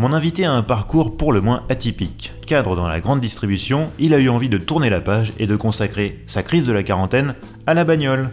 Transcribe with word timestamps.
Mon 0.00 0.14
invité 0.14 0.46
a 0.46 0.52
un 0.52 0.62
parcours 0.62 1.18
pour 1.18 1.30
le 1.30 1.42
moins 1.42 1.62
atypique. 1.68 2.32
Cadre 2.46 2.74
dans 2.74 2.88
la 2.88 3.00
grande 3.00 3.20
distribution, 3.20 3.90
il 3.98 4.14
a 4.14 4.18
eu 4.18 4.30
envie 4.30 4.48
de 4.48 4.56
tourner 4.56 4.88
la 4.88 5.02
page 5.02 5.34
et 5.38 5.46
de 5.46 5.56
consacrer 5.56 6.24
sa 6.26 6.42
crise 6.42 6.64
de 6.64 6.72
la 6.72 6.82
quarantaine 6.82 7.34
à 7.66 7.74
la 7.74 7.84
bagnole. 7.84 8.30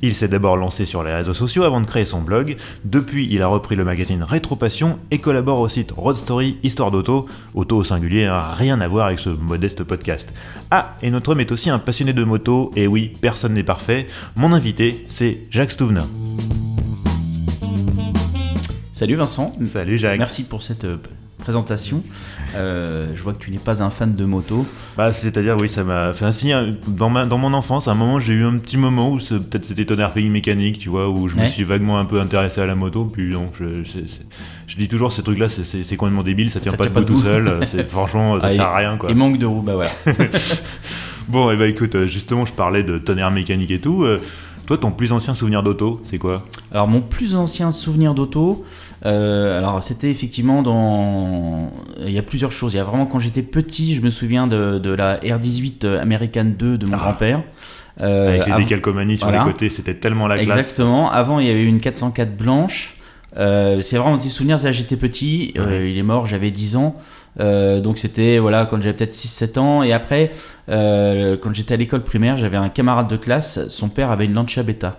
Il 0.00 0.14
s'est 0.14 0.28
d'abord 0.28 0.56
lancé 0.56 0.86
sur 0.86 1.04
les 1.04 1.12
réseaux 1.12 1.34
sociaux 1.34 1.64
avant 1.64 1.82
de 1.82 1.86
créer 1.86 2.06
son 2.06 2.22
blog. 2.22 2.56
Depuis, 2.86 3.28
il 3.30 3.42
a 3.42 3.48
repris 3.48 3.76
le 3.76 3.84
magazine 3.84 4.22
Rétropassion 4.22 4.98
et 5.10 5.18
collabore 5.18 5.60
au 5.60 5.68
site 5.68 5.92
Road 5.94 6.16
Story 6.16 6.56
Histoire 6.62 6.90
d'auto. 6.90 7.28
Auto 7.52 7.76
au 7.76 7.84
singulier 7.84 8.34
rien 8.56 8.80
à 8.80 8.88
voir 8.88 9.08
avec 9.08 9.18
ce 9.18 9.28
modeste 9.28 9.84
podcast. 9.84 10.32
Ah, 10.70 10.96
et 11.02 11.10
notre 11.10 11.32
homme 11.32 11.40
est 11.40 11.52
aussi 11.52 11.68
un 11.68 11.78
passionné 11.78 12.14
de 12.14 12.24
moto, 12.24 12.72
et 12.76 12.86
oui, 12.86 13.12
personne 13.20 13.52
n'est 13.52 13.62
parfait. 13.62 14.06
Mon 14.36 14.54
invité, 14.54 15.04
c'est 15.04 15.36
Jacques 15.50 15.72
Stouvenin. 15.72 16.06
Salut 19.00 19.14
Vincent. 19.14 19.54
Salut 19.64 19.96
Jacques. 19.96 20.18
Merci 20.18 20.44
pour 20.44 20.60
cette 20.60 20.84
euh, 20.84 20.98
présentation. 21.38 22.02
Euh, 22.54 23.06
je 23.14 23.22
vois 23.22 23.32
que 23.32 23.38
tu 23.38 23.50
n'es 23.50 23.56
pas 23.56 23.82
un 23.82 23.88
fan 23.88 24.14
de 24.14 24.24
moto. 24.26 24.66
Bah, 24.94 25.14
c'est-à-dire, 25.14 25.56
oui, 25.58 25.70
ça 25.70 25.84
m'a 25.84 26.12
fait 26.12 26.26
ainsi. 26.26 26.52
Hein, 26.52 26.74
dans, 26.86 27.08
ma, 27.08 27.24
dans 27.24 27.38
mon 27.38 27.54
enfance, 27.54 27.88
à 27.88 27.92
un 27.92 27.94
moment, 27.94 28.20
j'ai 28.20 28.34
eu 28.34 28.44
un 28.44 28.58
petit 28.58 28.76
moment 28.76 29.10
où 29.10 29.16
peut-être 29.16 29.64
c'était 29.64 29.86
tonnerre 29.86 30.12
pays 30.12 30.28
mécanique, 30.28 30.78
tu 30.78 30.90
vois, 30.90 31.08
où 31.08 31.28
je 31.28 31.36
me 31.36 31.46
suis 31.46 31.64
vaguement 31.64 31.98
un 31.98 32.04
peu 32.04 32.20
intéressé 32.20 32.60
à 32.60 32.66
la 32.66 32.74
moto. 32.74 33.06
Puis 33.06 33.30
non, 33.30 33.48
je, 33.58 33.84
je, 34.66 34.76
dis 34.76 34.88
toujours, 34.88 35.14
ces 35.14 35.22
trucs-là, 35.22 35.48
c'est 35.48 35.96
complètement 35.96 36.22
débile, 36.22 36.50
ça 36.50 36.60
tient 36.60 36.72
pas 36.72 36.86
de 36.86 37.00
tout 37.00 37.22
seul. 37.22 37.66
franchement, 37.88 38.38
ça 38.38 38.48
ah, 38.48 38.50
sert 38.50 38.66
à 38.66 38.76
rien. 38.76 38.98
Quoi. 38.98 39.08
Il 39.08 39.16
manque 39.16 39.38
de 39.38 39.46
roues, 39.46 39.62
bah 39.62 39.76
voilà. 39.76 39.92
bon, 41.26 41.50
et 41.50 41.56
bah 41.56 41.68
écoute, 41.68 41.94
euh, 41.94 42.06
justement, 42.06 42.44
je 42.44 42.52
parlais 42.52 42.82
de 42.82 42.98
tonnerre 42.98 43.30
mécanique 43.30 43.70
et 43.70 43.80
tout. 43.80 44.04
Toi, 44.70 44.78
ton 44.78 44.92
plus 44.92 45.10
ancien 45.10 45.34
souvenir 45.34 45.64
d'auto, 45.64 46.00
c'est 46.04 46.18
quoi? 46.18 46.44
Alors, 46.70 46.86
mon 46.86 47.00
plus 47.00 47.34
ancien 47.34 47.72
souvenir 47.72 48.14
d'auto, 48.14 48.64
euh, 49.06 49.58
alors 49.58 49.82
c'était 49.82 50.10
effectivement 50.10 50.62
dans... 50.62 51.70
Il 52.00 52.10
y 52.10 52.18
a 52.18 52.22
plusieurs 52.22 52.52
choses. 52.52 52.74
Il 52.74 52.76
y 52.76 52.80
a 52.80 52.84
vraiment 52.84 53.06
quand 53.06 53.18
j'étais 53.18 53.42
petit, 53.42 53.94
je 53.94 54.00
me 54.00 54.10
souviens 54.10 54.46
de, 54.46 54.78
de 54.78 54.90
la 54.90 55.18
R18 55.18 55.86
American 55.98 56.44
2 56.44 56.78
de 56.78 56.86
mon 56.86 56.94
ah. 56.94 56.98
grand-père. 56.98 57.42
Euh, 58.00 58.28
Avec 58.28 58.46
les 58.46 58.64
décalcomanies 58.64 59.18
sur 59.18 59.30
les 59.30 59.38
côtés, 59.38 59.70
c'était 59.70 59.94
tellement 59.94 60.26
la 60.26 60.36
classe. 60.38 60.58
Exactement. 60.58 61.10
Avant, 61.10 61.38
il 61.38 61.46
y 61.46 61.50
avait 61.50 61.64
une 61.64 61.80
404 61.80 62.36
blanche. 62.36 62.96
Euh, 63.36 63.80
c'est 63.82 63.96
vraiment 63.96 64.16
des 64.16 64.28
souvenirs, 64.28 64.58
j'étais 64.58 64.96
petit, 64.96 65.54
euh, 65.56 65.86
il 65.88 65.96
est 65.96 66.02
mort, 66.02 66.26
j'avais 66.26 66.50
10 66.50 66.76
ans. 66.76 66.96
Euh, 67.38 67.80
donc 67.80 67.98
c'était 67.98 68.38
voilà 68.38 68.66
quand 68.66 68.82
j'avais 68.82 68.94
peut-être 68.94 69.12
6-7 69.12 69.58
ans 69.60 69.82
et 69.84 69.92
après 69.92 70.32
euh, 70.68 71.36
quand 71.40 71.54
j'étais 71.54 71.74
à 71.74 71.76
l'école 71.76 72.02
primaire 72.02 72.36
j'avais 72.36 72.56
un 72.56 72.68
camarade 72.68 73.08
de 73.08 73.16
classe 73.16 73.68
son 73.68 73.88
père 73.88 74.10
avait 74.10 74.24
une 74.24 74.34
Lancia 74.34 74.64
Beta 74.64 74.98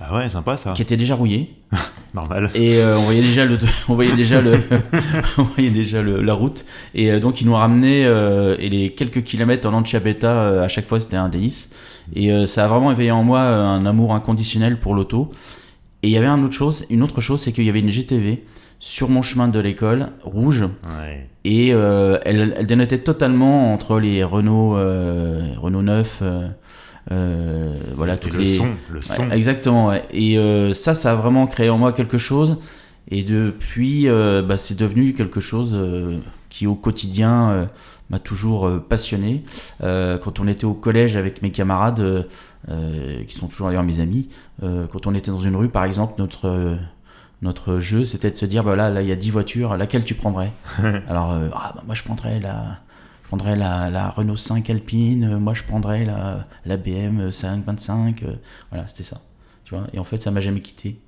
ah 0.00 0.16
ouais, 0.16 0.30
sympa 0.30 0.56
ça. 0.56 0.72
Qui 0.74 0.82
était 0.82 0.96
déjà 0.96 1.14
rouillé. 1.14 1.54
Normal. 2.14 2.50
Et 2.54 2.78
euh, 2.78 2.96
on 2.98 3.02
voyait 3.02 3.20
déjà 3.20 3.44
le, 3.44 3.58
on 3.88 3.94
voyait 3.94 4.14
déjà 4.14 4.40
le, 4.40 4.60
on 5.38 5.42
voyait 5.42 5.70
déjà 5.70 6.02
le, 6.02 6.22
la 6.22 6.34
route. 6.34 6.64
Et 6.94 7.10
euh, 7.10 7.20
donc 7.20 7.40
ils 7.40 7.46
nous 7.46 7.54
ramenaient 7.54 8.04
euh, 8.06 8.56
et 8.58 8.68
les 8.68 8.94
quelques 8.94 9.24
kilomètres 9.24 9.66
en 9.68 9.72
Lancia 9.72 10.00
Beta 10.00 10.62
à 10.62 10.68
chaque 10.68 10.86
fois 10.86 11.00
c'était 11.00 11.16
un 11.16 11.28
délice. 11.28 11.70
Et 12.14 12.30
ça 12.46 12.64
a 12.64 12.68
vraiment 12.68 12.90
éveillé 12.90 13.10
en 13.10 13.22
moi 13.22 13.42
un 13.42 13.84
amour 13.84 14.14
inconditionnel 14.14 14.78
pour 14.78 14.94
l'auto. 14.94 15.30
Et 16.02 16.08
il 16.08 16.10
y 16.10 16.16
avait 16.16 16.26
une 16.26 16.44
autre 16.44 16.54
chose, 16.54 16.86
une 16.88 17.02
autre 17.02 17.20
chose, 17.20 17.42
c'est 17.42 17.52
qu'il 17.52 17.64
y 17.64 17.68
avait 17.68 17.80
une 17.80 17.90
GTV 17.90 18.44
sur 18.78 19.10
mon 19.10 19.20
chemin 19.20 19.48
de 19.48 19.58
l'école, 19.58 20.06
rouge. 20.22 20.62
Ouais. 20.62 21.28
Et 21.44 21.68
elle, 21.68 22.54
elle, 22.56 22.66
dénotait 22.66 23.00
totalement 23.00 23.74
entre 23.74 24.00
les 24.00 24.24
Renault, 24.24 24.70
Renault 25.60 25.82
9. 25.82 26.22
Euh, 27.10 27.74
voilà, 27.96 28.16
toutes 28.16 28.34
le 28.34 28.44
Son, 28.44 28.68
le 28.90 29.00
son. 29.00 29.30
exactement. 29.30 29.92
Et 30.10 30.38
euh, 30.38 30.74
ça, 30.74 30.94
ça 30.94 31.12
a 31.12 31.14
vraiment 31.14 31.46
créé 31.46 31.70
en 31.70 31.78
moi 31.78 31.92
quelque 31.92 32.18
chose. 32.18 32.58
Et 33.10 33.22
depuis, 33.22 34.08
euh, 34.08 34.42
bah, 34.42 34.58
c'est 34.58 34.76
devenu 34.76 35.14
quelque 35.14 35.40
chose 35.40 35.76
qui, 36.50 36.66
au 36.66 36.74
quotidien, 36.74 37.68
m'a 38.10 38.18
toujours 38.18 38.70
passionné. 38.88 39.40
quand 39.80 40.40
on 40.40 40.46
était 40.46 40.66
au 40.66 40.74
collège 40.74 41.16
avec 41.16 41.42
mes 41.42 41.50
camarades, 41.50 42.26
qui 43.26 43.34
sont 43.34 43.48
toujours 43.48 43.68
d'ailleurs 43.68 43.84
mes 43.84 44.00
amis, 44.00 44.28
quand 44.60 45.06
on 45.06 45.14
était 45.14 45.30
dans 45.30 45.38
une 45.38 45.56
rue, 45.56 45.68
par 45.68 45.84
exemple, 45.84 46.14
notre 46.18 46.78
notre 47.40 47.78
jeu, 47.78 48.04
c'était 48.04 48.32
de 48.32 48.36
se 48.36 48.46
dire, 48.46 48.64
bah 48.64 48.74
là, 48.74 48.90
là, 48.90 49.00
il 49.00 49.06
y 49.06 49.12
a 49.12 49.16
10 49.16 49.30
voitures, 49.30 49.76
laquelle 49.76 50.02
tu 50.02 50.14
prendrais? 50.14 50.50
Alors, 51.08 51.38
ah, 51.54 51.72
bah, 51.72 51.84
moi, 51.86 51.94
je 51.94 52.02
prendrais 52.02 52.40
la, 52.40 52.80
prendrais 53.28 53.56
la, 53.56 54.10
Renault 54.10 54.36
5 54.36 54.68
Alpine, 54.70 55.24
euh, 55.24 55.38
moi 55.38 55.54
je 55.54 55.62
prendrais 55.62 56.04
la, 56.04 56.46
la 56.64 56.76
BM 56.76 57.30
525, 57.30 58.22
euh, 58.22 58.34
voilà, 58.70 58.86
c'était 58.86 59.02
ça. 59.02 59.20
Tu 59.64 59.74
vois 59.74 59.86
et 59.92 59.98
en 59.98 60.04
fait, 60.04 60.20
ça 60.20 60.30
m'a 60.30 60.40
jamais 60.40 60.60
quitté. 60.60 60.98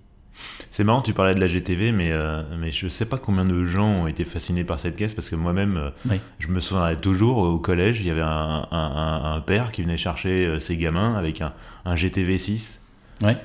C'est 0.70 0.84
marrant, 0.84 1.02
tu 1.02 1.12
parlais 1.12 1.34
de 1.34 1.40
la 1.40 1.46
GTV, 1.46 1.92
mais, 1.92 2.10
euh, 2.12 2.42
mais 2.58 2.70
je 2.70 2.88
sais 2.88 3.04
pas 3.04 3.18
combien 3.18 3.44
de 3.44 3.64
gens 3.64 3.88
ont 3.88 4.06
été 4.06 4.24
fascinés 4.24 4.64
par 4.64 4.80
cette 4.80 4.96
caisse 4.96 5.12
parce 5.12 5.28
que 5.28 5.36
moi-même, 5.36 5.92
je 6.38 6.48
me 6.48 6.60
souviendrai 6.60 6.96
toujours 6.96 7.38
au 7.38 7.58
collège, 7.58 8.00
il 8.00 8.06
y 8.06 8.10
avait 8.10 8.22
un, 8.22 8.66
un, 8.70 9.40
père 9.40 9.70
qui 9.70 9.82
venait 9.82 9.98
chercher 9.98 10.58
ses 10.60 10.78
gamins 10.78 11.14
avec 11.14 11.42
un, 11.42 11.52
un 11.84 11.94
GTV 11.94 12.38
6 12.38 12.79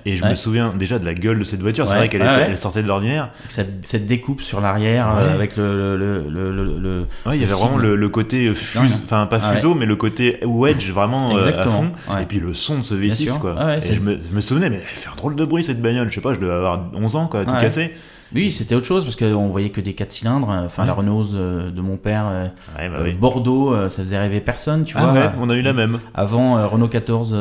et 0.06 0.16
je 0.16 0.26
me 0.26 0.36
souviens 0.36 0.74
déjà 0.78 1.00
de 1.00 1.06
la 1.06 1.14
gueule 1.14 1.40
de 1.40 1.44
cette 1.44 1.62
voiture. 1.62 1.88
C'est 1.88 1.96
vrai 1.96 2.10
qu'elle 2.10 2.22
elle 2.22 2.58
sortait 2.58 2.82
de 2.82 2.88
l'ordinaire. 2.88 3.30
Cette, 3.48 3.86
cette, 3.86 4.06
découpe 4.06 4.42
sur 4.42 4.62
l'arrière 4.62 5.08
euh, 5.10 5.34
avec 5.34 5.58
le. 5.58 5.98
le, 5.98 6.30
le, 6.30 6.52
le 6.80 7.06
il 7.34 7.42
y 7.42 7.44
avait 7.44 7.54
vraiment 7.54 7.78
le, 7.78 8.10
côté 8.10 8.52
fuseau, 8.54 8.86
enfin 9.04 9.26
pas 9.26 9.40
fuseau, 9.40 9.74
mais 9.74 9.86
le 9.86 9.96
côté 9.96 10.40
wedge 10.44 10.92
vraiment 10.92 11.38
euh, 11.38 11.60
à 11.60 11.64
fond. 11.64 11.92
Et 12.22 12.26
puis 12.26 12.40
le 12.40 12.54
son 12.54 12.80
de 12.80 12.84
ce 12.84 12.94
V6 12.94 13.40
quoi. 13.40 13.78
et 13.78 13.82
je 13.82 14.00
me, 14.00 14.20
je 14.30 14.36
me, 14.36 14.42
souvenais, 14.42 14.70
mais 14.70 14.78
elle 14.78 14.98
fait 14.98 15.10
un 15.10 15.16
drôle 15.16 15.36
de 15.36 15.46
bruit 15.46 15.64
cette 15.64 15.82
bagnole. 15.82 16.10
Je 16.10 16.16
sais 16.16 16.22
pas, 16.22 16.34
je 16.34 16.40
devais 16.40 16.54
avoir 16.54 16.86
11 16.94 17.16
ans 17.16 17.28
quoi, 17.28 17.46
tout 17.46 17.52
cassé. 17.52 17.94
Oui, 18.36 18.52
c'était 18.52 18.76
autre 18.76 18.86
chose 18.86 19.06
parce 19.06 19.16
qu'on 19.16 19.48
voyait 19.48 19.70
que 19.70 19.80
des 19.80 19.94
4 19.94 20.12
cylindres. 20.12 20.50
Enfin, 20.50 20.84
la 20.84 20.92
Renault 20.92 21.34
euh, 21.34 21.72
de 21.72 21.80
mon 21.80 21.96
père, 21.96 22.26
euh, 22.28 22.48
bah 22.76 22.82
euh, 22.84 23.14
Bordeaux, 23.14 23.74
ça 23.90 24.02
faisait 24.02 24.20
rêver 24.20 24.42
personne, 24.42 24.84
tu 24.84 24.96
ah 24.98 25.06
vois. 25.06 25.14
Ouais, 25.14 25.30
on 25.40 25.50
a 25.50 25.56
eu 25.56 25.62
la 25.62 25.72
même. 25.72 26.00
Avant, 26.14 26.68
Renault 26.68 26.90
14. 26.90 27.36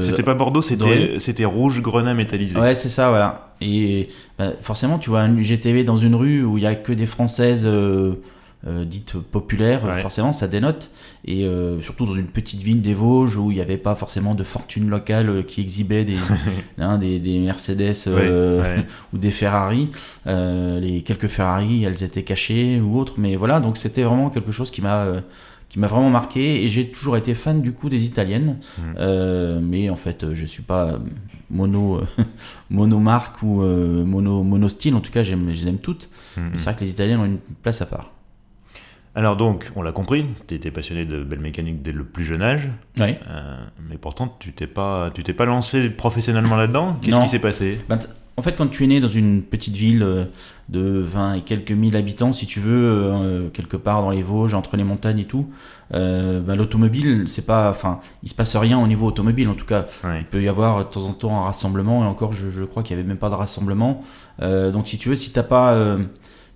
c'était 0.00 0.24
pas 0.24 0.34
Bordeaux, 0.34 0.60
c'était, 0.60 1.20
c'était 1.20 1.44
rouge 1.44 1.80
grenat 1.80 2.14
métallisé. 2.14 2.58
Ouais, 2.58 2.74
c'est 2.74 2.88
ça, 2.88 3.10
voilà. 3.10 3.52
Et 3.60 4.08
bah, 4.36 4.46
forcément, 4.60 4.98
tu 4.98 5.10
vois 5.10 5.20
une 5.20 5.40
GTV 5.40 5.84
dans 5.84 5.96
une 5.96 6.16
rue 6.16 6.42
où 6.42 6.58
il 6.58 6.64
y 6.64 6.66
a 6.66 6.74
que 6.74 6.92
des 6.92 7.06
Françaises 7.06 7.68
euh, 8.64 8.84
dite 8.84 9.14
populaire, 9.18 9.80
forcément 9.98 10.30
ça 10.30 10.46
dénote. 10.46 10.90
Et 11.24 11.44
euh, 11.44 11.80
surtout 11.80 12.06
dans 12.06 12.14
une 12.14 12.28
petite 12.28 12.60
ville 12.60 12.80
des 12.80 12.94
Vosges 12.94 13.36
où 13.36 13.50
il 13.50 13.54
n'y 13.56 13.60
avait 13.60 13.76
pas 13.76 13.96
forcément 13.96 14.36
de 14.36 14.44
fortune 14.44 14.88
locale 14.88 15.28
euh, 15.28 15.42
qui 15.42 15.60
exhibait 15.60 16.04
des, 16.04 16.16
hein, 16.78 16.96
des, 16.98 17.18
des, 17.18 17.40
Mercedes 17.40 18.06
ou 19.12 19.18
des 19.18 19.32
Ferrari. 19.32 19.90
les 20.26 21.02
quelques 21.04 21.26
Ferrari, 21.26 21.82
elles 21.82 22.04
étaient 22.04 22.22
cachées 22.22 22.80
ou 22.80 23.00
autres. 23.00 23.14
Mais 23.18 23.34
voilà, 23.34 23.58
donc 23.58 23.78
c'était 23.78 24.04
vraiment 24.04 24.30
quelque 24.30 24.52
chose 24.52 24.70
qui 24.70 24.80
m'a 24.80 25.06
qui 25.68 25.78
m'a 25.78 25.86
vraiment 25.86 26.10
marqué 26.10 26.62
et 26.62 26.68
j'ai 26.68 26.90
toujours 26.90 27.16
été 27.16 27.34
fan 27.34 27.62
du 27.62 27.72
coup 27.72 27.88
des 27.88 28.04
italiennes 28.04 28.58
mmh. 28.78 29.58
mais 29.62 29.88
en 29.88 29.96
fait 29.96 30.34
je 30.34 30.44
suis 30.44 30.62
pas 30.62 30.98
mono 31.48 32.02
monomarque 32.70 33.42
ou 33.42 33.62
mono 33.62 34.42
mono 34.42 34.68
style 34.68 34.94
en 34.94 35.00
tout 35.00 35.10
cas 35.10 35.22
j'aime 35.22 35.46
je 35.50 35.62
les 35.62 35.68
aime 35.68 35.78
toutes 35.78 36.10
mmh. 36.36 36.40
mais 36.40 36.58
c'est 36.58 36.64
vrai 36.64 36.74
que 36.74 36.80
les 36.80 36.90
italiennes 36.90 37.20
ont 37.20 37.24
une 37.24 37.38
place 37.62 37.80
à 37.80 37.86
part 37.86 38.10
alors 39.14 39.36
donc, 39.36 39.70
on 39.76 39.82
l'a 39.82 39.92
compris, 39.92 40.24
tu 40.46 40.54
étais 40.54 40.70
passionné 40.70 41.04
de 41.04 41.22
belle 41.22 41.40
mécanique 41.40 41.82
dès 41.82 41.92
le 41.92 42.04
plus 42.04 42.24
jeune 42.24 42.40
âge. 42.40 42.68
Oui. 42.98 43.14
Euh, 43.28 43.56
mais 43.90 43.98
pourtant, 43.98 44.34
tu 44.38 44.52
t'es 44.52 44.66
pas, 44.66 45.10
tu 45.14 45.22
t'es 45.22 45.34
pas 45.34 45.44
lancé 45.44 45.90
professionnellement 45.90 46.56
là-dedans? 46.56 46.96
Qu'est-ce 47.02 47.20
qui 47.20 47.28
s'est 47.28 47.38
passé? 47.38 47.78
Ben, 47.90 47.98
En 48.38 48.42
fait, 48.42 48.56
quand 48.56 48.68
tu 48.68 48.84
es 48.84 48.86
né 48.86 49.00
dans 49.00 49.08
une 49.08 49.42
petite 49.42 49.76
ville 49.76 50.02
euh, 50.02 50.24
de 50.70 50.80
20 51.00 51.34
et 51.34 51.40
quelques 51.42 51.72
mille 51.72 51.94
habitants, 51.94 52.32
si 52.32 52.46
tu 52.46 52.58
veux, 52.58 52.72
euh, 52.72 53.48
quelque 53.50 53.76
part 53.76 54.00
dans 54.00 54.08
les 54.08 54.22
Vosges, 54.22 54.54
entre 54.54 54.78
les 54.78 54.84
montagnes 54.84 55.18
et 55.18 55.26
tout, 55.26 55.46
ben, 55.90 56.54
l'automobile, 56.56 57.24
c'est 57.26 57.44
pas, 57.44 57.68
enfin, 57.68 58.00
il 58.22 58.30
se 58.30 58.34
passe 58.34 58.56
rien 58.56 58.78
au 58.78 58.86
niveau 58.86 59.08
automobile. 59.08 59.46
En 59.50 59.54
tout 59.54 59.66
cas, 59.66 59.88
il 60.18 60.24
peut 60.24 60.42
y 60.42 60.48
avoir 60.48 60.78
de 60.78 60.84
temps 60.90 61.04
en 61.04 61.12
temps 61.12 61.38
un 61.38 61.44
rassemblement. 61.44 62.02
Et 62.02 62.06
encore, 62.06 62.32
je, 62.32 62.48
je 62.48 62.64
crois 62.64 62.82
qu'il 62.82 62.96
y 62.96 62.98
avait 62.98 63.06
même 63.06 63.18
pas 63.18 63.28
de 63.28 63.34
rassemblement. 63.34 64.02
donc, 64.40 64.88
si 64.88 64.96
tu 64.96 65.10
veux, 65.10 65.16
si 65.16 65.32
t'as 65.32 65.42
pas 65.42 65.76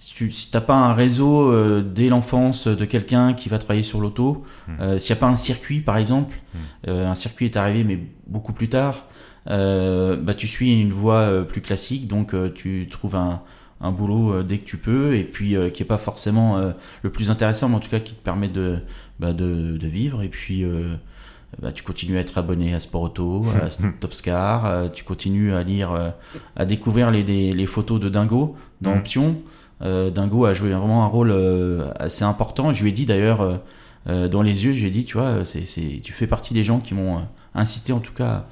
si 0.06 0.50
tu 0.50 0.54
n'as 0.54 0.60
pas 0.60 0.74
un 0.74 0.94
réseau 0.94 1.50
euh, 1.50 1.82
dès 1.82 2.08
l'enfance 2.08 2.68
de 2.68 2.84
quelqu'un 2.84 3.34
qui 3.34 3.48
va 3.48 3.58
travailler 3.58 3.82
sur 3.82 4.00
l'auto, 4.00 4.44
hmm. 4.68 4.72
euh, 4.80 4.98
s'il 4.98 5.14
n'y 5.14 5.18
a 5.18 5.20
pas 5.20 5.26
un 5.26 5.36
circuit 5.36 5.80
par 5.80 5.96
exemple, 5.96 6.36
hmm. 6.54 6.58
euh, 6.88 7.10
un 7.10 7.14
circuit 7.14 7.46
est 7.46 7.56
arrivé 7.56 7.82
mais 7.82 7.98
beaucoup 8.26 8.52
plus 8.52 8.68
tard, 8.68 9.06
bah, 9.46 10.34
tu 10.36 10.46
suis 10.46 10.80
une 10.80 10.92
voie 10.92 11.44
plus 11.46 11.60
classique, 11.60 12.08
donc 12.08 12.34
tu 12.54 12.88
trouves 12.90 13.14
un, 13.14 13.42
un 13.80 13.92
boulot 13.92 14.42
dès 14.42 14.58
que 14.58 14.64
tu 14.64 14.76
peux 14.76 15.14
et 15.14 15.22
puis 15.22 15.54
qui 15.72 15.82
est 15.84 15.86
pas 15.86 15.98
forcément 15.98 16.60
le 17.02 17.10
plus 17.10 17.30
intéressant, 17.30 17.68
mais 17.68 17.76
en 17.76 17.80
tout 17.80 17.90
cas 17.90 18.00
qui 18.00 18.14
te 18.14 18.22
permet 18.22 18.48
de, 18.48 18.80
bah, 19.20 19.32
de, 19.32 19.76
de, 19.76 19.86
vivre. 19.86 20.22
Et 20.22 20.28
puis 20.28 20.64
bah, 21.62 21.70
tu 21.70 21.84
continues 21.84 22.16
à 22.16 22.22
être 22.22 22.38
abonné 22.38 22.74
à 22.74 22.80
Sport 22.80 23.02
Auto, 23.02 23.46
à 23.62 23.68
Topscar, 24.00 24.90
tu 24.90 25.04
continues 25.04 25.54
à 25.54 25.62
lire, 25.62 26.12
à 26.56 26.64
découvrir 26.64 27.12
les, 27.12 27.22
les, 27.22 27.66
photos 27.66 28.00
de 28.00 28.08
Dingo 28.08 28.56
dans 28.80 28.96
mm. 28.96 28.98
Option. 28.98 29.36
Euh, 29.82 30.10
Dingo 30.10 30.44
a 30.46 30.54
joué 30.54 30.70
vraiment 30.70 31.04
un 31.04 31.08
rôle 31.08 31.34
assez 31.98 32.24
important. 32.24 32.72
Je 32.72 32.82
lui 32.82 32.90
ai 32.90 32.92
dit 32.92 33.06
d'ailleurs, 33.06 33.60
dans 34.06 34.42
les 34.42 34.64
yeux, 34.64 34.72
je 34.72 34.80
lui 34.80 34.88
ai 34.88 34.90
dit, 34.90 35.04
tu 35.04 35.18
vois, 35.18 35.44
c'est, 35.44 35.64
tu 36.02 36.12
fais 36.12 36.26
partie 36.26 36.54
des 36.54 36.64
gens 36.64 36.80
qui 36.80 36.94
m'ont 36.94 37.22
incité 37.54 37.92
en 37.92 38.00
tout 38.00 38.12
cas 38.12 38.46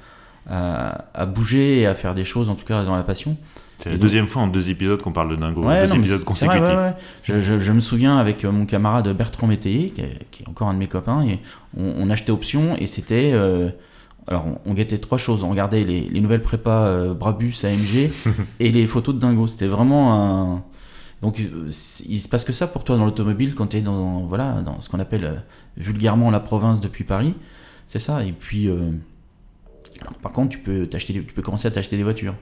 à, 0.49 1.05
à, 1.13 1.25
bouger 1.25 1.79
et 1.79 1.87
à 1.87 1.95
faire 1.95 2.13
des 2.13 2.25
choses, 2.25 2.49
en 2.49 2.55
tout 2.55 2.65
cas 2.65 2.83
dans 2.83 2.95
la 2.95 3.03
passion. 3.03 3.37
C'est 3.77 3.89
la 3.89 3.97
deuxième 3.97 4.27
fois 4.27 4.41
en 4.41 4.47
deux 4.47 4.69
épisodes 4.69 5.01
qu'on 5.01 5.11
parle 5.11 5.31
de 5.31 5.35
Dingo, 5.35 5.63
deux 5.63 5.95
épisodes 5.95 6.23
consécutifs. 6.23 6.63
je, 7.23 7.71
me 7.71 7.79
souviens 7.79 8.17
avec 8.17 8.45
euh, 8.45 8.51
mon 8.51 8.65
camarade 8.65 9.07
Bertrand 9.15 9.47
Métayer, 9.47 9.89
qui, 9.89 10.01
est, 10.01 10.47
encore 10.47 10.69
un 10.69 10.73
de 10.73 10.79
mes 10.79 10.87
copains, 10.87 11.23
et 11.23 11.39
on, 11.77 12.09
achetait 12.09 12.31
Option 12.31 12.75
et 12.77 12.87
c'était. 12.87 13.31
Euh, 13.33 13.69
alors, 14.27 14.45
on, 14.65 14.73
guettait 14.73 14.97
trois 14.97 15.17
choses. 15.17 15.43
On 15.43 15.49
regardait 15.49 15.83
les, 15.83 16.19
nouvelles 16.19 16.41
prépas 16.41 16.85
euh, 16.85 17.13
Brabus, 17.13 17.53
AMG 17.63 18.11
et 18.59 18.71
les 18.71 18.87
photos 18.87 19.13
de 19.15 19.19
Dingo. 19.19 19.47
C'était 19.47 19.67
vraiment 19.67 20.55
un. 20.55 20.63
Donc, 21.25 21.39
il 21.39 22.21
se 22.21 22.29
passe 22.29 22.43
que 22.43 22.53
ça 22.53 22.67
pour 22.67 22.83
toi 22.83 22.97
dans 22.97 23.05
l'automobile 23.05 23.55
quand 23.55 23.67
tu 23.67 23.77
es 23.77 23.81
dans, 23.81 24.21
voilà, 24.21 24.61
dans 24.61 24.79
ce 24.79 24.89
qu'on 24.89 24.99
appelle 24.99 25.43
vulgairement 25.75 26.29
la 26.29 26.39
province 26.39 26.81
depuis 26.81 27.03
Paris. 27.03 27.33
C'est 27.87 27.99
ça. 27.99 28.23
Et 28.23 28.31
puis. 28.31 28.69
par 30.21 30.31
contre, 30.31 30.49
tu 30.49 30.59
peux, 30.59 30.87
tu 30.87 31.23
peux 31.23 31.41
commencer 31.41 31.67
à 31.67 31.71
t'acheter 31.71 31.97
des 31.97 32.03
voitures 32.03 32.35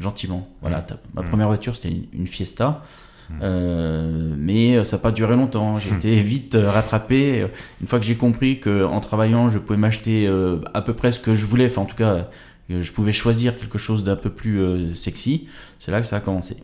gentiment. 0.00 0.48
Voilà, 0.60 0.84
ma 1.14 1.22
mmh. 1.22 1.26
première 1.26 1.46
voiture, 1.48 1.76
c'était 1.76 1.94
une, 2.12 2.26
Fiesta. 2.26 2.82
Mmh. 3.28 3.34
Euh, 3.42 4.34
mais 4.36 4.84
ça 4.84 4.96
n'a 4.96 5.02
pas 5.02 5.12
duré 5.12 5.36
longtemps. 5.36 5.78
J'ai 5.78 5.90
mmh. 5.90 5.96
été 5.96 6.22
vite 6.22 6.54
euh, 6.54 6.70
rattrapé. 6.70 7.46
Une 7.80 7.86
fois 7.86 8.00
que 8.00 8.04
j'ai 8.04 8.16
compris 8.16 8.60
qu'en 8.60 9.00
travaillant, 9.00 9.48
je 9.48 9.58
pouvais 9.58 9.78
m'acheter 9.78 10.26
euh, 10.26 10.60
à 10.74 10.82
peu 10.82 10.94
près 10.94 11.12
ce 11.12 11.20
que 11.20 11.34
je 11.34 11.44
voulais, 11.44 11.66
enfin 11.66 11.82
en 11.82 11.86
tout 11.86 11.96
cas, 11.96 12.28
je 12.68 12.92
pouvais 12.92 13.12
choisir 13.12 13.58
quelque 13.58 13.78
chose 13.78 14.04
d'un 14.04 14.16
peu 14.16 14.30
plus 14.30 14.94
sexy, 14.94 15.48
c'est 15.78 15.90
là 15.90 16.00
que 16.00 16.06
ça 16.06 16.16
a 16.16 16.20
commencé. 16.20 16.56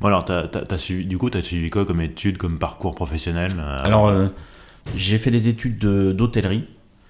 Bon 0.00 0.08
alors, 0.08 0.24
as, 0.30 0.78
suivi, 0.78 1.04
du 1.04 1.18
coup, 1.18 1.30
tu 1.30 1.38
as 1.38 1.42
suivi 1.42 1.70
quoi 1.70 1.84
comme 1.84 2.00
études, 2.00 2.38
comme 2.38 2.58
parcours 2.58 2.94
professionnel 2.94 3.50
Alors, 3.84 4.12
j'ai 4.96 5.18
fait 5.18 5.30
des 5.30 5.48
études 5.48 5.78
d'hôtellerie. 5.78 6.64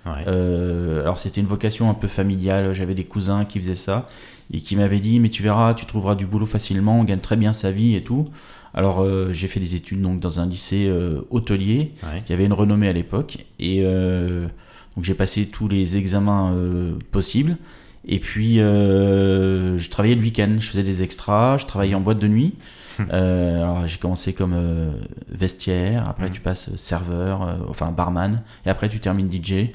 alors 0.07 1.19
c'était 1.19 1.41
une 1.41 1.47
vocation 1.47 1.91
un 1.91 1.95
peu 1.95 2.09
familiale, 2.09 2.73
j'avais 2.73 2.95
des 2.95 3.05
cousins 3.05 3.45
qui 3.45 3.59
faisaient 3.59 3.75
ça 3.75 4.07
et 4.53 4.61
qui 4.61 4.77
m'avait 4.77 5.01
dit 5.01 5.21
mais 5.21 5.29
tu 5.29 5.43
verras, 5.43 5.75
tu 5.75 5.87
trouveras 5.87 6.15
du 6.15 6.27
boulot 6.27 6.47
facilement, 6.47 7.01
on 7.01 7.05
gagne 7.05 7.21
très 7.21 7.37
bien 7.37 7.53
sa 7.53 7.71
vie 7.71 7.95
et 7.95 8.03
tout. 8.03 8.29
Alors 8.75 9.03
euh, 9.03 9.33
j'ai 9.33 9.49
fait 9.49 9.61
des 9.61 9.75
études 9.75 10.03
donc 10.03 10.21
dans 10.21 10.41
un 10.41 10.47
lycée 10.47 10.87
euh, 10.89 11.23
hôtelier. 11.31 11.93
Qui 12.25 12.33
avait 12.33 12.45
une 12.45 12.53
renommée 12.53 12.89
à 12.89 12.93
l'époque 12.93 13.39
et 13.59 13.83
euh, 13.83 14.47
donc 14.97 15.05
j'ai 15.05 15.15
passé 15.15 15.47
tous 15.47 15.69
les 15.69 15.97
examens 15.97 16.55
possibles 17.11 17.57
et 18.09 18.19
puis 18.19 18.57
je 18.57 19.89
travaillais 19.91 20.15
le 20.15 20.23
week-end, 20.23 20.57
je 20.59 20.67
faisais 20.69 20.83
des 20.83 21.03
extras, 21.03 21.59
je 21.59 21.67
travaillais 21.67 21.95
en 21.95 22.01
boîte 22.01 22.19
de 22.19 22.29
nuit. 22.29 22.55
alors 23.11 23.87
j'ai 23.87 23.99
commencé 23.99 24.33
comme 24.33 24.57
vestiaire, 25.29 26.09
après 26.09 26.29
mmh. 26.29 26.33
tu 26.33 26.41
passes 26.41 26.75
serveur, 26.77 27.59
enfin 27.69 27.93
barman 27.93 28.43
et 28.67 28.71
après 28.71 28.89
tu 28.89 28.99
termines 28.99 29.31
DJ. 29.31 29.71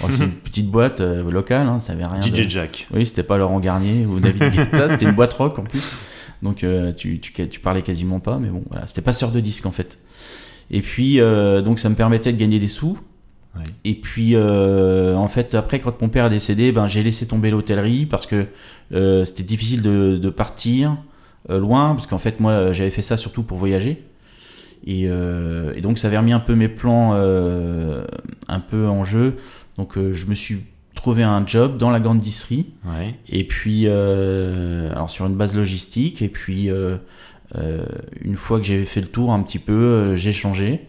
Oh, 0.00 0.06
c'est 0.10 0.24
une 0.24 0.32
petite 0.44 0.70
boîte 0.70 1.00
euh, 1.00 1.30
locale, 1.30 1.66
hein, 1.66 1.78
ça 1.78 1.92
avait 1.92 2.06
rien. 2.06 2.20
DJ 2.20 2.48
Jack. 2.48 2.86
Oui, 2.92 3.06
c'était 3.06 3.22
pas 3.22 3.36
Laurent 3.36 3.60
Garnier 3.60 4.06
ou 4.06 4.20
David 4.20 4.52
Guetta, 4.52 4.88
c'était 4.88 5.06
une 5.06 5.12
boîte 5.12 5.34
rock 5.34 5.58
en 5.58 5.64
plus. 5.64 5.94
Donc 6.42 6.64
euh, 6.64 6.92
tu, 6.92 7.20
tu, 7.20 7.48
tu, 7.48 7.60
parlais 7.60 7.82
quasiment 7.82 8.20
pas, 8.20 8.38
mais 8.38 8.48
bon, 8.48 8.64
voilà, 8.70 8.86
c'était 8.88 9.02
pas 9.02 9.12
sur 9.12 9.30
de 9.30 9.40
disque 9.40 9.66
en 9.66 9.70
fait. 9.70 9.98
Et 10.70 10.80
puis, 10.80 11.20
euh, 11.20 11.60
donc 11.60 11.78
ça 11.78 11.88
me 11.88 11.94
permettait 11.94 12.32
de 12.32 12.38
gagner 12.38 12.58
des 12.58 12.68
sous. 12.68 12.98
Et 13.84 13.94
puis, 13.94 14.36
en 14.36 15.28
fait, 15.28 15.54
après, 15.54 15.78
quand 15.80 16.00
mon 16.00 16.08
père 16.08 16.26
est 16.26 16.30
décédé, 16.30 16.72
ben, 16.72 16.86
j'ai 16.86 17.02
laissé 17.02 17.26
tomber 17.26 17.50
l'hôtellerie 17.50 18.06
parce 18.06 18.26
que 18.26 18.46
c'était 19.24 19.42
difficile 19.42 19.82
de, 19.82 20.16
de 20.16 20.30
partir 20.30 20.96
loin, 21.48 21.94
parce 21.94 22.06
qu'en 22.06 22.18
fait, 22.18 22.40
moi, 22.40 22.72
j'avais 22.72 22.90
fait 22.90 23.02
ça 23.02 23.16
surtout 23.16 23.42
pour 23.42 23.58
voyager. 23.58 24.04
Et, 24.86 25.02
et, 25.02 25.80
donc, 25.82 25.98
ça 25.98 26.08
avait 26.08 26.18
remis 26.18 26.32
un 26.32 26.40
peu 26.40 26.54
mes 26.54 26.68
plans 26.68 27.12
un 27.12 28.60
peu 28.60 28.88
en 28.88 29.04
jeu. 29.04 29.36
Donc 29.76 29.96
euh, 29.96 30.12
je 30.12 30.26
me 30.26 30.34
suis 30.34 30.60
trouvé 30.94 31.22
un 31.22 31.46
job 31.46 31.78
dans 31.78 31.90
la 31.90 32.00
grande. 32.00 32.22
Et 33.28 33.44
puis, 33.44 33.84
euh, 33.86 34.90
alors 34.92 35.10
sur 35.10 35.26
une 35.26 35.34
base 35.34 35.56
logistique. 35.56 36.22
Et 36.22 36.28
puis, 36.28 36.70
euh, 36.70 36.98
une 38.20 38.36
fois 38.36 38.58
que 38.58 38.64
j'avais 38.64 38.84
fait 38.84 39.00
le 39.00 39.08
tour 39.08 39.32
un 39.32 39.42
petit 39.42 39.58
peu, 39.58 40.14
j'ai 40.14 40.32
changé. 40.32 40.86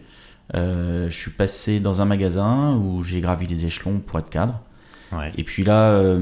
Je 0.52 1.08
suis 1.10 1.30
passé 1.30 1.80
dans 1.80 2.02
un 2.02 2.04
magasin 2.04 2.76
où 2.76 3.02
j'ai 3.02 3.20
gravi 3.20 3.46
les 3.46 3.64
échelons 3.64 3.98
pour 3.98 4.18
être 4.18 4.30
cadre. 4.30 4.60
Et 5.36 5.44
puis 5.44 5.62
là, 5.62 6.18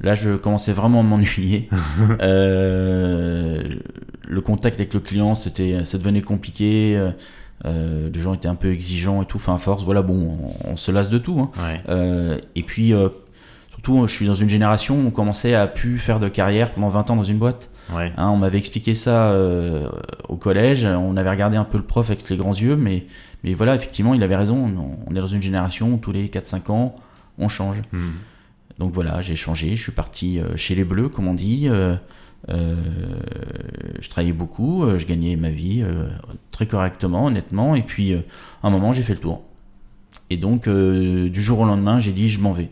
là, 0.00 0.14
je 0.14 0.36
commençais 0.36 0.72
vraiment 0.72 1.00
à 1.00 1.02
m'ennuyer. 1.04 1.68
le 2.20 3.70
contact 4.42 4.80
avec 4.80 4.92
le 4.94 5.00
client, 5.00 5.34
c'était, 5.34 5.84
ça 5.84 5.96
devenait 5.96 6.22
compliqué. 6.22 6.98
Euh, 7.66 8.08
les 8.12 8.20
gens 8.20 8.34
étaient 8.34 8.48
un 8.48 8.54
peu 8.54 8.72
exigeants 8.72 9.22
et 9.22 9.26
tout. 9.26 9.36
Enfin, 9.36 9.56
force, 9.58 9.84
voilà, 9.84 10.02
bon, 10.02 10.38
on, 10.64 10.76
se 10.76 10.90
lasse 10.90 11.10
de 11.10 11.18
tout. 11.18 11.40
Hein. 11.40 11.50
Euh, 11.88 12.38
et 12.54 12.62
puis, 12.62 12.94
euh, 12.94 13.08
surtout, 13.70 14.06
je 14.06 14.12
suis 14.12 14.26
dans 14.26 14.34
une 14.34 14.48
génération 14.48 14.96
où 14.96 15.06
on 15.06 15.10
commençait 15.10 15.54
à 15.54 15.66
pu 15.66 15.98
faire 15.98 16.20
de 16.20 16.28
carrière 16.28 16.72
pendant 16.72 16.88
20 16.88 17.10
ans 17.10 17.16
dans 17.16 17.24
une 17.24 17.38
boîte. 17.38 17.69
Hein, 17.92 18.28
on 18.28 18.36
m'avait 18.36 18.58
expliqué 18.58 18.94
ça 18.94 19.34
au 20.28 20.36
collège. 20.36 20.84
On 20.84 21.16
avait 21.16 21.30
regardé 21.30 21.56
un 21.56 21.64
peu 21.64 21.78
le 21.78 21.84
prof 21.84 22.08
avec 22.08 22.28
les 22.28 22.36
grands 22.36 22.54
yeux, 22.54 22.76
mais, 22.76 23.06
mais 23.44 23.54
voilà, 23.54 23.74
effectivement, 23.74 24.14
il 24.14 24.22
avait 24.22 24.36
raison. 24.36 24.70
On, 25.06 25.14
est 25.14 25.20
dans 25.20 25.26
une 25.26 25.42
génération 25.42 25.94
où 25.94 25.96
tous 25.96 26.12
les 26.12 26.28
4-5 26.28 26.70
ans, 26.70 26.96
on 27.38 27.48
change. 27.48 27.82
Hmm. 27.92 28.10
Donc 28.78 28.92
voilà, 28.92 29.20
j'ai 29.20 29.36
changé. 29.36 29.76
Je 29.76 29.82
suis 29.82 29.92
parti 29.92 30.40
chez 30.56 30.74
les 30.74 30.84
Bleus, 30.84 31.08
comme 31.08 31.28
on 31.28 31.34
dit. 31.34 31.68
Euh, 32.48 32.76
je 34.00 34.08
travaillais 34.08 34.32
beaucoup, 34.32 34.84
euh, 34.84 34.98
je 34.98 35.06
gagnais 35.06 35.36
ma 35.36 35.50
vie 35.50 35.82
euh, 35.82 36.08
très 36.50 36.66
correctement, 36.66 37.26
honnêtement, 37.26 37.74
et 37.74 37.82
puis 37.82 38.14
à 38.14 38.22
un 38.62 38.70
moment 38.70 38.92
j'ai 38.92 39.02
fait 39.02 39.14
le 39.14 39.20
tour. 39.20 39.42
Et 40.30 40.36
donc 40.36 40.68
du 40.68 41.42
jour 41.42 41.60
au 41.60 41.64
lendemain, 41.64 41.98
j'ai 41.98 42.12
dit 42.12 42.28
je 42.28 42.40
m'en 42.40 42.52
vais. 42.52 42.70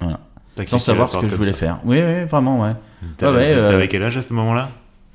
Voilà. 0.00 0.20
Sans 0.66 0.78
savoir 0.78 1.10
ce 1.10 1.18
que 1.18 1.28
je 1.28 1.34
voulais 1.34 1.52
faire. 1.52 1.80
Oui, 1.84 2.00
oui, 2.04 2.24
vraiment, 2.24 2.60
ouais. 2.60 2.74
T'avais 3.16 3.88
quel 3.88 4.02
âge 4.02 4.16
à 4.16 4.22
ce 4.22 4.32
moment-là? 4.32 4.68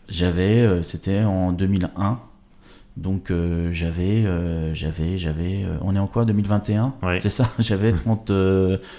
J'avais, 0.08 0.84
c'était 0.84 1.22
en 1.22 1.52
2001. 1.52 2.20
Donc 2.98 3.32
j'avais, 3.72 4.24
j'avais, 4.74 5.18
j'avais, 5.18 5.66
on 5.82 5.96
est 5.96 6.00
en 6.00 6.08
quoi 6.08 6.25
2021 6.25 6.94
C'est 7.20 7.30
ça, 7.30 7.50
j'avais 7.60 7.94
30, 7.94 8.32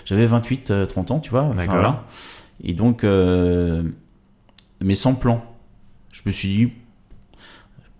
j'avais 0.04 0.26
28, 0.26 0.72
30 0.88 1.10
ans, 1.10 1.20
tu 1.20 1.30
vois. 1.30 1.50
D'accord. 1.56 2.04
Et 2.62 2.74
donc 2.74 3.04
mais 4.80 4.94
sans 4.94 5.14
plan. 5.14 5.42
Je 6.12 6.22
me 6.26 6.30
suis 6.30 6.48
dit, 6.48 6.72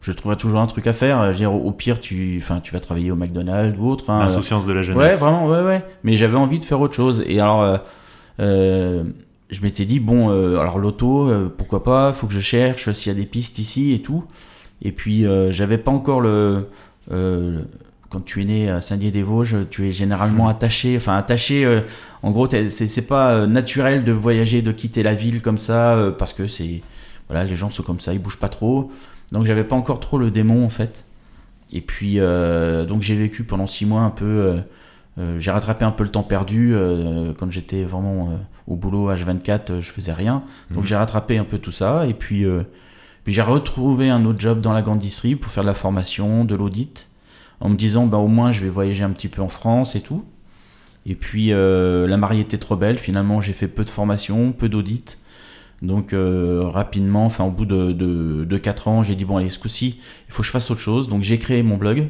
je 0.00 0.12
trouverai 0.12 0.36
toujours 0.36 0.60
un 0.60 0.66
truc 0.66 0.86
à 0.86 0.92
faire. 0.92 1.24
Je 1.24 1.28
veux 1.28 1.34
dire, 1.34 1.52
au 1.52 1.72
pire, 1.72 2.00
tu, 2.00 2.38
enfin, 2.42 2.60
tu 2.60 2.72
vas 2.72 2.80
travailler 2.80 3.10
au 3.10 3.16
McDonald's 3.16 3.78
ou 3.78 3.88
autre. 3.88 4.10
Hein. 4.10 4.20
L'insouciance 4.20 4.66
de 4.66 4.72
la 4.72 4.82
jeunesse. 4.82 5.02
Ouais, 5.02 5.16
vraiment, 5.16 5.46
ouais, 5.46 5.62
ouais. 5.62 5.84
Mais 6.04 6.16
j'avais 6.16 6.36
envie 6.36 6.58
de 6.58 6.64
faire 6.64 6.80
autre 6.80 6.94
chose. 6.94 7.24
Et 7.26 7.40
alors, 7.40 7.62
euh, 7.62 7.74
euh 7.74 7.78
je 8.38 9.62
m'étais 9.62 9.84
dit, 9.84 10.00
bon, 10.00 10.30
euh, 10.30 10.58
alors 10.58 10.78
l'auto, 10.78 11.28
euh, 11.28 11.52
pourquoi 11.56 11.82
pas, 11.82 12.12
faut 12.12 12.26
que 12.26 12.32
je 12.32 12.40
cherche 12.40 12.90
s'il 12.92 13.12
y 13.12 13.16
a 13.16 13.18
des 13.18 13.26
pistes 13.26 13.58
ici 13.58 13.92
et 13.92 14.02
tout. 14.02 14.24
Et 14.82 14.92
puis, 14.92 15.24
j'avais 15.50 15.78
pas 15.78 15.90
encore 15.90 16.20
le, 16.20 16.66
quand 18.08 18.24
tu 18.24 18.42
es 18.42 18.44
né 18.44 18.70
à 18.70 18.80
Saint-Dié-des-Vosges, 18.80 19.68
tu 19.70 19.86
es 19.86 19.90
généralement 19.90 20.48
attaché, 20.48 20.96
enfin 20.96 21.16
attaché, 21.16 21.64
euh, 21.64 21.80
en 22.22 22.30
gros, 22.30 22.48
c'est 22.48 23.06
pas 23.06 23.32
euh, 23.32 23.46
naturel 23.46 24.04
de 24.04 24.12
voyager, 24.12 24.62
de 24.62 24.72
quitter 24.72 25.02
la 25.02 25.14
ville 25.14 25.42
comme 25.42 25.58
ça, 25.58 25.94
euh, 25.94 26.10
parce 26.10 26.32
que 26.32 26.46
c'est, 26.46 26.82
voilà, 27.28 27.44
les 27.44 27.56
gens 27.56 27.70
sont 27.70 27.82
comme 27.82 28.00
ça, 28.00 28.12
ils 28.12 28.20
bougent 28.20 28.38
pas 28.38 28.48
trop. 28.48 28.90
Donc 29.32 29.44
j'avais 29.44 29.64
pas 29.64 29.76
encore 29.76 30.00
trop 30.00 30.18
le 30.18 30.30
démon 30.30 30.64
en 30.64 30.68
fait. 30.68 31.04
Et 31.72 31.80
puis, 31.80 32.18
donc 32.18 33.02
j'ai 33.02 33.16
vécu 33.16 33.42
pendant 33.42 33.66
six 33.66 33.86
mois 33.86 34.02
un 34.02 34.10
peu, 34.10 34.60
j'ai 35.38 35.50
rattrapé 35.50 35.84
un 35.84 35.92
peu 35.92 36.04
le 36.04 36.10
temps 36.10 36.22
perdu, 36.22 36.74
quand 37.38 37.50
j'étais 37.50 37.84
vraiment 37.84 38.38
au 38.66 38.76
boulot 38.76 39.10
H24, 39.10 39.80
je 39.80 39.90
faisais 39.90 40.12
rien. 40.12 40.42
Donc 40.70 40.84
mmh. 40.84 40.86
j'ai 40.86 40.96
rattrapé 40.96 41.38
un 41.38 41.44
peu 41.44 41.58
tout 41.58 41.70
ça, 41.70 42.06
et 42.06 42.12
puis, 42.14 42.44
puis 43.24 43.32
j'ai 43.32 43.42
retrouvé 43.42 44.10
un 44.10 44.24
autre 44.26 44.40
job 44.40 44.60
dans 44.60 44.72
la 44.72 44.82
grande 44.82 45.02
pour 45.40 45.50
faire 45.50 45.62
de 45.62 45.68
la 45.68 45.74
formation, 45.74 46.44
de 46.44 46.54
l'audit 46.54 47.08
en 47.60 47.68
me 47.68 47.76
disant 47.76 48.06
bah, 48.06 48.18
au 48.18 48.28
moins 48.28 48.52
je 48.52 48.62
vais 48.62 48.68
voyager 48.68 49.04
un 49.04 49.10
petit 49.10 49.28
peu 49.28 49.42
en 49.42 49.48
France 49.48 49.96
et 49.96 50.00
tout. 50.00 50.24
Et 51.04 51.14
puis 51.14 51.52
euh, 51.52 52.06
la 52.06 52.16
mariée 52.16 52.42
était 52.42 52.58
trop 52.58 52.76
belle, 52.76 52.98
finalement 52.98 53.40
j'ai 53.40 53.52
fait 53.52 53.68
peu 53.68 53.84
de 53.84 53.90
formation, 53.90 54.52
peu 54.52 54.68
d'audit. 54.68 55.18
Donc 55.82 56.12
euh, 56.12 56.62
rapidement, 56.64 57.26
enfin 57.26 57.44
au 57.44 57.50
bout 57.50 57.66
de, 57.66 57.92
de, 57.92 58.58
4 58.58 58.88
ans, 58.88 59.02
j'ai 59.02 59.14
dit 59.14 59.24
bon 59.24 59.36
allez 59.36 59.50
ce 59.50 59.58
coup-ci, 59.58 60.00
il 60.28 60.32
faut 60.32 60.42
que 60.42 60.46
je 60.46 60.52
fasse 60.52 60.70
autre 60.70 60.80
chose. 60.80 61.08
Donc 61.08 61.22
j'ai 61.22 61.38
créé 61.38 61.62
mon 61.62 61.76
blog 61.76 62.08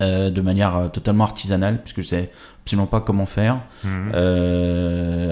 euh, 0.00 0.30
de 0.30 0.40
manière 0.40 0.90
totalement 0.92 1.24
artisanale, 1.24 1.80
puisque 1.82 2.02
je 2.02 2.06
sais 2.06 2.30
absolument 2.62 2.86
pas 2.86 3.00
comment 3.00 3.26
faire. 3.26 3.56
Mmh. 3.84 4.10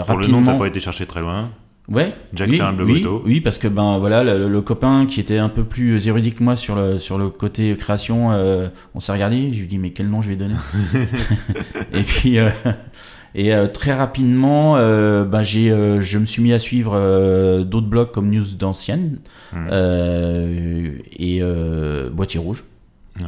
Pour 0.07 0.19
le 0.19 0.27
nom, 0.29 0.43
t'as 0.45 0.59
pas 0.59 0.67
été 0.67 0.81
chercher 0.81 1.07
très 1.07 1.21
loin 1.21 1.51
Ouais. 1.89 2.15
Jack 2.35 2.49
oui, 2.51 2.57
fait 2.59 2.63
un 2.63 2.73
blog 2.73 2.89
oui, 2.89 3.01
auto. 3.05 3.23
oui, 3.27 3.41
parce 3.41 3.59
que 3.59 3.67
ben 3.67 3.99
voilà, 3.99 4.23
le, 4.23 4.49
le 4.49 4.63
copain 4.63 5.07
qui 5.07 5.19
était 5.19 5.39
un 5.39 5.49
peu 5.49 5.65
plus 5.65 6.07
érudit 6.07 6.33
que 6.33 6.41
moi 6.45 6.55
sur 6.55 6.77
le 6.77 7.01
sur 7.01 7.19
le 7.19 7.31
côté 7.31 7.77
création, 7.77 8.31
euh, 8.31 8.69
on 8.95 9.01
s'est 9.01 9.11
regardé. 9.11 9.53
Je 9.53 9.59
lui 9.59 9.67
dis 9.67 9.79
mais 9.79 9.91
quel 9.91 10.09
nom 10.09 10.23
je 10.23 10.29
vais 10.29 10.37
donner 10.37 10.55
Et 11.93 12.03
puis 12.03 12.39
euh, 12.39 12.51
et 13.35 13.53
euh, 13.55 13.67
très 13.67 13.93
rapidement, 13.93 14.77
euh, 14.77 15.25
ben 15.25 15.43
j'ai 15.43 15.73
euh, 15.73 16.01
je 16.01 16.19
me 16.19 16.27
suis 16.27 16.43
mis 16.43 16.53
à 16.53 16.61
suivre 16.61 16.93
euh, 16.95 17.65
d'autres 17.65 17.89
blogs 17.89 18.13
comme 18.13 18.31
News 18.31 18.45
d'anciennes 18.57 19.19
Mhm. 19.53 19.69
euh, 19.73 20.91
et 21.19 21.39
euh, 21.43 22.09
Boîtier 22.11 22.39
Rouge. 22.39 22.63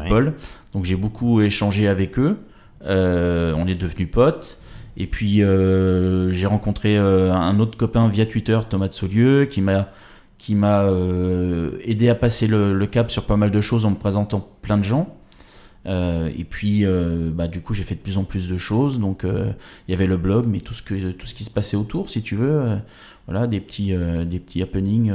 Paul. 0.08 0.34
Donc 0.72 0.84
j'ai 0.84 0.96
beaucoup 0.96 1.40
échangé 1.40 1.88
avec 1.88 2.18
eux. 2.18 2.38
Euh, 2.84 3.54
on 3.56 3.66
est 3.66 3.74
devenus 3.74 4.10
potes. 4.10 4.58
Et 4.96 5.06
puis 5.06 5.42
euh, 5.42 6.30
j'ai 6.32 6.46
rencontré 6.46 6.98
euh, 6.98 7.32
un 7.32 7.58
autre 7.60 7.78
copain 7.78 8.08
via 8.08 8.26
Twitter, 8.26 8.58
Thomas 8.68 8.88
de 8.88 8.92
Saulieu, 8.92 9.46
qui 9.46 9.62
m'a 9.62 9.88
qui 10.38 10.56
m'a 10.56 10.88
aidé 11.84 12.08
à 12.08 12.16
passer 12.16 12.48
le, 12.48 12.74
le 12.74 12.86
cap 12.88 13.12
sur 13.12 13.26
pas 13.26 13.36
mal 13.36 13.52
de 13.52 13.60
choses 13.60 13.86
en 13.86 13.90
me 13.90 13.96
présentant 13.96 14.40
plein 14.60 14.76
de 14.76 14.82
gens. 14.82 15.16
Et 15.86 16.44
puis, 16.50 16.84
bah, 17.32 17.46
du 17.46 17.60
coup, 17.60 17.74
j'ai 17.74 17.84
fait 17.84 17.94
de 17.94 18.00
plus 18.00 18.18
en 18.18 18.24
plus 18.24 18.48
de 18.48 18.58
choses. 18.58 18.98
Donc, 18.98 19.22
il 19.24 19.90
y 19.90 19.94
avait 19.94 20.08
le 20.08 20.16
blog, 20.16 20.46
mais 20.48 20.58
tout 20.58 20.74
ce 20.74 20.82
que 20.82 21.12
tout 21.12 21.28
ce 21.28 21.34
qui 21.34 21.44
se 21.44 21.50
passait 21.50 21.76
autour, 21.76 22.10
si 22.10 22.22
tu 22.22 22.34
veux, 22.34 22.60
voilà, 23.28 23.46
des 23.46 23.60
petits 23.60 23.94
des 24.26 24.40
petits 24.40 24.62
happenings 24.62 25.12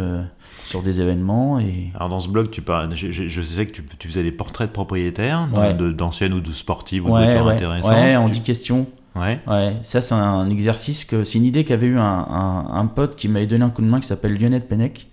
sur 0.68 0.82
des 0.84 1.00
événements 1.02 1.60
et 1.60 1.92
Alors 1.96 2.10
dans 2.10 2.20
ce 2.20 2.28
blog, 2.30 2.50
tu 2.52 2.62
parles, 2.62 2.94
je, 2.96 3.10
je- 3.12 3.28
je 3.28 3.42
sais 3.42 3.66
que 3.66 3.72
tu, 3.72 3.84
tu 3.98 4.08
faisais 4.10 4.24
des 4.24 4.32
portraits 4.32 4.68
de 4.70 4.74
propriétaires, 4.74 5.48
Ouais. 5.56 5.74
de- 5.74 5.92
d'anciennes 5.92 6.34
ou 6.34 6.42
de 6.42 6.52
sportives 6.52 7.06
ou 7.06 7.08
de 7.08 7.14
ouais, 7.14 7.24
voitures 7.26 7.46
ouais, 7.46 7.54
intéressantes. 7.54 7.92
ouais, 7.92 8.16
en 8.16 8.26
Tu- 8.28 8.32
10 8.34 8.42
questions. 8.42 8.86
Ouais. 9.16 9.40
Ouais, 9.48 9.74
ça 9.82 10.02
c'est 10.02 10.14
un 10.14 10.48
exercice 10.50 11.04
que 11.06 11.24
c'est 11.24 11.38
une 11.40 11.46
idée 11.46 11.64
qu'avait 11.64 11.88
eu 11.88 11.98
un, 11.98 12.04
un, 12.04 12.68
un 12.76 12.86
pote 12.86 13.16
qui 13.16 13.28
m'avait 13.30 13.48
donné 13.48 13.64
un 13.66 13.70
coup 13.72 13.82
de 13.82 13.88
main 13.88 14.00
qui 14.00 14.08
s'appelle 14.08 14.38
Lionel 14.40 14.62
Pennec, 14.66 15.08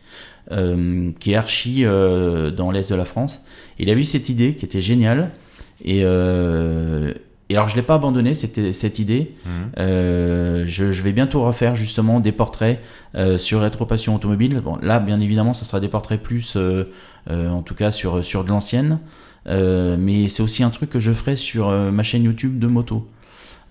euh, 0.52 1.10
qui 1.20 1.32
est 1.32 1.36
archi 1.36 1.86
euh, 1.86 2.50
dans 2.50 2.70
l'est 2.70 2.90
de 2.90 2.96
la 2.96 3.06
France. 3.06 3.42
Il 3.78 3.88
a 3.88 3.94
eu 3.94 4.04
cette 4.04 4.28
idée 4.28 4.54
qui 4.56 4.66
était 4.66 4.82
géniale 4.82 5.30
et, 5.82 6.00
euh, 6.04 7.14
et 7.50 7.54
alors 7.56 7.68
je 7.68 7.76
l'ai 7.76 7.82
pas 7.82 7.94
abandonné 7.94 8.34
c'était 8.34 8.72
cette 8.72 8.98
idée. 8.98 9.34
Mhm. 9.44 9.50
Euh, 9.78 10.64
je, 10.66 10.92
je 10.92 11.02
vais 11.02 11.12
bientôt 11.12 11.42
refaire 11.44 11.74
justement 11.74 12.20
des 12.20 12.32
portraits 12.32 12.80
euh, 13.14 13.36
sur 13.38 13.60
rétropassion 13.60 14.14
automobile. 14.14 14.60
Bon, 14.64 14.76
là, 14.82 14.98
bien 15.00 15.20
évidemment, 15.20 15.52
ça 15.54 15.64
sera 15.64 15.80
des 15.80 15.88
portraits 15.88 16.22
plus, 16.22 16.56
euh, 16.56 16.90
euh, 17.30 17.50
en 17.50 17.62
tout 17.62 17.74
cas 17.74 17.90
sur 17.90 18.24
sur 18.24 18.44
de 18.44 18.48
l'ancienne. 18.50 18.98
Euh, 19.46 19.96
mais 19.98 20.28
c'est 20.28 20.42
aussi 20.42 20.62
un 20.62 20.70
truc 20.70 20.88
que 20.88 20.98
je 21.00 21.12
ferai 21.12 21.36
sur 21.36 21.68
euh, 21.68 21.90
ma 21.90 22.02
chaîne 22.02 22.24
YouTube 22.24 22.58
de 22.58 22.66
moto. 22.66 23.06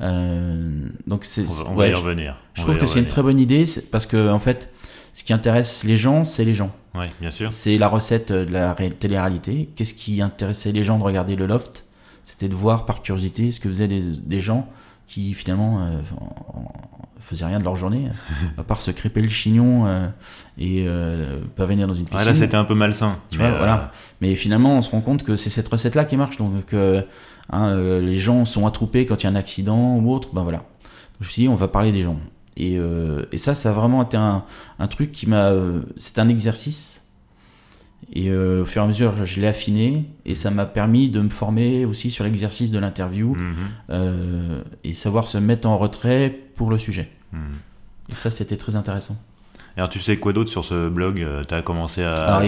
Euh, 0.02 0.70
donc 1.08 1.24
c'est 1.24 1.42
On 1.42 1.46
va, 1.46 1.70
on 1.70 1.76
ouais, 1.76 1.86
va 1.86 1.88
y 1.88 1.96
je- 1.96 2.04
revenir. 2.04 2.38
je 2.54 2.62
On 2.62 2.66
trouve 2.66 2.78
que 2.78 2.86
c'est 2.86 3.00
une 3.00 3.06
très 3.06 3.22
bonne 3.24 3.40
idée 3.40 3.66
parce 3.92 4.06
que 4.06 4.30
en 4.30 4.40
fait, 4.40 4.70
ce 5.14 5.24
qui 5.24 5.34
intéresse 5.34 5.84
les 5.84 5.98
gens, 5.98 6.24
c'est 6.24 6.46
les 6.46 6.56
gens. 6.56 6.72
Ouais, 6.96 7.10
bien 7.22 7.32
sûr. 7.32 7.52
C'est 7.54 7.78
la 7.78 7.88
recette 7.88 8.32
de 8.32 8.52
la 8.52 8.74
ré- 8.74 8.92
télé-réalité. 8.92 9.70
Qu'est-ce 9.76 9.94
qui 9.94 10.22
intéressait 10.22 10.72
les 10.72 10.84
gens 10.84 10.98
de 11.00 11.04
regarder 11.04 11.36
le 11.36 11.46
loft? 11.46 11.86
C'était 12.24 12.48
de 12.48 12.56
voir 12.56 12.86
par 12.86 13.02
curiosité 13.02 13.52
ce 13.52 13.60
que 13.60 13.68
faisaient 13.70 13.88
des, 13.88 14.02
des 14.18 14.40
gens 14.42 14.68
qui 15.08 15.34
finalement 15.34 15.82
euh, 15.82 16.00
en- 16.20 16.60
en- 16.60 16.72
faisaient 17.20 17.46
rien 17.46 17.60
de 17.60 17.64
leur 17.64 17.76
journée, 17.76 18.10
à 18.58 18.64
part 18.64 18.82
se 18.82 18.92
crêper 18.92 19.22
le 19.22 19.30
chignon 19.30 19.86
euh, 19.86 20.08
et 20.58 20.86
euh, 20.88 21.42
pas 21.56 21.66
venir 21.66 21.88
dans 21.88 21.94
une 21.94 22.06
piscine. 22.06 22.20
Ouais, 22.20 22.26
là, 22.26 22.36
c'était 22.36 22.56
un 22.58 22.66
peu 22.66 22.76
malsain. 22.76 23.18
Tu 23.30 23.38
mais, 23.38 23.50
vois, 23.50 23.58
voilà. 23.58 23.92
Mais 24.22 24.36
finalement, 24.36 24.78
on 24.78 24.82
se 24.82 24.90
rend 24.92 25.02
compte 25.02 25.24
que 25.24 25.36
c'est 25.36 25.50
cette 25.50 25.68
recette-là 25.68 26.06
qui 26.06 26.18
marche. 26.18 26.38
Donc, 26.38 26.74
hein, 26.74 27.76
les 28.02 28.20
gens 28.20 28.46
sont 28.46 28.66
attroupés 28.68 29.06
quand 29.06 29.22
il 29.22 29.26
y 29.26 29.28
a 29.28 29.30
un 29.32 29.36
accident 29.36 29.98
ou 29.98 30.12
autre. 30.12 30.30
Ben 30.34 30.44
voilà. 30.44 30.60
Donc, 30.60 30.68
je 31.22 31.26
me 31.26 31.30
suis 31.30 31.42
dit, 31.44 31.48
on 31.48 31.56
va 31.56 31.68
parler 31.68 31.92
des 31.92 32.04
gens. 32.04 32.18
Et, 32.58 32.78
et 33.32 33.38
ça, 33.38 33.56
ça 33.56 33.70
a 33.70 33.72
vraiment 33.74 34.04
été 34.04 34.18
un, 34.18 34.44
un 34.80 34.88
truc 34.88 35.12
qui 35.12 35.28
m'a. 35.28 35.52
c'est 35.98 36.20
un 36.20 36.28
exercice. 36.30 37.03
Et 38.12 38.30
euh, 38.30 38.64
au 38.64 38.66
fur 38.66 38.82
et 38.82 38.86
à 38.86 38.88
mesure, 38.88 39.26
je 39.26 39.40
l'ai 39.40 39.48
affiné. 39.48 40.06
Et 40.26 40.36
ça 40.36 40.52
m'a 40.52 40.66
permis 40.66 41.10
de 41.10 41.20
me 41.22 41.30
former 41.30 41.86
aussi 41.86 42.12
sur 42.12 42.24
l'exercice 42.24 42.72
de 42.72 42.80
l'interview 42.80 43.36
mhm, 43.36 43.54
euh, 43.92 44.62
et 44.84 44.94
savoir 44.94 45.28
se 45.28 45.38
mettre 45.38 45.68
en 45.68 45.78
retrait 45.78 46.36
pour 46.56 46.70
le 46.70 46.78
sujet. 46.78 47.10
mhm. 47.32 47.40
Et 48.12 48.16
ça, 48.16 48.30
c'était 48.30 48.58
très 48.58 48.76
intéressant. 48.76 49.16
Alors, 49.76 49.90
tu 49.90 50.00
sais 50.00 50.18
quoi 50.18 50.34
d'autre 50.34 50.52
sur 50.52 50.64
ce 50.64 50.88
blog 50.90 51.26
Tu 51.48 51.56
as 51.56 51.62
commencé 51.64 52.04
à. 52.04 52.40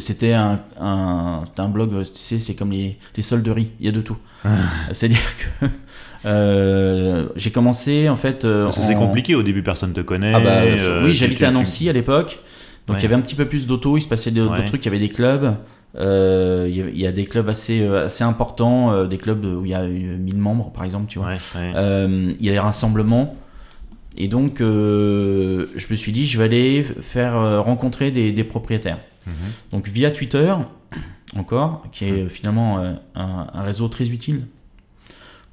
C'était 0.00 0.32
un, 0.32 0.58
un, 0.80 1.44
un 1.56 1.68
blog, 1.68 1.92
euh, 1.94 2.02
tu 2.02 2.10
sais, 2.16 2.40
c'est 2.40 2.54
comme 2.56 2.72
les, 2.72 2.98
les 3.16 3.22
solderies, 3.22 3.70
il 3.78 3.86
y 3.86 3.88
a 3.88 3.92
de 3.92 4.00
tout. 4.00 4.16
C'est-à-dire 4.90 5.20
que 5.60 5.66
euh, 6.24 7.28
j'ai 7.36 7.50
commencé 7.50 8.08
en 8.08 8.16
fait. 8.16 8.44
euh, 8.44 8.68
que 8.68 8.74
c'est 8.74 8.94
en- 8.94 8.98
compliqué 8.98 9.34
au 9.34 9.42
début, 9.42 9.62
personne 9.62 9.92
te 9.92 10.00
connaît. 10.00 10.32
Ah 10.34 10.40
bah, 10.40 10.50
euh, 10.62 11.04
oui, 11.04 11.14
j'habitais 11.14 11.44
à 11.44 11.48
tu- 11.48 11.54
Nancy 11.54 11.88
à 11.88 11.92
l'époque, 11.92 12.40
donc 12.86 12.96
il 12.98 13.02
y 13.02 13.06
avait 13.06 13.14
un 13.14 13.20
petit 13.20 13.34
peu 13.34 13.46
plus 13.46 13.66
d'auto, 13.66 13.96
il 13.96 14.00
se 14.00 14.08
passait 14.08 14.30
d'autres 14.30 14.54
trucs, 14.64 14.82
il 14.84 14.86
y 14.86 14.88
avait 14.88 14.98
des 14.98 15.08
clubs. 15.08 15.56
euh, 15.94 16.66
il 16.70 16.76
y 16.76 16.80
a- 16.82 16.88
il 16.88 16.98
y, 16.98 17.06
a 17.06 17.12
des 17.12 17.26
clubs 17.26 17.48
assez, 17.50 17.82
euh, 17.82 18.06
assez 18.06 18.24
importants, 18.24 18.92
euh, 18.92 19.06
des 19.06 19.18
clubs 19.18 19.44
où 19.44 19.66
il 19.66 19.72
y 19.72 19.74
a 19.74 19.82
euh, 19.82 20.16
1000 20.16 20.38
membres 20.38 20.70
par 20.72 20.84
exemple, 20.84 21.04
tu 21.06 21.18
vois. 21.18 21.28
Ouais, 21.28 21.34
ouais. 21.54 21.72
Euh, 21.76 22.32
il 22.40 22.46
y 22.46 22.48
a 22.48 22.52
des 22.52 22.58
rassemblements. 22.58 23.36
Et 24.16 24.26
donc, 24.28 24.60
je 24.60 25.86
me 25.90 25.96
suis 25.96 26.12
dit, 26.12 26.24
je 26.26 26.38
vais 26.38 26.44
aller 26.44 26.82
faire 27.00 27.62
rencontrer 27.62 28.10
des, 28.10 28.32
des 28.32 28.44
propriétaires. 28.44 28.98
Mhm. 29.26 29.32
Donc, 29.72 29.88
via 29.88 30.10
Twitter, 30.10 30.54
encore, 31.36 31.84
qui 31.92 32.06
est 32.06 32.26
finalement 32.28 32.78
euh, 32.78 32.94
un, 33.14 33.46
un 33.52 33.62
réseau 33.62 33.88
très 33.88 34.08
utile 34.10 34.46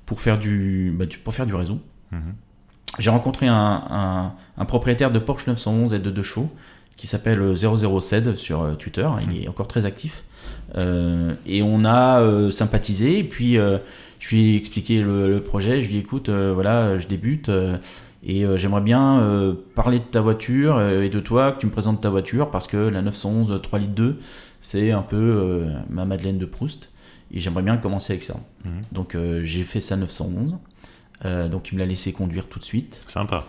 pour 0.06 0.22
faire 0.22 0.40
du, 0.40 0.94
bah, 0.98 1.06
pour 1.24 1.34
faire 1.34 1.46
du 1.46 1.56
réseau. 1.56 1.80
Mhm. 2.12 2.34
J'ai 2.98 3.10
rencontré 3.12 3.48
un, 3.48 3.54
un- 3.90 4.34
un 4.58 4.66
propriétaire 4.66 5.12
de 5.12 5.20
Porsche 5.20 5.48
911 5.48 5.94
et 5.94 6.00
de 6.00 6.10
2 6.10 6.24
chevaux 6.24 6.50
qui 7.00 7.08
s'appelle 7.08 7.40
euh, 7.42 7.54
00SED 7.54 8.36
sur 8.36 8.62
euh, 8.62 8.74
Twitter. 8.74 9.08
Il 9.32 9.44
est 9.44 9.48
encore 9.48 9.68
très 9.70 9.86
actif. 9.86 10.26
Euh, 10.76 11.34
et 11.46 11.64
on 11.64 11.86
a 11.86 12.20
euh, 12.20 12.52
sympathisé. 12.52 13.20
Et 13.20 13.24
puis, 13.24 13.58
euh, 13.58 13.78
je 14.20 14.36
lui 14.36 14.54
ai 14.54 14.58
expliqué 14.58 15.02
le, 15.02 15.30
le 15.30 15.42
projet. 15.42 15.82
Je 15.82 15.88
lui 15.88 15.96
ai 15.96 16.00
dit 16.00 16.04
écoute, 16.04 16.28
euh, 16.28 16.52
voilà, 16.54 16.98
je 17.00 17.08
débute. 17.08 17.48
euh, 17.48 17.78
et 18.22 18.44
euh, 18.44 18.58
j'aimerais 18.58 18.82
bien 18.82 19.22
euh, 19.22 19.54
parler 19.76 20.00
de 20.00 20.04
ta 20.04 20.20
voiture 20.20 20.76
euh, 20.76 21.04
et 21.04 21.10
de 21.10 21.22
toi, 21.22 21.54
que 21.54 21.62
tu 21.62 21.68
me 21.68 21.72
présentes 21.72 22.02
ta 22.02 22.10
voiture, 22.10 22.52
parce 22.52 22.68
que 22.68 22.76
la 22.76 23.02
911 23.02 23.62
3 23.64 23.80
litres 23.80 23.94
2, 23.94 24.20
c'est 24.60 24.92
un 24.92 25.02
peu 25.02 25.16
euh, 25.16 25.70
ma 25.90 26.04
Madeleine 26.04 26.38
de 26.38 26.46
Proust. 26.46 26.90
Et 27.32 27.40
j'aimerais 27.40 27.64
bien 27.64 27.78
commencer 27.78 28.12
avec 28.12 28.24
ça. 28.24 28.36
Mhm. 28.66 28.72
Donc 28.92 29.16
euh, 29.16 29.42
j'ai 29.46 29.64
fait 29.64 29.80
sa 29.80 29.96
911. 29.96 30.58
Euh, 31.24 31.48
donc 31.48 31.70
il 31.72 31.76
me 31.76 31.80
l'a 31.80 31.86
laissé 31.86 32.12
conduire 32.12 32.48
tout 32.48 32.60
de 32.60 32.66
suite. 32.66 33.06
Sympa. 33.08 33.46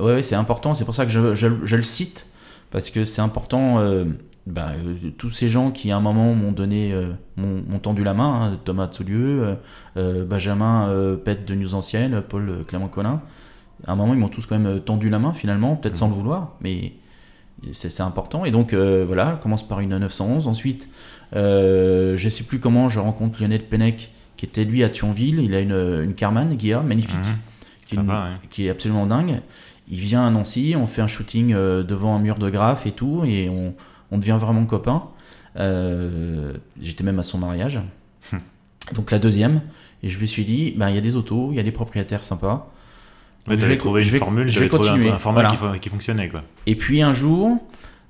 Ouais, 0.00 0.14
ouais, 0.14 0.22
c'est 0.22 0.34
important. 0.34 0.74
C'est 0.74 0.84
pour 0.84 0.94
ça 0.94 1.04
que 1.06 1.12
je, 1.12 1.34
je- 1.34 1.64
je 1.64 1.76
le 1.76 1.82
cite 1.82 2.26
parce 2.70 2.90
que 2.90 3.04
c'est 3.04 3.20
important. 3.22 3.78
euh, 3.78 4.04
bah, 4.46 4.70
euh, 4.74 5.10
tous 5.18 5.30
ces 5.30 5.48
gens 5.50 5.70
qui 5.70 5.92
à 5.92 5.96
un 5.96 6.00
moment 6.00 6.34
m'ont 6.34 6.50
donné, 6.52 6.92
euh, 6.92 7.12
m'ont 7.36 7.78
tendu 7.78 8.02
la 8.02 8.14
main, 8.14 8.52
hein, 8.52 8.58
Thomas 8.64 8.88
Tsoulieu, 8.88 9.56
euh, 9.98 10.24
Benjamin 10.24 11.16
Pet 11.24 11.46
de 11.46 11.54
News 11.54 11.74
Ancienne, 11.74 12.22
Paul 12.26 12.64
Clément 12.66 12.88
Collin. 12.88 13.20
À 13.86 13.92
un 13.92 13.96
moment, 13.96 14.14
ils 14.14 14.18
m'ont 14.18 14.28
tous 14.28 14.46
quand 14.46 14.58
même 14.58 14.80
tendu 14.80 15.10
la 15.10 15.18
main 15.18 15.32
finalement, 15.34 15.76
peut-être 15.76 15.96
sans 15.96 16.08
le 16.08 16.14
vouloir, 16.14 16.56
mais 16.62 16.94
c'est 17.72 17.90
c'est 17.90 18.02
important. 18.02 18.44
Et 18.46 18.50
donc 18.50 18.72
voilà, 18.74 19.36
je 19.36 19.42
commence 19.42 19.66
par 19.66 19.80
une 19.80 19.96
911. 19.98 20.48
Ensuite, 20.48 20.88
je 21.34 22.28
sais 22.30 22.44
plus 22.44 22.58
comment, 22.60 22.88
je 22.88 22.98
rencontre 22.98 23.40
Lionel 23.40 23.62
Pennec 23.64 24.10
qui 24.36 24.46
était 24.46 24.64
lui 24.64 24.82
à 24.82 24.88
Thionville. 24.88 25.40
Il 25.40 25.54
a 25.54 25.60
une, 25.60 25.72
une 26.04 26.14
Carman 26.14 26.54
Guilla 26.56 26.80
magnifique 26.80 27.14
Mhm. 27.16 27.36
qui, 27.86 27.94
est 27.94 27.98
une- 27.98 28.06
Sympa, 28.06 28.24
ouais. 28.24 28.48
qui 28.50 28.66
est 28.66 28.70
absolument 28.70 29.06
dingue. 29.06 29.40
Il 29.90 29.98
vient 29.98 30.24
à 30.26 30.30
Nancy, 30.30 30.74
on 30.78 30.86
fait 30.86 31.02
un 31.02 31.06
shooting 31.08 31.52
euh, 31.52 31.82
devant 31.82 32.14
un 32.14 32.18
mur 32.20 32.36
de 32.36 32.48
graphes 32.48 32.86
et 32.86 32.92
tout, 32.92 33.22
et 33.26 33.48
on, 33.48 33.74
on 34.12 34.18
devient 34.18 34.38
vraiment 34.40 34.64
copains. 34.64 35.02
Euh, 35.56 36.52
J'étais 36.80 37.04
même 37.04 37.18
à 37.18 37.22
son 37.22 37.38
mariage. 37.38 37.80
Hmm. 38.32 38.36
Donc 38.94 39.10
la 39.10 39.18
deuxième, 39.18 39.62
et 40.02 40.08
je 40.08 40.18
me 40.18 40.24
suis 40.26 40.44
dit, 40.44 40.72
ben, 40.76 40.88
il 40.88 40.94
y 40.94 40.98
a 40.98 41.02
des 41.02 41.16
autos, 41.16 41.48
il 41.50 41.56
y 41.56 41.60
a 41.60 41.62
des 41.62 41.72
propriétaires 41.72 42.22
sympas. 42.24 42.70
Ouais, 43.48 43.58
je 43.58 43.66
vais- 43.66 43.76
trouvé 43.78 44.02
une 44.08 44.18
formule, 44.18 44.48
je 44.48 44.60
vais 44.60 44.68
trouvé 44.68 45.08
un- 45.10 45.18
format 45.18 45.40
Voilà. 45.42 45.56
qui, 45.56 45.62
fo- 45.64 45.78
qui 45.80 45.88
fonctionnait, 45.88 46.28
quoi. 46.28 46.42
Et 46.66 46.76
puis 46.76 47.02
un 47.02 47.12
jour, 47.12 47.58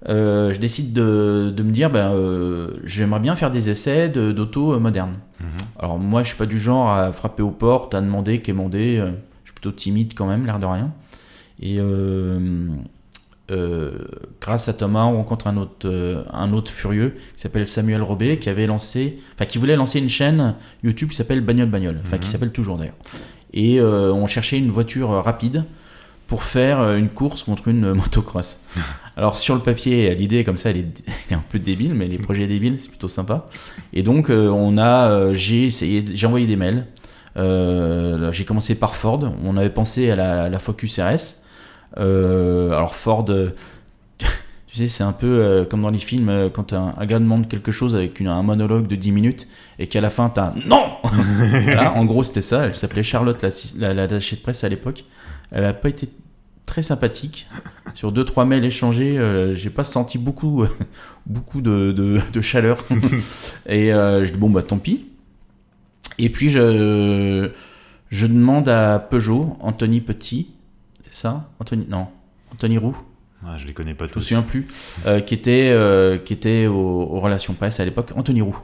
euh, 0.09 0.53
je 0.53 0.59
décide 0.59 0.93
de, 0.93 1.53
de 1.57 1.63
me 1.63 1.71
dire, 1.71 1.89
ben, 1.89 2.11
euh, 2.13 2.73
j'aimerais 2.85 3.21
bien 3.21 3.37
faire 3.37 3.51
des 3.51 3.71
essais 3.71 4.09
de- 4.09 4.33
d'auto 4.33 4.75
euh, 4.75 4.79
modernes. 4.79 5.15
Mhm. 5.41 5.47
Alors 5.79 5.99
moi, 5.99 6.23
je 6.23 6.29
suis 6.29 6.37
pas 6.37 6.47
du 6.47 6.59
genre 6.59 6.91
à 6.91 7.13
frapper 7.13 7.43
aux 7.43 7.51
portes, 7.53 7.95
à 7.95 8.01
demander, 8.01 8.41
quémander. 8.43 8.97
Je 9.45 9.49
suis 9.51 9.55
plutôt 9.55 9.73
timide 9.73 10.13
quand 10.15 10.27
même, 10.27 10.45
l'air 10.47 10.59
de 10.59 10.67
rien. 10.67 10.93
Et 11.61 11.77
euh, 11.79 12.69
euh, 13.51 13.91
grâce 14.41 14.69
à 14.69 14.73
Thomas, 14.73 15.05
on 15.05 15.17
rencontre 15.17 15.47
un 15.47 15.57
autre, 15.57 15.87
euh, 15.89 16.23
un 16.33 16.53
autre 16.53 16.71
furieux 16.71 17.17
qui 17.35 17.43
s'appelle 17.43 17.69
Samuel 17.69 18.03
Robet, 18.03 18.39
qui 18.39 18.49
avait 18.49 18.67
lancé, 18.67 19.19
enfin 19.35 19.45
qui 19.45 19.59
voulait 19.59 19.77
lancer 19.77 19.99
une 19.99 20.09
chaîne 20.09 20.55
YouTube 20.85 21.11
qui 21.11 21.17
s'appelle 21.17 21.41
Bagnole 21.41 21.69
Bagnole, 21.69 22.01
enfin 22.03 22.17
qui 22.19 22.27
Mhm. 22.27 22.33
s'appelle 22.33 22.53
toujours 22.53 22.79
d'ailleurs. 22.79 22.95
Et 23.53 23.81
on 23.83 24.27
cherchait 24.29 24.59
une 24.59 24.71
voiture 24.71 25.09
rapide 25.11 25.65
pour 26.29 26.45
faire 26.45 26.95
une 26.95 27.09
course 27.09 27.43
contre 27.43 27.67
une 27.67 27.93
motocross. 27.95 28.63
Alors 29.17 29.37
sur 29.37 29.57
le 29.57 29.61
papier, 29.61 30.15
l'idée 30.15 30.45
comme 30.45 30.57
ça, 30.57 30.71
elle 30.71 30.77
est, 30.79 31.03
elle 31.07 31.33
est 31.33 31.35
un 31.35 31.45
peu 31.49 31.59
débile, 31.59 31.93
mais 31.95 32.07
les 32.07 32.19
projets 32.19 32.47
débiles, 32.47 32.79
c'est 32.79 32.89
plutôt 32.89 33.09
sympa. 33.09 33.49
Et 33.93 34.05
donc 34.05 34.31
on 34.31 34.79
a, 34.79 35.35
j'ai 35.35 35.67
essayé, 35.67 36.05
j'ai 36.15 36.27
envoyé 36.27 36.47
des 36.47 36.57
mails. 36.57 36.87
Euh, 37.37 38.31
j'ai 38.33 38.45
commencé 38.45 38.75
par 38.77 38.95
Ford. 38.97 39.21
On 39.45 39.57
avait 39.57 39.71
pensé 39.71 40.11
à 40.11 40.17
la, 40.17 40.45
à 40.45 40.49
la 40.49 40.59
Focus 40.59 40.99
RS. 41.01 41.40
Alors 41.97 42.95
Ford, 42.95 43.25
tu 44.19 44.27
sais, 44.77 44.89
c'est 44.89 45.03
un 45.03 45.13
peu 45.13 45.67
comme 45.69 45.83
dans 45.83 45.91
les 45.91 45.99
films, 45.99 46.51
quand 46.53 46.73
un, 46.73 46.95
un, 46.97 47.07
gars 47.07 47.19
demande 47.19 47.49
quelque 47.49 47.73
chose 47.73 47.95
avec 47.95 48.21
un 48.21 48.43
monologue 48.43 48.87
de 48.87 48.97
10 48.97 49.13
minutes 49.13 49.49
et 49.79 49.87
qu'à 49.87 50.01
la 50.01 50.11
fin, 50.11 50.29
t'as 50.29 50.53
non 50.67 50.85
En 51.95 52.05
gros, 52.05 52.23
c'était 52.23 52.43
ça. 52.43 52.67
Elle 52.67 52.75
s'appelait 52.75 53.03
Charlotte, 53.03 53.45
la, 53.79 53.95
la, 53.95 54.07
de 54.07 54.19
presse 54.43 54.65
à 54.65 54.69
l'époque. 54.69 55.05
Elle 55.51 55.63
n'a 55.63 55.73
pas 55.73 55.89
été 55.89 56.09
très 56.71 56.83
sympathique. 56.83 57.49
Sur 57.95 58.13
deux 58.13 58.25
trois 58.25 58.45
mails 58.45 58.65
échangés, 58.65 59.19
euh, 59.19 59.55
j'ai 59.57 59.71
pas 59.71 59.83
senti 59.83 60.19
beaucoup, 60.19 60.65
beaucoup 61.27 61.61
de, 61.61 61.91
de, 61.93 62.41
chaleur. 62.41 62.79
et 63.67 63.93
euh, 63.93 64.25
je 64.25 64.33
dis 64.33 64.39
bon 64.39 64.51
bah 64.51 64.63
tant 64.63 64.79
pis. 64.79 65.07
Et 66.19 66.29
puis 66.29 66.51
je, 66.51 67.51
je 68.11 68.27
demande 68.27 68.69
à 68.69 69.01
Peugeot, 69.01 69.57
Anthony 69.61 70.01
Petit, 70.01 70.53
ça 71.21 71.51
Anthony 71.61 71.87
Non, 71.89 72.09
Anthony 72.53 72.79
Roux. 72.79 72.97
Ah, 73.45 73.57
je 73.57 73.67
les 73.67 73.73
connais 73.73 73.95
pas 73.95 74.07
tous. 74.07 74.15
Je 74.15 74.19
me 74.19 74.21
souviens 74.21 74.43
plus. 74.43 74.69
Euh, 75.07 75.21
qui 75.21 75.33
était, 75.35 75.75
qui 76.25 76.33
était 76.33 76.67
aux, 76.67 77.21
relations 77.21 77.55
presse 77.55 77.81
à 77.81 77.85
l'époque, 77.85 78.13
Anthony 78.17 78.43
Roux. 78.43 78.59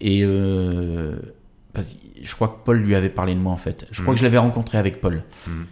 Et 0.00 0.24
je 2.24 2.34
crois 2.34 2.48
que 2.48 2.64
Paul 2.64 2.78
lui 2.78 2.94
avait 2.94 3.10
parlé 3.10 3.34
de 3.34 3.40
moi 3.40 3.52
en 3.52 3.58
fait. 3.58 3.86
Je 3.90 4.00
crois 4.00 4.12
hmm. 4.12 4.16
que 4.16 4.18
je 4.20 4.24
l'avais 4.24 4.38
rencontré 4.38 4.78
avec 4.78 5.00
Paul. 5.00 5.22
Hmm. 5.46 5.64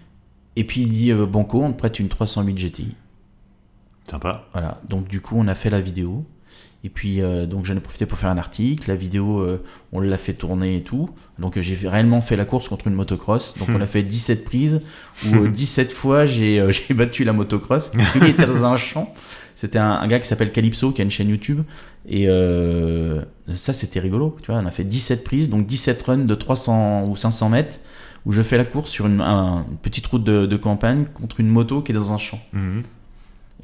Et 0.55 0.65
puis 0.65 0.83
il 0.83 0.91
dit 0.91 1.11
euh, 1.11 1.27
Banco, 1.27 1.63
on 1.63 1.73
te 1.73 1.79
prête 1.79 1.99
une 1.99 2.09
308 2.09 2.55
GTI. 2.55 2.95
Sympa. 4.09 4.49
Voilà, 4.53 4.81
donc 4.89 5.09
du 5.09 5.21
coup 5.21 5.37
on 5.39 5.49
a 5.49 5.55
fait 5.55 5.71
la 5.71 5.81
vidéo. 5.81 6.25
Et 6.85 6.89
puis 6.89 7.21
euh, 7.21 7.47
donc 7.47 7.65
j'en 7.65 7.77
ai 7.77 7.81
profité 7.81 8.07
pour 8.07 8.19
faire 8.19 8.31
un 8.31 8.39
article. 8.39 8.89
La 8.89 8.97
vidéo, 8.97 9.41
euh, 9.41 9.63
on 9.93 10.01
l'a 10.01 10.19
fait 10.19 10.33
tourner 10.33 10.77
et 10.77 10.83
tout. 10.83 11.11
Donc 11.39 11.59
j'ai 11.61 11.89
réellement 11.89 12.21
fait 12.21 12.37
la 12.37 12.45
course 12.45 12.69
contre 12.69 12.89
une 12.89 12.95
motocross. 12.95 13.57
Donc 13.59 13.69
on 13.71 13.81
a 13.81 13.87
fait 13.87 14.03
17 14.03 14.45
prises 14.45 14.83
où 15.33 15.47
17 15.49 15.93
fois 15.93 16.27
j'ai 16.27 16.65
battu 16.91 17.25
la 17.25 17.33
motocross. 17.33 17.93
Il 18.17 18.25
était 18.25 18.47
dans 18.47 18.67
un 18.67 18.77
champ. 18.77 19.15
C'était 19.55 19.79
un, 19.79 20.07
gars 20.09 20.19
qui 20.19 20.27
s'appelle 20.27 20.51
Calypso 20.51 20.93
qui 20.93 21.03
a 21.03 21.05
une 21.05 21.11
chaîne 21.11 21.29
YouTube. 21.29 21.63
Et 22.09 22.27
ça 23.55 23.73
c'était 23.73 24.01
rigolo. 24.01 24.37
Tu 24.43 24.51
vois, 24.51 24.61
on 24.61 24.67
a 24.67 24.73
fait 24.73 24.85
17 24.85 25.23
prises, 25.23 25.51
donc 25.51 25.67
17 25.67 26.03
runs 26.03 26.19
de 26.19 26.35
300 26.35 27.07
ou 27.07 27.15
500 27.15 27.49
mètres 27.49 27.79
où 28.25 28.33
je 28.33 28.43
fais 28.43 28.57
la 28.57 28.65
course 28.65 28.91
sur 28.91 29.07
une, 29.07 29.23
petite 29.83 30.07
route 30.07 30.25
de, 30.25 30.57
campagne 30.57 31.07
contre 31.15 31.41
une 31.41 31.49
moto 31.49 31.83
qui 31.83 31.93
est 31.93 31.95
dans 31.95 32.13
un 32.13 32.19
champ. 32.19 32.41
Mhm. 32.53 32.83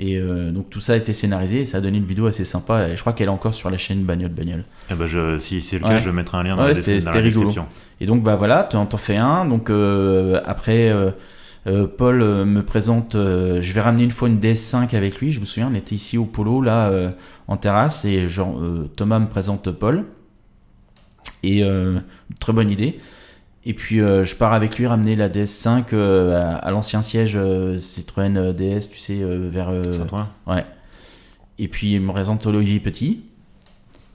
Et 0.00 0.16
euh, 0.16 0.52
donc 0.52 0.70
tout 0.70 0.80
ça 0.80 0.92
a 0.92 0.96
été 0.96 1.12
scénarisé 1.12 1.60
et 1.60 1.66
ça 1.66 1.78
a 1.78 1.80
donné 1.80 1.98
une 1.98 2.04
vidéo 2.04 2.26
assez 2.26 2.44
sympa. 2.44 2.88
Et 2.88 2.96
je 2.96 3.00
crois 3.00 3.12
qu'elle 3.12 3.26
est 3.26 3.30
encore 3.32 3.54
sur 3.54 3.68
la 3.68 3.78
chaîne 3.78 4.04
Bagnole 4.04 4.30
Bagnole. 4.30 4.64
Eh 4.90 4.94
ben 4.94 5.06
je, 5.06 5.38
si 5.38 5.60
c'est 5.60 5.78
le 5.78 5.84
cas, 5.84 5.98
je 5.98 6.10
mettrai 6.10 6.38
un 6.38 6.44
lien 6.44 6.56
dans, 6.56 6.62
la, 6.62 6.72
description. 6.72 7.66
Et 8.00 8.06
donc 8.06 8.22
bah 8.22 8.36
voilà, 8.36 8.66
tu 8.70 8.76
en 8.76 8.86
fais 8.96 9.16
un. 9.16 9.44
Donc 9.44 9.70
euh, 9.70 10.40
après, 10.46 10.90
euh, 10.90 11.86
Paul 11.88 12.22
me 12.44 12.62
présente. 12.62 13.14
je 13.14 13.72
vais 13.72 13.80
ramener 13.80 14.04
une 14.04 14.12
fois 14.12 14.28
une 14.28 14.38
DS5 14.38 14.94
avec 14.94 15.18
lui. 15.18 15.32
Je 15.32 15.40
me 15.40 15.44
souviens, 15.44 15.68
on 15.70 15.74
était 15.74 15.96
ici 15.96 16.16
au 16.16 16.26
Polo 16.26 16.62
là 16.62 16.92
en 17.48 17.56
terrasse 17.56 18.04
et 18.04 18.28
genre, 18.28 18.60
Thomas 18.94 19.18
me 19.18 19.26
présente 19.26 19.70
Paul. 19.72 20.04
Et 21.42 21.64
très 22.38 22.52
bonne 22.52 22.70
idée. 22.70 23.00
Et 23.68 23.74
puis 23.74 24.00
euh, 24.00 24.24
je 24.24 24.34
pars 24.34 24.54
avec 24.54 24.78
lui 24.78 24.86
ramener 24.86 25.14
la 25.14 25.28
DS5 25.28 25.88
euh, 25.92 26.58
à, 26.58 26.70
l'ancien 26.70 27.02
siège 27.02 27.34
euh, 27.36 27.78
Citroën 27.78 28.54
DS, 28.54 28.88
tu 28.90 28.96
sais, 28.96 29.22
vers. 29.22 29.70
Ouais. 30.46 30.64
Et 31.58 31.68
puis 31.68 31.92
il 31.92 32.00
me 32.00 32.10
présente 32.10 32.46
Olivier 32.46 32.80
Petit. 32.80 33.26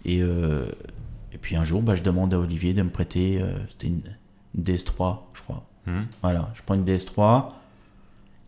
Et, 0.05 0.21
et 0.21 1.37
puis 1.39 1.55
un 1.55 1.63
jour, 1.63 1.83
bah, 1.83 1.95
je 1.95 2.01
demande 2.01 2.33
à 2.33 2.39
Olivier 2.39 2.73
de 2.73 2.81
me 2.81 2.89
prêter. 2.89 3.39
C'était 3.69 3.87
une, 3.87 4.01
DS3, 4.59 5.19
je 5.35 5.41
crois. 5.43 5.63
Hmm. 5.85 6.05
Voilà, 6.23 6.49
je 6.55 6.61
prends 6.65 6.73
une 6.73 6.85
DS3. 6.85 7.51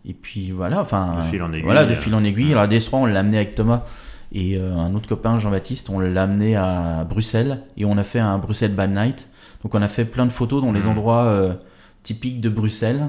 Et 0.05 0.13
puis 0.13 0.49
voilà, 0.49 0.81
enfin. 0.81 1.17
De 1.23 1.29
fil 1.29 1.43
en 1.43 1.53
aiguille. 1.53 1.65
Voilà, 1.65 1.85
de 1.85 1.93
fil 1.93 2.15
en 2.15 2.23
aiguille. 2.23 2.51
Alors 2.51 2.63
la 2.63 2.69
DS3, 2.69 2.89
on 2.93 3.05
l'a 3.05 3.19
amené 3.19 3.37
avec 3.37 3.53
Thomas 3.53 3.83
et 4.31 4.59
un 4.59 4.95
autre 4.95 5.07
copain, 5.07 5.37
Jean-Baptiste, 5.37 5.91
on 5.91 5.99
l'a 5.99 6.23
amené 6.23 6.55
à 6.55 7.05
Bruxelles 7.07 7.61
et 7.77 7.85
on 7.85 7.95
a 7.99 8.03
fait 8.03 8.19
un 8.19 8.39
Bruxelles 8.39 8.73
Bad 8.73 8.91
Night 8.91 9.29
donc 9.65 9.73
on 9.73 9.81
a 9.81 9.87
fait 9.87 10.05
plein 10.05 10.27
de 10.27 10.31
photos 10.31 10.61
dans 10.61 10.71
les 10.71 10.81
mmh. 10.81 10.89
endroits 10.89 11.23
euh, 11.23 11.55
typiques 12.03 12.39
de 12.39 12.49
Bruxelles. 12.49 13.07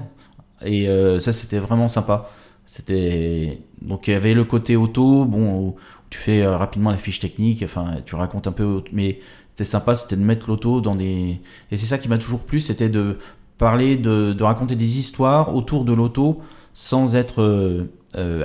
Et 0.64 0.88
euh, 0.88 1.20
ça, 1.20 1.34
c'était 1.34 1.58
vraiment 1.58 1.86
sympa. 1.86 2.30
C'était 2.64 3.60
donc 3.82 4.08
il 4.08 4.12
y 4.12 4.14
avait 4.14 4.32
le 4.32 4.44
côté 4.44 4.74
auto, 4.74 5.26
bon, 5.26 5.60
où 5.60 5.76
tu 6.08 6.18
fais 6.18 6.40
euh, 6.40 6.56
rapidement 6.56 6.90
la 6.90 6.96
fiche 6.96 7.20
technique, 7.20 7.62
enfin, 7.62 7.96
tu 8.06 8.14
racontes 8.14 8.46
un 8.46 8.52
peu, 8.52 8.82
mais 8.90 9.20
c'était 9.50 9.66
sympa, 9.66 9.96
c'était 9.96 10.16
de 10.16 10.22
mettre 10.22 10.48
l'auto 10.48 10.80
dans 10.80 10.94
des. 10.94 11.42
Et 11.70 11.76
c'est 11.76 11.84
ça 11.84 11.98
qui 11.98 12.08
m'a 12.08 12.16
toujours 12.16 12.40
plu, 12.40 12.62
c'était 12.62 12.88
de 12.88 13.18
parler, 13.58 13.98
de, 13.98 14.32
de, 14.32 14.42
raconter 14.42 14.76
des 14.76 14.98
histoires 14.98 15.54
autour 15.54 15.84
de 15.84 15.92
l'auto 15.92 16.40
sans 16.72 17.16
être 17.16 17.86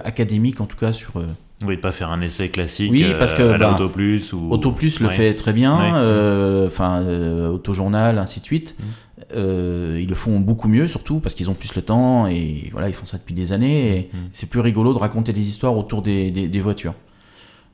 académique, 0.04 0.60
en 0.60 0.66
tout 0.66 0.78
cas 0.78 0.92
sur 0.92 1.14
oui, 1.66 1.78
pas 1.78 1.92
faire 1.92 2.10
un 2.10 2.22
essai 2.22 2.50
classique 2.50 2.92
oui, 2.92 3.14
parce 3.18 3.34
que, 3.34 3.42
euh, 3.42 3.58
bah, 3.58 3.74
Auto 3.74 3.90
Plus. 3.90 4.34
Ou... 4.34 4.50
Auto 4.50 4.72
Plus 4.72 5.00
le 5.00 5.10
fait 5.10 5.34
très 5.36 5.54
bien, 5.54 5.96
euh, 5.96 6.68
enfin, 6.68 7.02
euh, 7.02 7.50
Autojournal, 7.50 8.18
ainsi 8.18 8.40
de 8.40 8.46
suite. 8.46 8.76
Mm. 8.80 9.98
ils 10.00 10.10
le 10.10 10.16
font 10.16 10.40
beaucoup 10.40 10.68
mieux, 10.68 10.88
surtout 10.88 11.20
parce 11.20 11.36
qu'ils 11.36 11.50
ont 11.50 11.54
plus 11.54 11.76
le 11.76 11.82
temps 11.82 12.28
et 12.28 12.70
voilà, 12.72 12.90
ils 12.90 12.96
font 12.96 13.06
ça 13.06 13.18
depuis 13.18 13.34
des 13.34 13.54
années. 13.54 13.98
Et 13.98 14.10
mm. 14.14 14.30
c'est 14.32 14.50
plus 14.50 14.60
rigolo 14.60 14.94
de 14.94 15.00
raconter 15.00 15.34
des 15.34 15.48
histoires 15.48 15.78
autour 15.78 16.02
des, 16.02 16.32
des, 16.32 16.60
voitures. 16.60 16.96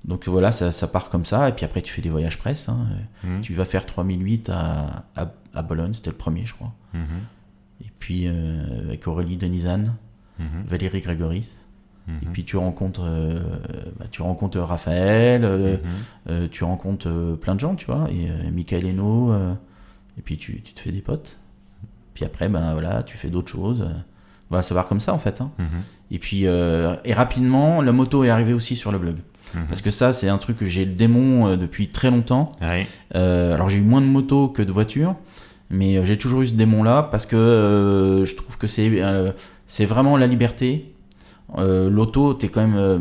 Donc 0.05 0.27
voilà, 0.27 0.51
ça, 0.51 0.71
ça, 0.71 0.87
part 0.87 1.09
comme 1.09 1.25
ça. 1.25 1.49
Et 1.49 1.51
puis 1.53 1.65
après, 1.65 1.81
tu 1.81 1.91
fais 1.93 2.01
des 2.01 2.09
voyages 2.09 2.37
presse. 2.37 2.69
Hein. 2.69 2.87
Mm. 3.23 3.41
Tu 3.41 3.53
vas 3.53 3.65
faire 3.65 3.85
3008 3.85 4.49
à, 4.49 5.05
à, 5.15 5.31
à 5.53 5.61
Bologne, 5.61 5.93
c'était 5.93 6.11
le 6.11 6.17
premier, 6.17 6.45
je 6.45 6.53
crois. 6.53 6.73
Mm-hmm. 6.93 7.85
Et 7.85 7.91
puis 7.99 8.27
avec 8.27 9.07
Aurélie 9.07 9.37
Denizane, 9.37 9.95
mm-hmm. 10.39 10.67
Valérie 10.67 11.01
Et 12.07 12.25
mhm. 12.25 12.31
puis 12.31 12.45
tu 12.45 12.55
rencontres, 12.55 13.03
euh, 13.03 13.39
bah, 13.99 14.05
tu 14.09 14.21
rencontres 14.21 14.59
Raphaël, 14.59 15.43
euh, 15.43 15.73
mhm. 15.73 15.79
euh, 16.29 16.47
tu 16.49 16.63
rencontres 16.63 17.09
plein 17.41 17.53
de 17.53 17.59
gens, 17.59 17.75
tu 17.75 17.85
vois, 17.85 18.07
et 18.09 18.49
Michael 18.51 18.85
Eno, 18.85 19.33
et 20.17 20.21
puis 20.23 20.37
tu, 20.37 20.61
tu, 20.61 20.73
te 20.73 20.79
fais 20.79 20.91
des 20.91 21.01
potes. 21.01 21.37
Puis 22.13 22.25
après, 22.25 22.49
ben 22.49 22.73
voilà, 22.73 23.03
tu 23.03 23.17
fais 23.17 23.29
d'autres 23.29 23.51
choses. 23.51 23.87
Ça 24.61 24.73
va 24.73 24.83
comme 24.83 25.01
ça 25.01 25.13
en 25.13 25.19
fait. 25.19 25.41
Hein. 25.41 25.51
Mhm. 25.57 25.67
Et 26.11 26.19
puis, 26.19 26.43
et 26.43 27.13
rapidement, 27.13 27.81
la 27.81 27.91
moto 27.91 28.23
est 28.23 28.29
arrivée 28.29 28.53
aussi 28.53 28.75
sur 28.75 28.91
le 28.91 28.99
blog. 28.99 29.15
Parce 29.69 29.81
que 29.81 29.91
ça, 29.91 30.13
c'est 30.13 30.27
un 30.27 30.37
truc 30.37 30.57
que 30.57 30.65
j'ai 30.65 30.85
le 30.85 30.93
démon 30.93 31.55
depuis 31.57 31.89
très 31.89 32.09
longtemps. 32.09 32.55
alors 33.13 33.69
j'ai 33.69 33.77
eu 33.77 33.81
moins 33.81 34.01
de 34.01 34.07
motos 34.07 34.47
que 34.47 34.61
de 34.61 34.71
voitures, 34.71 35.15
mais 35.69 36.05
j'ai 36.05 36.17
toujours 36.17 36.41
eu 36.41 36.47
ce 36.47 36.55
démon-là 36.55 37.03
parce 37.11 37.25
que 37.25 38.23
je 38.25 38.35
trouve 38.35 38.57
que 38.57 38.67
c'est 38.67 39.03
c'est 39.65 39.85
vraiment 39.85 40.15
la 40.15 40.27
liberté 40.27 40.93
l'auto, 41.55 42.33
t'es 42.33 42.49
quand 42.49 42.61
même, 42.61 42.75
euh, 42.75 42.99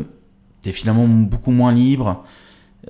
t'es 0.61 0.71
finalement 0.71 1.07
beaucoup 1.07 1.51
moins 1.51 1.71
libre, 1.71 2.23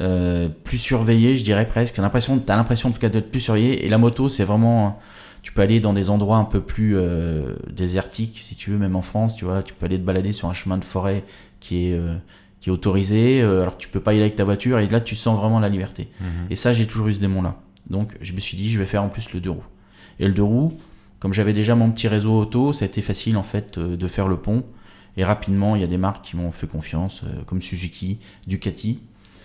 euh, 0.01 0.49
plus 0.63 0.77
surveillé, 0.77 1.35
je 1.35 1.43
dirais 1.43 1.67
presque. 1.67 1.95
T'as 1.95 2.01
l'impression, 2.01 2.37
t'as 2.39 2.55
l'impression 2.55 2.89
en 2.89 2.91
tout 2.91 2.99
cas 2.99 3.09
d'être 3.09 3.31
plus 3.31 3.41
surveillé. 3.41 3.85
Et 3.85 3.89
la 3.89 3.97
moto, 3.97 4.29
c'est 4.29 4.43
vraiment, 4.43 4.99
tu 5.41 5.51
peux 5.51 5.61
aller 5.61 5.79
dans 5.79 5.93
des 5.93 6.09
endroits 6.09 6.37
un 6.37 6.45
peu 6.45 6.61
plus 6.61 6.95
désertiques, 7.71 8.39
si 8.43 8.55
tu 8.55 8.71
veux, 8.71 8.77
même 8.77 8.95
en 8.95 9.01
France, 9.01 9.35
tu 9.35 9.45
vois. 9.45 9.63
Tu 9.63 9.73
peux 9.73 9.85
aller 9.85 9.97
te 9.97 10.03
balader 10.03 10.31
sur 10.31 10.49
un 10.49 10.53
chemin 10.53 10.77
de 10.77 10.85
forêt 10.85 11.23
qui 11.59 11.87
est 11.87 11.99
qui 12.59 12.69
est 12.69 12.73
autorisé, 12.73 13.41
alors 13.41 13.77
que 13.77 13.81
tu 13.81 13.89
peux 13.89 13.99
pas 13.99 14.13
y 14.13 14.15
aller 14.15 14.25
avec 14.25 14.35
ta 14.35 14.43
voiture, 14.43 14.79
et 14.79 14.87
là 14.87 14.99
tu 14.99 15.15
sens 15.15 15.39
vraiment 15.39 15.59
la 15.59 15.69
liberté. 15.69 16.09
Mhm. 16.19 16.27
Et 16.49 16.55
ça, 16.55 16.73
j'ai 16.73 16.87
toujours 16.87 17.07
eu 17.07 17.13
ce 17.13 17.19
démon-là. 17.19 17.55
Donc 17.89 18.15
je 18.21 18.33
me 18.33 18.39
suis 18.39 18.57
dit, 18.57 18.71
je 18.71 18.79
vais 18.79 18.85
faire 18.85 19.03
en 19.03 19.09
plus 19.09 19.31
le 19.33 19.39
deux 19.39 19.51
roues. 19.51 19.63
Et 20.19 20.27
le 20.27 20.33
deux 20.33 20.43
roues, 20.43 20.77
comme 21.19 21.33
j'avais 21.33 21.53
déjà 21.53 21.75
mon 21.75 21.91
petit 21.91 22.07
réseau 22.07 22.37
auto, 22.37 22.73
ça 22.73 22.85
a 22.85 22.87
été 22.87 23.01
facile 23.01 23.37
en 23.37 23.43
fait 23.43 23.79
de 23.79 24.07
faire 24.07 24.27
le 24.27 24.37
pont. 24.37 24.63
Et 25.17 25.23
rapidement, 25.23 25.75
il 25.75 25.81
y 25.81 25.83
a 25.83 25.87
des 25.87 25.97
marques 25.97 26.23
qui 26.23 26.37
m'ont 26.37 26.51
fait 26.51 26.67
confiance, 26.67 27.23
euh, 27.23 27.41
comme 27.45 27.61
Suzuki, 27.61 28.19
Ducati. 28.45 28.99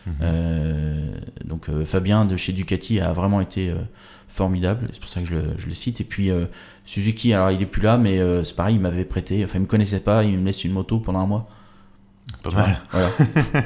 Mhm. 0.06 0.12
Euh, 0.20 1.10
donc 1.44 1.68
euh, 1.68 1.84
Fabien 1.84 2.24
de 2.24 2.36
chez 2.36 2.52
Ducati 2.52 3.00
a 3.00 3.12
vraiment 3.12 3.40
été 3.40 3.72
formidable, 4.28 4.88
c'est 4.90 5.00
pour 5.00 5.08
ça 5.08 5.20
que 5.20 5.26
je 5.26 5.34
le, 5.34 5.74
cite. 5.74 6.00
Et 6.00 6.04
puis 6.04 6.30
Suzuki, 6.84 7.32
alors 7.32 7.50
il 7.50 7.62
est 7.62 7.66
plus 7.66 7.82
là, 7.82 7.98
mais 7.98 8.20
c'est 8.44 8.56
pareil, 8.56 8.76
il 8.76 8.80
m'avait 8.80 9.04
prêté, 9.04 9.44
enfin 9.44 9.58
il 9.58 9.62
me 9.62 9.66
connaissait 9.66 10.00
pas, 10.00 10.24
il 10.24 10.38
me 10.38 10.46
laisse 10.46 10.64
une 10.64 10.72
moto 10.72 10.98
pendant 10.98 11.20
un 11.20 11.26
mois. 11.26 11.48
Pas 12.42 12.50
mal. 12.50 12.80
voilà. 12.90 13.08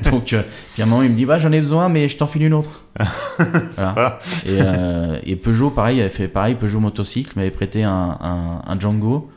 Donc, 0.11 0.35
puis 0.73 0.83
à 0.83 0.87
un 0.87 0.89
moment, 0.89 1.03
il 1.03 1.11
me 1.11 1.15
dit 1.15 1.25
bah, 1.25 1.39
J'en 1.39 1.53
ai 1.53 1.61
besoin, 1.61 1.89
mais 1.89 2.09
je 2.09 2.17
t'en 2.17 2.27
file 2.27 2.43
une 2.45 2.55
autre. 2.55 2.85
voilà. 3.77 4.19
et, 4.45 5.31
et, 5.31 5.37
Peugeot, 5.37 5.71
pareil, 5.71 6.01
avait 6.01 6.11
fait 6.11 6.27
pareil. 6.27 6.57
Peugeot 6.57 6.81
Motocycle 6.81 7.33
m'avait 7.37 7.51
prêté 7.51 7.85
un, 7.85 8.19
un, 8.21 8.63
un 8.67 8.81
Django. 8.81 9.31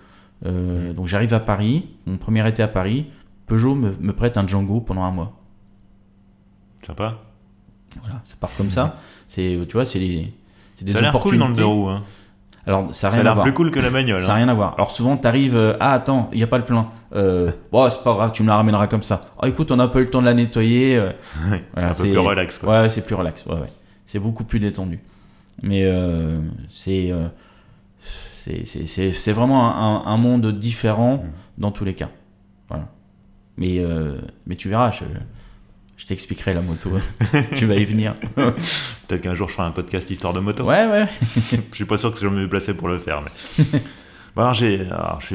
Euh, 0.46 0.94
donc 0.94 1.08
j'arrive 1.08 1.34
à 1.34 1.40
Paris, 1.40 1.90
mon 2.06 2.18
premier 2.18 2.48
été 2.48 2.64
à 2.64 2.68
Paris, 2.68 3.08
Peugeot 3.48 3.76
me, 3.76 4.14
prête 4.14 4.38
un 4.38 4.48
Django 4.48 4.82
pendant 4.82 5.04
un 5.04 5.12
mois. 5.12 5.34
Sympa. 6.86 7.18
Voilà, 8.02 8.22
ça 8.24 8.36
part 8.40 8.52
comme 8.58 8.72
ça. 8.72 8.98
C'est, 9.28 9.60
tu 9.68 9.74
vois, 9.74 9.86
c'est 9.86 10.00
des, 10.00 10.34
des 10.82 10.94
ça 10.94 11.06
a 11.06 11.10
opportunités. 11.10 11.38
Cool 11.38 11.40
dans 11.40 11.48
le 11.50 11.54
deux 11.54 11.66
roues, 11.66 11.90
hein. 11.90 12.04
Alors, 12.70 12.94
ça 12.94 13.10
a 13.10 13.24
l'air 13.24 13.42
plus 13.42 13.54
cool 13.54 13.72
que 13.72 13.80
la 13.80 13.90
bagnole. 13.90 14.22
Ça 14.22 14.28
n'a 14.28 14.34
hein. 14.34 14.38
rien 14.38 14.50
à 14.50 14.54
voir. 14.54 14.76
Alors, 14.76 14.92
souvent, 14.92 15.18
tu 15.18 15.28
arrives, 15.28 15.56
euh, 15.56 15.74
ah, 15.80 15.94
attends, 15.94 16.30
il 16.32 16.38
n'y 16.38 16.44
a 16.44 16.48
pas 16.48 16.60
le 16.60 16.66
plein. 16.66 16.88
Euh, 17.16 17.52
bon, 17.72 17.90
c'est 17.90 18.04
pas 18.04 18.14
grave, 18.14 18.32
tu 18.32 18.44
me 18.44 18.48
la 18.48 18.58
ramèneras 18.58 18.88
comme 18.88 19.02
ça. 19.02 19.28
Oh, 19.42 19.48
écoute, 19.48 19.72
on 19.72 19.76
n'a 19.76 19.88
pas 19.88 20.00
eu 20.00 20.04
le 20.04 20.10
temps 20.10 20.22
de 20.22 20.26
la 20.26 20.36
nettoyer. 20.36 20.98
Euh, 20.98 21.12
voilà, 21.74 21.94
c'est 21.94 22.04
un 22.04 22.06
peu 22.06 22.12
plus 22.12 22.20
relax, 22.20 22.58
quoi. 22.60 22.82
Ouais, 22.82 22.90
c'est 22.90 23.06
plus 23.06 23.16
relax. 23.16 23.46
Ouais, 23.46 23.56
ouais. 23.56 23.72
C'est 24.06 24.20
beaucoup 24.20 24.44
plus 24.44 24.60
détendu. 24.60 25.00
Mais 25.64 25.86
c'est 26.72 27.12
c'est 28.46 29.32
vraiment 29.32 30.06
un, 30.08 30.18
monde 30.18 30.52
différent 30.58 31.18
mm. 31.18 31.32
dans 31.58 31.72
tous 31.72 31.86
les 31.86 31.94
cas. 31.94 32.10
Mais, 33.58 33.84
mais 34.46 34.56
tu 34.56 34.70
verras, 34.70 34.92
je, 34.92 35.04
je 36.00 36.06
t'expliquerai 36.06 36.54
la 36.54 36.62
moto. 36.62 36.90
tu 37.58 37.66
vas 37.66 37.76
y 37.76 37.84
venir. 37.84 38.16
Peut-être 38.36 39.22
qu'un 39.22 39.36
jour 39.36 39.50
je 39.50 39.54
ferai 39.54 39.68
un 39.68 39.72
podcast 39.72 40.10
histoire 40.10 40.34
de 40.34 40.40
moto. 40.40 40.64
Ouais, 40.64 40.88
ouais. 40.88 41.06
je 41.72 41.76
suis 41.76 41.86
pas 41.86 41.98
sûr 41.98 42.14
que 42.14 42.20
je 42.20 42.28
me 42.28 42.48
placé 42.48 42.74
pour 42.74 42.88
le 42.88 42.98
faire. 42.98 43.22
Mais... 43.22 43.82
alors 44.38 44.54
j'ai, 44.54 44.88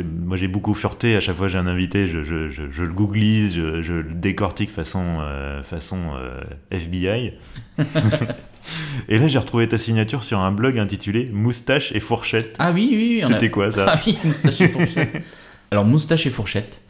moi 0.03 0.39
j'ai 0.39 0.49
beaucoup 0.49 0.73
fureté. 0.73 1.17
À 1.17 1.21
chaque 1.21 1.37
fois 1.37 1.49
j'ai 1.49 1.59
un 1.59 1.67
invité, 1.67 2.07
je, 2.07 2.25
je, 2.25 2.49
je, 2.49 2.83
le 2.83 2.93
googlise, 2.93 3.55
je, 3.55 3.93
le 3.93 4.15
décortique 4.15 4.71
façon, 4.71 5.19
euh, 5.21 5.63
façon 5.63 6.15
euh, 6.17 6.41
FBI. 6.71 7.35
et 9.09 9.19
là 9.19 9.29
j'ai 9.29 9.39
retrouvé 9.39 9.69
ta 9.69 9.79
signature 9.79 10.25
sur 10.25 10.41
un 10.41 10.53
blog 10.53 10.79
intitulé 10.79 11.31
Moustache 11.33 11.93
et 11.93 12.01
fourchette. 12.01 12.57
Ah 12.59 12.73
oui, 12.73 12.89
oui. 12.93 13.21
oui 13.23 13.29
C'était 13.29 13.51
quoi 13.51 13.73
ça 13.73 13.87
Ah 13.89 14.01
oui, 14.07 14.19
moustache 14.25 14.61
et 14.61 14.69
fourchette. 14.69 15.23
alors 15.71 15.85
moustache 15.85 16.27
et 16.27 16.31
fourchette. 16.31 16.81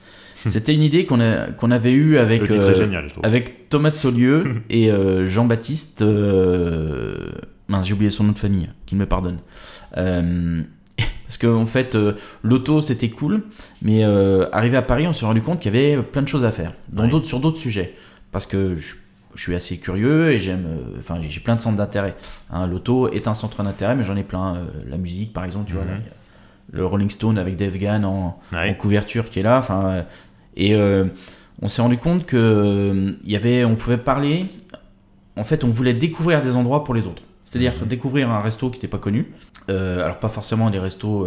C'était 0.47 0.75
une 0.75 0.83
idée 0.83 1.07
qu'on 1.07 1.19
qu'on 1.57 1.71
avait 1.71 1.93
eue 1.93 2.19
avec, 2.19 2.51
euh, 2.51 2.99
avec 3.23 3.69
Thomas 3.71 3.91
de 3.91 3.97
Saulieu 3.97 4.63
et 4.69 4.91
euh, 4.91 5.27
Jean-Baptiste. 5.27 6.03
Euh, 6.03 7.31
mince, 7.69 7.87
j'ai 7.87 7.95
oublié 7.95 8.11
son 8.11 8.25
nom 8.25 8.33
de 8.33 8.39
famille, 8.39 8.69
qu'il 8.85 8.99
me 8.99 9.07
pardonne. 9.07 9.39
parce 9.95 11.39
qu'en 11.41 11.63
en 11.63 11.67
fait, 11.67 11.97
l'auto 12.43 12.83
c'était 12.83 13.09
cool, 13.09 13.43
mais 13.81 14.05
arrivé 14.53 14.77
à 14.77 14.83
Paris, 14.83 15.07
on 15.07 15.13
s'est 15.13 15.25
rendu 15.25 15.41
compte 15.41 15.61
qu'il 15.61 15.75
y 15.75 15.79
avait 15.79 16.03
plein 16.03 16.23
de 16.23 16.29
choses 16.29 16.45
à 16.45 16.53
faire, 16.53 16.75
dans 16.91 17.09
d'autres, 17.09 17.27
sur 17.27 17.41
d'autres 17.41 17.59
sujets. 17.59 17.95
Parce 18.31 18.47
que 18.47 18.75
je, 18.75 18.83
suis 18.83 18.97
assez 19.55 19.79
curieux 19.79 20.33
et 20.33 20.39
j'aime. 20.39 20.67
Enfin, 20.99 21.21
j'ai 21.29 21.41
plein 21.41 21.57
de 21.57 21.61
centres 21.61 21.77
d'intérêt. 21.77 22.15
Hein, 22.51 22.67
l'auto 22.67 23.11
est 23.11 23.29
un 23.29 23.35
centre 23.35 23.63
d'intérêt, 23.63 23.95
mais 23.95 24.05
j'en 24.05 24.17
ai 24.17 24.23
plein. 24.23 24.67
la 24.87 24.97
musique, 24.97 25.33
par 25.33 25.45
exemple, 25.45 25.67
tu 25.69 25.75
vois. 25.75 25.85
Mhm. 25.85 26.01
le 26.73 26.87
Rolling 26.87 27.11
Stone 27.11 27.39
avec 27.39 27.57
Dave 27.57 27.77
Gann 27.77 28.05
en, 28.05 28.39
en, 28.53 28.75
couverture 28.75 29.29
qui 29.31 29.41
est 29.41 29.43
là. 29.43 29.59
Enfin, 29.59 30.05
et 30.57 30.75
euh, 30.75 31.07
on 31.63 31.69
s'est 31.69 31.83
rendu 31.83 31.99
compte 31.99 32.27
que 32.27 32.37
euh, 32.37 33.11
y 33.25 33.37
avait, 33.37 33.65
on 33.65 33.77
pouvait 33.77 33.99
parler. 33.99 34.47
En 35.37 35.45
fait, 35.45 35.65
on 35.65 35.69
voulait 35.69 35.95
découvrir 35.95 36.41
des 36.43 36.57
endroits 36.57 36.85
pour 36.85 36.95
les 36.95 37.07
autres. 37.07 37.23
C'est-à-dire 37.59 37.87
découvrir 37.87 38.31
un 38.31 38.41
resto 38.41 38.71
qui 38.71 38.79
n'était 38.79 38.89
pas 38.89 38.99
connu. 38.99 39.33
Euh, 39.71 40.05
alors 40.05 40.19
pas 40.19 40.29
forcément 40.29 40.71
des 40.71 40.79
restos 40.79 41.27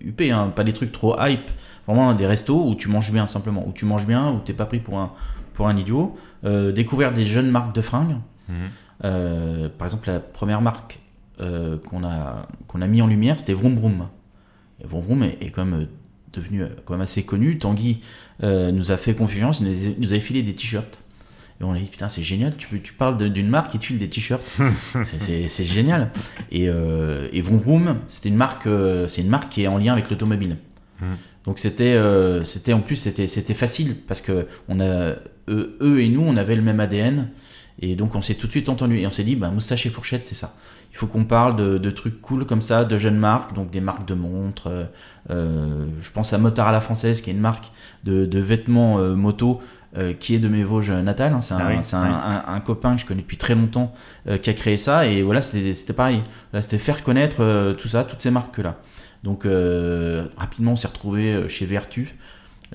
UP, 0.00 0.20
hein, 0.20 0.52
pas 0.54 0.64
des 0.64 0.72
trucs 0.72 0.92
trop 0.92 1.16
hype. 1.20 1.50
Vraiment 1.86 2.12
des 2.12 2.26
restos 2.26 2.68
où 2.68 2.74
tu 2.74 2.88
manges 2.88 3.12
bien 3.12 3.26
simplement, 3.26 3.66
où 3.66 3.72
tu 3.72 3.84
manges 3.84 4.06
bien, 4.06 4.30
où 4.30 4.40
t'es 4.40 4.52
pas 4.52 4.66
pris 4.66 4.80
pour 4.80 4.98
un 4.98 5.12
pour 5.54 5.68
un 5.68 5.76
idiot. 5.76 6.16
découvrir 6.44 7.12
des 7.12 7.24
jeunes 7.26 7.50
marques 7.50 7.74
de 7.74 7.80
fringues. 7.80 8.16
Mhm. 8.48 9.68
par 9.78 9.86
exemple, 9.86 10.08
la 10.08 10.20
première 10.20 10.60
marque 10.60 10.98
qu'on 11.38 12.04
a 12.04 12.46
qu'on 12.66 12.82
a 12.82 12.86
mis 12.86 13.00
en 13.02 13.06
lumière, 13.06 13.38
c'était 13.38 13.54
Vroom 13.54 13.76
Vroom. 13.76 14.08
Et 14.82 14.86
Vroom 14.86 15.02
Vroom 15.02 15.22
est, 15.22 15.38
est 15.40 15.50
quand 15.50 15.64
même 15.64 15.86
devenu 16.32 16.62
euh, 16.62 16.68
quand 16.84 16.94
même 16.94 17.02
assez 17.02 17.22
connu. 17.22 17.58
Tanguy 17.58 18.00
euh, 18.42 18.70
nous 18.72 18.90
a 18.90 18.96
fait 18.96 19.14
confiance, 19.14 19.60
il 19.60 19.96
nous 19.98 20.12
avait 20.12 20.20
filé 20.20 20.42
des 20.42 20.54
t-shirts. 20.54 21.00
Et 21.60 21.64
on 21.64 21.72
a 21.72 21.78
dit, 21.78 21.86
putain, 21.86 22.08
c'est 22.08 22.22
génial, 22.22 22.56
tu, 22.56 22.80
tu 22.80 22.92
parles 22.92 23.18
d'une 23.30 23.48
marque 23.48 23.72
qui 23.72 23.78
te 23.78 23.84
file 23.84 23.98
des 23.98 24.08
t-shirts. 24.08 24.42
c'est 25.02 25.64
génial. 25.64 26.10
Et, 26.52 26.68
euh, 26.68 27.28
et 27.32 27.42
Vroom 27.42 27.58
Vroom, 27.58 27.96
c'était 28.06 28.28
une 28.28 28.36
marque, 28.36 28.66
euh, 28.66 29.08
c'est 29.08 29.22
une 29.22 29.28
marque 29.28 29.48
qui 29.48 29.64
est 29.64 29.68
en 29.68 29.78
lien 29.78 29.92
avec 29.92 30.08
l'automobile. 30.08 30.56
Hmm. 31.00 31.14
Donc 31.44 31.58
c'était, 31.58 31.98
c'était 32.44 32.74
en 32.74 32.80
plus, 32.80 32.96
c'était, 32.96 33.26
c'était 33.26 33.54
facile 33.54 33.96
parce 34.06 34.20
que 34.20 34.46
on 34.68 34.80
a, 34.80 35.14
eux, 35.48 35.78
eux, 35.80 36.00
et 36.00 36.08
nous, 36.08 36.20
on 36.20 36.36
avait 36.36 36.54
le 36.54 36.62
même 36.62 36.78
ADN. 36.78 37.28
Et 37.80 37.96
donc 37.96 38.14
on 38.14 38.22
s'est 38.22 38.34
tout 38.34 38.46
de 38.46 38.52
suite 38.52 38.68
entendu. 38.68 38.98
Et 38.98 39.06
on 39.06 39.10
s'est 39.10 39.24
dit, 39.24 39.34
bah, 39.34 39.48
moustache 39.50 39.86
et 39.86 39.88
fourchette, 39.88 40.26
c'est 40.26 40.34
ça 40.34 40.56
il 40.92 40.96
faut 40.96 41.06
qu'on 41.06 41.24
parle 41.24 41.56
de, 41.56 41.90
trucs 41.90 42.20
cool 42.20 42.46
comme 42.46 42.62
ça, 42.62 42.84
de 42.84 42.98
jeunes 42.98 43.18
marques, 43.18 43.54
donc 43.54 43.70
des 43.70 43.80
marques 43.80 44.06
de 44.06 44.14
montres. 44.14 44.68
Euh, 44.68 44.84
euh, 45.30 45.84
je 46.00 46.10
pense 46.10 46.32
à 46.32 46.38
Motard 46.38 46.68
à 46.68 46.72
la 46.72 46.80
française, 46.80 47.20
qui 47.20 47.30
est 47.30 47.34
une 47.34 47.40
marque 47.40 47.70
de, 48.04 48.38
vêtements 48.38 48.98
euh, 48.98 49.14
moto. 49.14 49.60
Qui 50.20 50.34
est 50.34 50.38
de 50.38 50.48
mes 50.48 50.64
Vosges 50.64 50.90
natales. 50.90 51.32
Hein. 51.32 51.40
C'est 51.40 51.54
ah 51.54 52.44
un, 52.46 52.60
copain 52.60 52.94
que 52.94 53.00
je 53.00 53.06
connais 53.06 53.22
depuis 53.22 53.36
très 53.36 53.54
longtemps 53.54 53.92
qui 54.42 54.50
a 54.50 54.52
créé 54.52 54.76
ça. 54.76 55.06
Et 55.06 55.22
voilà, 55.22 55.42
c'était 55.42 55.92
pareil. 55.92 56.22
C'était 56.60 56.78
faire 56.78 57.02
connaître 57.02 57.72
tout 57.72 57.88
ça, 57.88 58.04
toutes 58.04 58.20
ces 58.20 58.30
marques-là. 58.30 58.76
Donc 59.24 59.46
rapidement, 60.36 60.72
on 60.72 60.76
s'est 60.76 60.88
retrouvé 60.88 61.48
chez 61.48 61.66
Vertu. 61.66 62.16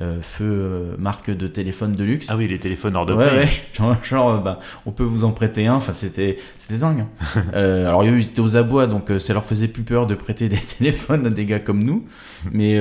Euh, 0.02 0.22
feu 0.22 0.46
euh, 0.46 0.96
marque 0.98 1.30
de 1.30 1.46
téléphone 1.46 1.96
de 1.96 2.04
luxe. 2.04 2.28
Ah 2.32 2.36
oui, 2.36 2.48
les 2.48 2.58
téléphones 2.58 2.96
hors 2.96 3.06
de 3.06 3.14
prix. 3.14 3.26
Ouais, 3.26 3.96
genre, 4.04 4.30
euh, 4.30 4.38
bah, 4.40 4.58
on 4.88 4.92
peut 4.92 5.04
vous 5.04 5.24
en 5.24 5.32
prêter 5.32 5.68
un. 5.68 5.76
Enfin, 5.76 5.94
c'était, 5.94 6.40
c'était 6.58 6.80
dingue. 6.80 7.06
Hein. 7.36 7.44
alors, 7.54 8.04
ils 8.04 8.26
étaient 8.26 8.40
aux 8.40 8.58
abois, 8.58 8.88
donc 8.88 9.12
ça 9.20 9.34
leur 9.34 9.46
faisait 9.46 9.68
plus 9.68 9.84
peur 9.84 10.08
de 10.08 10.16
prêter 10.16 10.50
des 10.50 10.58
téléphones 10.80 11.28
à 11.28 11.30
des 11.30 11.46
gars 11.46 11.60
comme 11.60 11.84
nous. 11.84 12.06
Mais 12.52 12.74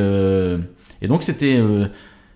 et 1.02 1.08
donc 1.08 1.22
c'était, 1.22 1.60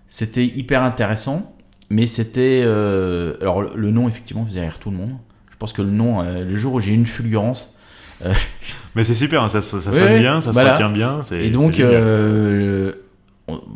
c'était 0.09 0.45
hyper 0.45 0.83
intéressant. 0.83 1.56
Mais 1.90 2.07
c'était, 2.07 2.62
alors 2.62 3.62
le 3.62 3.90
nom 3.90 4.09
effectivement 4.09 4.44
faisait 4.44 4.61
rire 4.61 4.79
tout 4.79 4.90
le 4.90 4.96
monde. 4.96 5.16
Je 5.51 5.57
pense 5.57 5.72
que 5.72 5.83
le 5.83 5.90
nom, 5.90 6.22
le 6.22 6.57
jour 6.57 6.75
où 6.75 6.81
j'ai 6.81 6.92
eu 6.92 6.94
une 6.94 7.07
fulgurance. 7.07 7.72
mais 8.94 9.05
c'est 9.05 9.14
super, 9.14 9.42
hein, 9.42 9.49
ça, 9.49 9.61
ça, 9.62 9.81
sonne 9.81 10.18
bien, 10.18 10.40
ça 10.40 10.53
se 10.53 10.59
retient 10.59 10.90
bien. 10.90 11.22
Et 11.33 11.51
donc 11.51 11.81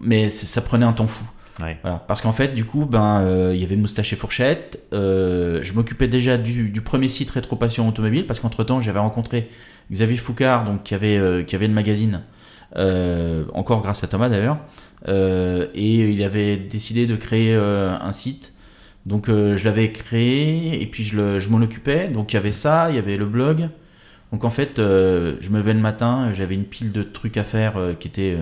mais 0.02 0.30
ça 0.30 0.60
prenait 0.60 0.86
un 0.86 0.92
temps 0.92 1.06
fou. 1.06 1.24
Voilà. 1.82 1.98
Parce 2.06 2.20
qu'en 2.20 2.32
fait, 2.32 2.54
du 2.54 2.64
coup, 2.64 2.86
ben, 2.86 3.20
euh, 3.20 3.52
il 3.54 3.60
y 3.60 3.64
avait 3.64 3.76
Moustache 3.76 4.12
et 4.12 4.16
Fourchette. 4.16 4.82
Euh, 4.92 5.60
je 5.62 5.72
m'occupais 5.74 6.08
déjà 6.08 6.38
du, 6.38 6.80
premier 6.80 7.08
site 7.08 7.30
Rétropassion 7.30 7.86
Automobile 7.88 8.26
parce 8.26 8.40
qu'entre 8.40 8.64
temps, 8.64 8.80
j'avais 8.80 8.98
rencontré 8.98 9.50
Xavier 9.92 10.16
Foucard, 10.16 10.64
donc 10.64 10.84
qui 10.84 10.94
avait, 10.94 11.18
euh, 11.18 11.42
qui 11.42 11.54
avait 11.54 11.68
le 11.68 11.74
magazine, 11.74 12.22
encore 12.74 13.82
grâce 13.82 14.04
à 14.04 14.06
Thomas 14.06 14.28
d'ailleurs, 14.28 14.58
et 15.06 16.10
il 16.10 16.22
avait 16.22 16.56
décidé 16.56 17.06
de 17.06 17.16
créer 17.16 17.54
un 17.54 18.12
site. 18.12 18.52
Donc 19.06 19.28
je 19.28 19.64
l'avais 19.64 19.92
créé 19.92 20.82
et 20.82 20.86
puis 20.86 21.04
je, 21.04 21.38
je 21.38 21.48
m'en 21.48 21.58
occupais. 21.58 22.08
Donc 22.08 22.32
il 22.32 22.36
y 22.36 22.38
avait 22.38 22.52
ça, 22.52 22.90
il 22.90 22.96
y 22.96 22.98
avait 22.98 23.16
le 23.16 23.26
blog. 23.26 23.68
Donc 24.32 24.44
en 24.44 24.50
fait, 24.50 24.74
je 24.76 25.50
me 25.50 25.58
levais 25.58 25.74
le 25.74 25.80
matin, 25.80 26.32
j'avais 26.32 26.54
une 26.54 26.64
pile 26.64 26.92
de 26.92 27.02
trucs 27.02 27.36
à 27.36 27.44
faire 27.44 27.74
qui 27.98 28.08
étaient 28.08 28.36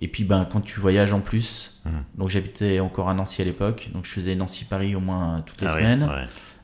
et 0.00 0.08
puis 0.08 0.24
ben, 0.24 0.46
quand 0.50 0.60
tu 0.60 0.80
voyages 0.80 1.12
en 1.12 1.20
plus, 1.20 1.80
mhm. 1.84 1.92
donc 2.16 2.30
j'habitais 2.30 2.80
encore 2.80 3.08
à 3.08 3.14
Nancy 3.14 3.42
à 3.42 3.44
l'époque, 3.44 3.90
donc 3.92 4.06
je 4.06 4.10
faisais 4.10 4.34
Nancy-Paris 4.34 4.94
au 4.96 5.00
moins 5.00 5.42
toutes 5.44 5.60
les 5.60 5.68
ah 5.68 5.74
semaines. 5.74 6.10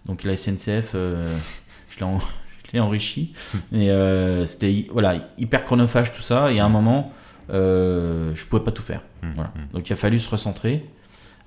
Donc 0.06 0.24
la 0.24 0.36
SNCF, 0.36 0.92
euh, 0.94 1.36
je 1.90 2.72
l'ai 2.72 2.80
enrichi. 2.80 3.34
Mais 3.72 3.90
euh, 3.90 4.46
c'était 4.46 4.86
voilà, 4.90 5.16
hyper 5.38 5.64
chronophage 5.64 6.12
tout 6.12 6.22
ça. 6.22 6.50
Et 6.52 6.60
à 6.60 6.64
un 6.64 6.68
mhm. 6.68 6.72
moment, 6.72 7.12
euh, 7.50 8.34
je 8.34 8.44
pouvais 8.46 8.62
pas 8.62 8.72
tout 8.72 8.82
faire. 8.82 9.02
Mhm. 9.22 9.32
Voilà. 9.34 9.52
Donc 9.72 9.88
il 9.88 9.92
a 9.92 9.96
fallu 9.96 10.18
se 10.18 10.30
recentrer. 10.30 10.84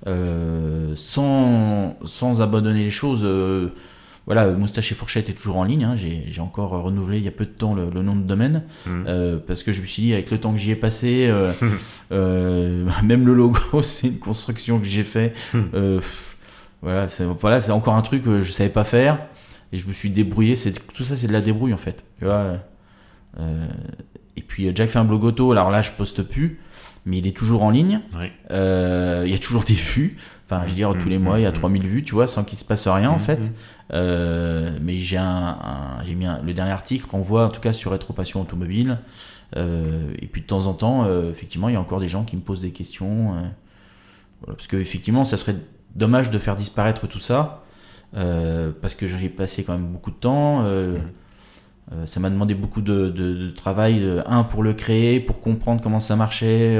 Euh, 0.06 0.92
sans, 0.96 1.98
sans 2.04 2.40
abandonner 2.40 2.84
les 2.84 2.90
choses 2.90 3.26
voilà, 4.26 4.46
Moustache 4.46 4.92
et 4.92 4.94
Fourchette 4.94 5.28
est 5.28 5.34
toujours 5.34 5.56
en 5.56 5.64
ligne. 5.64 5.82
Hein. 5.82 5.96
J'ai 5.96 6.40
encore 6.40 6.70
renouvelé 6.70 7.18
il 7.18 7.24
y 7.24 7.28
a 7.28 7.32
peu 7.32 7.44
de 7.44 7.50
temps 7.50 7.74
le, 7.74 7.90
nom 7.90 8.14
de 8.14 8.22
domaine 8.22 8.62
mmh. 8.86 8.90
euh, 9.08 9.38
parce 9.44 9.64
que 9.64 9.72
je 9.72 9.80
me 9.80 9.86
suis 9.86 10.02
dit, 10.02 10.12
avec 10.12 10.30
le 10.30 10.38
temps 10.38 10.52
que 10.52 10.58
j'y 10.58 10.70
ai 10.70 10.76
passé, 10.76 11.26
euh, 11.28 11.52
euh, 12.12 12.86
même 13.02 13.26
le 13.26 13.34
logo, 13.34 13.58
c'est 13.82 14.06
une 14.08 14.18
construction 14.18 14.78
que 14.78 14.86
j'ai 14.86 15.02
fait. 15.02 15.34
Mmh. 15.52 15.98
voilà, 16.82 17.08
c'est 17.08 17.24
voilà, 17.24 17.74
encore 17.74 17.94
un 17.94 18.02
truc 18.02 18.22
que 18.22 18.42
je 18.42 18.52
savais 18.52 18.70
pas 18.70 18.84
faire 18.84 19.18
et 19.72 19.78
je 19.78 19.88
me 19.88 19.92
suis 19.92 20.10
débrouillé. 20.10 20.54
Tout 20.94 21.02
ça, 21.02 21.16
c'est 21.16 21.26
de 21.26 21.32
la 21.32 21.40
débrouille 21.40 21.74
en 21.74 21.78
fait. 21.78 22.04
Et 24.36 24.42
puis 24.42 24.70
Jack 24.74 24.90
fait 24.90 24.98
un 24.98 25.04
blog 25.04 25.24
auto. 25.24 25.52
Alors 25.52 25.70
là, 25.70 25.82
je 25.82 25.90
poste 25.92 26.22
plus 26.22 26.60
mais 27.06 27.18
il 27.18 27.26
est 27.26 27.36
toujours 27.36 27.62
en 27.62 27.70
ligne. 27.70 28.00
il 28.50 29.30
y 29.30 29.34
a 29.34 29.38
toujours 29.40 29.64
des 29.64 29.74
vues. 29.74 30.16
Enfin, 30.46 30.62
je 30.64 30.70
veux 30.70 30.74
dire, 30.74 30.92
tous 30.98 31.08
les 31.08 31.18
mois, 31.18 31.38
il 31.38 31.42
y 31.42 31.46
a 31.46 31.52
3000 31.52 31.86
vues, 31.86 32.02
tu 32.02 32.14
vois, 32.14 32.26
sans 32.26 32.42
qu'il 32.42 32.58
se 32.58 32.64
passe 32.64 32.88
rien, 32.88 33.10
en 33.10 33.18
fait. 33.18 33.52
Euh, 33.92 34.76
mais 34.80 34.96
j'ai 34.96 35.16
un, 35.16 35.58
j'ai 36.04 36.14
mis 36.14 36.26
le 36.44 36.52
dernier 36.52 36.72
article 36.72 37.08
renvoie 37.10 37.46
en 37.46 37.48
tout 37.48 37.60
cas 37.60 37.72
sur 37.72 37.92
rétropassion 37.92 38.40
automobile. 38.40 38.98
Euh, 39.56 40.12
et 40.20 40.26
puis 40.26 40.42
de 40.42 40.46
temps 40.46 40.66
en 40.66 40.74
temps, 40.74 41.04
euh, 41.04 41.30
effectivement, 41.30 41.68
il 41.68 41.74
y 41.74 41.76
a 41.76 41.80
encore 41.80 42.00
des 42.00 42.08
gens 42.08 42.24
qui 42.24 42.36
me 42.36 42.40
posent 42.40 42.62
des 42.62 42.72
questions. 42.72 43.34
parce 44.46 44.66
que 44.66 44.76
effectivement, 44.76 45.24
ça 45.24 45.36
serait 45.36 45.56
dommage 45.94 46.30
de 46.30 46.38
faire 46.38 46.56
disparaître 46.56 47.06
tout 47.06 47.18
ça. 47.20 47.64
parce 48.12 48.94
que 48.96 49.06
j'ai 49.06 49.28
passé 49.28 49.62
quand 49.62 49.72
même 49.72 49.86
beaucoup 49.86 50.10
de 50.10 50.16
temps. 50.16 50.64
Ça 52.04 52.20
m'a 52.20 52.30
demandé 52.30 52.54
beaucoup 52.54 52.82
de, 52.82 53.08
de 53.08 53.50
travail, 53.50 54.08
un 54.26 54.44
pour 54.44 54.62
le 54.62 54.74
créer, 54.74 55.18
pour 55.18 55.40
comprendre 55.40 55.82
comment 55.82 56.00
ça 56.00 56.16
marchait. 56.16 56.78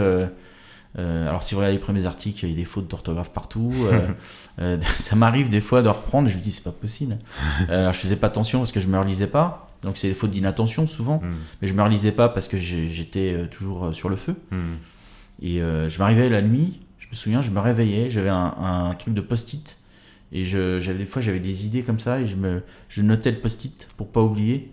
Euh, 0.98 1.28
alors 1.28 1.42
si 1.42 1.54
vous 1.54 1.60
regardez 1.60 1.76
les 1.76 1.82
premiers 1.82 2.06
articles, 2.06 2.44
il 2.44 2.50
y 2.50 2.52
a 2.52 2.56
des 2.56 2.64
fautes 2.64 2.88
d'orthographe 2.88 3.30
partout. 3.30 3.72
Euh, 3.84 4.08
euh, 4.60 4.78
ça 4.94 5.16
m'arrive 5.16 5.48
des 5.48 5.60
fois 5.60 5.82
de 5.82 5.88
reprendre, 5.88 6.28
je 6.28 6.36
me 6.36 6.42
dis 6.42 6.52
c'est 6.52 6.64
pas 6.64 6.72
possible. 6.72 7.16
alors 7.68 7.92
je 7.92 7.98
faisais 7.98 8.16
pas 8.16 8.26
attention 8.26 8.58
parce 8.58 8.72
que 8.72 8.80
je 8.80 8.88
me 8.88 8.98
relisais 8.98 9.28
pas. 9.28 9.66
Donc 9.82 9.96
c'est 9.96 10.08
des 10.08 10.14
fautes 10.14 10.30
d'inattention 10.30 10.86
souvent, 10.86 11.18
hmm. 11.18 11.36
mais 11.62 11.68
je 11.68 11.74
me 11.74 11.82
relisais 11.82 12.12
pas 12.12 12.28
parce 12.28 12.48
que 12.48 12.58
j'étais 12.58 13.48
toujours 13.50 13.94
sur 13.94 14.08
le 14.08 14.16
feu. 14.16 14.34
Hmm. 14.50 14.74
Et 15.42 15.58
je 15.60 15.98
m'arrivais 15.98 16.28
la 16.28 16.42
nuit, 16.42 16.80
je 16.98 17.06
me 17.08 17.14
souviens, 17.14 17.40
je 17.40 17.50
me 17.50 17.60
réveillais, 17.60 18.10
j'avais 18.10 18.28
un, 18.28 18.94
truc 18.98 19.14
de 19.14 19.22
post-it 19.22 19.78
et 20.32 20.44
j'avais 20.44 20.98
des 20.98 21.06
fois 21.06 21.22
j'avais 21.22 21.40
des 21.40 21.66
idées 21.66 21.82
comme 21.82 21.98
ça 21.98 22.20
et 22.20 22.26
je 22.26 22.36
me 22.36 22.62
je 22.88 23.02
notais 23.02 23.30
le 23.30 23.38
post-it 23.38 23.88
pour 23.96 24.08
pas 24.08 24.20
oublier 24.20 24.70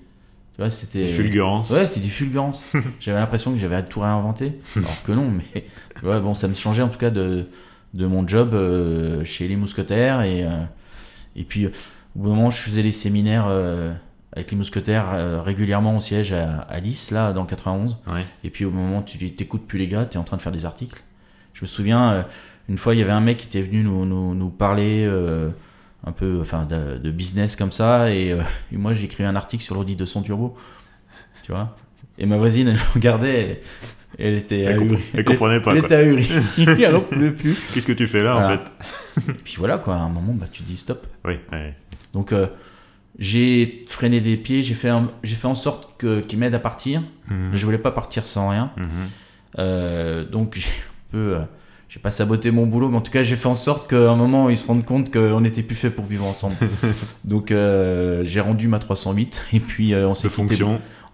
c'était. 0.70 1.12
Fulgurance. 1.12 1.70
Ouais, 1.70 1.88
c'était 1.88 2.00
du 2.00 2.10
fulgurance. 2.10 2.64
j'avais 3.00 3.20
l'impression 3.20 3.52
que 3.52 3.60
j'avais 3.60 3.82
tout 3.84 4.00
réinventé. 4.00 4.60
Alors 4.76 5.04
que 5.04 5.12
non, 5.12 5.32
mais 5.32 5.66
bon, 6.04 6.34
ça 6.34 6.48
me 6.48 6.56
changeait 6.56 6.82
en 6.82 6.90
tout 6.90 6.98
cas 6.98 7.10
de, 7.10 7.48
de 7.94 8.06
mon 8.06 8.28
job 8.28 8.56
chez 9.24 9.48
les 9.48 9.56
mousquetaires. 9.56 10.22
Et, 10.22 10.46
et 11.36 11.44
puis, 11.44 11.68
au 11.68 11.70
bout 12.16 12.30
d'un 12.30 12.36
moment, 12.36 12.50
je 12.50 12.58
faisais 12.58 12.82
les 12.82 12.92
séminaires 12.92 13.48
avec 14.34 14.52
les 14.52 14.58
mousquetaires 14.58 15.44
régulièrement 15.44 15.98
au 15.98 16.00
siège 16.00 16.34
à, 16.34 16.62
à 16.62 16.80
Lys, 16.80 17.12
là, 17.12 17.34
dans 17.34 17.42
le 17.42 17.48
91. 17.48 17.98
Et 18.44 18.50
puis, 18.50 18.66
au 18.66 18.72
moment 18.72 19.00
où 19.00 19.04
tu 19.04 19.18
t'écoutes 19.32 19.68
plus 19.68 19.80
les 19.80 19.88
gars, 19.88 20.06
tu 20.06 20.18
es 20.18 20.20
en 20.20 20.24
train 20.24 20.38
de 20.38 20.42
faire 20.42 20.52
des 20.52 20.66
articles. 20.66 21.02
Je 21.54 21.62
me 21.62 21.68
souviens, 21.68 22.26
une 22.68 22.78
fois, 22.78 22.96
il 22.96 23.00
y 23.00 23.04
avait 23.04 23.12
un 23.12 23.22
mec 23.22 23.38
qui 23.38 23.48
était 23.48 23.62
venu 23.62 23.84
nous, 23.84 24.06
nous, 24.06 24.34
nous 24.34 24.50
parler 24.50 25.08
un 26.06 26.12
peu 26.12 26.40
enfin, 26.42 26.66
de, 26.66 27.12
business 27.12 27.56
comme 27.56 27.72
ça. 27.72 28.12
Et, 28.12 28.36
moi, 28.72 28.94
j'ai 28.94 29.06
écrit 29.06 29.24
un 29.24 29.36
article 29.36 29.64
sur 29.64 29.76
l'audit 29.76 29.96
de 29.96 30.06
son 30.06 30.22
turbo. 30.22 30.56
Tu 31.44 31.52
vois? 31.52 31.76
Et 32.18 32.26
ma 32.26 32.38
voisine, 32.38 32.68
elle 32.68 32.80
regardait. 32.94 33.62
elle 34.18 34.36
était 34.36 34.62
elle, 34.62 34.88
elle 35.14 35.24
comprenait 35.24 35.60
pas. 35.60 35.72
Elle 35.72 35.86
était 35.86 35.96
ahurie. 35.96 36.30
elle 36.58 36.92
n'en 36.92 37.02
pouvait 37.02 37.32
plus. 37.32 37.56
Qu'est-ce 37.74 37.86
que 37.86 37.94
tu 37.94 38.08
fais 38.08 38.24
là, 38.24 38.38
en 38.38 38.50
fait? 38.50 39.34
Puis 39.44 39.56
voilà, 39.58 39.78
quoi. 39.78 39.96
À 39.96 40.00
un 40.00 40.10
moment, 40.10 40.34
bah, 40.34 40.48
tu 40.52 40.64
dis 40.64 40.78
stop. 40.78 41.06
Oui. 41.26 41.40
Donc, 42.14 42.32
euh, 42.32 42.48
j'ai 43.20 43.86
freiné 43.88 44.22
des 44.22 44.38
pieds. 44.38 44.64
J'ai 44.64 44.74
fait, 44.74 44.92
j'ai 45.24 45.36
fait 45.36 45.48
en 45.48 45.56
sorte 45.56 45.98
que, 45.98 46.22
qu'il 46.22 46.40
m'aide 46.40 46.56
à 46.56 46.60
partir. 46.60 47.02
Mhm. 47.30 47.52
Je 47.54 47.66
voulais 47.66 47.78
pas 47.78 47.92
partir 47.92 48.28
sans 48.28 48.50
rien. 48.50 48.72
Mhm. 48.78 48.88
Euh, 49.60 50.26
donc, 50.26 50.56
j'ai 50.56 50.70
un 50.70 51.12
peu. 51.12 51.38
Euh, 51.88 51.90
j'ai 51.90 52.00
pas 52.00 52.12
saboté 52.12 52.52
mon 52.52 52.66
boulot, 52.66 52.90
mais 52.90 52.98
en 52.98 53.02
tout 53.02 53.12
cas, 53.12 53.24
j'ai 53.24 53.36
fait 53.36 53.48
en 53.48 53.56
sorte 53.56 53.90
qu'à 53.90 54.12
un 54.12 54.16
moment, 54.16 54.50
ils 54.50 54.58
se 54.58 54.68
rendent 54.68 54.86
compte 54.86 55.12
qu'on 55.12 55.42
n'était 55.42 55.64
plus 55.64 55.76
fait 55.76 55.90
pour 55.90 56.06
vivre 56.06 56.26
ensemble. 56.26 56.56
Donc, 57.24 57.50
j'ai 57.50 58.40
rendu 58.42 58.68
ma 58.68 58.80
308 58.80 59.42
et 59.54 59.60
puis 59.60 59.96
on 59.96 60.14
s'est 60.14 60.30
quitté. 60.30 60.64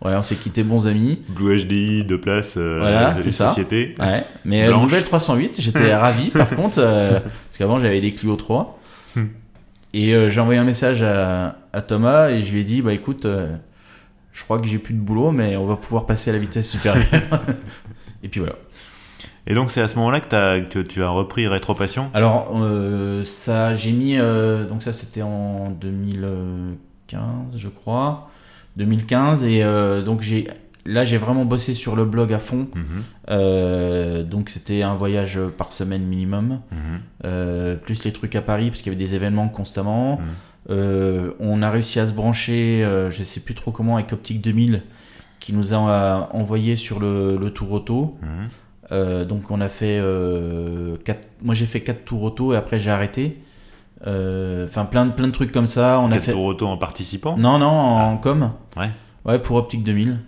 Ouais, 0.03 0.15
on 0.15 0.21
s'est 0.21 0.35
quitté 0.35 0.63
bons 0.63 0.85
amis. 0.85 1.21
Blue 1.29 1.57
HD, 1.57 2.05
deux 2.05 2.19
places, 2.19 2.55
euh, 2.57 2.77
voilà, 2.79 3.15
c'est 3.15 3.31
ça. 3.31 3.47
société. 3.47 3.95
Ouais. 3.99 4.21
Mais 4.43 4.67
euh, 4.67 4.77
nouvelle 4.77 5.03
308, 5.03 5.61
j'étais 5.61 5.95
ravi 5.95 6.29
par 6.29 6.49
contre, 6.49 6.79
euh, 6.79 7.19
parce 7.21 7.57
qu'avant 7.57 7.79
j'avais 7.79 8.01
des 8.01 8.11
Clio 8.11 8.35
3. 8.35 8.79
Hmm. 9.15 9.25
et 9.93 10.13
euh, 10.13 10.29
j'ai 10.29 10.41
envoyé 10.41 10.59
un 10.59 10.63
message 10.65 11.03
à, 11.03 11.57
à, 11.71 11.81
Thomas 11.81 12.31
et 12.31 12.43
je 12.43 12.51
lui 12.51 12.61
ai 12.61 12.63
dit, 12.63 12.81
bah 12.81 12.93
écoute, 12.93 13.25
je 13.25 14.43
crois 14.43 14.59
que 14.59 14.67
j'ai 14.67 14.77
plus 14.77 14.93
de 14.93 14.99
boulot, 14.99 15.31
mais 15.31 15.55
on 15.55 15.65
va 15.65 15.77
pouvoir 15.77 16.05
passer 16.05 16.31
à 16.31 16.33
la 16.33 16.39
vitesse 16.39 16.69
supérieure. 16.69 17.05
et 18.23 18.27
puis 18.27 18.41
voilà. 18.41 18.55
Et 19.45 19.55
donc 19.55 19.71
c'est 19.71 19.81
à 19.81 19.87
ce 19.87 19.97
moment-là 19.97 20.21
que, 20.21 20.35
as, 20.35 20.61
que 20.61 20.79
tu 20.79 21.03
as 21.03 21.09
repris 21.09 21.47
Rétropassion? 21.47 22.09
Alors 22.13 22.55
ça, 23.23 23.73
j'ai 23.73 23.91
mis, 23.91 24.17
donc 24.17 24.83
ça 24.83 24.93
c'était 24.93 25.21
en 25.21 25.69
2015 25.69 27.57
je 27.57 27.67
crois. 27.67 28.29
2015 28.77 29.43
et 29.43 29.63
euh, 29.63 30.01
donc 30.01 30.21
j'ai 30.21 30.47
là 30.85 31.05
j'ai 31.05 31.17
vraiment 31.17 31.45
bossé 31.45 31.73
sur 31.73 31.95
le 31.95 32.05
blog 32.05 32.33
à 32.33 32.39
fond 32.39 32.67
mhm. 32.75 33.03
euh, 33.29 34.23
donc 34.23 34.49
c'était 34.49 34.81
un 34.81 34.95
voyage 34.95 35.39
par 35.57 35.71
semaine 35.71 36.03
minimum 36.03 36.59
mhm. 36.71 36.77
euh, 37.25 37.75
plus 37.75 38.03
les 38.03 38.11
trucs 38.11 38.35
à 38.35 38.41
Paris 38.41 38.69
parce 38.69 38.81
qu'il 38.81 38.91
y 38.91 38.95
avait 38.95 39.03
des 39.03 39.15
événements 39.15 39.47
constamment 39.47 40.19
mhm. 40.69 41.33
on 41.39 41.61
a 41.61 41.69
réussi 41.69 41.99
à 41.99 42.07
se 42.07 42.13
brancher 42.13 42.85
je 43.09 43.23
sais 43.23 43.39
plus 43.39 43.55
trop 43.55 43.71
comment 43.71 43.95
avec 43.95 44.11
Optique 44.11 44.41
2000 44.41 44.81
qui 45.39 45.53
nous 45.53 45.73
a 45.73 46.29
envoyé 46.33 46.77
sur 46.77 46.99
le, 46.99 47.37
le 47.37 47.49
tour 47.51 47.71
auto 47.71 48.17
donc 48.91 49.49
on 49.49 49.61
a 49.61 49.69
fait 49.69 50.01
quatre, 51.03 51.27
moi 51.41 51.55
j'ai 51.55 51.65
fait 51.65 51.81
4 51.81 52.05
tours 52.05 52.23
auto 52.23 52.53
et 52.53 52.57
après 52.57 52.79
j'ai 52.79 52.91
arrêté 52.91 53.37
euh, 54.05 54.65
enfin, 54.65 54.85
plein, 54.85 55.05
de, 55.05 55.11
plein 55.11 55.27
de 55.27 55.33
trucs 55.33 55.51
comme 55.51 55.67
ça. 55.67 55.99
On 55.99 56.11
a 56.11 56.19
fait. 56.19 56.33
auto 56.33 56.67
en 56.67 56.77
participant? 56.77 57.37
Non, 57.37 57.57
non, 57.57 57.67
en 57.67 58.15
ah. 58.15 58.19
com. 58.21 58.51
Ouais. 58.77 58.89
Ouais, 59.25 59.39
pour 59.39 59.57
Optique 59.57 59.83
2000. 59.83 60.19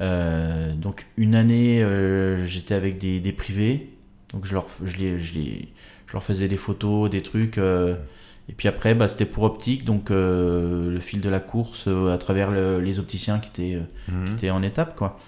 Euh, 0.00 0.72
donc, 0.74 1.06
une 1.16 1.34
année, 1.34 1.82
euh, 1.82 2.46
j'étais 2.46 2.74
avec 2.74 2.98
des, 2.98 3.20
des, 3.20 3.32
privés. 3.32 3.90
Donc, 4.32 4.46
je 4.46 4.54
leur, 4.54 4.66
je, 4.84 4.96
les, 4.96 5.18
je, 5.18 5.34
les, 5.34 5.68
je 6.06 6.12
leur 6.14 6.24
faisais 6.24 6.48
des 6.48 6.56
photos, 6.56 7.10
des 7.10 7.22
trucs. 7.22 7.58
et 7.58 8.52
puis 8.56 8.66
après, 8.66 8.94
bah, 8.94 9.06
c'était 9.06 9.26
pour 9.26 9.44
Optique. 9.44 9.84
Donc, 9.84 10.10
le 10.10 10.98
fil 11.00 11.20
de 11.20 11.28
la 11.28 11.40
course 11.40 11.88
à 12.10 12.18
travers 12.18 12.50
les 12.50 12.98
opticiens 12.98 13.38
qui 13.38 13.48
étaient, 13.48 13.78
mhm. 14.08 14.24
qui 14.26 14.32
étaient 14.32 14.50
en 14.50 14.62
étape, 14.62 14.96
quoi. 14.96 15.18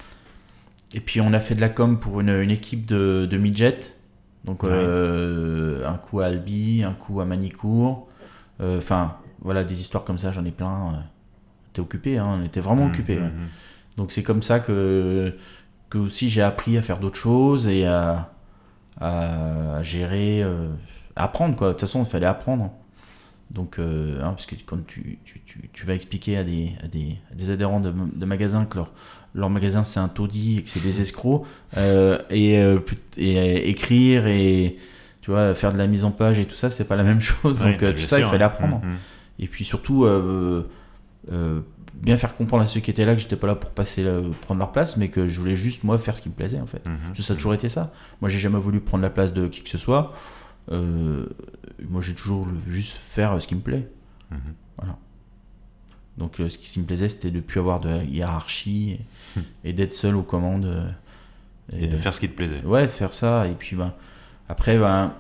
Et 0.94 1.00
puis, 1.00 1.20
on 1.20 1.35
a 1.35 1.40
fait 1.40 1.54
de 1.54 1.61
la 1.61 1.68
com 1.68 1.98
pour 1.98 2.20
une, 2.20 2.30
une 2.30 2.50
équipe 2.50 2.87
de, 2.87 3.28
de 3.30 3.37
midget. 3.37 3.94
Donc 4.44 4.64
euh, 4.64 5.87
un 5.88 5.96
coup 5.96 6.20
à 6.20 6.26
Albi, 6.26 6.85
un 6.85 6.92
coup 6.92 7.20
à 7.20 7.24
Manicourt. 7.24 8.09
Euh, 8.61 8.78
enfin, 8.78 9.16
voilà, 9.40 9.64
des 9.64 9.80
histoires 9.80 10.04
comme 10.04 10.18
ça, 10.18 10.33
j'en 10.33 10.44
ai 10.44 10.50
plein. 10.50 10.92
Euh. 10.92 10.96
T'es 11.72 11.80
occupé, 11.80 12.18
hein, 12.18 12.38
on 12.40 12.44
était 12.44 12.61
vraiment 12.61 12.85
mmh, 12.85 12.90
occupé. 12.90 13.18
Mmh, 13.18 13.24
mmh. 13.24 13.48
Donc 13.96 14.12
c'est 14.12 14.22
comme 14.22 14.42
ça 14.42 14.61
que, 14.61 15.35
que 15.88 15.98
aussi 15.98 16.28
j'ai 16.28 16.42
appris 16.42 16.76
à 16.76 16.83
faire 16.83 16.98
d'autres 16.98 17.18
choses 17.18 17.66
et 17.66 17.87
à, 17.87 18.33
à 19.00 19.83
gérer, 19.83 20.42
à 21.16 21.24
apprendre 21.24 21.57
quoi. 21.57 21.68
De 21.68 21.72
toute 21.72 21.80
façon, 21.80 22.04
il 22.04 22.09
fallait 22.09 22.26
apprendre. 22.26 22.70
Donc, 23.50 23.78
hein, 23.78 24.18
parce 24.20 24.46
que 24.46 24.57
quand 24.66 24.85
tu, 24.87 25.18
tu, 25.24 25.40
tu, 25.46 25.70
tu, 25.72 25.87
vas 25.87 25.94
expliquer 25.94 26.37
à 26.37 26.44
des, 26.44 26.72
à 26.83 26.88
des, 26.88 27.18
des 27.35 27.50
adhérents 27.50 27.80
de, 27.80 27.92
de 27.92 28.24
magasins 28.24 28.64
que 28.66 28.76
leur, 28.76 28.90
leur 29.35 29.51
magasin 29.51 29.85
c'est 29.85 30.01
un 30.01 30.09
taudis 30.09 30.59
et 30.59 30.62
que 30.62 30.70
c'est 30.70 30.83
des 30.83 31.01
escrocs 31.01 31.44
euh, 31.77 32.18
et, 32.31 32.59
euh, 32.59 32.79
et, 33.16 33.38
euh, 33.38 33.61
écrire 33.64 34.27
et 34.27 34.77
tu 35.20 35.31
vois 35.31 35.55
faire 35.55 35.73
de 35.73 35.79
la 35.79 35.87
mise 35.87 36.05
en 36.05 36.12
page 36.12 36.38
et 36.38 36.47
tout 36.47 36.55
ça 36.55 36.70
c'est 36.70 36.87
pas 36.87 36.97
la 36.97 37.05
même 37.05 37.20
chose. 37.20 37.61
Donc 37.61 37.79
tout 37.79 38.03
ça 38.03 38.18
il 38.18 38.27
fallait 38.27 38.44
apprendre. 38.44 38.81
Mm, 38.85 38.90
mm. 38.90 38.97
et 39.40 39.49
puis 39.49 39.64
surtout 39.64 40.07
bien 41.94 42.16
faire 42.16 42.35
comprendre 42.35 42.62
à 42.64 42.66
ceux 42.66 42.81
qui 42.81 42.90
étaient 42.90 43.05
là 43.05 43.14
que 43.14 43.20
j'étais 43.20 43.37
pas 43.37 43.47
là 43.47 43.55
pour 43.55 43.70
passer 43.70 44.05
prendre 44.42 44.59
leur 44.59 44.73
place 44.73 44.97
mais 44.97 45.09
que 45.09 45.27
je 45.27 45.40
voulais 45.40 45.57
juste 45.57 45.85
moi 45.85 45.99
faire 45.99 46.16
ce 46.16 46.23
qui 46.23 46.29
me 46.29 46.35
plaisait 46.35 46.61
en 46.61 46.66
fait. 46.66 46.87
Mm, 46.87 47.14
ça 47.14 47.33
a 47.33 47.37
toujours 47.37 47.55
été 47.55 47.68
ça. 47.68 47.92
Moi 48.20 48.31
j'ai 48.31 48.38
jamais 48.38 48.59
voulu 48.59 48.81
prendre 48.81 49.03
la 49.03 49.11
place 49.11 49.33
de 49.33 49.49
qui 49.49 49.62
que 49.62 49.70
ce 49.70 49.79
soit. 49.79 50.14
Moi 50.70 52.01
j'ai 52.01 52.14
toujours 52.14 52.47
juste 52.68 52.97
faire 52.97 53.42
ce 53.42 53.49
qui 53.49 53.57
me 53.57 53.61
plaît. 53.61 53.88
Voilà. 54.77 54.97
Donc 56.18 56.37
ce 56.37 56.57
qui 56.57 56.79
me 56.79 56.85
plaisait, 56.85 57.09
c'était 57.09 57.33
de 57.33 57.40
plus 57.40 57.59
avoir 57.59 57.81
de 57.81 58.05
hiérarchie 58.05 59.01
et, 59.64 59.73
d'être 59.73 59.92
seul 59.92 60.16
aux 60.16 60.23
commandes. 60.23 60.66
Euh, 60.66 60.88
et, 61.73 61.87
de 61.87 61.97
faire 61.97 62.12
ce 62.12 62.20
qui 62.20 62.29
te 62.29 62.37
plaisait. 62.37 62.62
Ouais, 62.64 62.88
faire 62.88 63.14
ça. 63.14 63.47
Et 63.47 63.53
puis 63.53 63.77
ben, 63.77 63.92
après, 64.49 64.79
ben, 64.79 65.14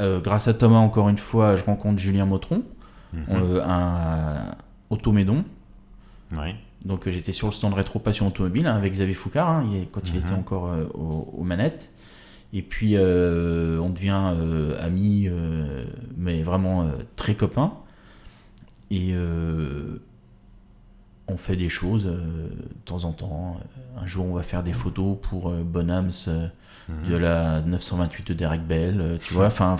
euh, 0.00 0.20
grâce 0.20 0.48
à 0.48 0.54
Thomas, 0.54 0.78
encore 0.78 1.08
une 1.08 1.18
fois, 1.18 1.56
je 1.56 1.62
rencontre 1.62 1.98
Julien 1.98 2.26
Motron, 2.26 2.62
mhm. 3.12 3.24
euh, 3.30 3.62
un 3.64 4.54
automédon. 4.90 5.44
Oui. 6.32 6.54
Donc 6.84 7.08
j'étais 7.08 7.32
sur 7.32 7.46
le 7.46 7.52
stand 7.52 7.74
Rétro 7.74 8.00
Passion 8.00 8.26
Automobile 8.26 8.66
hein, 8.66 8.74
avec 8.74 8.92
Xavier 8.92 9.14
Foucard, 9.14 9.48
hein, 9.48 9.64
quand 9.92 10.08
il 10.08 10.16
était 10.16 10.32
mhm. 10.32 10.40
encore 10.40 10.74
aux, 10.94 11.44
manettes. 11.44 11.90
Et 12.52 12.62
puis 12.62 12.96
on 12.98 13.88
devient 13.90 14.34
amis, 14.80 15.30
mais 16.16 16.42
vraiment 16.42 16.90
très 17.16 17.34
copains. 17.34 17.72
Et 18.90 19.14
on 21.28 21.36
fait 21.36 21.56
des 21.56 21.68
choses 21.68 22.06
euh, 22.06 22.48
de 22.48 22.84
temps 22.84 23.04
en 23.04 23.12
temps. 23.12 23.60
Un 24.00 24.06
jour, 24.06 24.26
on 24.26 24.34
va 24.34 24.42
faire 24.42 24.62
des 24.62 24.72
photos 24.72 25.16
pour 25.20 25.50
euh, 25.50 25.62
Bonhams 25.64 26.10
euh, 26.28 26.48
mhm. 26.88 27.10
de 27.10 27.16
la 27.16 27.60
928 27.62 28.28
de 28.28 28.34
Derek 28.34 28.66
Bell, 28.66 29.18
tu 29.24 29.34
vois, 29.34 29.46
enfin 29.46 29.76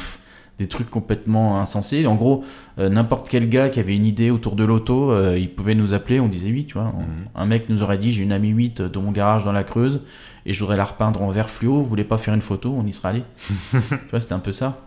des 0.58 0.68
trucs 0.68 0.90
complètement 0.90 1.60
insensés. 1.60 2.06
En 2.06 2.14
gros, 2.14 2.44
n'importe 2.78 3.28
quel 3.28 3.48
gars 3.48 3.70
qui 3.70 3.80
avait 3.80 3.96
une 3.96 4.04
idée 4.04 4.30
autour 4.30 4.54
de 4.54 4.62
l'auto, 4.62 5.34
il 5.34 5.52
pouvait 5.52 5.74
nous 5.74 5.94
appeler, 5.94 6.20
on 6.20 6.28
disait 6.28 6.50
oui, 6.50 6.66
tu 6.66 6.74
vois. 6.74 6.84
Mhm. 6.92 7.04
Un 7.34 7.46
mec 7.46 7.68
nous 7.68 7.82
aurait 7.82 7.98
dit 7.98 8.12
j'ai 8.12 8.22
une 8.22 8.32
AMI 8.32 8.50
8 8.50 8.82
dans 8.82 9.00
mon 9.00 9.12
garage 9.12 9.44
dans 9.44 9.50
la 9.50 9.64
Creuse 9.64 10.02
et 10.46 10.52
je 10.52 10.60
voudrais 10.60 10.76
la 10.76 10.84
repeindre 10.84 11.22
en 11.22 11.30
vert 11.30 11.50
fluo, 11.50 11.78
vous 11.78 11.86
voulez 11.86 12.04
pas 12.04 12.18
faire 12.18 12.34
une 12.34 12.42
photo, 12.42 12.72
on 12.76 12.86
y 12.86 12.92
sera 12.92 13.08
allé. 13.08 13.24
tu 13.70 13.78
vois, 14.10 14.20
c'était 14.20 14.34
un 14.34 14.40
peu 14.40 14.52
ça. 14.52 14.86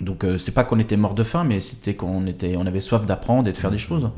Donc 0.00 0.26
c'est 0.36 0.52
pas 0.52 0.64
qu'on 0.64 0.80
était 0.80 0.96
mort 0.96 1.14
de 1.14 1.22
faim, 1.22 1.44
mais 1.44 1.60
c'était 1.60 1.94
qu'on 1.94 2.26
était, 2.26 2.56
on 2.56 2.66
avait 2.66 2.80
soif 2.80 3.06
d'apprendre 3.06 3.48
et 3.48 3.52
de 3.52 3.56
faire 3.56 3.70
des 3.70 3.76
mhm. 3.76 3.82
choses. 3.82 4.10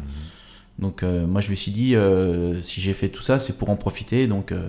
Donc 0.78 1.02
euh, 1.02 1.26
moi 1.26 1.40
je 1.40 1.50
me 1.50 1.54
suis 1.54 1.72
dit, 1.72 1.94
euh, 1.94 2.60
si 2.62 2.80
j'ai 2.80 2.92
fait 2.92 3.08
tout 3.08 3.22
ça, 3.22 3.38
c'est 3.38 3.58
pour 3.58 3.70
en 3.70 3.76
profiter. 3.76 4.26
Donc 4.26 4.52
euh, 4.52 4.68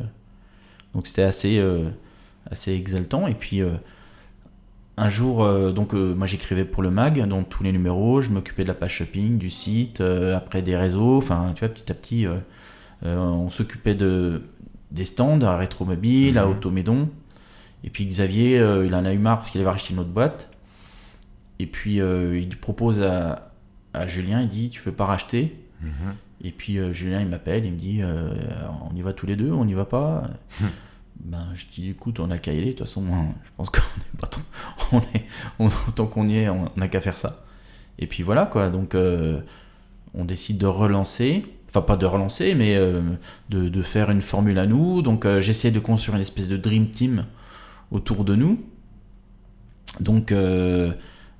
donc 0.94 1.08
c'était 1.08 1.24
assez, 1.24 1.62
assez 2.50 2.74
exaltant. 2.74 3.28
Et 3.28 3.34
puis 3.34 3.62
un 4.96 5.10
jour, 5.10 5.74
donc 5.74 5.94
moi 5.94 6.28
j'écrivais 6.28 6.66
pour 6.66 6.84
le 6.84 6.92
mag, 6.92 7.28
dans 7.28 7.44
tous 7.44 7.64
les 7.64 7.72
numéros, 7.72 8.22
je 8.22 8.30
m'occupais 8.30 8.62
de 8.62 8.68
la 8.68 8.76
page 8.76 8.98
shopping, 8.98 9.40
du 9.40 9.50
site, 9.50 10.02
après 10.02 10.62
des 10.62 10.78
réseaux, 10.78 11.18
enfin 11.18 11.52
tu 11.56 11.66
vois, 11.66 11.74
petit 11.74 11.92
à 11.92 11.96
petit, 11.96 12.28
on 13.02 13.50
s'occupait 13.50 13.96
de, 13.96 14.44
des 14.92 15.06
stands 15.06 15.42
à 15.42 15.58
Rétromobile, 15.58 16.38
à 16.38 16.46
mhm. 16.46 16.52
Automédon. 16.52 17.10
Et 17.84 17.90
puis 17.90 18.06
Xavier, 18.06 18.58
il 18.86 18.94
en 18.94 19.04
a 19.04 19.14
eu 19.14 19.18
marre 19.18 19.38
parce 19.38 19.50
qu'il 19.50 19.62
avait 19.62 19.72
racheté 19.72 19.96
une 19.96 20.00
autre 20.00 20.12
boîte. 20.12 20.52
Et 21.58 21.66
puis 21.66 21.96
il 21.96 22.56
propose 22.60 23.02
à, 23.02 23.52
à 23.96 24.06
Julien, 24.06 24.42
il 24.42 24.48
dit, 24.48 24.70
tu 24.70 24.80
veux 24.80 24.92
pas 24.92 25.06
racheter? 25.06 25.63
Et 26.44 26.52
puis 26.52 26.78
euh, 26.78 26.94
Julien, 26.94 27.22
il 27.22 27.28
m'appelle, 27.28 27.66
il 27.66 27.72
me 27.72 27.78
dit 27.78 28.00
euh, 28.02 28.34
On 28.90 28.96
y 28.96 29.02
va 29.02 29.14
tous 29.14 29.26
les 29.26 29.36
deux, 29.36 29.52
on 29.52 29.66
n'y 29.66 29.74
va 29.74 29.86
pas 29.86 30.26
Ben, 31.20 31.48
je 31.56 31.66
dis 31.74 31.90
Écoute, 31.90 32.20
on 32.20 32.32
a 32.32 32.38
qu'à 32.38 32.52
y 32.54 32.58
aller, 32.58 32.74
de 32.74 32.78
toute 32.78 32.88
façon, 32.88 33.04
je 33.44 33.50
pense 33.56 33.70
qu'on 33.70 33.80
est 33.80 34.20
pas 34.20 34.30
on 35.60 35.68
est, 35.70 35.74
autant 35.88 36.06
qu'on 36.08 36.28
y 36.28 36.38
est, 36.38 36.50
on 36.50 36.70
n'a 36.76 36.88
qu'à 36.88 37.02
faire 37.02 37.18
ça. 37.18 37.46
Et 38.00 38.08
puis 38.08 38.24
voilà, 38.24 38.46
quoi. 38.46 38.70
Donc, 38.70 38.96
euh, 38.96 39.40
on 40.14 40.26
décide 40.26 40.58
de 40.58 40.66
relancer. 40.66 41.46
Enfin, 41.70 41.82
pas 41.82 41.96
de 41.96 42.06
relancer, 42.06 42.54
mais 42.56 42.78
de, 42.78 43.70
de, 43.70 43.82
faire 43.82 44.12
une 44.12 44.22
formule 44.22 44.60
à 44.60 44.68
nous. 44.68 45.02
Donc, 45.02 45.26
j'essaie 45.40 45.72
de 45.72 45.80
construire 45.80 46.16
une 46.16 46.22
espèce 46.22 46.48
de 46.48 46.58
Dream 46.58 46.90
Team 46.90 47.26
autour 47.90 48.24
de 48.24 48.36
nous. 48.36 48.60
donc, 50.00 50.32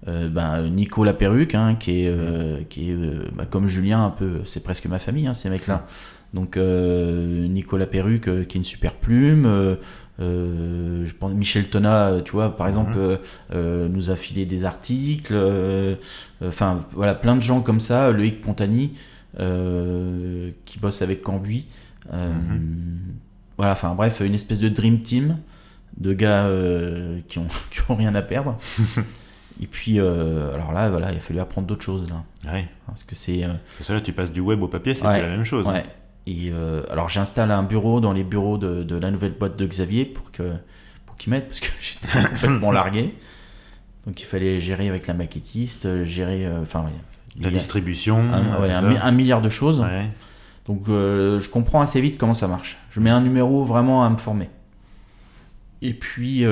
ben, 0.06 0.70
Nico 0.70 1.04
la 1.04 1.14
perruque, 1.14 1.56
hein, 1.56 1.76
qui 1.76 2.06
est, 2.06 2.70
qui 2.70 2.92
est 2.92 2.96
bah, 3.36 3.46
comme 3.46 3.68
Julien, 3.68 4.06
un 4.06 4.10
peu, 4.10 4.42
c'est 4.46 4.64
presque 4.64 4.86
ma 4.88 5.00
famille, 5.00 5.28
hein, 5.28 5.34
ces 5.34 5.50
mecs-là. 5.50 5.86
Donc, 6.34 6.58
Nico 6.58 7.78
la 7.78 7.86
perruque, 7.86 8.48
qui 8.48 8.58
est 8.58 8.60
une 8.60 8.64
super 8.64 8.94
plume. 8.94 9.78
Euh, 10.20 11.06
je 11.06 11.14
pense 11.14 11.34
Michel 11.34 11.70
Tona, 11.70 12.22
tu 12.24 12.34
vois, 12.34 12.56
par 12.56 12.68
exemple, 12.68 12.98
mhm. 12.98 13.18
euh, 13.54 13.88
nous 13.90 14.10
a 14.10 14.16
filé 14.16 14.46
des 14.46 14.66
articles. 14.66 15.34
Euh, 15.34 15.96
enfin, 16.46 16.86
voilà, 16.94 17.16
plein 17.16 17.36
de 17.36 17.42
gens 17.42 17.62
comme 17.62 17.80
ça. 17.80 18.12
Loïc 18.12 18.42
Pontani, 18.42 18.94
qui 19.38 20.80
bosse 20.80 21.02
avec 21.02 21.22
Cambui. 21.24 21.66
Mhm. 22.12 23.00
Voilà, 23.58 23.74
enfin 23.74 23.94
bref, 23.96 24.20
une 24.20 24.34
espèce 24.34 24.60
de 24.60 24.70
dream 24.70 25.00
team 25.00 25.38
de 25.98 26.14
gars 26.14 26.50
qui, 27.28 27.40
ont, 27.40 27.48
qui 27.72 27.80
ont 27.90 27.96
rien 27.96 28.14
à 28.16 28.22
perdre. 28.22 28.58
Et 29.62 29.68
puis, 29.68 30.00
alors 30.00 30.72
là, 30.74 30.90
voilà, 30.90 31.12
il 31.12 31.18
a 31.18 31.22
fallu 31.22 31.40
apprendre 31.40 31.68
d'autres 31.68 31.84
choses 31.84 32.10
là. 32.10 32.52
Ouais. 32.52 32.68
Parce 32.88 33.04
que 33.04 33.16
c'est. 33.16 33.44
Parce 33.78 33.88
que 33.88 33.94
là, 33.94 34.02
tu 34.02 34.14
passes 34.14 34.32
du 34.32 34.40
web 34.40 34.62
au 34.62 34.68
papier, 34.68 34.96
c'est 34.96 35.04
la 35.04 35.28
même 35.28 35.46
chose. 35.46 35.68
Ouais. 35.68 35.84
Et 36.26 36.52
euh, 36.52 36.84
alors 36.90 37.10
j'installe 37.10 37.52
un 37.52 37.64
bureau 37.64 38.00
dans 38.00 38.14
les 38.14 38.24
bureaux 38.24 38.58
de, 38.58 38.84
de, 38.84 38.96
la 38.96 39.12
nouvelle 39.12 39.34
boîte 39.34 39.58
de 39.58 39.66
Xavier 39.66 40.06
pour 40.06 40.32
que 40.32 40.54
pour 41.06 41.18
qu'il 41.18 41.32
m'aide 41.32 41.46
parce 41.46 41.60
que 41.60 41.68
j'étais 41.82 42.30
complètement 42.30 42.72
largué. 42.72 43.14
Donc 44.08 44.22
il 44.22 44.26
fallait 44.26 44.60
gérer 44.60 44.88
avec 44.90 45.08
la 45.08 45.14
maquettiste, 45.14 46.04
gérer 46.04 46.46
euh, 46.46 46.62
enfin 46.62 46.86
la 47.40 47.50
distribution, 47.50 48.24
un, 48.32 49.12
milliard 49.12 49.42
de 49.42 49.50
choses. 49.50 49.84
Donc 50.66 50.88
euh, 50.88 51.40
je 51.40 51.50
comprends 51.50 51.82
assez 51.82 52.00
vite 52.00 52.18
comment 52.18 52.34
ça 52.34 52.48
marche. 52.48 52.78
Je 52.90 53.00
mets 53.00 53.10
un 53.10 53.22
numéro 53.22 53.66
vraiment 53.66 54.06
à 54.06 54.10
me 54.10 54.18
former. 54.18 54.50
Et 55.82 55.94
puis 55.94 56.46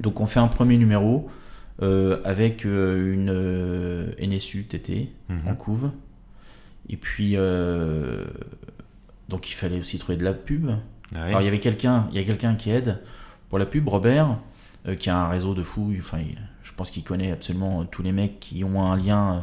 donc 0.00 0.20
on 0.20 0.26
fait 0.26 0.40
un 0.40 0.48
premier 0.48 0.76
numéro 0.76 1.28
avec 1.80 2.64
une 2.64 3.30
NSU 4.20 4.64
TT 4.64 5.10
en 5.28 5.50
mhm. 5.50 5.56
couve 5.56 5.90
et 6.88 6.96
puis, 6.96 7.32
euh, 7.36 8.24
donc 9.28 9.50
il 9.50 9.54
fallait 9.54 9.80
aussi 9.80 9.98
trouver 9.98 10.16
de 10.16 10.24
la 10.24 10.32
pub. 10.32 10.70
Ah 11.14 11.24
Alors 11.24 11.40
il 11.40 11.44
y 11.44 11.48
avait 11.48 11.58
quelqu'un, 11.58 12.08
il 12.12 12.18
y 12.18 12.20
a 12.20 12.24
quelqu'un 12.24 12.54
qui 12.54 12.70
aide 12.70 13.00
pour 13.48 13.58
la 13.58 13.66
pub, 13.66 13.88
Robert, 13.88 14.38
euh, 14.86 14.94
qui 14.94 15.10
a 15.10 15.18
un 15.18 15.28
réseau 15.28 15.54
de 15.54 15.62
fous. 15.62 15.92
Enfin, 15.98 16.18
je 16.62 16.72
pense 16.72 16.90
qu'il 16.90 17.02
connaît 17.02 17.32
absolument 17.32 17.84
tous 17.84 18.02
les 18.02 18.12
mecs 18.12 18.40
qui 18.40 18.62
ont 18.64 18.82
un 18.82 18.96
lien 18.96 19.34
euh, 19.34 19.40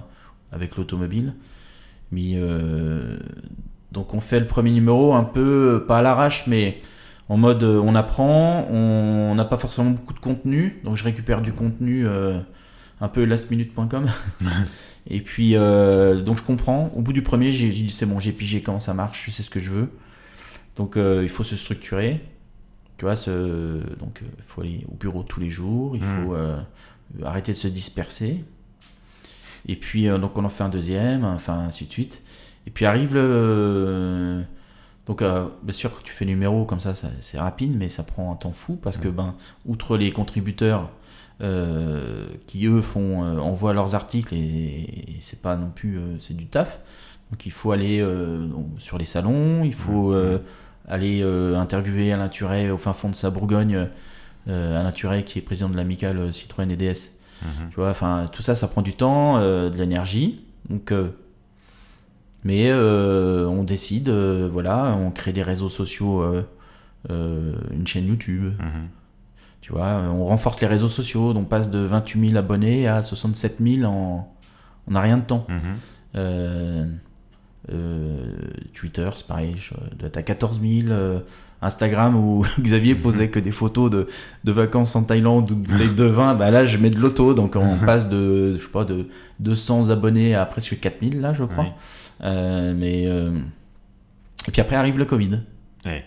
avec 0.56 0.78
l'automobile. 0.78 1.34
Mais 2.12 2.40
donc 3.92 4.14
on 4.14 4.20
fait 4.20 4.40
le 4.40 4.46
premier 4.46 4.70
numéro 4.70 5.16
un 5.16 5.24
peu 5.24 5.84
pas 5.88 5.98
à 5.98 6.02
l'arrache, 6.04 6.46
mais 6.46 6.80
en 7.30 7.38
mode 7.38 7.64
on 7.64 7.96
apprend, 7.96 8.68
on 8.70 9.34
n'a 9.36 9.46
pas 9.46 9.58
forcément 9.58 9.92
beaucoup 9.92 10.14
de 10.14 10.20
contenu, 10.20 10.82
donc 10.84 10.98
je 10.98 11.04
récupère 11.04 11.42
du 11.42 11.54
contenu 11.54 12.06
un 13.04 13.08
peu 13.10 13.26
lastminute.com. 13.26 14.06
Et 15.08 15.22
puis, 15.22 15.56
euh, 15.56 16.22
donc 16.22 16.38
je 16.38 16.44
comprends. 16.44 16.92
Au 16.96 17.02
bout 17.02 17.14
du 17.14 17.22
premier, 17.22 17.52
j'ai 17.52 17.70
dit 17.70 17.90
c'est 17.90 18.06
bon, 18.06 18.20
j'ai 18.20 18.32
pigé 18.32 18.62
comment 18.62 18.80
ça 18.80 18.94
marche, 18.94 19.26
je 19.26 19.32
sais 19.32 19.44
ce 19.44 19.50
que 19.50 19.60
je 19.60 19.70
veux. 19.70 19.90
Donc 20.76 20.98
euh, 20.98 21.22
il 21.24 21.30
faut 21.30 21.44
se 21.44 21.58
structurer. 21.58 22.22
Tu 22.98 23.06
vois, 23.06 23.16
ce, 23.16 23.80
donc 23.98 24.22
euh, 24.22 24.26
il 24.38 24.44
faut 24.44 24.62
aller 24.62 24.86
au 24.90 24.96
bureau 24.96 25.24
tous 25.24 25.40
les 25.40 25.50
jours, 25.50 25.96
il 25.96 26.02
faut 26.02 26.36
hmm. 26.36 27.26
arrêter 27.26 27.52
de 27.52 27.58
se 27.58 27.68
disperser. 27.68 28.46
Et 29.68 29.76
puis, 29.76 30.08
donc 30.08 30.38
on 30.38 30.46
en 30.46 30.50
fait 30.50 30.64
un 30.64 30.70
deuxième, 30.70 31.26
enfin 31.26 31.60
ainsi 31.60 31.86
de 31.86 31.92
suite. 31.92 32.22
Et 32.66 32.72
puis 32.72 32.86
arrive 32.86 33.16
le. 33.16 34.44
Donc, 35.08 35.22
bien 35.22 35.74
sûr, 35.74 35.92
quand 35.92 36.04
tu 36.04 36.14
fais 36.14 36.26
numéro 36.26 36.64
comme 36.64 36.80
ça, 36.80 36.96
ça 36.96 37.10
c'est 37.20 37.38
rapide, 37.38 37.76
mais 37.78 37.90
ça 37.90 38.04
prend 38.04 38.32
un 38.32 38.36
temps 38.36 38.54
fou 38.54 38.78
parce 38.82 38.98
que, 38.98 39.10
ben, 39.10 39.36
outre 39.66 39.98
les 39.98 40.12
contributeurs, 40.12 40.90
euh, 41.42 42.28
qui 42.46 42.68
eux 42.68 42.82
font 42.82 43.24
euh, 43.24 43.40
envoient 43.40 43.74
leurs 43.74 43.96
articles 43.96 44.36
et, 44.36 45.18
c'est 45.20 45.42
pas 45.42 45.58
non 45.58 45.72
plus 45.74 45.98
euh, 45.98 46.16
c'est 46.20 46.38
du 46.38 46.46
taf. 46.46 46.80
Donc 47.32 47.48
il 47.48 47.52
faut 47.52 47.72
aller 47.72 48.06
sur 48.78 49.00
les 49.00 49.06
salons, 49.06 49.64
il 49.64 49.74
faut 49.74 50.14
aller 50.88 51.24
interviewer 51.24 52.14
Alain 52.14 52.30
Turet 52.30 52.70
au 52.70 52.78
fin 52.78 52.94
fond 52.94 53.10
de 53.10 53.16
sa 53.16 53.32
Bourgogne, 53.32 53.90
Alain 54.46 54.92
Turet 54.92 55.24
qui 55.24 55.40
est 55.40 55.42
président 55.42 55.68
de 55.68 55.76
l'amicale 55.76 56.32
Citroën 56.32 56.70
et 56.70 56.76
DS. 56.76 57.14
Mhm. 57.42 57.70
Tu 57.72 57.76
vois, 57.78 57.90
enfin 57.90 58.28
tout 58.32 58.44
ça, 58.44 58.54
ça 58.54 58.68
prend 58.68 58.84
du 58.84 58.94
temps, 58.94 59.40
de 59.40 59.76
l'énergie. 59.76 60.46
Donc 60.70 60.94
mais 62.44 62.74
on 62.74 63.64
décide, 63.64 64.10
voilà, 64.10 64.96
on 65.00 65.12
crée 65.12 65.34
des 65.34 65.44
réseaux 65.44 65.70
sociaux, 65.70 66.24
une 67.10 67.88
chaîne 67.88 68.08
YouTube. 68.08 68.54
Mhm. 68.60 68.88
Tu 69.62 69.72
vois, 69.72 70.04
on 70.14 70.26
renforce 70.26 70.60
les 70.60 70.68
réseaux 70.68 70.90
sociaux, 70.90 71.34
on 71.34 71.46
passe 71.46 71.70
de 71.70 71.80
28 71.80 72.32
000 72.32 72.38
abonnés 72.38 72.86
à 72.86 73.02
67 73.02 73.60
000 73.62 73.90
en, 73.90 74.28
on 74.88 74.92
n'a 74.92 75.02
rien 75.02 75.18
de 75.18 75.24
temps. 75.24 75.46
Mhm. 75.48 75.58
Euh, 76.16 76.86
euh, 77.72 78.36
Twitter, 78.74 79.10
c'est 79.14 79.26
pareil, 79.28 79.56
je 79.58 79.74
dois 79.98 80.08
être 80.08 80.18
à 80.18 80.24
14 80.24 80.62
000. 80.62 80.94
Instagram 81.62 82.18
où 82.18 82.46
Xavier 82.60 82.94
posait 82.94 83.30
que 83.30 83.40
des 83.40 83.52
photos 83.52 83.90
de, 83.90 84.10
de 84.44 84.52
vacances 84.52 84.98
en 84.98 85.04
Thaïlande 85.04 85.50
ou 85.50 85.56
de 85.56 86.04
vin, 86.04 86.34
bah 86.34 86.52
là 86.52 86.66
je 86.66 86.78
mets 86.78 86.90
de 86.90 87.00
l'auto, 87.00 87.34
donc 87.34 87.56
on 87.56 87.78
passe 87.86 88.10
de, 88.10 88.58
je 88.58 88.62
sais 88.62 88.68
pas, 88.68 88.84
de 88.84 89.08
200 89.40 89.90
abonnés 89.90 90.36
à 90.36 90.46
presque 90.46 90.78
4000 90.78 91.22
là 91.22 91.32
je 91.32 91.46
crois. 91.46 91.68
Euh, 92.22 92.74
mais 92.76 93.04
et 94.48 94.52
puis 94.52 94.62
après 94.62 94.76
arrive 94.76 94.98
le 94.98 95.06
Covid. 95.06 95.42
Ouais. 95.86 96.04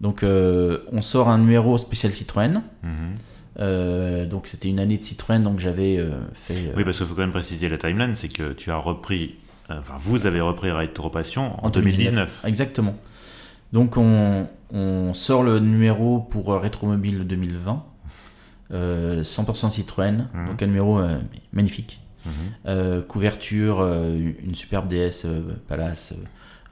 Donc 0.00 0.22
euh, 0.22 0.80
on 0.92 1.02
sort 1.02 1.28
un 1.28 1.38
numéro 1.38 1.78
spécial 1.78 2.12
Citroën. 2.12 2.62
Mhm. 2.82 2.92
Euh, 3.60 4.26
donc 4.26 4.48
c'était 4.48 4.68
une 4.68 4.80
année 4.80 4.98
de 4.98 5.02
Citroën, 5.04 5.40
donc 5.40 5.60
j'avais 5.60 5.96
euh, 5.96 6.10
fait. 6.34 6.72
Oui, 6.76 6.84
parce 6.84 6.98
qu'il 6.98 7.06
faut 7.06 7.14
quand 7.14 7.20
même 7.20 7.30
préciser 7.30 7.68
la 7.68 7.78
timeline, 7.78 8.14
c'est 8.14 8.28
que 8.28 8.52
tu 8.52 8.70
as 8.70 8.76
repris, 8.76 9.36
enfin 9.68 9.94
vous 10.00 10.26
avez 10.26 10.40
repris 10.40 10.70
Ride 10.70 10.90
Passion 11.12 11.64
en, 11.64 11.70
2019. 11.70 12.42
Exactement. 12.44 12.96
Donc 13.72 13.96
on, 13.96 14.46
sort 15.14 15.44
le 15.44 15.60
numéro 15.60 16.18
pour 16.18 16.52
Rétromobile 16.60 17.26
2020, 17.26 17.84
100% 18.72 19.70
Citroën, 19.70 20.28
mhm. 20.34 20.46
donc 20.48 20.62
un 20.62 20.66
numéro 20.66 21.00
magnifique. 21.52 22.00
Mhm. 22.26 23.02
couverture, 23.02 23.82
une 23.82 24.54
superbe 24.54 24.88
DS 24.88 25.26
Palace 25.68 26.14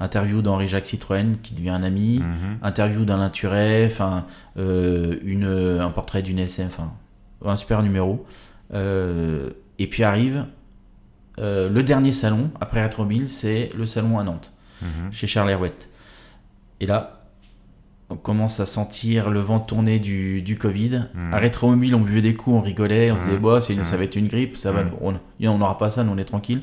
interview 0.02 0.42
d'Henri-Jacques 0.42 0.86
Citroën 0.86 1.36
qui 1.42 1.54
devient 1.54 1.70
un 1.70 1.82
ami, 1.82 2.18
mhm. 2.18 2.58
interview 2.62 3.04
d'Alain 3.04 3.30
Turet, 3.30 3.86
enfin 3.86 4.26
euh, 4.58 5.18
une 5.22 5.44
un 5.44 5.90
portrait 5.90 6.22
d'une 6.22 6.38
SM, 6.38 6.66
enfin 6.66 6.92
un 7.44 7.56
super 7.56 7.82
numéro. 7.82 8.26
Euh, 8.74 9.50
et 9.78 9.86
puis 9.86 10.02
arrive 10.02 10.46
euh, 11.38 11.68
le 11.68 11.82
dernier 11.82 12.12
salon 12.12 12.50
après 12.60 12.82
Retromobile, 12.82 13.30
c'est 13.30 13.70
le 13.76 13.86
salon 13.86 14.18
à 14.18 14.24
Nantes, 14.24 14.52
mhm. 14.82 15.12
chez 15.12 15.26
Charles 15.26 15.50
Herouette. 15.50 15.88
Et 16.80 16.86
là, 16.86 17.21
on 18.12 18.16
commence 18.16 18.60
à 18.60 18.66
sentir 18.66 19.30
le 19.30 19.40
vent 19.40 19.58
tourner 19.58 19.98
du, 19.98 20.42
du 20.42 20.56
Covid. 20.56 21.04
Mhm. 21.14 21.34
À 21.34 21.38
Retromobile, 21.38 21.94
on 21.94 22.00
buvait 22.00 22.22
des 22.22 22.34
coups, 22.34 22.56
on 22.56 22.60
rigolait, 22.60 23.10
on 23.10 23.16
se 23.16 23.24
disait, 23.24 23.38
bah, 23.38 23.60
ça 23.60 23.96
va 23.96 24.04
être 24.04 24.16
une 24.16 24.28
grippe, 24.28 24.56
ça 24.56 24.70
va, 24.72 24.84
on 25.00 25.58
n'aura 25.58 25.78
pas 25.78 25.90
ça, 25.90 26.04
nous 26.04 26.12
on 26.12 26.18
est 26.18 26.24
tranquille. 26.24 26.62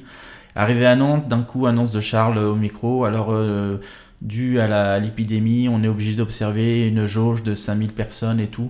Arrivé 0.56 0.86
à 0.86 0.96
Nantes, 0.96 1.28
d'un 1.28 1.42
coup, 1.42 1.66
annonce 1.66 1.92
de 1.92 2.00
Charles 2.00 2.38
au 2.38 2.56
micro. 2.56 3.06
Alors, 3.06 3.28
euh, 3.32 3.78
dû 4.22 4.60
à 4.60 5.00
l'épidémie, 5.00 5.70
on 5.70 5.84
est 5.84 5.88
obligé 5.88 6.16
d'observer 6.16 6.88
une 6.88 7.06
jauge 7.06 7.44
de 7.44 7.56
5000 7.56 7.94
personnes 7.94 8.40
et 8.40 8.48
tout. 8.48 8.70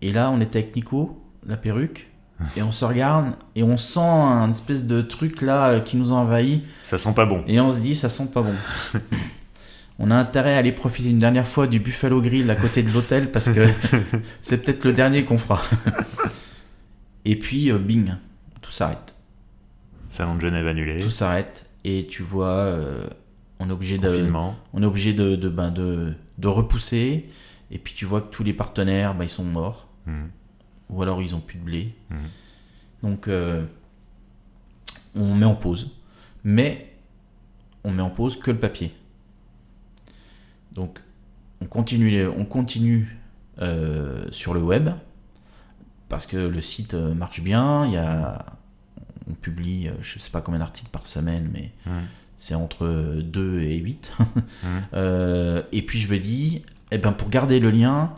Et 0.00 0.12
là, 0.12 0.30
on 0.30 0.40
était 0.40 0.60
avec 0.60 0.76
Nico, 0.76 1.20
la 1.46 1.56
perruque, 1.56 2.08
et 2.56 2.62
on 2.62 2.72
se 2.72 2.84
regarde 2.84 3.32
et 3.54 3.62
on 3.62 3.76
sent 3.76 4.00
un 4.00 4.50
espèce 4.50 4.86
de 4.86 5.00
truc 5.00 5.42
là 5.42 5.80
qui 5.80 5.96
nous 5.96 6.12
envahit. 6.12 6.64
Ça 6.84 6.98
sent 6.98 7.12
pas 7.14 7.26
bon. 7.26 7.42
Et 7.46 7.60
on 7.60 7.70
se 7.72 7.78
dit, 7.78 7.94
ça 7.94 8.08
sent 8.08 8.28
pas 8.32 8.42
bon. 8.42 8.54
on 9.98 10.10
a 10.10 10.16
intérêt 10.16 10.54
à 10.54 10.58
aller 10.58 10.72
profiter 10.72 11.10
une 11.10 11.18
dernière 11.18 11.46
fois 11.46 11.66
du 11.66 11.80
Buffalo 11.80 12.20
Grill 12.20 12.50
à 12.50 12.56
côté 12.56 12.82
de 12.82 12.90
l'hôtel 12.90 13.30
parce 13.30 13.50
que 13.50 13.66
c'est 14.40 14.58
peut-être 14.58 14.84
le 14.84 14.92
dernier 14.92 15.24
qu'on 15.24 15.38
fera. 15.38 15.62
et 17.24 17.36
puis, 17.36 17.70
euh, 17.70 17.78
bing, 17.78 18.14
tout 18.60 18.70
s'arrête. 18.70 19.14
Salon 20.10 20.34
de 20.36 20.40
Genève 20.40 20.66
annulé. 20.66 21.00
Tout 21.00 21.10
s'arrête 21.10 21.66
et 21.84 22.06
tu 22.08 22.22
vois, 22.22 22.46
euh, 22.46 23.06
on 23.58 23.68
est 23.68 23.72
obligé 23.72 23.98
de, 23.98 24.30
on 24.72 24.82
est 24.82 24.86
obligé 24.86 25.12
de, 25.14 25.36
de, 25.36 25.48
ben, 25.48 25.70
de, 25.70 26.14
de, 26.38 26.48
repousser. 26.48 27.28
Et 27.70 27.78
puis 27.78 27.94
tu 27.94 28.04
vois 28.04 28.20
que 28.20 28.30
tous 28.30 28.44
les 28.44 28.52
partenaires, 28.52 29.14
ben, 29.14 29.24
ils 29.24 29.30
sont 29.30 29.44
morts. 29.44 29.88
Mhm. 30.06 30.30
Ou 30.90 31.02
alors 31.02 31.22
ils 31.22 31.34
ont 31.34 31.40
plus 31.40 31.58
de 31.58 31.64
blé. 31.64 31.94
Mhm. 32.10 32.18
Donc 33.02 33.28
euh, 33.28 33.64
on 35.14 35.34
met 35.34 35.46
en 35.46 35.54
pause. 35.54 35.96
Mais 36.44 36.94
on 37.84 37.90
met 37.90 38.02
en 38.02 38.10
pause 38.10 38.38
que 38.38 38.50
le 38.50 38.58
papier. 38.58 38.92
Donc 40.74 41.00
on 41.60 41.66
continue, 41.66 42.26
on 42.26 42.44
continue 42.44 43.16
euh, 43.60 44.24
sur 44.30 44.54
le 44.54 44.60
web 44.60 44.90
parce 46.08 46.26
que 46.26 46.36
le 46.36 46.60
site 46.60 46.94
marche 46.94 47.42
bien. 47.42 47.86
Il 47.86 47.92
y 47.92 47.96
a 47.96 48.44
on 49.30 49.34
publie, 49.34 49.88
euh, 49.88 49.92
je 50.02 50.18
sais 50.18 50.30
pas 50.30 50.40
combien 50.40 50.58
d'articles 50.58 50.90
par 50.90 51.06
semaine, 51.06 51.48
mais 51.52 51.70
c'est 52.38 52.56
entre 52.56 53.20
2 53.22 53.60
et 53.60 53.76
8. 53.76 54.12
Euh, 54.94 55.62
et 55.72 55.82
puis 55.82 55.98
je 55.98 56.10
me 56.10 56.18
dis, 56.18 56.62
eh 56.90 56.98
ben 56.98 57.12
pour 57.12 57.30
garder 57.30 57.60
le 57.60 57.70
lien, 57.70 58.12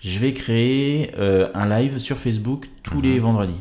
je 0.00 0.18
vais 0.18 0.32
créer 0.32 1.14
un 1.16 1.68
live 1.68 1.98
sur 1.98 2.18
Facebook 2.18 2.68
tous 2.82 3.00
les 3.00 3.18
vendredis. 3.18 3.60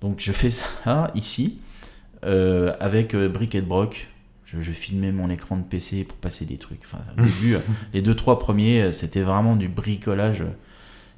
Donc 0.00 0.20
je 0.20 0.32
fais 0.32 0.50
ça 0.50 1.10
ici 1.14 1.58
avec 2.22 3.16
Brick 3.16 3.54
et 3.54 3.62
Brock. 3.62 4.09
Je, 4.52 4.60
je, 4.60 4.72
filmais 4.72 5.12
mon 5.12 5.30
écran 5.30 5.56
de 5.56 5.62
PC 5.62 6.04
pour 6.04 6.18
passer 6.18 6.44
des 6.44 6.56
trucs. 6.56 6.80
Enfin, 6.84 6.98
au 7.16 7.22
début, 7.22 7.56
les 7.94 8.02
deux 8.02 8.14
trois 8.14 8.38
premiers, 8.38 8.92
c'était 8.92 9.22
vraiment 9.22 9.56
du 9.56 9.68
bricolage. 9.68 10.42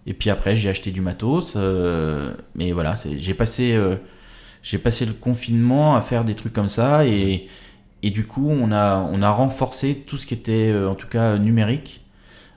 Et 0.07 0.14
puis 0.14 0.30
après, 0.30 0.57
j'ai 0.57 0.68
acheté 0.68 0.91
du 0.91 1.01
matos. 1.01 1.57
mais 2.55 2.72
voilà, 2.72 2.95
j'ai 3.18 3.35
passé 3.35 3.78
j'ai 4.62 4.78
passé 4.78 5.05
le 5.05 5.12
confinement 5.12 5.97
à 5.97 6.01
faire 6.01 6.24
des 6.24 6.35
trucs 6.35 6.53
comme 6.53 6.68
ça 6.68 7.07
et, 7.07 7.49
et 8.03 8.11
du 8.11 8.26
coup 8.26 8.49
on 8.49 8.72
a, 8.72 8.99
on 9.12 9.22
a 9.22 9.30
renforcé 9.30 10.03
tout 10.07 10.16
ce 10.16 10.26
qui 10.26 10.35
était 10.35 10.70
euh, 10.70 10.89
en 10.89 10.95
tout 10.95 11.09
cas 11.09 11.37
numérique 11.39 12.05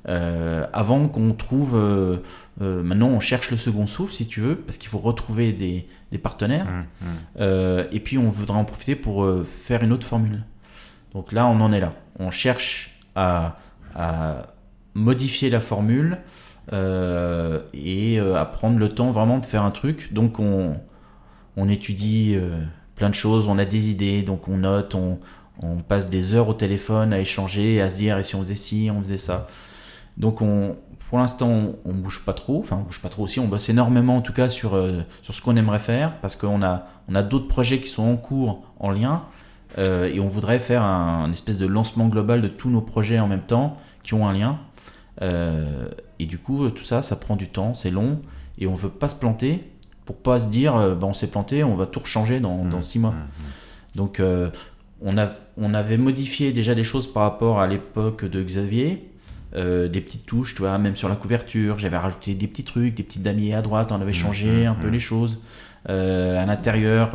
euh, 0.08 0.68
avant 0.72 1.08
qu'on 1.08 1.34
trouve 1.34 1.76
euh, 1.76 2.20
maintenant 2.60 3.08
on 3.08 3.20
cherche 3.20 3.50
le 3.50 3.58
second 3.58 3.88
souffle 3.88 4.14
si 4.14 4.28
tu 4.28 4.40
veux 4.40 4.56
parce 4.56 4.78
qu'il 4.78 4.90
faut 4.90 5.00
retrouver 5.00 5.52
des, 5.52 5.88
des 6.12 6.18
partenaires 6.20 6.68
mmh, 6.68 7.44
mmh. 7.44 7.88
et 7.92 8.00
puis 8.00 8.18
on 8.18 8.30
voudra 8.30 8.58
en 8.58 8.66
profiter 8.66 8.96
pour 8.96 9.28
faire 9.46 9.84
une 9.84 9.92
autre 9.92 10.06
formule 10.06 10.44
donc 11.16 11.32
là 11.32 11.48
on 11.48 11.60
en 11.62 11.74
est 11.74 11.80
là. 11.80 11.94
On 12.20 12.30
cherche 12.30 13.00
à, 13.16 13.58
modifier 14.94 15.50
la 15.50 15.60
formule 15.60 16.20
et 16.72 18.20
à 18.20 18.46
prendre 18.46 18.78
le 18.78 18.90
temps 18.90 19.10
vraiment 19.10 19.40
de 19.40 19.46
faire 19.46 19.64
un 19.64 19.72
truc. 19.72 20.14
Donc 20.14 20.40
on 20.40 20.76
on 21.58 21.70
étudie 21.70 22.34
euh, 22.36 22.62
plein 22.96 23.10
de 23.10 23.16
choses, 23.16 23.48
on 23.48 23.58
a 23.58 23.66
des 23.66 23.90
idées, 23.90 24.24
donc 24.24 24.48
on 24.48 24.58
note, 24.58 24.96
on, 24.96 25.20
passe 25.88 26.10
des 26.10 26.34
heures 26.34 26.50
au 26.50 26.54
téléphone 26.54 27.14
à 27.14 27.20
échanger, 27.20 27.82
à 27.82 27.90
se 27.90 27.96
dire 27.96 28.18
et 28.18 28.24
si 28.24 28.36
on 28.36 28.40
faisait 28.40 28.56
ci, 28.56 28.90
on 28.94 29.00
faisait 29.00 29.18
ça. 29.18 29.48
Donc 30.18 30.42
on, 30.42 30.76
pour 31.10 31.18
l'instant, 31.18 31.74
on, 31.86 31.94
bouge 31.94 32.24
pas 32.26 32.34
trop, 32.34 32.60
enfin 32.60 32.78
on 32.82 32.84
bouge 32.84 33.02
pas 33.02 33.10
trop 33.10 33.24
aussi, 33.24 33.40
on 33.40 33.48
bosse 33.48 33.70
énormément 33.70 34.18
en 34.18 34.22
tout 34.22 34.34
cas 34.34 34.50
sur, 34.50 34.76
euh, 34.76 35.02
ce 35.22 35.42
qu'on 35.42 35.56
aimerait 35.56 35.80
faire 35.80 36.20
parce 36.20 36.36
qu'on 36.36 36.62
on 36.62 37.16
a 37.16 37.24
d'autres 37.24 37.48
projets 37.48 37.80
qui 37.80 37.88
sont 37.88 38.04
en 38.04 38.18
cours 38.18 38.64
en 38.80 38.92
lien 38.92 39.24
euh, 39.78 40.06
et 40.06 40.20
on 40.20 40.28
voudrait 40.28 40.60
faire 40.60 40.84
un, 40.84 41.32
espèce 41.32 41.58
de 41.58 41.66
lancement 41.66 42.08
global 42.08 42.42
de 42.42 42.48
tous 42.48 42.70
nos 42.70 42.82
projets 42.82 43.20
en 43.20 43.28
même 43.28 43.42
temps 43.42 43.78
qui 44.04 44.14
ont 44.14 44.28
un 44.28 44.34
lien. 44.34 44.60
et 45.22 46.26
du 46.26 46.38
coup, 46.38 46.70
tout 46.70 46.84
ça, 46.84 47.02
ça 47.02 47.16
prend 47.16 47.36
du 47.36 47.48
temps, 47.48 47.74
c'est 47.74 47.92
long 47.92 48.22
et 48.58 48.68
on 48.68 48.74
veut 48.74 48.90
pas 48.90 49.10
se 49.10 49.16
planter 49.16 49.64
pour 50.06 50.18
pas 50.18 50.40
se 50.40 50.48
dire 50.48 50.76
euh, 50.76 50.96
bah, 50.96 51.08
on 51.08 51.14
s'est 51.14 51.28
planté, 51.28 51.64
on 51.64 51.76
va 51.76 51.86
tout 51.86 52.00
rechanger 52.00 52.40
dans, 52.40 52.64
dans 52.64 52.80
mmh. 52.80 52.84
six 52.84 53.00
mois. 53.00 53.12
Mmh. 53.12 53.16
Mmh. 53.16 53.96
Donc 53.96 54.20
euh, 54.20 54.50
on, 55.02 55.18
a, 55.18 55.32
on 55.58 55.74
avait 55.74 55.98
modifié 55.98 56.54
déjà 56.54 56.76
des 56.76 56.84
choses 56.84 57.12
par 57.12 57.24
rapport 57.24 57.60
à 57.60 57.68
l'époque 57.68 58.26
de 58.26 58.42
Xavier. 58.44 59.10
Euh, 59.56 59.88
des 59.88 60.02
petites 60.02 60.26
touches, 60.26 60.54
tu 60.54 60.64
vois, 60.64 60.78
même 60.78 60.98
sur 60.98 61.08
la 61.08 61.16
couverture, 61.16 61.80
j'avais 61.80 61.98
rajouté 61.98 62.34
des 62.34 62.48
petits 62.48 62.66
trucs, 62.66 62.94
des 62.94 63.04
petites 63.04 63.24
damiers 63.24 63.54
à 63.54 63.62
droite, 63.62 63.94
on 63.94 64.02
avait 64.02 64.12
changé 64.12 64.66
un 64.66 64.74
peu 64.74 64.90
les 64.90 65.00
choses 65.00 65.42
à 65.88 66.46
l'intérieur, 66.46 67.12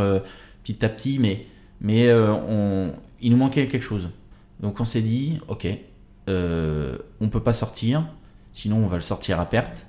petit 0.64 0.82
à 0.82 0.88
petit, 0.88 1.18
mais, 1.18 1.44
mais 1.80 2.12
on, 2.12 2.92
il 3.20 3.30
nous 3.30 3.36
manquait 3.36 3.66
quelque 3.66 3.82
chose. 3.82 4.10
Donc 4.60 4.80
on 4.80 4.84
s'est 4.84 5.02
dit, 5.02 5.40
ok, 5.48 5.66
on 6.28 7.28
peut 7.30 7.42
pas 7.42 7.52
sortir, 7.52 8.06
sinon 8.52 8.76
on 8.78 8.86
va 8.86 8.96
le 8.96 9.02
sortir 9.02 9.40
à 9.40 9.46
perte 9.46 9.86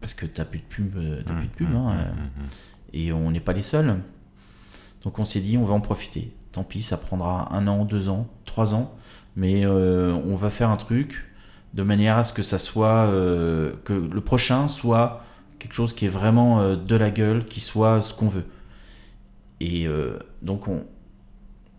parce 0.00 0.14
que 0.14 0.26
t'as 0.26 0.44
plus 0.44 0.60
de 0.60 0.64
pub, 0.64 0.96
euh, 0.96 1.22
t'as 1.24 1.34
plus 1.34 1.46
de 1.46 1.52
pub, 1.52 1.70
mmh, 1.70 1.76
hein, 1.76 1.94
mmh, 1.94 2.42
mmh, 2.42 2.48
et 2.94 3.12
on 3.12 3.30
n'est 3.30 3.40
pas 3.40 3.52
les 3.52 3.62
seuls. 3.62 3.96
Donc 5.02 5.18
on 5.18 5.24
s'est 5.24 5.40
dit, 5.40 5.56
on 5.56 5.64
va 5.64 5.74
en 5.74 5.80
profiter. 5.80 6.32
Tant 6.52 6.64
pis, 6.64 6.82
ça 6.82 6.96
prendra 6.96 7.54
un 7.54 7.66
an, 7.66 7.84
deux 7.84 8.08
ans, 8.08 8.26
trois 8.44 8.74
ans, 8.74 8.94
mais 9.36 9.64
euh, 9.64 10.12
on 10.12 10.36
va 10.36 10.50
faire 10.50 10.70
un 10.70 10.76
truc 10.76 11.24
de 11.74 11.82
manière 11.82 12.16
à 12.16 12.24
ce 12.24 12.32
que 12.32 12.42
ça 12.42 12.58
soit, 12.58 13.06
euh, 13.06 13.74
que 13.84 13.92
le 13.92 14.20
prochain 14.20 14.68
soit 14.68 15.24
quelque 15.58 15.74
chose 15.74 15.92
qui 15.92 16.06
est 16.06 16.10
vraiment 16.10 16.76
de 16.76 16.96
la 16.96 17.10
gueule, 17.10 17.44
qui 17.44 17.60
soit 17.60 18.00
ce 18.00 18.14
qu'on 18.14 18.28
veut. 18.28 18.44
Et 19.60 19.88
donc 20.42 20.68
on, 20.68 20.84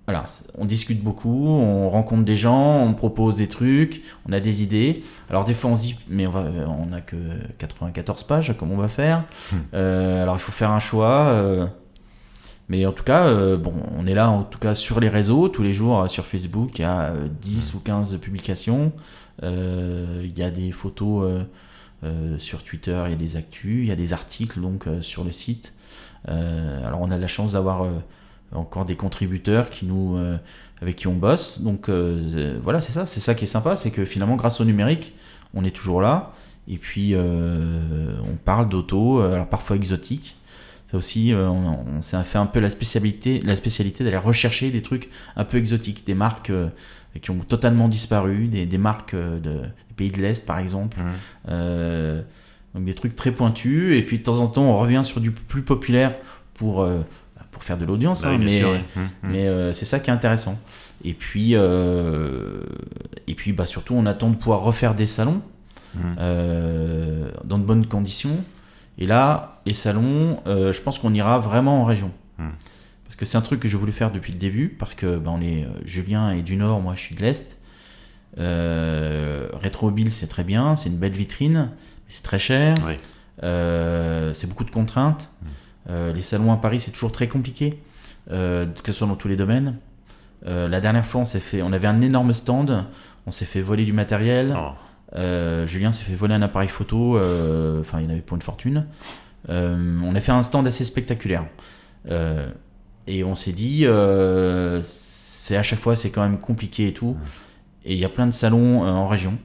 voilà, 0.09 0.25
on 0.57 0.65
discute 0.65 1.03
beaucoup, 1.03 1.45
on 1.45 1.87
rencontre 1.87 2.23
des 2.23 2.35
gens, 2.35 2.83
on 2.83 2.95
propose 2.95 3.35
des 3.35 3.47
trucs, 3.47 4.01
on 4.27 4.31
a 4.31 4.39
des 4.39 4.63
idées. 4.63 5.03
Alors 5.29 5.43
des 5.43 5.53
fois 5.53 5.69
on 5.69 5.75
se 5.75 5.83
dit, 5.83 5.99
mais 6.09 6.25
on 6.25 6.31
va, 6.31 6.45
on 6.67 6.91
a 6.93 6.99
que 6.99 7.15
94 7.59 8.23
pages, 8.23 8.55
comment 8.57 8.73
on 8.73 8.77
va 8.77 8.87
faire? 8.87 9.25
Hmm. 9.51 9.57
euh, 9.75 10.23
Alors 10.23 10.37
il 10.37 10.39
faut 10.39 10.51
faire 10.51 10.71
un 10.71 10.79
choix. 10.79 11.27
Euh, 11.27 11.67
mais 12.69 12.87
en 12.87 12.91
tout 12.91 13.03
cas, 13.03 13.27
euh, 13.27 13.55
bon, 13.55 13.73
on 13.99 14.07
est 14.07 14.15
là 14.15 14.31
en 14.31 14.41
tout 14.41 14.57
cas 14.57 14.73
sur 14.73 14.99
les 14.99 15.09
réseaux 15.09 15.47
tous 15.47 15.61
les 15.61 15.75
jours 15.75 16.09
sur 16.09 16.25
Facebook. 16.25 16.79
Il 16.79 16.81
y 16.81 16.85
a 16.85 17.13
10 17.41 17.73
hmm. 17.73 17.77
ou 17.77 17.79
15 17.81 18.17
publications. 18.17 18.91
il 19.43 20.33
y 20.35 20.41
a 20.41 20.49
des 20.49 20.71
photos 20.71 21.45
sur 22.39 22.63
Twitter, 22.63 22.99
il 23.05 23.11
y 23.11 23.13
a 23.13 23.17
des 23.17 23.37
actus, 23.37 23.83
il 23.83 23.89
y 23.89 23.91
a 23.91 23.95
des 23.95 24.11
articles 24.11 24.59
donc 24.59 24.85
sur 25.01 25.23
le 25.23 25.31
site. 25.31 25.71
Alors 26.27 27.01
on 27.01 27.11
a 27.11 27.17
la 27.17 27.27
chance 27.27 27.53
d'avoir 27.53 27.85
encore 28.51 28.85
des 28.85 28.95
contributeurs 28.95 29.69
qui 29.69 29.85
nous, 29.85 30.17
euh, 30.17 30.37
avec 30.81 30.95
qui 30.95 31.07
on 31.07 31.15
bosse. 31.15 31.61
Donc 31.61 31.89
euh, 31.89 32.57
voilà, 32.61 32.81
c'est 32.81 32.91
ça, 32.91 33.05
c'est 33.05 33.19
ça 33.19 33.35
qui 33.35 33.45
est 33.45 33.47
sympa, 33.47 33.75
c'est 33.75 33.91
que 33.91 34.05
finalement, 34.05 34.35
grâce 34.35 34.59
au 34.61 34.65
numérique, 34.65 35.13
on 35.53 35.63
est 35.63 35.75
toujours 35.75 36.01
là. 36.01 36.33
Et 36.67 36.77
puis, 36.77 37.11
euh, 37.13 38.17
on 38.21 38.35
parle 38.35 38.69
d'auto, 38.69 39.21
alors 39.21 39.47
parfois 39.47 39.75
exotique. 39.75 40.35
Ça 40.91 40.97
aussi, 40.97 41.33
on, 41.35 42.01
s'est 42.01 42.23
fait 42.23 42.39
un 42.39 42.47
peu 42.47 42.59
la 42.59 42.71
spécialité, 42.71 43.41
la 43.41 43.55
spécialité 43.55 44.03
d'aller 44.03 44.17
rechercher 44.17 44.71
des 44.71 44.81
trucs 44.81 45.09
un 45.35 45.45
peu 45.45 45.57
exotiques, 45.57 46.03
des 46.03 46.15
marques 46.15 46.51
qui 47.21 47.29
ont 47.29 47.39
totalement 47.39 47.87
disparu, 47.87 48.47
des, 48.47 48.77
marques 48.79 49.13
de, 49.15 49.39
des 49.39 49.93
pays 49.95 50.09
de 50.09 50.19
l'Est 50.19 50.47
par 50.47 50.57
exemple. 50.57 50.97
Mmh. 50.99 52.23
Donc 52.75 52.85
des 52.85 52.93
trucs 52.93 53.15
très 53.15 53.31
pointus. 53.31 53.97
Et 53.97 54.03
puis 54.03 54.19
de 54.19 54.23
temps 54.23 54.39
en 54.39 54.47
temps, 54.47 54.63
on 54.63 54.77
revient 54.77 55.01
sur 55.03 55.21
du 55.21 55.31
plus 55.31 55.63
populaire 55.63 56.15
pour 56.53 56.85
pour 57.51 57.65
faire 57.65 57.77
de 57.77 57.85
l'audience, 57.85 58.21
bah 58.21 58.29
hein, 58.29 58.37
mais, 58.37 58.63
hum, 58.63 58.79
hum. 58.95 59.09
mais 59.23 59.47
euh, 59.47 59.73
c'est 59.73 59.85
ça 59.85 59.99
qui 59.99 60.09
est 60.09 60.13
intéressant. 60.13 60.57
Et 61.03 61.13
puis, 61.13 61.51
euh, 61.55 62.61
et 63.27 63.35
puis 63.35 63.51
bah, 63.51 63.65
surtout, 63.65 63.95
on 63.95 64.05
attend 64.05 64.29
de 64.29 64.35
pouvoir 64.35 64.61
refaire 64.61 64.95
des 64.95 65.05
salons 65.05 65.41
hum. 65.95 66.15
euh, 66.19 67.29
dans 67.43 67.57
de 67.57 67.63
bonnes 67.63 67.85
conditions. 67.85 68.43
Et 68.97 69.05
là, 69.05 69.61
les 69.65 69.73
salons, 69.73 70.41
je 70.45 70.81
pense 70.81 70.99
qu'on 70.99 71.13
ira 71.13 71.39
vraiment 71.39 71.81
en 71.81 71.85
région. 71.85 72.11
Parce 72.37 73.15
que 73.15 73.25
c'est 73.25 73.37
un 73.37 73.41
truc 73.41 73.59
que 73.59 73.67
j'ai 73.67 73.77
voulu 73.77 73.91
faire 73.91 74.11
depuis 74.11 74.31
le 74.31 74.37
début, 74.37 74.69
parce 74.69 74.93
que 74.93 75.17
bah, 75.17 75.31
on 75.33 75.41
est, 75.41 75.65
Julien 75.83 76.31
est 76.31 76.43
du 76.43 76.55
Nord, 76.55 76.81
moi 76.81 76.95
je 76.95 76.99
suis 76.99 77.15
de 77.15 77.21
l'Est. 77.21 77.57
Rétromobile, 78.37 80.11
c'est 80.11 80.27
très 80.27 80.43
bien, 80.43 80.75
c'est 80.75 80.89
une 80.89 80.97
belle 80.97 81.13
vitrine, 81.13 81.71
c'est 82.09 82.23
très 82.23 82.39
cher. 82.39 82.75
c'est 83.41 84.47
beaucoup 84.47 84.65
de 84.65 84.71
contraintes. 84.71 85.29
Euh, 85.89 86.13
les 86.13 86.21
salons 86.21 86.51
à 86.51 86.57
Paris, 86.57 86.79
c'est 86.79 86.91
toujours 86.91 87.11
très 87.11 87.27
compliqué, 87.27 87.79
euh, 88.31 88.65
que 88.65 88.91
ce 88.91 88.99
soit 88.99 89.07
dans 89.07 89.15
tous 89.15 89.27
les 89.27 89.35
domaines. 89.35 89.77
Euh, 90.45 90.67
la 90.67 90.79
dernière 90.79 91.05
fois, 91.05 91.21
on 91.21 91.25
s'est 91.25 91.39
fait, 91.39 91.61
on 91.61 91.73
avait 91.73 91.87
un 91.87 92.01
énorme 92.01 92.33
stand, 92.33 92.85
on 93.25 93.31
s'est 93.31 93.45
fait 93.45 93.61
voler 93.61 93.85
du 93.85 93.93
matériel. 93.93 94.55
Oh. 94.57 94.71
Julien 95.65 95.91
s'est 95.91 96.03
fait 96.03 96.15
voler 96.15 96.35
un 96.35 96.41
appareil 96.43 96.69
photo, 96.69 97.17
enfin, 97.79 97.99
il 97.99 98.07
en 98.07 98.11
avait 98.11 98.21
pour 98.21 98.35
une 98.35 98.43
fortune. 98.43 98.85
on 99.47 100.15
a 100.15 100.21
fait 100.21 100.31
un 100.31 100.43
stand 100.43 100.67
assez 100.67 100.85
spectaculaire. 100.85 101.45
et 103.07 103.23
on 103.23 103.35
s'est 103.35 103.51
dit, 103.51 103.87
c'est 104.83 105.57
à 105.57 105.63
chaque 105.63 105.79
fois, 105.79 105.95
c'est 105.95 106.11
quand 106.11 106.21
même 106.21 106.37
compliqué 106.37 106.89
et 106.89 106.93
tout. 106.93 107.17
Et 107.85 107.93
il 107.93 107.99
y 107.99 108.05
a 108.05 108.09
plein 108.09 108.27
de 108.27 108.33
salons 108.33 108.83
en 108.83 109.07
région. 109.07 109.39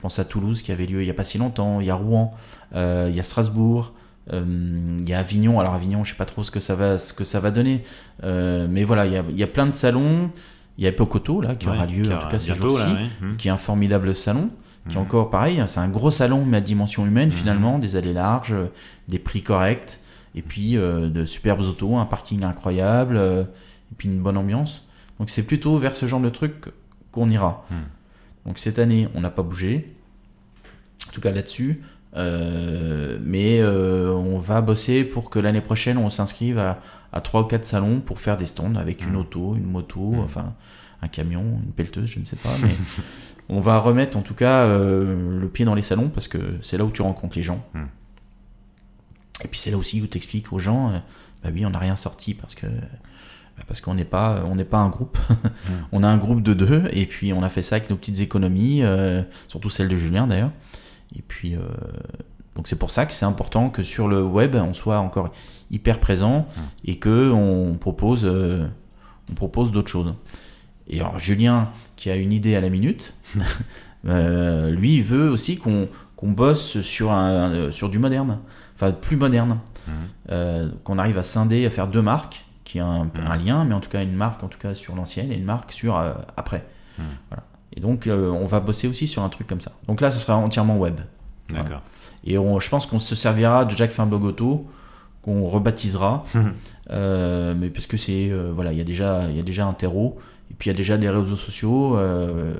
Je 0.00 0.02
pense 0.02 0.18
à 0.18 0.24
Toulouse 0.24 0.62
qui 0.62 0.72
avait 0.72 0.86
lieu 0.86 1.02
il 1.02 1.04
n'y 1.04 1.10
a 1.10 1.14
pas 1.14 1.24
si 1.24 1.36
longtemps, 1.36 1.80
il 1.80 1.86
y 1.86 1.90
a 1.90 1.94
Rouen, 1.94 2.32
il 2.74 3.14
y 3.14 3.20
a 3.20 3.22
Strasbourg, 3.22 3.92
euh, 4.32 4.96
il 5.00 5.08
y 5.08 5.12
a 5.12 5.18
Avignon, 5.18 5.60
alors 5.60 5.74
Avignon, 5.74 6.04
je 6.04 6.10
sais 6.10 6.16
pas 6.16 6.24
trop 6.24 6.44
ce 6.44 6.50
que 6.50 6.60
ça 6.60 6.74
va, 6.74 6.98
ce 6.98 7.12
que 7.12 7.24
ça 7.24 7.40
va 7.40 7.50
donner, 7.50 7.82
euh, 8.22 8.66
mais 8.70 8.84
voilà, 8.84 9.06
il 9.06 9.12
y, 9.12 9.16
a, 9.16 9.24
il 9.28 9.36
y, 9.36 9.42
a, 9.42 9.46
plein 9.46 9.66
de 9.66 9.72
salons. 9.72 10.30
Il 10.78 10.84
y 10.84 10.86
a 10.86 10.90
Epocoto 10.90 11.40
là 11.40 11.54
qui 11.56 11.68
aura 11.68 11.84
lieu 11.84 12.12
en 12.14 12.18
tout 12.18 12.28
cas 12.28 12.38
ces 12.38 12.54
jours-ci, 12.54 12.86
qui 13.38 13.48
est 13.48 13.50
un 13.50 13.56
formidable 13.56 14.14
salon, 14.14 14.50
qui 14.88 14.96
est 14.96 14.98
mmh. 14.98 15.02
encore 15.02 15.30
pareil, 15.30 15.62
c'est 15.66 15.80
un 15.80 15.88
gros 15.88 16.10
salon 16.10 16.44
mais 16.46 16.58
à 16.58 16.60
dimension 16.60 17.06
humaine 17.06 17.28
mmh. 17.28 17.32
finalement, 17.32 17.78
des 17.78 17.96
allées 17.96 18.14
larges, 18.14 18.54
des 19.08 19.18
prix 19.18 19.42
corrects, 19.42 19.98
et 20.34 20.42
puis 20.42 20.78
euh, 20.78 21.08
de 21.08 21.26
superbes 21.26 21.60
autos, 21.60 21.96
un 21.96 22.06
parking 22.06 22.44
incroyable, 22.44 23.18
et 23.18 23.94
puis 23.98 24.08
une 24.08 24.20
bonne 24.20 24.36
ambiance. 24.36 24.86
Donc 25.18 25.28
c'est 25.28 25.42
plutôt 25.42 25.76
vers 25.76 25.94
ce 25.94 26.06
genre 26.06 26.20
de 26.20 26.30
truc 26.30 26.54
qu'on 27.12 27.28
ira. 27.28 27.66
Donc 28.50 28.58
cette 28.58 28.80
année, 28.80 29.06
on 29.14 29.20
n'a 29.20 29.30
pas 29.30 29.44
bougé, 29.44 29.94
en 31.08 31.12
tout 31.12 31.20
cas 31.20 31.30
là-dessus. 31.30 31.82
Euh, 32.16 33.16
mais 33.22 33.60
euh, 33.60 34.10
on 34.12 34.40
va 34.40 34.60
bosser 34.60 35.04
pour 35.04 35.30
que 35.30 35.38
l'année 35.38 35.60
prochaine 35.60 35.96
on 35.98 36.10
s'inscrive 36.10 36.58
à, 36.58 36.80
à 37.12 37.20
3 37.20 37.42
ou 37.42 37.44
4 37.44 37.64
salons 37.64 38.00
pour 38.00 38.18
faire 38.18 38.36
des 38.36 38.46
stands 38.46 38.74
avec 38.74 39.04
une 39.04 39.12
mmh. 39.12 39.18
auto, 39.18 39.54
une 39.54 39.70
moto, 39.70 40.00
mmh. 40.00 40.18
enfin 40.18 40.54
un 41.00 41.06
camion, 41.06 41.60
une 41.64 41.70
pelleteuse, 41.70 42.10
je 42.10 42.18
ne 42.18 42.24
sais 42.24 42.34
pas. 42.34 42.50
Mais 42.60 42.74
on 43.48 43.60
va 43.60 43.78
remettre 43.78 44.16
en 44.16 44.22
tout 44.22 44.34
cas 44.34 44.64
euh, 44.64 45.38
le 45.38 45.48
pied 45.48 45.64
dans 45.64 45.76
les 45.76 45.82
salons 45.82 46.08
parce 46.08 46.26
que 46.26 46.56
c'est 46.60 46.76
là 46.76 46.84
où 46.84 46.90
tu 46.90 47.02
rencontres 47.02 47.36
les 47.36 47.44
gens. 47.44 47.64
Mmh. 47.74 47.84
Et 49.44 49.46
puis 49.46 49.60
c'est 49.60 49.70
là 49.70 49.76
aussi 49.76 50.02
où 50.02 50.08
tu 50.08 50.16
expliques 50.16 50.52
aux 50.52 50.58
gens, 50.58 51.00
bah 51.44 51.50
oui, 51.54 51.64
on 51.64 51.70
n'a 51.70 51.78
rien 51.78 51.94
sorti 51.94 52.34
parce 52.34 52.56
que 52.56 52.66
parce 53.66 53.80
qu'on 53.80 53.94
n'est 53.94 54.04
pas, 54.04 54.42
on 54.46 54.54
n'est 54.54 54.64
pas 54.64 54.78
un 54.78 54.88
groupe. 54.88 55.18
on 55.92 56.02
a 56.02 56.08
un 56.08 56.18
groupe 56.18 56.42
de 56.42 56.54
deux, 56.54 56.84
et 56.92 57.06
puis 57.06 57.32
on 57.32 57.42
a 57.42 57.48
fait 57.48 57.62
ça 57.62 57.76
avec 57.76 57.90
nos 57.90 57.96
petites 57.96 58.20
économies, 58.20 58.82
surtout 59.48 59.70
celle 59.70 59.88
de 59.88 59.96
Julien 59.96 60.26
d'ailleurs. 60.26 60.52
Et 61.16 61.22
puis, 61.22 61.56
donc 62.56 62.68
c'est 62.68 62.78
pour 62.78 62.90
ça 62.90 63.06
que 63.06 63.12
c'est 63.12 63.24
important 63.24 63.70
que 63.70 63.82
sur 63.82 64.08
le 64.08 64.22
web, 64.22 64.54
on 64.54 64.72
soit 64.72 64.98
encore 64.98 65.32
hyper 65.70 66.00
présent 66.00 66.46
et 66.84 66.98
que 66.98 67.30
on 67.30 67.74
propose, 67.74 68.24
on 68.24 69.34
propose 69.34 69.72
d'autres 69.72 69.90
choses. 69.90 70.14
Et 70.90 71.00
alors 71.00 71.18
Julien, 71.18 71.70
qui 71.96 72.10
a 72.10 72.16
une 72.16 72.32
idée 72.32 72.56
à 72.56 72.60
la 72.60 72.68
minute, 72.68 73.14
euh, 74.06 74.70
lui, 74.70 74.96
il 74.96 75.04
veut 75.04 75.30
aussi 75.30 75.56
qu'on 75.56 75.88
bosse 76.22 76.80
sur, 76.80 77.12
un, 77.12 77.70
sur 77.70 77.88
du 77.88 77.98
moderne, 77.98 78.38
enfin 78.74 78.90
plus 78.90 79.16
moderne, 79.16 79.58
euh, 80.30 80.68
qu'on 80.84 80.98
arrive 80.98 81.16
à 81.16 81.22
scinder, 81.22 81.64
à 81.64 81.70
faire 81.70 81.86
deux 81.86 82.02
marques, 82.02 82.44
qui 82.72 82.80
a 82.80 82.86
un, 82.86 83.04
mhm. 83.04 83.44
lien, 83.44 83.64
mais 83.64 83.74
en 83.74 83.80
tout 83.80 83.90
cas 83.90 84.02
une 84.02 84.14
marque 84.14 84.42
en 84.42 84.48
tout 84.48 84.58
cas 84.58 84.74
sur 84.74 84.94
l'ancienne 84.94 85.32
et 85.32 85.36
une 85.36 85.44
marque 85.44 85.72
sur 85.72 85.96
euh, 85.96 86.12
après. 86.36 86.64
Mhm. 86.98 87.04
Voilà. 87.28 87.44
Et 87.74 87.80
donc 87.80 88.08
on 88.08 88.46
va 88.46 88.58
bosser 88.60 88.88
aussi 88.88 89.06
sur 89.06 89.22
un 89.22 89.28
truc 89.28 89.46
comme 89.46 89.60
ça. 89.60 89.70
Donc 89.86 90.00
là, 90.00 90.10
ce 90.10 90.18
sera 90.18 90.36
entièrement 90.36 90.76
web. 90.76 90.98
D'accord. 91.48 91.82
Et 92.24 92.34
je 92.34 92.68
pense 92.68 92.86
qu'on 92.86 92.98
se 92.98 93.14
servira 93.14 93.64
de 93.64 93.76
Jack 93.76 93.92
fait 93.92 94.02
un 94.02 94.06
blog 94.06 94.24
auto 94.24 94.68
qu'on 95.22 95.44
rebaptisera, 95.48 96.24
mais 96.90 97.70
parce 97.70 97.86
que 97.86 97.96
c'est 97.96 98.32
voilà, 98.52 98.72
il 98.72 98.78
y 98.78 98.80
a 98.80 98.84
déjà 98.84 99.22
il 99.30 99.36
y 99.36 99.40
a 99.40 99.44
déjà 99.44 99.66
un 99.66 99.72
terreau 99.72 100.18
et 100.50 100.54
puis 100.54 100.68
il 100.68 100.72
y 100.72 100.74
a 100.74 100.76
déjà 100.76 100.98
des 100.98 101.08
réseaux 101.08 101.36
sociaux, 101.36 101.96
euh, 101.96 102.54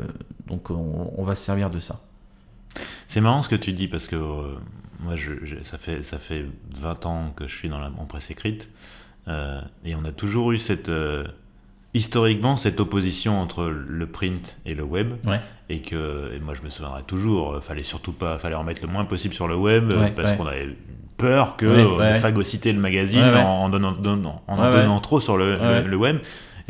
donc 0.47 0.71
on, 0.71 1.23
va 1.23 1.35
se 1.35 1.45
servir 1.45 1.71
de 1.71 1.81
ça. 1.81 2.01
C'est 3.09 3.21
marrant 3.21 3.43
ce 3.43 3.49
que 3.49 3.57
tu 3.57 3.73
dis 3.73 3.89
parce 3.89 4.07
que 4.07 4.17
euh, 4.17 4.57
moi 5.01 5.17
je, 5.17 5.33
ça, 5.65 5.77
fait, 5.77 6.03
ça 6.03 6.19
fait 6.19 6.47
20 6.77 7.07
ans 7.07 7.33
que 7.35 7.49
je 7.49 7.55
suis 7.55 7.69
dans 7.69 7.81
la 7.81 7.91
en 7.99 8.07
presse 8.07 8.31
écrite 8.31 8.69
euh, 9.29 9.61
et 9.85 9.95
on 9.95 10.05
a 10.05 10.13
toujours 10.13 10.53
eu 10.53 10.59
cette 10.59 10.91
historiquement 11.93 12.57
cette 12.57 12.79
opposition 12.79 13.41
entre 13.41 13.65
le 13.65 14.07
print 14.07 14.59
et 14.65 14.75
le 14.75 14.85
web 14.85 15.15
et 15.69 15.81
que 15.81 16.33
et 16.35 16.39
moi 16.39 16.55
je 16.55 16.63
me 16.63 16.71
souviendrai 16.71 17.03
toujours 17.03 17.63
fallait 17.63 17.83
surtout 17.83 18.13
pas 18.13 18.39
fallait 18.39 18.55
en 18.55 18.63
mettre 18.63 18.83
le 18.83 18.89
moins 18.89 19.05
possible 19.05 19.35
sur 19.35 19.49
le 19.49 19.57
web 19.57 19.93
parce 20.15 20.33
qu'on 20.33 20.47
avait 20.47 20.77
peur 21.17 21.57
que 21.57 21.97
ouais, 21.97 22.21
phagocyter 22.21 22.73
le 22.73 22.79
magazine 22.79 23.23
en, 23.23 23.69
donnant, 23.69 23.97
en, 24.47 24.59
en 24.59 24.71
donnant 24.71 25.01
trop 25.01 25.21
sur 25.21 25.37
le, 25.37 25.85
le 25.85 25.97
web 25.97 26.19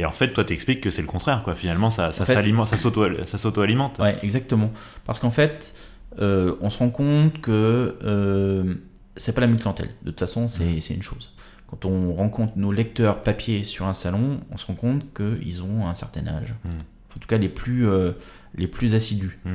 et 0.01 0.07
en 0.07 0.13
fait, 0.13 0.33
toi, 0.33 0.45
t'expliques 0.45 0.81
que 0.81 0.91
c'est 0.91 1.03
le 1.03 1.07
contraire, 1.07 1.43
quoi. 1.43 1.55
Finalement, 1.55 1.91
ça, 1.91 2.11
ça 2.13 2.25
ça 2.25 3.37
s'auto-alimente. 3.39 3.99
Ouais, 3.99 4.17
exactement. 4.23 4.71
Parce 5.05 5.19
qu'en 5.19 5.31
fait, 5.31 5.75
euh, 6.21 6.57
on 6.63 6.71
se 6.71 6.79
rend 6.79 6.89
compte 6.89 7.43
que 7.43 7.97
euh, 8.03 8.75
c'est 9.17 9.35
pas 9.35 9.43
la 9.43 9.47
même 9.47 9.59
clientèle. 9.59 9.91
De 10.03 10.11
toute 10.11 10.21
façon, 10.21 10.47
mmh. 10.47 10.81
c'est 10.81 10.95
une 10.95 11.03
chose. 11.03 11.35
Quand 11.71 11.85
on 11.85 12.15
rencontre 12.15 12.55
nos 12.57 12.73
lecteurs 12.73 13.23
papier 13.23 13.65
sur 13.65 13.87
un 13.87 13.95
salon, 13.95 14.41
on 14.51 14.57
se 14.57 14.67
rend 14.67 14.75
compte 14.75 15.07
qu'ils 15.15 15.63
ont 15.63 15.87
un 15.87 15.95
certain 15.95 16.27
âge. 16.27 16.55
Mmh. 16.65 16.69
En 17.17 17.19
tout 17.21 17.29
cas, 17.29 17.39
les 17.39 17.49
plus, 17.49 17.89
euh, 17.89 18.13
les 18.55 18.67
plus 18.67 18.95
assidus. 18.95 19.39
Mmh. 19.45 19.51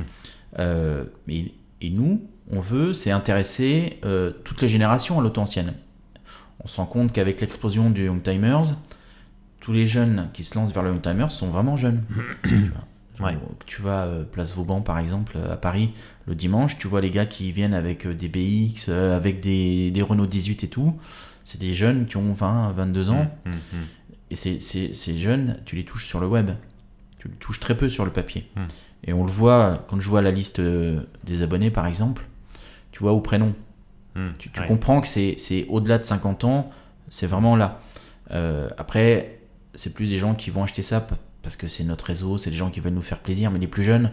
Euh, 0.58 1.04
et 1.28 1.90
nous, 1.90 2.22
on 2.50 2.60
veut, 2.60 2.92
c'est 2.92 3.10
intéresser 3.10 4.00
toutes 4.44 4.62
les 4.62 4.68
générations 4.68 5.18
à 5.18 5.22
l'auto 5.22 5.40
ancienne. 5.40 5.74
On 6.64 6.68
se 6.68 6.78
rend 6.78 6.86
compte 6.86 7.12
qu'avec 7.12 7.40
l'explosion 7.40 7.90
du 7.90 8.06
Young 8.06 8.22
Timers, 8.22 8.76
tous 9.66 9.72
les 9.72 9.88
jeunes 9.88 10.28
qui 10.32 10.44
se 10.44 10.54
lancent 10.54 10.72
vers 10.72 10.84
le 10.84 10.90
young 10.90 11.02
timer 11.02 11.26
sont 11.28 11.48
vraiment 11.48 11.76
jeunes. 11.76 12.02
Tu 13.66 13.82
vas 13.82 14.04
euh, 14.04 14.24
place 14.24 14.54
Vauban 14.54 14.80
par 14.80 14.98
exemple 14.98 15.32
euh, 15.36 15.54
à 15.54 15.56
Paris 15.56 15.92
le 16.26 16.34
dimanche, 16.34 16.76
tu 16.78 16.86
vois 16.86 17.00
les 17.00 17.10
gars 17.10 17.26
qui 17.26 17.50
viennent 17.50 17.74
avec 17.74 18.06
euh, 18.06 18.14
des 18.14 18.28
BX, 18.28 18.90
avec 18.90 19.40
des, 19.40 19.90
des, 19.90 20.02
Renault 20.02 20.26
18 20.26 20.64
et 20.64 20.68
tout. 20.68 20.94
C'est 21.46 21.60
des 21.60 21.74
jeunes 21.74 22.06
qui 22.06 22.16
ont 22.16 22.32
20, 22.32 22.72
22 22.72 23.10
ans. 23.10 23.30
Mmh, 23.44 23.50
mmh, 23.50 23.52
mmh. 23.52 23.84
Et 24.32 24.36
ces, 24.36 24.58
ces, 24.58 25.16
jeunes, 25.16 25.60
tu 25.64 25.76
les 25.76 25.84
touches 25.84 26.04
sur 26.04 26.18
le 26.18 26.26
web. 26.26 26.50
Tu 27.18 27.28
les 27.28 27.36
touches 27.36 27.60
très 27.60 27.76
peu 27.76 27.88
sur 27.88 28.04
le 28.04 28.10
papier. 28.10 28.50
Et 29.04 29.12
on 29.12 29.24
le 29.24 29.30
voit 29.30 29.84
quand 29.86 30.00
je 30.00 30.08
vois 30.08 30.22
la 30.22 30.32
liste 30.32 30.60
des 30.60 31.42
abonnés 31.42 31.70
par 31.70 31.86
exemple. 31.86 32.26
Tu 32.90 32.98
vois 32.98 33.12
au 33.12 33.20
prénom. 33.20 33.54
Tu, 34.38 34.50
comprends 34.66 35.00
que 35.00 35.06
c'est 35.06 35.66
au-delà 35.68 35.98
de 35.98 36.04
50 36.04 36.42
ans, 36.42 36.70
c'est 37.08 37.28
vraiment 37.28 37.54
là. 37.54 37.80
après, 38.76 39.38
c'est 39.74 39.94
plus 39.94 40.10
des 40.10 40.18
gens 40.18 40.34
qui 40.34 40.50
vont 40.50 40.64
acheter 40.64 40.82
ça 40.82 41.06
parce 41.42 41.54
que 41.54 41.68
c'est 41.68 41.84
notre 41.84 42.06
réseau, 42.06 42.38
c'est 42.38 42.50
des 42.50 42.56
gens 42.56 42.70
qui 42.70 42.80
veulent 42.80 42.92
nous 42.92 43.02
faire 43.02 43.20
plaisir, 43.20 43.52
mais 43.52 43.60
les 43.60 43.68
plus 43.68 43.84
jeunes, 43.84 44.10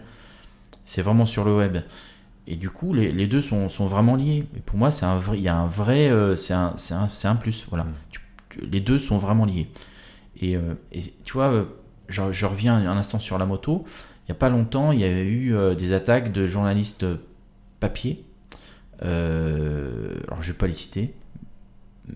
c'est 0.84 1.02
vraiment 1.02 1.26
sur 1.26 1.44
le 1.44 1.56
web. 1.56 1.78
Et 2.46 2.56
du 2.56 2.68
coup, 2.70 2.92
les, 2.92 3.26
deux 3.26 3.40
sont, 3.40 3.66
vraiment 3.86 4.16
liés. 4.16 4.46
Et 4.56 4.60
pour 4.60 4.76
moi, 4.76 4.92
c'est 4.92 5.06
un 5.06 5.16
vrai, 5.16 5.38
il 5.38 5.42
y 5.42 5.48
a 5.48 5.56
un 5.56 5.66
vrai, 5.66 6.10
euh, 6.10 6.36
c'est 6.36 6.52
un, 6.52 6.74
un, 6.90 7.30
un, 7.30 7.36
plus. 7.36 7.64
Voilà. 7.70 7.84
Mm. 7.84 7.92
les 8.70 8.80
deux 8.80 8.98
sont 8.98 9.18
vraiment 9.18 9.46
liés. 9.46 9.68
Et, 10.40 10.56
euh, 10.56 10.74
tu 11.24 11.32
vois, 11.32 11.48
euh, 11.50 11.64
je, 12.08 12.46
reviens 12.46 12.76
un 12.76 12.96
instant 12.96 13.18
sur 13.18 13.38
la 13.38 13.46
moto. 13.46 13.84
Il 14.26 14.32
n'y 14.32 14.36
a 14.36 14.38
pas 14.38 14.50
longtemps, 14.50 14.92
il 14.92 15.00
y 15.00 15.04
avait 15.04 15.26
eu 15.26 15.54
des 15.76 15.92
attaques 15.92 16.32
de 16.32 16.46
journalistes 16.46 17.04
papier. 17.78 18.24
alors, 19.00 20.42
je 20.42 20.52
vais 20.52 20.58
pas 20.58 20.66
les 20.66 20.72
citer 20.72 21.14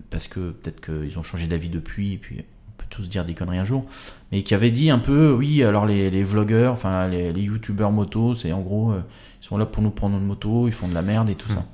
parce 0.09 0.27
que 0.27 0.51
peut-être 0.51 0.81
qu'ils 0.81 1.19
ont 1.19 1.23
changé 1.23 1.45
d'avis 1.45 1.69
depuis. 1.69 2.13
Et 2.13 2.17
puis 2.17 2.43
tous 2.89 3.07
dire 3.09 3.25
des 3.25 3.33
conneries 3.33 3.57
un 3.57 3.65
jour, 3.65 3.85
mais 4.31 4.43
qui 4.43 4.53
avait 4.53 4.71
dit 4.71 4.89
un 4.89 4.99
peu, 4.99 5.31
oui, 5.31 5.63
alors 5.63 5.85
les, 5.85 6.09
les 6.09 6.23
vlogueurs, 6.23 6.73
enfin 6.73 7.07
les, 7.07 7.31
les 7.31 7.41
youtubeurs 7.41 7.91
moto, 7.91 8.33
c'est 8.35 8.51
en 8.51 8.61
gros, 8.61 8.91
euh, 8.91 9.01
ils 9.41 9.45
sont 9.45 9.57
là 9.57 9.65
pour 9.65 9.81
nous 9.81 9.91
prendre 9.91 10.17
une 10.17 10.25
moto, 10.25 10.67
ils 10.67 10.73
font 10.73 10.87
de 10.87 10.93
la 10.93 11.01
merde 11.01 11.29
et 11.29 11.35
tout 11.35 11.49
ça. 11.49 11.65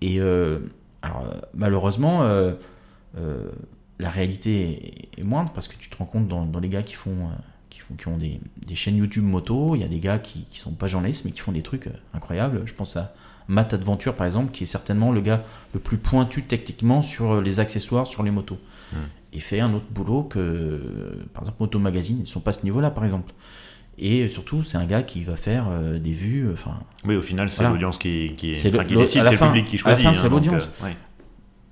Et 0.00 0.20
euh, 0.20 0.60
alors, 1.02 1.24
malheureusement, 1.54 2.22
euh, 2.22 2.54
la 3.98 4.10
réalité 4.10 5.08
est, 5.18 5.22
moindre 5.22 5.52
parce 5.52 5.68
que 5.68 5.76
tu 5.76 5.90
te 5.90 5.96
rends 5.96 6.06
compte 6.06 6.28
dans, 6.28 6.46
dans 6.46 6.60
les 6.60 6.68
gars 6.68 6.82
qui 6.82 6.94
font, 6.94 7.28
qui, 7.68 7.80
font, 7.80 7.94
qui 7.94 8.08
ont 8.08 8.16
des, 8.16 8.40
des, 8.66 8.74
chaînes 8.74 8.96
YouTube 8.96 9.24
moto, 9.24 9.74
il 9.74 9.82
y 9.82 9.84
a 9.84 9.88
des 9.88 10.00
gars 10.00 10.18
qui, 10.18 10.46
qui 10.48 10.58
sont 10.58 10.72
pas 10.72 10.86
journalistes 10.86 11.24
mais 11.26 11.32
qui 11.32 11.40
font 11.40 11.52
des 11.52 11.62
trucs 11.62 11.88
incroyables. 12.14 12.62
Je 12.64 12.72
pense 12.72 12.96
à 12.96 13.12
Matt 13.48 13.74
Adventure 13.74 14.14
par 14.14 14.26
exemple, 14.26 14.52
qui 14.52 14.62
est 14.62 14.66
certainement 14.66 15.12
le 15.12 15.20
gars 15.20 15.44
le 15.74 15.80
plus 15.80 15.98
pointu 15.98 16.44
techniquement 16.44 17.02
sur 17.02 17.42
les 17.42 17.60
accessoires 17.60 18.06
sur 18.06 18.22
les 18.22 18.30
motos. 18.30 18.58
Hmm 18.92 18.96
et 19.32 19.40
fait 19.40 19.60
un 19.60 19.72
autre 19.74 19.86
boulot 19.90 20.24
que, 20.24 21.26
par 21.32 21.42
exemple, 21.42 21.58
Moto 21.60 21.78
Magazine, 21.78 22.16
ils 22.18 22.22
ne 22.22 22.26
sont 22.26 22.40
pas 22.40 22.50
à 22.50 22.52
ce 22.52 22.64
niveau-là, 22.64 22.90
par 22.90 23.04
exemple. 23.04 23.32
Et 24.02 24.28
surtout, 24.30 24.62
c'est 24.62 24.78
un 24.78 24.86
gars 24.86 25.02
qui 25.02 25.24
va 25.24 25.36
faire 25.36 25.66
euh, 25.68 25.98
des 25.98 26.12
vues. 26.12 26.48
Enfin, 26.52 26.78
oui, 27.04 27.16
au 27.16 27.22
final, 27.22 27.50
c'est 27.50 27.62
l'audience 27.62 27.98
qui, 27.98 28.32
qui, 28.36 28.50
est, 28.50 28.54
c'est 28.54 28.70
le, 28.70 28.78
public 28.78 29.66
qui 29.66 29.76
choisit. 29.76 30.06
À 30.06 30.08
la 30.08 30.14
fin, 30.14 30.18
c'est 30.18 30.26
hein, 30.26 30.30
l'audience. 30.30 30.70
Euh, 30.82 30.90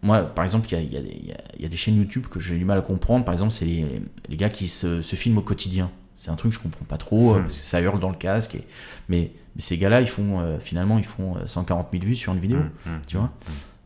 Moi, 0.02 0.20
par 0.22 0.44
exemple, 0.44 0.68
il 0.70 0.78
y, 0.78 0.96
y, 0.96 1.34
y 1.62 1.64
a, 1.64 1.68
des 1.68 1.76
chaînes 1.76 1.96
YouTube 1.96 2.26
que 2.30 2.38
j'ai 2.38 2.59
du 2.59 2.66
mal 2.66 2.78
à 2.78 2.82
comprendre. 2.82 3.24
Par 3.24 3.32
exemple, 3.32 3.52
c'est 3.52 3.64
les, 3.64 4.02
les, 4.28 4.36
gars 4.36 4.50
qui 4.50 4.68
se, 4.68 5.00
se, 5.00 5.16
filment 5.16 5.38
au 5.38 5.42
quotidien. 5.42 5.90
C'est 6.14 6.30
un 6.30 6.34
truc 6.34 6.52
que 6.52 6.59
je 6.59 6.62
comprends 6.62 6.84
pas 6.84 6.98
trop, 6.98 7.34
hmm. 7.34 7.42
parce 7.42 7.56
que 7.56 7.64
ça 7.64 7.80
hurle 7.80 7.98
dans 7.98 8.11
le 8.11 8.16
casque. 8.16 8.56
Et, 8.56 8.64
mais, 9.09 9.32
mais, 9.56 9.62
ces 9.62 9.78
gars-là, 9.78 10.02
ils 10.02 10.09
font, 10.09 10.40
euh, 10.40 10.59
finalement, 10.59 10.98
ils 10.98 11.06
font 11.06 11.36
140 11.46 11.88
000 11.92 12.04
vues 12.04 12.16
sur 12.16 12.34
une 12.34 12.40
vidéo. 12.40 12.59
Hmm, 12.59 12.90
hmm, 12.90 13.00
tu 13.06 13.16
vois 13.16 13.32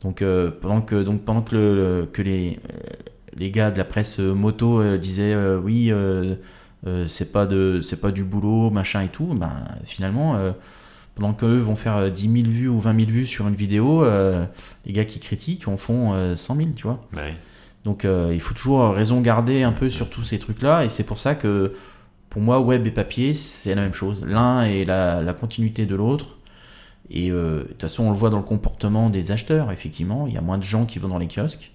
donc, 0.02 0.24
pendant 0.60 0.80
que, 0.80 1.00
donc, 1.04 1.22
pendant 1.22 1.42
que, 1.42 1.54
le, 1.54 2.08
que 2.12 2.22
les, 2.22 2.58
les 3.36 3.50
gars 3.50 3.70
de 3.70 3.78
la 3.78 3.84
presse 3.84 4.20
euh, 4.20 4.34
moto 4.34 4.80
euh, 4.80 4.98
disaient 4.98 5.34
euh, 5.34 5.58
oui, 5.58 5.92
c'est 7.06 7.32
pas 7.32 7.46
de, 7.46 7.80
c'est 7.80 8.00
pas 8.00 8.10
du 8.10 8.24
boulot, 8.24 8.70
machin 8.70 9.02
et 9.02 9.08
tout. 9.08 9.34
Ben 9.34 9.52
finalement, 9.84 10.36
pendant 11.14 11.32
qu'eux 11.32 11.58
vont 11.58 11.76
faire 11.76 12.10
10 12.10 12.42
000 12.42 12.48
vues 12.48 12.68
ou 12.68 12.80
20 12.80 12.98
000 13.00 13.10
vues 13.12 13.26
sur 13.26 13.46
une 13.46 13.54
vidéo, 13.54 14.04
les 14.84 14.92
gars 14.92 15.04
qui 15.04 15.20
critiquent 15.20 15.68
en 15.68 15.76
font 15.76 16.34
100 16.34 16.56
000, 16.56 16.68
tu 16.74 16.88
vois. 16.88 17.06
Bah 17.12 17.22
Donc 17.84 18.04
il 18.04 18.40
faut 18.40 18.54
toujours 18.54 18.92
raison 18.94 19.20
garder 19.20 19.62
un 19.62 19.70
peu 19.70 19.90
sur 19.90 20.10
tous 20.10 20.24
ces 20.24 20.40
trucs-là, 20.40 20.84
et 20.84 20.88
c'est 20.88 21.04
pour 21.04 21.20
ça 21.20 21.36
que 21.36 21.72
pour 22.30 22.42
moi, 22.42 22.58
web 22.58 22.84
et 22.84 22.90
papier, 22.90 23.34
c'est 23.34 23.76
la 23.76 23.82
même 23.82 23.94
chose. 23.94 24.24
L'un 24.26 24.64
est 24.64 24.84
la, 24.84 25.22
la 25.22 25.34
continuité 25.34 25.86
de 25.86 25.94
l'autre. 25.94 26.38
Et 27.10 27.30
de 27.30 27.64
toute 27.68 27.80
façon, 27.80 28.04
on 28.04 28.10
le 28.10 28.16
voit 28.16 28.30
dans 28.30 28.38
le 28.38 28.42
comportement 28.42 29.08
des 29.08 29.30
acheteurs, 29.30 29.70
effectivement. 29.70 30.26
Il 30.26 30.34
y 30.34 30.36
a 30.38 30.40
moins 30.40 30.58
de 30.58 30.64
gens 30.64 30.84
qui 30.84 30.98
vont 30.98 31.08
dans 31.08 31.18
les 31.18 31.28
kiosques. 31.28 31.70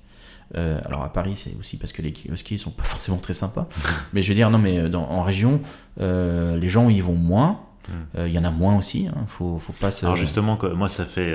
Euh, 0.56 0.80
alors 0.86 1.04
à 1.04 1.12
Paris, 1.12 1.34
c'est 1.36 1.56
aussi 1.60 1.78
parce 1.78 1.94
que 1.94 2.02
les 2.02 2.14
kiosquiers 2.14 2.58
sont 2.58 2.72
pas 2.72 2.84
forcément 2.86 3.18
très 3.18 3.34
sympas. 3.34 3.68
mais 4.14 4.22
je 4.22 4.30
veux 4.30 4.36
dire, 4.36 4.50
non, 4.50 4.58
mais 4.58 4.90
dans, 4.90 5.04
en 5.04 5.22
région, 5.22 5.62
euh, 6.00 6.58
les 6.58 6.70
gens 6.70 6.90
y 6.90 7.02
vont 7.02 7.16
moins. 7.16 7.62
Hmm. 7.88 8.20
Euh, 8.20 8.28
il 8.28 8.34
y 8.34 8.40
en 8.40 8.44
a 8.44 8.52
moins 8.52 8.78
aussi. 8.78 9.08
Hein. 9.08 9.26
Faut, 9.28 9.60
faut 9.60 9.74
pas 9.74 9.92
se... 9.92 10.06
Alors 10.06 10.18
justement, 10.18 10.58
moi, 10.76 10.90
ça 10.90 11.06
fait 11.06 11.34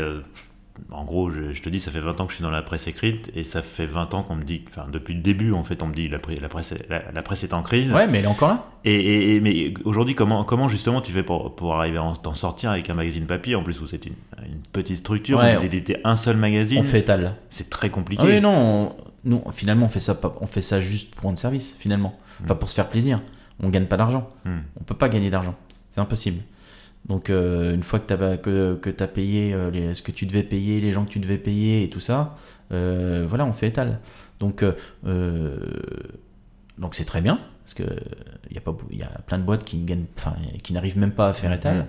en 0.90 1.04
gros, 1.04 1.30
je, 1.30 1.60
te 1.60 1.68
dis, 1.68 1.80
ça 1.80 1.90
fait 1.90 2.00
20 2.00 2.20
ans 2.20 2.24
que 2.26 2.32
je 2.32 2.36
suis 2.36 2.42
dans 2.42 2.50
la 2.50 2.62
presse 2.62 2.86
écrite 2.86 3.30
et 3.34 3.44
ça 3.44 3.62
fait 3.62 3.86
20 3.86 4.14
ans 4.14 4.22
qu'on 4.22 4.36
me 4.36 4.44
dit, 4.44 4.62
enfin 4.68 4.86
depuis 4.90 5.14
le 5.14 5.20
début 5.20 5.52
en 5.52 5.64
fait, 5.64 5.82
on 5.82 5.86
me 5.86 5.94
dit 5.94 6.08
la, 6.08 6.18
la, 6.40 6.48
presse, 6.48 6.74
la, 6.88 7.22
presse 7.22 7.44
est 7.44 7.54
en 7.54 7.62
crise. 7.62 7.92
Ouais, 7.92 8.06
mais 8.06 8.18
elle 8.18 8.24
est 8.24 8.28
encore 8.28 8.48
là. 8.48 8.66
Et, 8.84 9.38
mais 9.40 9.74
aujourd'hui, 9.84 10.14
comment, 10.14 10.44
comment 10.44 10.68
justement 10.68 11.00
tu 11.00 11.12
fais 11.12 11.22
pour, 11.22 11.54
pour 11.54 11.74
arriver 11.74 11.98
à 11.98 12.12
t'en 12.22 12.34
sortir 12.34 12.70
avec 12.70 12.88
un 12.90 12.94
magazine 12.94 13.26
papier 13.26 13.54
en 13.54 13.62
plus 13.62 13.80
où 13.80 13.86
c'est 13.86 14.04
une, 14.06 14.14
une, 14.38 14.60
petite 14.72 14.98
structure, 14.98 15.38
ouais, 15.38 15.56
vous 15.56 15.64
éditez 15.64 15.98
un 16.04 16.16
seul 16.16 16.36
magazine? 16.36 16.78
On 16.78 16.82
fait 16.82 17.00
étal. 17.00 17.36
C'est 17.50 17.70
très 17.70 17.90
compliqué. 17.90 18.22
Ah 18.24 18.30
oui, 18.30 18.40
non, 18.40 18.96
nous 19.24 19.42
finalement 19.52 19.86
on 19.86 19.90
fait 19.90 20.00
ça, 20.00 20.18
on 20.40 20.46
fait 20.46 20.62
ça 20.62 20.80
juste 20.80 21.14
pour 21.14 21.24
rendre 21.24 21.38
service 21.38 21.76
finalement, 21.78 22.18
enfin 22.42 22.54
hmm. 22.54 22.58
pour 22.58 22.68
se 22.68 22.74
faire 22.74 22.88
plaisir. 22.88 23.20
On 23.62 23.68
gagne 23.68 23.86
pas 23.86 23.96
d'argent. 23.96 24.30
Hmm. 24.44 24.60
On 24.80 24.84
peut 24.84 24.96
pas 24.96 25.08
gagner 25.08 25.30
d'argent. 25.30 25.54
C'est 25.90 26.00
impossible. 26.00 26.42
Donc 27.06 27.30
euh, 27.30 27.74
une 27.74 27.82
fois 27.82 27.98
que 27.98 28.14
tu 28.14 28.22
as, 28.22 28.36
que, 28.36 28.76
que 28.76 29.02
as 29.02 29.08
payé 29.08 29.52
euh, 29.52 29.70
les, 29.70 29.94
ce 29.94 30.02
que 30.02 30.12
tu 30.12 30.26
devais 30.26 30.44
payer, 30.44 30.80
les 30.80 30.92
gens 30.92 31.04
que 31.04 31.10
tu 31.10 31.18
devais 31.18 31.38
payer 31.38 31.84
et 31.84 31.88
tout 31.88 32.00
ça, 32.00 32.36
euh, 32.72 33.26
voilà, 33.28 33.44
on 33.44 33.52
fait 33.52 33.68
étal. 33.68 34.00
Donc, 34.38 34.64
donc 36.78 36.94
c'est 36.94 37.04
très 37.04 37.20
bien, 37.20 37.38
parce 37.62 37.74
que 37.74 37.84
il 38.50 38.54
y, 38.54 38.58
a 38.58 38.60
pas, 38.60 38.74
y 38.90 39.02
a 39.02 39.20
plein 39.26 39.38
de 39.38 39.44
boîtes 39.44 39.62
qui, 39.62 39.78
gagnent, 39.84 40.06
enfin, 40.16 40.34
qui 40.64 40.72
n'arrivent 40.72 40.98
même 40.98 41.12
pas 41.12 41.28
à 41.28 41.32
faire 41.32 41.52
étal. 41.52 41.86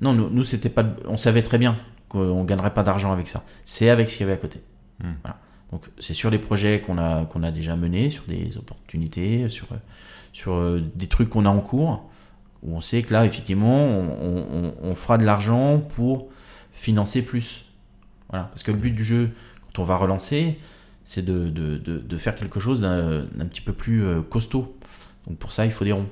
non, 0.00 0.12
nous, 0.12 0.30
nous 0.30 0.44
c'était 0.44 0.68
pas, 0.68 0.84
on 1.06 1.16
savait 1.16 1.42
très 1.42 1.58
bien 1.58 1.76
qu'on 2.08 2.44
gagnerait 2.44 2.72
pas 2.72 2.84
d'argent 2.84 3.12
avec 3.12 3.26
ça. 3.26 3.42
C'est 3.64 3.90
avec 3.90 4.10
ce 4.10 4.16
qu'il 4.16 4.26
y 4.26 4.30
avait 4.30 4.38
à 4.38 4.40
côté. 4.40 4.60
Voilà. 5.00 5.38
Donc 5.72 5.90
c'est 5.98 6.14
sur 6.14 6.30
les 6.30 6.38
projets 6.38 6.80
qu'on 6.80 6.98
a, 6.98 7.26
qu'on 7.26 7.42
a 7.42 7.50
déjà 7.50 7.74
menés, 7.74 8.10
sur 8.10 8.24
des 8.24 8.56
opportunités, 8.56 9.48
sur, 9.48 9.66
sur 10.32 10.80
des 10.80 11.08
trucs 11.08 11.30
qu'on 11.30 11.46
a 11.46 11.50
en 11.50 11.60
cours, 11.60 12.07
où 12.62 12.76
on 12.76 12.80
sait 12.80 13.02
que 13.02 13.12
là, 13.12 13.24
effectivement, 13.24 13.84
on, 13.86 14.74
on 14.82 14.94
fera 14.94 15.18
de 15.18 15.24
l'argent 15.24 15.78
pour 15.78 16.28
financer 16.72 17.22
plus. 17.22 17.66
Voilà. 18.30 18.44
Parce 18.46 18.62
que 18.62 18.70
le 18.70 18.78
but 18.78 18.90
du 18.90 19.04
jeu, 19.04 19.30
quand 19.66 19.82
on 19.82 19.84
va 19.84 19.96
relancer, 19.96 20.58
c'est 21.02 21.24
de, 21.24 21.48
de, 21.48 21.78
de, 21.78 22.16
faire 22.18 22.34
quelque 22.34 22.60
chose 22.60 22.80
d'un 22.80 23.46
petit 23.46 23.62
peu 23.62 23.72
plus 23.72 24.04
euh, 24.04 24.20
costaud. 24.20 24.76
Donc 25.26 25.38
pour 25.38 25.52
ça, 25.52 25.64
il 25.64 25.72
faut 25.72 25.84
des 25.84 25.92
ronds. 25.92 26.08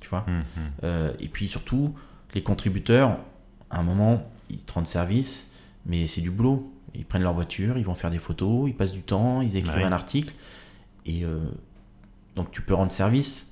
Tu 0.00 0.08
vois 0.08 0.24
hum. 0.28 0.42
Euh, 0.84 1.12
et 1.18 1.28
puis 1.28 1.48
surtout, 1.48 1.94
les 2.34 2.42
contributeurs, 2.42 3.18
à 3.70 3.80
un 3.80 3.82
moment, 3.82 4.30
ils 4.48 4.62
te 4.62 4.72
rendent 4.72 4.86
service, 4.86 5.50
mais 5.84 6.06
c'est 6.06 6.20
du 6.20 6.30
boulot. 6.30 6.72
Ils 6.94 7.04
prennent 7.04 7.22
leur 7.24 7.34
voiture, 7.34 7.76
ils 7.76 7.84
vont 7.84 7.94
faire 7.94 8.10
des 8.10 8.18
photos, 8.18 8.68
ils 8.68 8.74
passent 8.74 8.92
du 8.92 9.02
temps, 9.02 9.42
ils 9.42 9.56
écrivent 9.56 9.84
un 9.84 9.92
article. 9.92 10.34
Et 11.04 11.24
euh, 11.24 11.40
donc 12.36 12.50
tu 12.52 12.62
peux 12.62 12.74
rendre 12.74 12.92
service, 12.92 13.45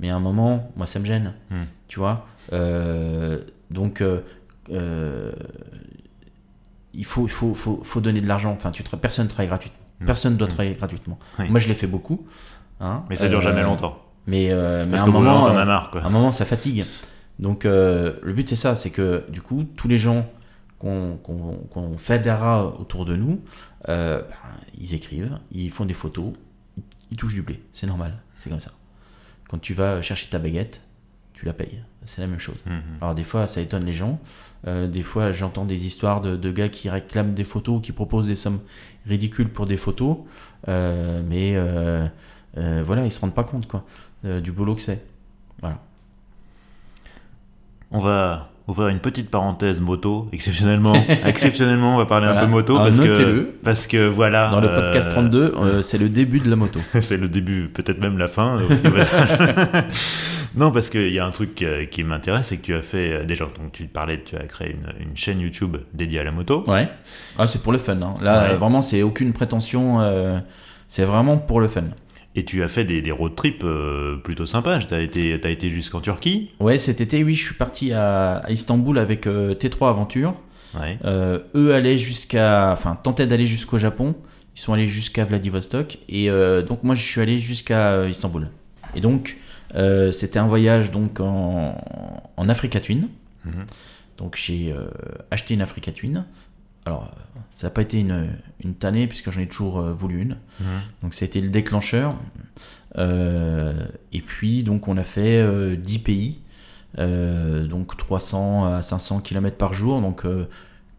mais 0.00 0.10
à 0.10 0.16
un 0.16 0.20
moment, 0.20 0.72
moi 0.76 0.86
ça 0.86 0.98
me 0.98 1.04
gêne. 1.04 1.34
Hum. 1.52 1.60
Tu 1.86 2.00
vois 2.00 2.26
Donc 3.70 4.02
il 6.92 7.04
faut, 7.04 7.26
il 7.26 7.30
faut, 7.30 7.54
faut, 7.54 7.80
faut 7.82 8.00
donner 8.00 8.20
de 8.20 8.26
l'argent. 8.26 8.50
Enfin, 8.50 8.70
tu 8.70 8.82
personne 8.82 9.26
ne 9.26 9.30
travaille 9.30 9.48
gratuitement. 9.48 9.78
Personne 10.06 10.32
ne 10.34 10.38
doit 10.38 10.48
travailler 10.48 10.72
gratuitement. 10.74 11.18
Moi, 11.38 11.60
je 11.60 11.68
l'ai 11.68 11.74
fait 11.74 11.86
beaucoup. 11.86 12.26
Hein, 12.80 13.04
mais 13.10 13.16
ça 13.16 13.28
dure 13.28 13.40
jamais 13.40 13.62
longtemps. 13.62 13.98
Mais, 14.26 14.48
euh, 14.50 14.84
mais 14.84 14.92
Parce 14.92 15.02
à 15.02 15.06
un 15.06 15.10
moment, 15.10 15.46
t'en 15.46 15.56
as 15.56 15.60
euh, 15.60 15.64
marre, 15.64 15.90
quoi. 15.90 16.02
à 16.02 16.06
un 16.06 16.10
moment, 16.10 16.32
ça 16.32 16.44
fatigue. 16.44 16.84
Donc, 17.38 17.64
euh, 17.64 18.14
le 18.22 18.32
but, 18.32 18.48
c'est 18.48 18.56
ça 18.56 18.76
c'est 18.76 18.90
que 18.90 19.24
du 19.28 19.40
coup, 19.42 19.64
tous 19.76 19.88
les 19.88 19.98
gens 19.98 20.26
qu'on 20.78 21.18
qu'on 21.22 21.98
fédérera 21.98 22.64
autour 22.66 23.04
de 23.04 23.16
nous, 23.16 23.40
euh, 23.88 24.20
ben, 24.20 24.60
ils 24.78 24.94
écrivent, 24.94 25.38
ils 25.52 25.70
font 25.70 25.84
des 25.84 25.94
photos, 25.94 26.32
ils 27.10 27.16
touchent 27.16 27.34
du 27.34 27.42
blé. 27.42 27.62
C'est 27.72 27.86
normal. 27.86 28.14
C'est 28.40 28.50
comme 28.50 28.60
ça. 28.60 28.72
Quand 29.50 29.58
tu 29.58 29.74
vas 29.74 30.00
chercher 30.00 30.28
ta 30.28 30.38
baguette, 30.38 30.80
tu 31.32 31.44
la 31.44 31.52
payes. 31.52 31.82
C'est 32.04 32.20
la 32.20 32.28
même 32.28 32.38
chose. 32.38 32.58
Mhm. 32.66 32.82
Alors 33.00 33.16
des 33.16 33.24
fois, 33.24 33.48
ça 33.48 33.60
étonne 33.60 33.84
les 33.84 33.92
gens. 33.92 34.20
Euh, 34.68 34.86
des 34.86 35.02
fois, 35.02 35.32
j'entends 35.32 35.64
des 35.64 35.86
histoires 35.86 36.20
de, 36.20 36.36
de 36.36 36.52
gars 36.52 36.68
qui 36.68 36.88
réclament 36.88 37.34
des 37.34 37.44
photos, 37.44 37.82
qui 37.82 37.90
proposent 37.90 38.28
des 38.28 38.36
sommes 38.36 38.60
ridicules 39.06 39.48
pour 39.48 39.66
des 39.66 39.76
photos, 39.76 40.18
Euh, 40.68 41.22
mais 41.26 41.54
euh, 41.56 42.06
voilà, 42.86 43.06
ils 43.06 43.12
se 43.12 43.20
rendent 43.20 43.34
pas 43.34 43.44
compte 43.44 43.66
quoi 43.66 43.84
du 44.22 44.52
boulot 44.52 44.76
que 44.76 44.82
c'est. 44.82 45.04
Voilà. 45.60 45.78
On 47.90 47.98
va 47.98 48.49
ouvrir 48.70 48.88
une 48.88 48.98
petite 49.00 49.30
parenthèse 49.30 49.80
moto, 49.80 50.28
exceptionnellement. 50.32 50.94
exceptionnellement, 51.26 51.94
on 51.94 51.98
va 51.98 52.06
parler 52.06 52.26
un 52.26 52.40
peu 52.40 52.46
moto 52.46 52.74
Alors, 52.76 52.86
parce 52.88 53.00
que, 53.00 53.50
parce 53.62 53.86
que 53.86 54.08
voilà. 54.08 54.48
Dans 54.50 54.60
le 54.60 54.68
euh, 54.68 54.74
podcast 54.74 55.10
32, 55.10 55.54
euh, 55.56 55.82
c'est 55.82 55.98
le 55.98 56.08
début 56.08 56.40
de 56.40 56.48
la 56.48 56.56
moto. 56.56 56.80
c'est 57.00 57.16
le 57.16 57.28
début, 57.28 57.68
peut-être 57.68 58.00
même 58.00 58.18
la 58.18 58.28
fin. 58.28 58.56
aussi, 58.62 58.82
ouais. 58.86 59.04
non, 60.56 60.70
parce 60.72 60.90
qu'il 60.90 61.12
y 61.12 61.18
a 61.18 61.24
un 61.26 61.30
truc 61.30 61.62
euh, 61.62 61.86
qui 61.86 62.02
m'intéresse, 62.04 62.46
c'est 62.48 62.56
que 62.56 62.62
tu 62.62 62.74
as 62.74 62.82
fait 62.82 63.12
euh, 63.12 63.24
déjà, 63.24 63.44
donc 63.44 63.72
tu 63.72 63.84
parlais, 63.84 64.22
tu 64.24 64.36
as 64.36 64.40
créé 64.44 64.70
une, 64.72 65.08
une 65.10 65.16
chaîne 65.16 65.40
YouTube 65.40 65.76
dédiée 65.94 66.20
à 66.20 66.24
la 66.24 66.32
moto. 66.32 66.64
Ouais. 66.66 66.88
Ah, 67.38 67.46
c'est 67.46 67.62
pour 67.62 67.72
le 67.72 67.78
fun. 67.78 67.96
hein. 68.02 68.14
Là, 68.20 68.42
Ouais. 68.44 68.50
euh, 68.52 68.56
vraiment, 68.56 68.82
c'est 68.82 69.02
aucune 69.02 69.32
prétention. 69.32 70.00
euh, 70.00 70.38
c'est 70.88 71.04
vraiment 71.04 71.36
pour 71.36 71.60
le 71.60 71.68
fun. 71.68 71.84
Et 72.36 72.44
tu 72.44 72.62
as 72.62 72.68
fait 72.68 72.84
des, 72.84 73.02
des 73.02 73.10
road 73.10 73.34
trips 73.34 73.64
euh, 73.64 74.16
plutôt 74.16 74.46
sympas. 74.46 74.78
Tu 74.78 74.94
as 74.94 75.00
été, 75.00 75.38
t'as 75.40 75.50
été 75.50 75.68
jusqu'en 75.68 76.00
Turquie. 76.00 76.50
Ouais, 76.60 76.78
cet 76.78 77.00
été, 77.00 77.24
oui, 77.24 77.34
je 77.34 77.42
suis 77.42 77.54
parti 77.54 77.92
à, 77.92 78.36
à 78.36 78.50
Istanbul 78.50 78.98
avec 78.98 79.26
euh, 79.26 79.54
T3 79.54 79.90
Aventure. 79.90 80.34
Ouais. 80.78 80.96
Euh, 81.04 81.40
eux 81.56 81.74
allaient 81.74 81.98
jusqu'à, 81.98 82.70
enfin, 82.72 82.96
tentaient 83.02 83.26
d'aller 83.26 83.48
jusqu'au 83.48 83.78
Japon. 83.78 84.14
Ils 84.54 84.60
sont 84.60 84.72
allés 84.72 84.86
jusqu'à 84.86 85.24
Vladivostok 85.24 85.98
et 86.08 86.28
euh, 86.28 86.62
donc 86.62 86.82
moi 86.82 86.94
je 86.94 87.02
suis 87.02 87.20
allé 87.20 87.38
jusqu'à 87.38 88.06
Istanbul. 88.08 88.48
Et 88.94 89.00
donc 89.00 89.36
c'était 90.12 90.38
un 90.38 90.46
voyage 90.46 90.90
donc 90.90 91.20
en, 91.20 91.80
en 92.36 92.48
Africa 92.48 92.80
Twin. 92.80 93.08
Mhm. 93.44 93.66
Donc 94.18 94.36
j'ai 94.36 94.74
acheté 95.30 95.54
une 95.54 95.62
Africa 95.62 95.92
Twin. 95.92 96.24
Alors 96.84 97.10
ça 97.60 97.66
n'a 97.66 97.70
pas 97.72 97.82
été 97.82 98.00
une, 98.00 98.30
une 98.64 98.74
tannée 98.74 99.06
puisque 99.06 99.30
j'en 99.30 99.40
ai 99.42 99.46
toujours 99.46 99.80
euh, 99.80 99.92
voulu 99.92 100.22
une. 100.22 100.38
Mhm. 100.60 100.66
Donc 101.02 101.12
ça 101.12 101.24
a 101.24 101.26
été 101.26 101.42
le 101.42 101.50
déclencheur. 101.50 102.16
Euh, 102.96 103.86
et 104.14 104.22
puis 104.22 104.62
donc 104.62 104.88
on 104.88 104.96
a 104.96 105.04
fait 105.04 105.36
euh, 105.38 105.76
10 105.76 105.98
pays, 105.98 106.38
euh, 106.98 107.66
donc 107.66 107.94
300 107.98 108.64
à 108.64 108.80
500 108.82 109.20
km 109.20 109.56
par 109.58 109.74
jour, 109.74 110.00
donc 110.00 110.24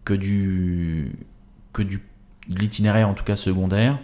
que 0.05 0.13
du 0.13 1.11
que 1.73 1.81
du 1.81 2.03
de 2.47 2.59
l'itinéraire 2.59 3.09
en 3.09 3.15
tout 3.15 3.23
cas 3.23 3.35
secondaire. 3.35 3.97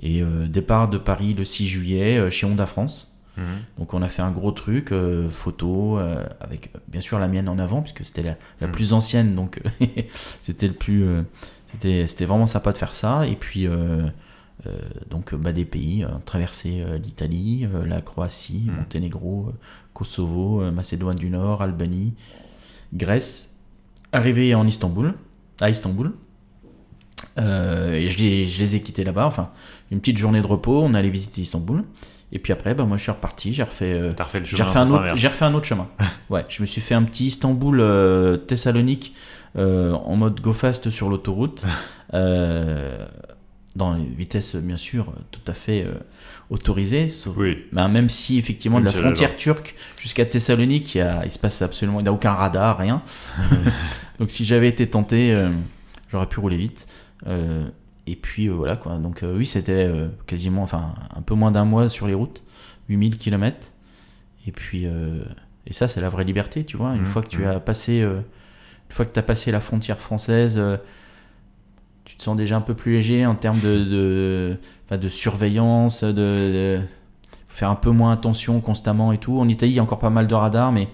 Et 0.00 0.22
départ 0.46 0.88
de 0.88 0.98
Paris 0.98 1.34
le 1.34 1.44
6 1.44 1.66
juillet 1.66 2.30
chez 2.30 2.46
Honda 2.46 2.66
France. 2.66 3.12
Mhm. 3.38 3.44
Donc 3.78 3.92
on 3.92 4.00
a 4.00 4.08
fait 4.08 4.22
un 4.22 4.30
gros 4.30 4.52
truc, 4.52 4.92
euh, 4.92 5.28
photo, 5.28 5.98
euh, 5.98 6.24
avec 6.40 6.70
bien 6.88 7.02
sûr 7.02 7.18
la 7.18 7.28
mienne 7.28 7.48
en 7.50 7.58
avant, 7.58 7.82
puisque 7.82 8.04
c'était 8.06 8.22
la, 8.22 8.36
la 8.62 8.66
Mhm. 8.66 8.72
plus 8.72 8.92
ancienne, 8.94 9.34
donc 9.34 9.60
c'était 10.40 10.68
le 10.68 10.72
plus... 10.74 11.04
euh, 11.04 11.22
c'était 11.66 12.06
c'était 12.06 12.24
vraiment 12.24 12.46
sympa 12.46 12.72
de 12.72 12.78
faire 12.78 12.94
ça. 12.94 13.26
Et 13.26 13.36
puis, 13.36 13.66
euh, 13.66 14.06
euh, 14.66 14.70
donc 15.10 15.34
bah, 15.34 15.52
des 15.52 15.64
pays, 15.64 16.04
euh, 16.04 16.08
traverser 16.24 16.84
l'Italie, 17.02 17.66
la 17.86 18.00
Croatie, 18.00 18.64
Mhm. 18.66 18.76
Monténégro, 18.76 19.52
Kosovo, 19.94 20.70
Macédoine 20.70 21.16
du 21.16 21.30
Nord, 21.30 21.62
Albanie, 21.62 22.14
Grèce, 22.94 23.58
arrivé 24.12 24.54
en 24.54 24.66
Istanbul, 24.66 25.14
à 25.60 25.70
Istanbul. 25.70 26.12
Euh, 27.38 27.94
et 27.94 28.10
je 28.10 28.18
les, 28.18 28.44
je 28.46 28.60
les 28.60 28.76
ai 28.76 28.82
quittés 28.82 29.04
là-bas, 29.04 29.26
enfin, 29.26 29.50
une 29.90 30.00
petite 30.00 30.18
journée 30.18 30.40
de 30.42 30.46
repos, 30.46 30.82
on 30.82 30.94
allait 30.94 31.10
visiter 31.10 31.42
Istanbul. 31.42 31.84
Et 32.32 32.38
puis 32.38 32.52
après, 32.52 32.74
bah, 32.74 32.84
moi 32.84 32.96
je 32.96 33.02
suis 33.04 33.12
reparti, 33.12 33.52
j'ai 33.52 33.62
refait, 33.62 33.92
euh, 33.92 34.12
refait 34.18 34.78
un 34.78 34.90
autre, 34.90 35.14
refait 35.28 35.44
un 35.44 35.54
autre 35.54 35.66
chemin. 35.66 35.88
Ouais, 36.30 36.44
je 36.48 36.60
me 36.60 36.66
suis 36.66 36.80
fait 36.80 36.94
un 36.94 37.04
petit 37.04 37.26
Istanbul 37.26 37.78
euh, 37.80 38.36
Thessalonique 38.36 39.14
euh, 39.56 39.92
en 39.92 40.16
mode 40.16 40.40
go 40.40 40.52
fast 40.52 40.90
sur 40.90 41.08
l'autoroute, 41.08 41.64
euh, 42.14 43.06
dans 43.74 43.92
les 43.94 44.04
vitesses 44.04 44.56
bien 44.56 44.76
sûr 44.78 45.12
tout 45.30 45.40
à 45.46 45.52
fait 45.54 45.82
euh, 45.84 45.94
autorisées. 46.50 47.08
sauf- 47.08 47.36
Oui. 47.36 47.58
ben, 47.72 47.88
même 47.88 48.08
si 48.08 48.38
effectivement 48.38 48.80
de 48.80 48.84
la 48.86 48.90
frontière 48.92 49.36
turque 49.36 49.74
jusqu'à 49.98 50.24
Thessalonique, 50.24 50.94
il, 50.94 50.98
y 50.98 51.00
a, 51.02 51.24
il 51.24 51.30
se 51.30 51.38
passe 51.38 51.60
absolument, 51.62 52.00
il 52.00 52.04
n'y 52.04 52.08
a 52.08 52.12
aucun 52.12 52.32
radar, 52.32 52.78
rien. 52.78 53.02
Donc 54.18 54.30
si 54.30 54.44
j'avais 54.44 54.68
été 54.68 54.86
tenté, 54.88 55.36
j'aurais 56.10 56.26
pu 56.26 56.40
rouler 56.40 56.56
vite. 56.56 56.86
Et 58.08 58.16
puis 58.16 58.48
voilà 58.48 58.76
quoi. 58.76 58.96
Donc 58.96 59.22
oui, 59.22 59.44
c'était 59.44 59.90
quasiment, 60.26 60.62
enfin 60.62 60.94
un 61.14 61.20
peu 61.22 61.34
moins 61.34 61.50
d'un 61.50 61.64
mois 61.64 61.88
sur 61.88 62.06
les 62.06 62.14
routes, 62.14 62.42
8000 62.88 63.18
km. 63.18 63.72
Et 64.46 64.52
puis 64.52 64.86
et 64.86 65.72
ça 65.72 65.86
c'est 65.88 66.00
la 66.00 66.08
vraie 66.08 66.24
liberté, 66.24 66.64
tu 66.64 66.76
vois. 66.78 66.94
Une 66.94 67.00
Mhm, 67.00 67.06
fois 67.06 67.20
que 67.22 67.28
tu 67.28 67.40
mhm. 67.40 67.46
as 67.48 67.60
passé, 67.60 68.00
euh, 68.00 68.20
une 68.88 68.94
fois 68.94 69.04
que 69.04 69.12
tu 69.12 69.18
as 69.18 69.22
passé 69.22 69.50
la 69.50 69.60
frontière 69.60 70.00
française. 70.00 70.56
euh, 70.58 70.76
tu 72.04 72.16
te 72.16 72.22
sens 72.22 72.36
déjà 72.36 72.56
un 72.56 72.60
peu 72.60 72.74
plus 72.74 72.92
léger 72.92 73.26
en 73.26 73.34
termes 73.34 73.58
de, 73.60 74.56
de, 74.90 75.08
surveillance, 75.08 76.04
de, 76.04 76.12
de 76.12 76.80
faire 77.48 77.68
un 77.68 77.74
peu 77.74 77.90
moins 77.90 78.12
attention 78.12 78.60
constamment 78.60 79.12
et 79.12 79.18
tout. 79.18 79.40
En 79.40 79.48
Italie, 79.48 79.72
il 79.72 79.74
y 79.74 79.80
a 79.80 79.82
encore 79.82 79.98
pas 79.98 80.10
mal 80.10 80.28
de 80.28 80.34
radars, 80.34 80.70
mais 80.70 80.88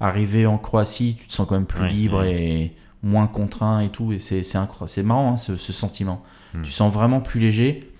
arrivé 0.00 0.46
en 0.46 0.56
Croatie, 0.56 1.16
tu 1.20 1.26
te 1.26 1.32
sens 1.34 1.46
quand 1.46 1.54
même 1.54 1.66
plus 1.66 1.82
Ouais, 1.82 1.90
libre 1.90 2.20
ouais. 2.20 2.32
et 2.32 2.76
moins 3.02 3.26
contraint 3.26 3.80
et 3.80 3.90
tout. 3.90 4.12
Et 4.12 4.18
c'est 4.18 5.02
marrant 5.02 5.32
hein, 5.32 5.36
ce, 5.36 5.56
ce 5.58 5.72
sentiment. 5.74 6.22
Hmm. 6.54 6.62
Tu 6.62 6.70
sens 6.72 6.90
vraiment 6.92 7.20
plus 7.20 7.40
léger. 7.40 7.92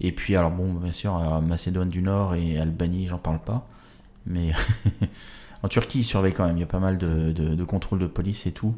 Et 0.00 0.12
puis, 0.12 0.34
alors 0.36 0.50
bon, 0.50 0.72
bien 0.72 0.92
sûr, 0.92 1.14
alors, 1.16 1.42
Macédoine 1.42 1.90
du 1.90 2.00
Nord 2.00 2.34
et 2.34 2.58
Albanie, 2.58 3.08
j'en 3.08 3.18
parle 3.18 3.40
pas. 3.40 3.68
Mais 4.24 4.52
en 5.62 5.68
Turquie, 5.68 6.00
ils 6.00 6.04
surveillent 6.04 6.34
quand 6.34 6.46
même. 6.46 6.56
Il 6.56 6.60
y 6.60 6.64
a 6.64 6.66
pas 6.66 6.78
mal 6.78 6.98
de, 6.98 7.32
de, 7.32 7.54
de 7.54 7.64
contrôles 7.64 7.98
de 7.98 8.06
police 8.06 8.46
et 8.46 8.52
tout. 8.52 8.74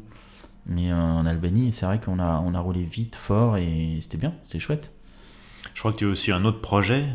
Mais 0.65 0.91
euh, 0.91 0.95
en 0.95 1.25
Albanie, 1.25 1.71
c'est 1.71 1.85
vrai 1.85 1.99
qu'on 1.99 2.19
a, 2.19 2.41
on 2.45 2.53
a 2.53 2.59
roulé 2.59 2.83
vite, 2.83 3.15
fort 3.15 3.57
et 3.57 3.97
c'était 4.01 4.17
bien, 4.17 4.33
c'était 4.43 4.59
chouette. 4.59 4.91
Je 5.73 5.79
crois 5.79 5.91
que 5.91 5.97
tu 5.97 6.05
as 6.05 6.09
aussi 6.09 6.31
un 6.31 6.45
autre 6.45 6.61
projet 6.61 7.05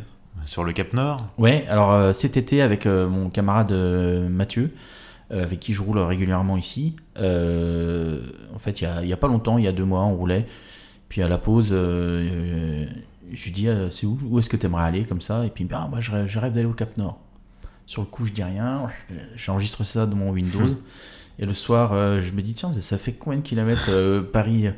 sur 0.47 0.64
le 0.64 0.73
Cap 0.73 0.93
Nord. 0.93 1.27
Ouais, 1.39 1.66
alors 1.69 1.93
euh, 1.93 2.12
cet 2.12 2.37
été, 2.37 2.62
avec 2.62 2.87
euh, 2.87 3.09
mon 3.09 3.31
camarade 3.31 3.73
euh, 3.73 4.29
Mathieu, 4.29 4.75
avec 5.31 5.61
qui 5.61 5.75
je 5.75 5.83
roule 5.83 5.99
régulièrement 5.99 6.57
ici, 6.57 6.97
en 7.19 8.59
fait, 8.59 8.81
il 8.81 9.07
y 9.07 9.12
a, 9.12 9.16
pas 9.19 9.29
longtemps, 9.29 9.59
il 9.59 9.64
y 9.64 9.69
a 9.69 9.73
deux 9.73 9.85
mois, 9.85 10.01
on 10.05 10.16
roulait. 10.16 10.47
Puis 11.11 11.21
à 11.21 11.29
la 11.29 11.37
pause, 11.37 11.69
je 11.71 12.87
lui 13.45 13.51
dis 13.51 13.69
c'est 13.91 14.07
où, 14.07 14.19
où 14.25 14.39
est-ce 14.39 14.49
que 14.49 14.57
tu 14.57 14.64
aimerais 14.64 14.85
aller 14.85 15.05
comme 15.05 15.21
ça? 15.21 15.45
Et 15.45 15.51
puis 15.51 15.69
ah, 15.71 15.87
moi 15.91 16.01
je 16.01 16.12
rêve, 16.12 16.27
je 16.27 16.39
rêve 16.39 16.55
d'aller 16.55 16.64
au 16.64 16.73
Cap 16.73 16.97
Nord. 16.97 17.21
Sur 17.89 18.03
le 18.03 18.07
coup, 18.07 18.26
je 18.26 18.32
dis 18.32 18.43
rien, 18.43 18.82
j'enregistre 19.34 19.82
ça 19.82 20.05
dans 20.05 20.14
mon 20.14 20.30
Windows. 20.30 20.76
Et 21.39 21.47
le 21.47 21.55
soir, 21.55 21.95
euh, 21.95 22.20
je 22.20 22.32
me 22.32 22.43
dis 22.43 22.53
tiens, 22.53 22.70
ça, 22.70 22.99
fait 22.99 23.14
combien 23.14 23.39
de 23.39 23.43
kilomètres 23.43 23.89
euh, 23.89 24.20
Paris? 24.20 24.68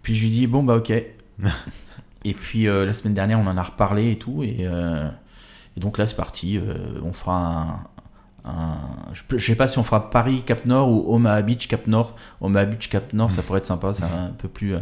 Puis 0.00 0.14
je 0.14 0.22
lui 0.22 0.30
dis 0.30 0.46
bon 0.46 0.62
bah 0.62 0.76
ok. 0.76 0.90
et 2.24 2.32
puis 2.32 2.66
euh, 2.66 2.86
la 2.86 2.94
semaine 2.94 3.12
dernière, 3.12 3.38
on 3.38 3.46
en 3.46 3.58
a 3.58 3.62
reparlé 3.62 4.12
et 4.12 4.16
tout. 4.16 4.42
Et, 4.42 4.62
Et 5.76 5.80
donc 5.80 5.98
là, 5.98 6.06
c'est 6.06 6.16
parti. 6.16 6.58
on 7.04 7.12
fera 7.12 7.90
un, 8.46 8.78
je, 9.12 9.36
sais 9.36 9.54
pas 9.54 9.68
si 9.68 9.76
on 9.78 9.82
fera 9.82 10.08
Paris 10.08 10.42
Cap 10.46 10.64
Nord 10.64 10.88
ou 10.88 11.14
Omaha 11.14 11.42
Beach 11.42 11.68
Cap 11.68 11.86
Nord. 11.86 12.16
Omaha 12.40 12.64
Beach 12.64 12.88
Cap 12.88 13.12
Nord, 13.12 13.32
ça 13.32 13.42
pourrait 13.46 13.58
être 13.58 13.66
sympa, 13.66 13.92
c'est 13.92 14.04
un 14.04 14.32
peu 14.38 14.48
plus. 14.48 14.76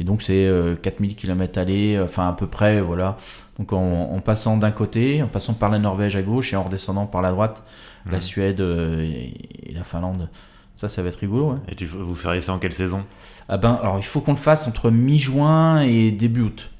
Et 0.00 0.04
donc 0.04 0.22
c'est 0.22 0.50
4000 0.82 1.14
km 1.14 1.58
aller, 1.58 2.00
enfin 2.02 2.28
à 2.28 2.32
peu 2.32 2.46
près, 2.46 2.80
voilà. 2.80 3.16
Donc 3.58 3.72
en, 3.72 4.20
passant 4.24 4.56
d'un 4.56 4.72
côté, 4.72 5.22
en 5.22 5.28
passant 5.28 5.54
par 5.54 5.70
la 5.70 5.78
Norvège 5.78 6.16
à 6.16 6.22
gauche 6.22 6.52
et 6.52 6.56
en 6.56 6.64
redescendant 6.64 7.06
par 7.06 7.22
la 7.22 7.30
droite, 7.30 7.62
la 8.10 8.18
Suède 8.18 8.60
et, 8.60 9.72
la 9.72 9.84
Finlande. 9.84 10.28
Ça, 10.74 10.88
ça 10.88 11.02
va 11.02 11.08
être 11.10 11.20
rigolo. 11.20 11.60
Et 11.68 11.76
tu, 11.76 11.86
vous 11.86 12.16
ferez 12.16 12.40
ça 12.40 12.52
en 12.52 12.58
quelle 12.58 12.72
saison? 12.72 13.04
Ah 13.48 13.56
ben, 13.56 13.78
alors 13.80 13.98
il 13.98 14.04
faut 14.04 14.20
qu'on 14.20 14.32
le 14.32 14.36
fasse 14.36 14.66
entre 14.66 14.90
mi-juin 14.90 15.82
et 15.82 16.10
début 16.10 16.40
août 16.40 16.70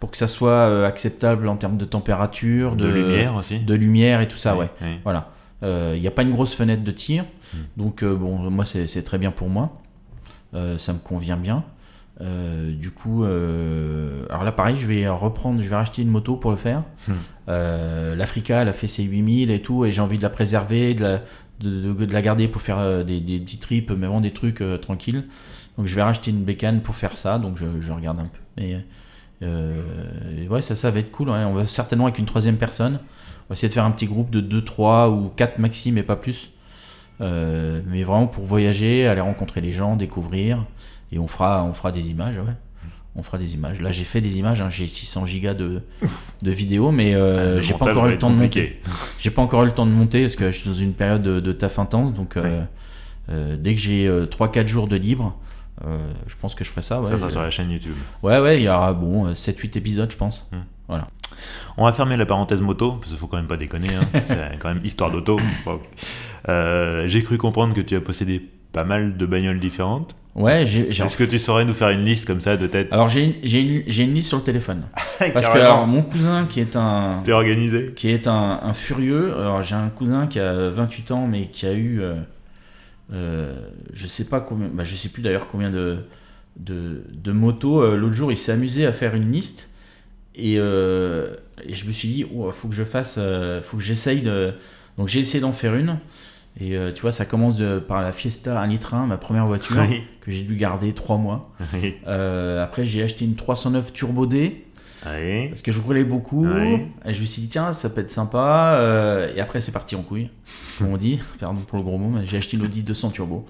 pour 0.00 0.10
que 0.10 0.16
ça 0.16 0.28
soit 0.28 0.50
euh, 0.50 0.86
acceptable 0.86 1.48
en 1.48 1.56
termes 1.56 1.76
de 1.76 1.84
température, 1.84 2.76
de, 2.76 2.86
lumière 2.86 3.34
aussi, 3.34 3.58
de 3.58 3.74
lumière 3.74 4.20
et 4.20 4.28
tout 4.28 4.36
ça, 4.36 4.56
ouais. 4.56 4.70
Voilà. 5.02 5.30
Euh, 5.64 5.94
il 5.96 6.00
n'y 6.00 6.06
a 6.06 6.12
pas 6.12 6.22
une 6.22 6.30
grosse 6.30 6.54
fenêtre 6.54 6.84
de 6.84 6.90
tir, 6.92 7.24
hmm. 7.52 7.56
donc 7.76 8.04
euh, 8.04 8.14
bon, 8.14 8.48
moi 8.48 8.64
c'est 8.64 9.02
très 9.02 9.18
bien 9.18 9.32
pour 9.32 9.48
moi. 9.48 9.80
ça 10.52 10.92
me 10.92 10.98
convient 10.98 11.36
bien. 11.36 11.64
Du 12.20 12.90
coup, 12.90 13.24
alors 13.24 14.44
là 14.44 14.52
pareil, 14.52 14.76
je 14.76 14.86
vais 14.86 15.08
reprendre, 15.08 15.62
je 15.62 15.68
vais 15.68 15.76
racheter 15.76 16.02
une 16.02 16.10
moto 16.10 16.36
pour 16.36 16.50
le 16.50 16.56
faire. 16.56 16.82
Hmm. 17.06 17.12
L'Africa, 18.16 18.62
elle 18.62 18.68
a 18.68 18.72
fait 18.72 18.88
ses 18.88 19.04
8000 19.04 19.50
et 19.50 19.62
tout, 19.62 19.84
et 19.84 19.90
j'ai 19.90 20.00
envie 20.00 20.18
de 20.18 20.22
la 20.22 20.30
préserver, 20.30 20.94
de 20.94 21.02
la, 21.02 21.20
de, 21.60 22.12
la 22.12 22.22
garder 22.22 22.48
pour 22.48 22.62
faire 22.62 23.04
des, 23.04 23.20
des, 23.20 23.38
petits 23.38 23.58
trips, 23.58 23.90
mais 23.90 24.06
vraiment 24.06 24.20
des 24.20 24.32
trucs 24.32 24.62
tranquilles. 24.80 25.24
Donc 25.78 25.86
je 25.86 25.94
vais 25.94 26.02
racheter 26.02 26.32
une 26.32 26.42
bécane 26.42 26.80
pour 26.80 26.96
faire 26.96 27.16
ça, 27.16 27.38
donc 27.38 27.56
je, 27.56 27.92
regarde 27.92 28.18
un 28.18 28.24
peu. 28.24 28.40
Mais 28.56 28.84
euh, 29.42 30.46
ouais, 30.48 30.60
ça, 30.60 30.74
ça 30.74 30.90
va 30.90 30.98
être 30.98 31.12
cool. 31.12 31.30
On 31.30 31.54
va 31.54 31.66
certainement 31.66 32.06
avec 32.06 32.18
une 32.18 32.26
troisième 32.26 32.56
personne. 32.56 32.94
On 32.94 33.50
va 33.50 33.52
essayer 33.52 33.68
de 33.68 33.74
faire 33.74 33.84
un 33.84 33.92
petit 33.92 34.06
groupe 34.06 34.30
de 34.30 34.40
2, 34.40 34.64
3 34.64 35.10
ou 35.10 35.28
4 35.28 35.58
maxi, 35.58 35.92
mais 35.92 36.02
pas 36.02 36.16
plus. 36.16 36.50
Euh, 37.20 37.80
mais 37.86 38.02
vraiment 38.02 38.26
pour 38.26 38.44
voyager, 38.44 39.06
aller 39.06 39.20
rencontrer 39.20 39.60
les 39.60 39.72
gens, 39.72 39.96
découvrir. 39.96 40.64
Et 41.12 41.18
on 41.18 41.26
fera, 41.26 41.64
on 41.64 41.72
fera 41.72 41.92
des 41.92 42.10
images, 42.10 42.36
ouais. 42.38 42.54
On 43.16 43.22
fera 43.22 43.38
des 43.38 43.54
images. 43.54 43.80
Là, 43.80 43.90
j'ai 43.90 44.04
fait 44.04 44.20
des 44.20 44.38
images, 44.38 44.60
hein. 44.60 44.68
j'ai 44.70 44.86
600 44.86 45.26
gigas 45.26 45.54
de, 45.54 45.82
de 46.42 46.50
vidéos, 46.50 46.92
mais 46.92 47.14
euh, 47.14 47.60
j'ai 47.60 47.74
pas 47.74 47.90
encore 47.90 48.06
eu 48.06 48.12
le 48.12 48.18
temps 48.18 48.30
de 48.30 48.36
monter. 48.36 48.80
J'ai 49.18 49.30
pas 49.30 49.42
encore 49.42 49.64
eu 49.64 49.66
le 49.66 49.72
temps 49.72 49.86
de 49.86 49.90
monter 49.90 50.22
parce 50.22 50.36
que 50.36 50.52
je 50.52 50.56
suis 50.56 50.70
dans 50.70 50.76
une 50.76 50.92
période 50.92 51.22
de, 51.22 51.40
de 51.40 51.52
taf 51.52 51.80
intense. 51.80 52.14
Donc, 52.14 52.38
dès 53.28 53.74
que 53.74 53.80
j'ai 53.80 54.08
3-4 54.08 54.68
jours 54.68 54.86
de 54.86 54.94
libre, 54.96 55.36
euh, 55.86 56.12
je 56.26 56.34
pense 56.40 56.54
que 56.54 56.64
je 56.64 56.70
ferai 56.70 56.82
ça. 56.82 57.00
Ouais, 57.00 57.10
ça 57.10 57.18
sera 57.18 57.30
sur 57.30 57.42
la 57.42 57.50
chaîne 57.50 57.70
YouTube. 57.70 57.94
Ouais, 58.22 58.38
ouais, 58.40 58.58
il 58.58 58.64
y 58.64 58.68
aura 58.68 58.92
bon, 58.92 59.32
7-8 59.32 59.78
épisodes, 59.78 60.10
je 60.10 60.16
pense. 60.16 60.48
Hmm. 60.52 60.62
Voilà. 60.88 61.08
On 61.76 61.84
va 61.84 61.92
fermer 61.92 62.16
la 62.16 62.26
parenthèse 62.26 62.60
moto, 62.60 62.92
parce 62.92 63.08
qu'il 63.08 63.18
faut 63.18 63.26
quand 63.26 63.36
même 63.36 63.46
pas 63.46 63.56
déconner. 63.56 63.94
Hein. 63.94 64.08
C'est 64.26 64.58
quand 64.58 64.72
même 64.72 64.84
histoire 64.84 65.10
d'auto. 65.10 65.38
Euh, 66.48 67.04
j'ai 67.08 67.22
cru 67.22 67.38
comprendre 67.38 67.74
que 67.74 67.80
tu 67.80 67.94
as 67.94 68.00
possédé 68.00 68.40
pas 68.72 68.84
mal 68.84 69.16
de 69.16 69.26
bagnoles 69.26 69.60
différentes. 69.60 70.16
Ouais, 70.38 70.64
j'ai. 70.66 70.90
Est-ce 70.90 71.16
que 71.16 71.24
tu 71.24 71.38
saurais 71.38 71.64
nous 71.64 71.74
faire 71.74 71.90
une 71.90 72.04
liste 72.04 72.26
comme 72.26 72.40
ça 72.40 72.56
de 72.56 72.66
tête 72.66 72.88
Alors 72.92 73.08
j'ai 73.08 73.24
une, 73.24 73.82
une, 73.86 74.14
liste 74.14 74.28
sur 74.28 74.38
le 74.38 74.44
téléphone. 74.44 74.84
Parce 75.32 75.48
que 75.48 75.58
alors, 75.58 75.86
mon 75.86 76.02
cousin 76.02 76.46
qui 76.46 76.60
est 76.60 76.76
un. 76.76 77.20
T'es 77.24 77.32
organisé 77.32 77.92
Qui 77.96 78.10
est 78.10 78.26
un, 78.26 78.60
un 78.62 78.72
furieux. 78.72 79.34
Alors 79.36 79.62
j'ai 79.62 79.74
un 79.74 79.88
cousin 79.88 80.26
qui 80.26 80.38
a 80.38 80.70
28 80.70 81.10
ans 81.10 81.26
mais 81.26 81.46
qui 81.46 81.66
a 81.66 81.72
eu. 81.72 82.00
Euh, 82.00 82.14
euh, 83.12 83.54
je 83.94 84.06
sais 84.06 84.24
pas 84.24 84.40
combien, 84.40 84.68
bah, 84.68 84.84
je 84.84 84.94
sais 84.94 85.08
plus 85.08 85.22
d'ailleurs 85.22 85.48
combien 85.48 85.70
de, 85.70 85.98
de, 86.56 87.32
motos. 87.32 87.82
Euh, 87.82 87.96
l'autre 87.96 88.14
jour, 88.14 88.30
il 88.30 88.36
s'est 88.36 88.52
amusé 88.52 88.86
à 88.86 88.92
faire 88.92 89.14
une 89.14 89.32
liste 89.32 89.68
et, 90.34 90.56
euh, 90.58 91.34
et 91.64 91.74
je 91.74 91.86
me 91.86 91.92
suis 91.92 92.08
dit, 92.08 92.26
oh, 92.34 92.50
faut 92.52 92.68
que 92.68 92.74
je 92.74 92.84
fasse, 92.84 93.18
faut 93.62 93.76
que 93.78 93.82
j'essaye 93.82 94.22
de. 94.22 94.52
Donc 94.96 95.08
j'ai 95.08 95.20
essayé 95.20 95.40
d'en 95.40 95.52
faire 95.52 95.74
une. 95.74 95.98
Et 96.60 96.76
tu 96.94 97.02
vois, 97.02 97.12
ça 97.12 97.24
commence 97.24 97.56
de, 97.56 97.78
par 97.78 98.02
la 98.02 98.12
Fiesta 98.12 98.60
1 98.60 98.66
litre 98.66 98.94
1, 98.94 99.06
ma 99.06 99.16
première 99.16 99.46
voiture, 99.46 99.76
que 100.20 100.30
j'ai 100.32 100.42
dû 100.42 100.56
garder 100.56 100.92
3 100.92 101.16
mois. 101.16 101.52
après, 102.60 102.84
j'ai 102.84 103.02
acheté 103.02 103.24
une 103.24 103.36
309 103.36 103.92
Turbo 103.92 104.26
D. 104.26 104.64
Parce 105.48 105.62
que 105.62 105.72
je 105.72 105.80
roulais 105.80 106.04
beaucoup. 106.04 106.46
Et 106.46 107.14
je 107.14 107.20
me 107.20 107.26
suis 107.26 107.42
dit, 107.42 107.48
tiens, 107.48 107.72
ça 107.72 107.90
peut 107.90 108.00
être 108.00 108.10
sympa. 108.10 108.76
Euh, 108.78 109.32
et 109.34 109.40
après, 109.40 109.60
c'est 109.60 109.72
parti 109.72 109.96
en 109.96 110.02
couille, 110.02 110.30
comme 110.78 110.88
on 110.88 110.96
dit. 110.96 111.20
Pardon 111.40 111.60
pour 111.60 111.78
le 111.78 111.84
gros 111.84 111.98
mot, 111.98 112.08
mais 112.08 112.26
j'ai 112.26 112.36
acheté 112.36 112.56
une 112.56 112.64
Audi 112.64 112.82
200 112.82 113.10
Turbo. 113.10 113.46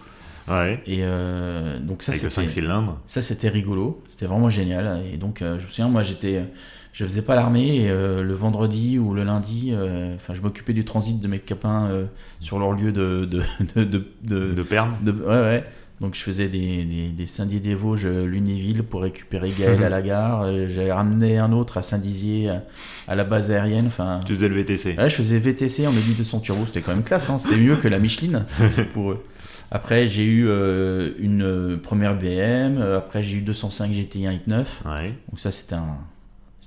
Et 0.86 1.00
euh, 1.02 1.78
donc 1.78 2.02
ça, 2.02 2.14
c'était 2.14 2.30
5 2.30 2.48
cylindres. 2.48 2.98
Ça, 3.04 3.20
c'était 3.20 3.48
rigolo. 3.48 4.02
C'était 4.08 4.26
vraiment 4.26 4.50
génial. 4.50 5.02
Et 5.12 5.16
donc, 5.16 5.42
euh, 5.42 5.58
je 5.58 5.64
me 5.64 5.68
souviens, 5.68 5.88
moi, 5.88 6.02
j'étais, 6.02 6.42
je 6.98 7.04
faisais 7.04 7.22
pas 7.22 7.34
l'armée. 7.34 7.84
Et 7.84 7.88
le 7.88 8.34
vendredi 8.34 8.98
ou 8.98 9.14
le 9.14 9.24
lundi, 9.24 9.72
enfin, 10.14 10.34
je 10.34 10.40
m'occupais 10.40 10.72
du 10.72 10.84
transit 10.84 11.20
de 11.20 11.28
mes 11.28 11.38
copains 11.38 11.90
sur 12.40 12.58
leur 12.58 12.72
lieu 12.72 12.92
de 12.92 13.24
de 13.24 13.42
de 13.74 13.84
de, 13.84 14.04
de, 14.24 14.54
de 14.54 14.62
perme. 14.62 14.96
ouais, 15.04 15.26
ouais. 15.26 15.64
Donc 16.00 16.14
je 16.14 16.20
faisais 16.20 16.48
des, 16.48 16.84
des, 16.84 17.08
des 17.08 17.26
Saint-Dié 17.26 17.58
des 17.58 17.74
Vosges, 17.74 18.06
euh, 18.06 18.24
Lunéville 18.24 18.84
pour 18.84 19.02
récupérer 19.02 19.50
Gaël 19.50 19.82
à 19.82 19.88
la 19.88 20.00
gare. 20.00 20.42
Euh, 20.42 20.66
j'avais 20.68 20.92
ramené 20.92 21.38
un 21.38 21.50
autre 21.52 21.76
à 21.78 21.82
Saint-Dizier 21.82 22.52
à, 23.08 23.16
la 23.16 23.24
base 23.24 23.50
aérienne. 23.50 23.88
Enfin, 23.88 24.20
tu 24.24 24.34
faisais 24.34 24.48
le 24.48 24.54
VTC 24.54 24.94
Ouais, 24.96 25.10
je 25.10 25.16
faisais 25.16 25.38
VTC 25.38 25.86
en 25.88 25.92
de 25.92 26.22
son 26.22 26.38
turbo. 26.38 26.66
C'était 26.66 26.82
quand 26.82 26.94
même 26.94 27.02
classe. 27.02 27.28
Hein. 27.30 27.38
C'était 27.38 27.56
mieux 27.56 27.76
que 27.76 27.88
la 27.88 27.98
Micheline 27.98 28.44
pour 28.94 29.10
eux. 29.10 29.24
Après, 29.70 30.06
j'ai 30.06 30.24
eu 30.24 30.46
euh, 30.46 31.10
une 31.18 31.78
première 31.82 32.16
BM. 32.16 32.80
Après, 32.80 33.24
j'ai 33.24 33.38
eu 33.38 33.42
205 33.42 33.90
GTI 33.90 34.26
1.9. 34.26 34.64
Ouais. 34.86 35.14
Donc 35.28 35.40
ça, 35.40 35.50
c'était 35.50 35.74
un, 35.74 35.98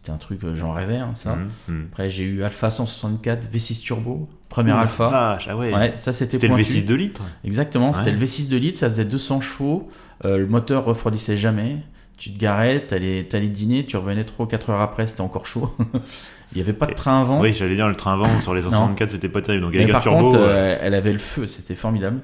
c'était 0.02 0.14
un 0.14 0.18
truc, 0.18 0.39
j'en 0.56 0.74
rêvais, 0.74 0.97
hein, 0.97 1.12
ça. 1.14 1.36
Mmh, 1.36 1.72
mmh. 1.72 1.82
Après, 1.91 2.10
j'ai 2.10 2.24
eu 2.24 2.43
Alpha 2.43 2.72
164 2.72 3.47
V6 3.54 3.84
Turbo. 3.84 4.28
Première 4.49 4.80
Alpha. 4.80 5.10
Vache, 5.10 5.47
ah 5.47 5.56
ouais. 5.56 5.72
ouais. 5.72 5.93
ça 5.95 6.12
c'était 6.12 6.47
le 6.47 6.56
V6 6.56 6.86
de 6.86 6.95
litre. 6.95 7.22
Exactement, 7.43 7.93
c'était 7.93 8.12
le 8.12 8.18
V6 8.18 8.49
de 8.49 8.58
litre, 8.58 8.80
ça 8.80 8.88
faisait 8.88 9.06
200 9.06 9.41
chevaux, 9.41 9.89
euh, 10.26 10.39
le 10.39 10.47
moteur 10.47 10.86
refroidissait 10.86 11.38
jamais. 11.38 11.78
Tu 12.18 12.32
te 12.32 12.39
garais, 12.39 12.80
t'allais, 12.80 13.28
allais 13.32 13.49
dîner, 13.49 13.86
tu 13.86 13.95
revenais 13.95 14.24
3 14.24 14.45
ou 14.45 14.49
4 14.49 14.72
heures 14.72 14.82
après, 14.82 15.06
c'était 15.06 15.22
encore 15.22 15.45
chaud. 15.45 15.72
Il 16.54 16.56
n'y 16.56 16.62
avait 16.62 16.74
pas 16.74 16.88
de 16.88 16.93
train 16.93 17.22
avant. 17.22 17.39
Oui, 17.39 17.54
j'allais 17.54 17.76
dire 17.76 17.88
le 17.88 17.95
train 17.95 18.14
avant 18.14 18.39
sur 18.39 18.56
les 18.56 18.64
164, 18.64 19.12
c'était 19.12 19.30
pas 19.30 19.41
terrible. 19.41 19.66
Donc, 19.66 19.74
Mais 19.74 19.86
par 19.88 20.02
turbo, 20.02 20.32
contre, 20.32 20.39
euh, 20.39 20.78
elle 20.82 20.95
avait 20.95 21.14
le 21.14 21.20
feu, 21.20 21.45
c'était 21.45 21.76
formidable. 21.76 22.22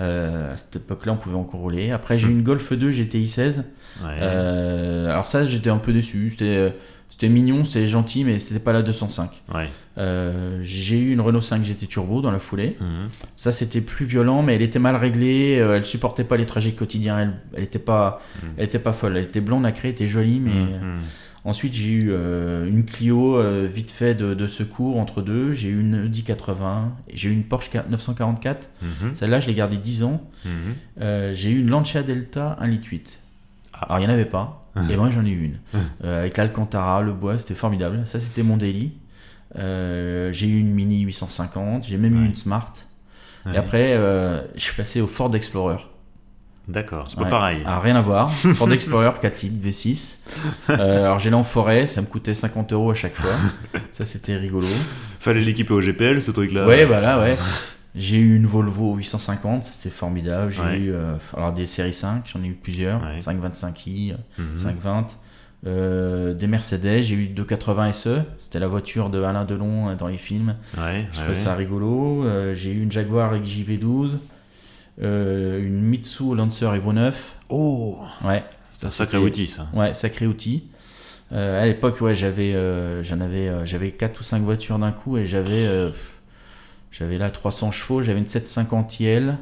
Euh, 0.00 0.54
à 0.54 0.56
cette 0.56 0.76
époque-là, 0.76 1.12
on 1.12 1.16
pouvait 1.16 1.36
encore 1.36 1.60
rouler. 1.60 1.90
Après, 1.90 2.18
j'ai 2.18 2.28
eu 2.28 2.30
une 2.30 2.42
Golf 2.42 2.72
2 2.72 2.92
GTI 2.92 3.26
16. 3.26 3.64
alors 4.20 5.26
ça, 5.26 5.44
j'étais 5.44 5.70
un 5.70 5.78
peu 5.78 5.92
déçu. 5.92 6.30
C'était 6.30 6.72
c'était 7.16 7.30
mignon, 7.30 7.64
c'est 7.64 7.86
gentil, 7.86 8.24
mais 8.24 8.38
c'était 8.38 8.60
pas 8.60 8.74
la 8.74 8.82
205. 8.82 9.42
Euh, 9.96 10.60
j'ai 10.62 10.98
eu 10.98 11.12
une 11.12 11.22
Renault 11.22 11.40
5 11.40 11.64
GT 11.64 11.86
Turbo 11.86 12.20
dans 12.20 12.30
la 12.30 12.38
foulée. 12.38 12.76
Mhm. 12.78 13.08
Ça, 13.34 13.52
c'était 13.52 13.80
plus 13.80 14.04
violent, 14.04 14.42
mais 14.42 14.54
elle 14.56 14.60
était 14.60 14.78
mal 14.78 14.96
réglée. 14.96 15.58
Euh, 15.58 15.76
elle 15.76 15.86
supportait 15.86 16.24
pas 16.24 16.36
les 16.36 16.44
trajets 16.44 16.72
quotidiens. 16.72 17.18
Elle, 17.18 17.32
elle 17.54 17.62
était 17.62 17.78
pas, 17.78 18.20
mhm. 18.42 18.50
elle 18.58 18.64
était 18.64 18.78
pas 18.78 18.92
folle. 18.92 19.16
Elle 19.16 19.24
était 19.24 19.40
blonde, 19.40 19.62
nacrée, 19.62 19.88
elle 19.88 19.94
était 19.94 20.06
jolie, 20.06 20.40
mais. 20.40 20.50
Mhm. 20.50 20.98
Ensuite, 21.46 21.74
j'ai 21.74 21.90
eu 21.90 22.08
euh, 22.10 22.66
une 22.66 22.84
Clio 22.84 23.40
vite 23.68 23.92
fait 23.92 24.14
de, 24.16 24.46
secours 24.48 24.98
entre 24.98 25.22
deux. 25.22 25.52
J'ai 25.52 25.68
eu 25.68 25.80
une 25.80 26.06
Audi 26.06 26.24
80. 26.24 26.92
J'ai 27.14 27.28
eu 27.28 27.32
une 27.32 27.44
Porsche 27.44 27.70
944. 27.88 28.68
Celle-là, 29.14 29.40
je 29.40 29.46
l'ai 29.46 29.54
gardée 29.54 29.78
10 29.78 30.02
ans. 30.02 30.28
j'ai 30.94 31.50
eu 31.50 31.60
une 31.60 31.70
Lancia 31.70 32.02
Delta 32.02 32.56
1 32.60 32.66
litre 32.66 32.88
8. 32.90 33.18
Ah. 33.72 33.84
Alors, 33.84 33.98
il 33.98 34.00
n'y 34.00 34.06
en 34.08 34.12
avait 34.12 34.24
pas. 34.26 34.65
Et 34.90 34.96
moi, 34.96 35.10
j'en 35.10 35.24
ai 35.24 35.30
eu 35.30 35.44
une. 35.44 35.58
Euh, 36.04 36.20
avec 36.20 36.36
l'Alcantara, 36.36 37.00
le 37.00 37.12
bois, 37.12 37.38
c'était 37.38 37.54
formidable. 37.54 38.02
Ça, 38.04 38.20
c'était 38.20 38.42
mon 38.42 38.56
daily. 38.56 38.92
Euh, 39.58 40.30
j'ai 40.30 40.46
eu 40.46 40.58
une 40.58 40.72
Mini 40.72 41.00
850, 41.00 41.86
j'ai 41.86 41.96
même 41.96 42.14
eu 42.22 42.26
une 42.26 42.34
Smart. 42.34 42.72
Et 43.52 43.56
après, 43.56 43.92
euh, 43.92 44.42
je 44.56 44.60
suis 44.60 44.74
passé 44.74 45.00
au 45.00 45.06
Ford 45.06 45.34
Explorer. 45.34 45.78
D'accord, 46.68 47.06
c'est 47.08 47.16
pas 47.16 47.26
pareil. 47.26 47.62
Ah, 47.64 47.78
rien 47.78 47.94
à 47.96 48.02
voir. 48.02 48.30
Ford 48.54 48.70
Explorer 48.72 49.12
4 49.20 49.42
litres 49.42 49.68
V6. 49.68 50.16
alors 50.68 51.18
j'ai 51.20 51.32
en 51.32 51.44
forêt, 51.44 51.86
ça 51.86 52.00
me 52.00 52.06
coûtait 52.06 52.34
50 52.34 52.72
euros 52.72 52.90
à 52.90 52.94
chaque 52.94 53.14
fois. 53.14 53.30
Ça 53.92 54.04
c'était 54.04 54.36
rigolo. 54.36 54.66
Fallait 55.20 55.40
l'équiper 55.40 55.72
au 55.72 55.80
GPL 55.80 56.20
ce 56.22 56.32
truc-là. 56.32 56.66
Ouais, 56.66 56.84
voilà, 56.84 57.20
ouais. 57.20 57.36
J'ai 57.96 58.18
eu 58.18 58.36
une 58.36 58.46
Volvo 58.46 58.94
850, 58.94 59.64
c'était 59.64 59.88
formidable. 59.88 60.52
J'ai 60.52 60.78
eu 60.78 60.92
euh, 60.92 61.14
alors 61.34 61.52
des 61.52 61.66
séries 61.66 61.94
5, 61.94 62.30
j'en 62.30 62.42
ai 62.42 62.48
eu 62.48 62.52
plusieurs, 62.52 63.00
525i, 63.20 64.16
520. 64.56 65.16
Euh, 65.66 66.34
des 66.34 66.46
Mercedes, 66.46 67.00
j'ai 67.00 67.14
eu 67.14 67.26
280 67.28 67.92
SE, 67.92 68.08
c'était 68.38 68.58
la 68.58 68.68
voiture 68.68 69.08
de 69.08 69.22
Alain 69.22 69.46
Delon 69.46 69.88
euh, 69.88 69.94
dans 69.94 70.08
les 70.08 70.18
films. 70.18 70.56
je 71.12 71.18
trouvais 71.18 71.34
ça 71.34 71.54
rigolo. 71.54 72.24
j'ai 72.54 72.70
eu 72.70 72.82
une 72.82 72.92
Jaguar 72.92 73.34
XJV12, 73.34 74.18
une 75.00 75.80
Mitsu 75.80 76.34
Lancer 76.34 76.74
Evo 76.74 76.92
9. 76.92 77.34
Oh 77.48 77.98
Ouais. 78.22 78.44
C'est 78.74 78.86
un 78.86 78.90
sacré 78.90 79.16
outil 79.16 79.46
ça. 79.46 79.68
Ouais, 79.72 79.94
sacré 79.94 80.26
outil. 80.26 80.64
à 81.30 81.64
l'époque, 81.64 81.98
ouais, 82.02 82.14
j'avais, 82.14 82.52
j'en 83.02 83.22
avais, 83.22 83.50
j'avais 83.64 83.90
4 83.92 84.20
ou 84.20 84.22
5 84.22 84.42
voitures 84.42 84.78
d'un 84.78 84.92
coup 84.92 85.16
et 85.16 85.24
j'avais 85.24 85.66
j'avais 86.90 87.18
là 87.18 87.30
300 87.30 87.72
chevaux, 87.72 88.02
j'avais 88.02 88.18
une 88.18 88.26
750 88.26 89.00
IL, 89.00 89.38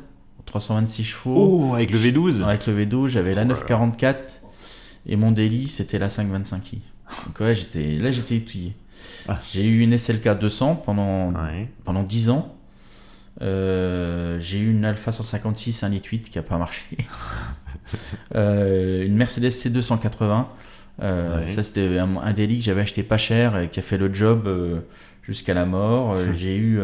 326 0.47 1.05
chevaux. 1.05 1.71
Oh, 1.71 1.75
avec 1.75 1.91
le 1.91 1.99
V12 1.99 2.43
Avec 2.43 2.67
le 2.67 2.85
V12, 2.85 3.09
j'avais 3.09 3.35
la 3.35 3.45
944 3.45 4.43
et 5.07 5.17
mon 5.17 5.33
daily 5.33 5.69
c'était 5.69 5.99
la 5.99 6.09
525i. 6.09 6.81
Donc 7.27 7.41
ouais, 7.41 7.55
j'étais, 7.55 7.97
là 7.97 8.11
j'étais 8.11 8.37
étuyé. 8.37 8.75
Ah. 9.29 9.41
J'ai 9.53 9.65
eu 9.65 9.81
une 9.81 9.97
SLK 9.97 10.39
200 10.39 10.77
pendant, 10.77 11.33
pendant 11.85 12.03
10 12.03 12.31
ans. 12.31 12.55
Euh, 13.43 14.39
j'ai 14.41 14.59
eu 14.59 14.71
une 14.71 14.85
Alpha 14.85 15.11
156 15.11 15.83
1 15.83 15.89
litre 15.89 16.09
8 16.11 16.31
qui 16.31 16.39
a 16.39 16.43
pas 16.43 16.59
marché. 16.59 16.85
Euh, 18.35 19.05
une 19.05 19.15
Mercedes 19.15 19.51
C280. 19.51 20.47
Euh, 21.03 21.47
ça, 21.47 21.63
c'était 21.63 21.99
un, 21.99 22.17
un 22.17 22.33
délit 22.33 22.59
que 22.59 22.65
j'avais 22.65 22.81
acheté 22.81 23.03
pas 23.03 23.19
cher 23.19 23.59
et 23.59 23.69
qui 23.69 23.79
a 23.79 23.83
fait 23.83 23.99
le 23.99 24.13
job 24.13 24.49
jusqu'à 25.27 25.55
la 25.55 25.67
mort. 25.67 26.17
j'ai 26.33 26.57
eu 26.57 26.81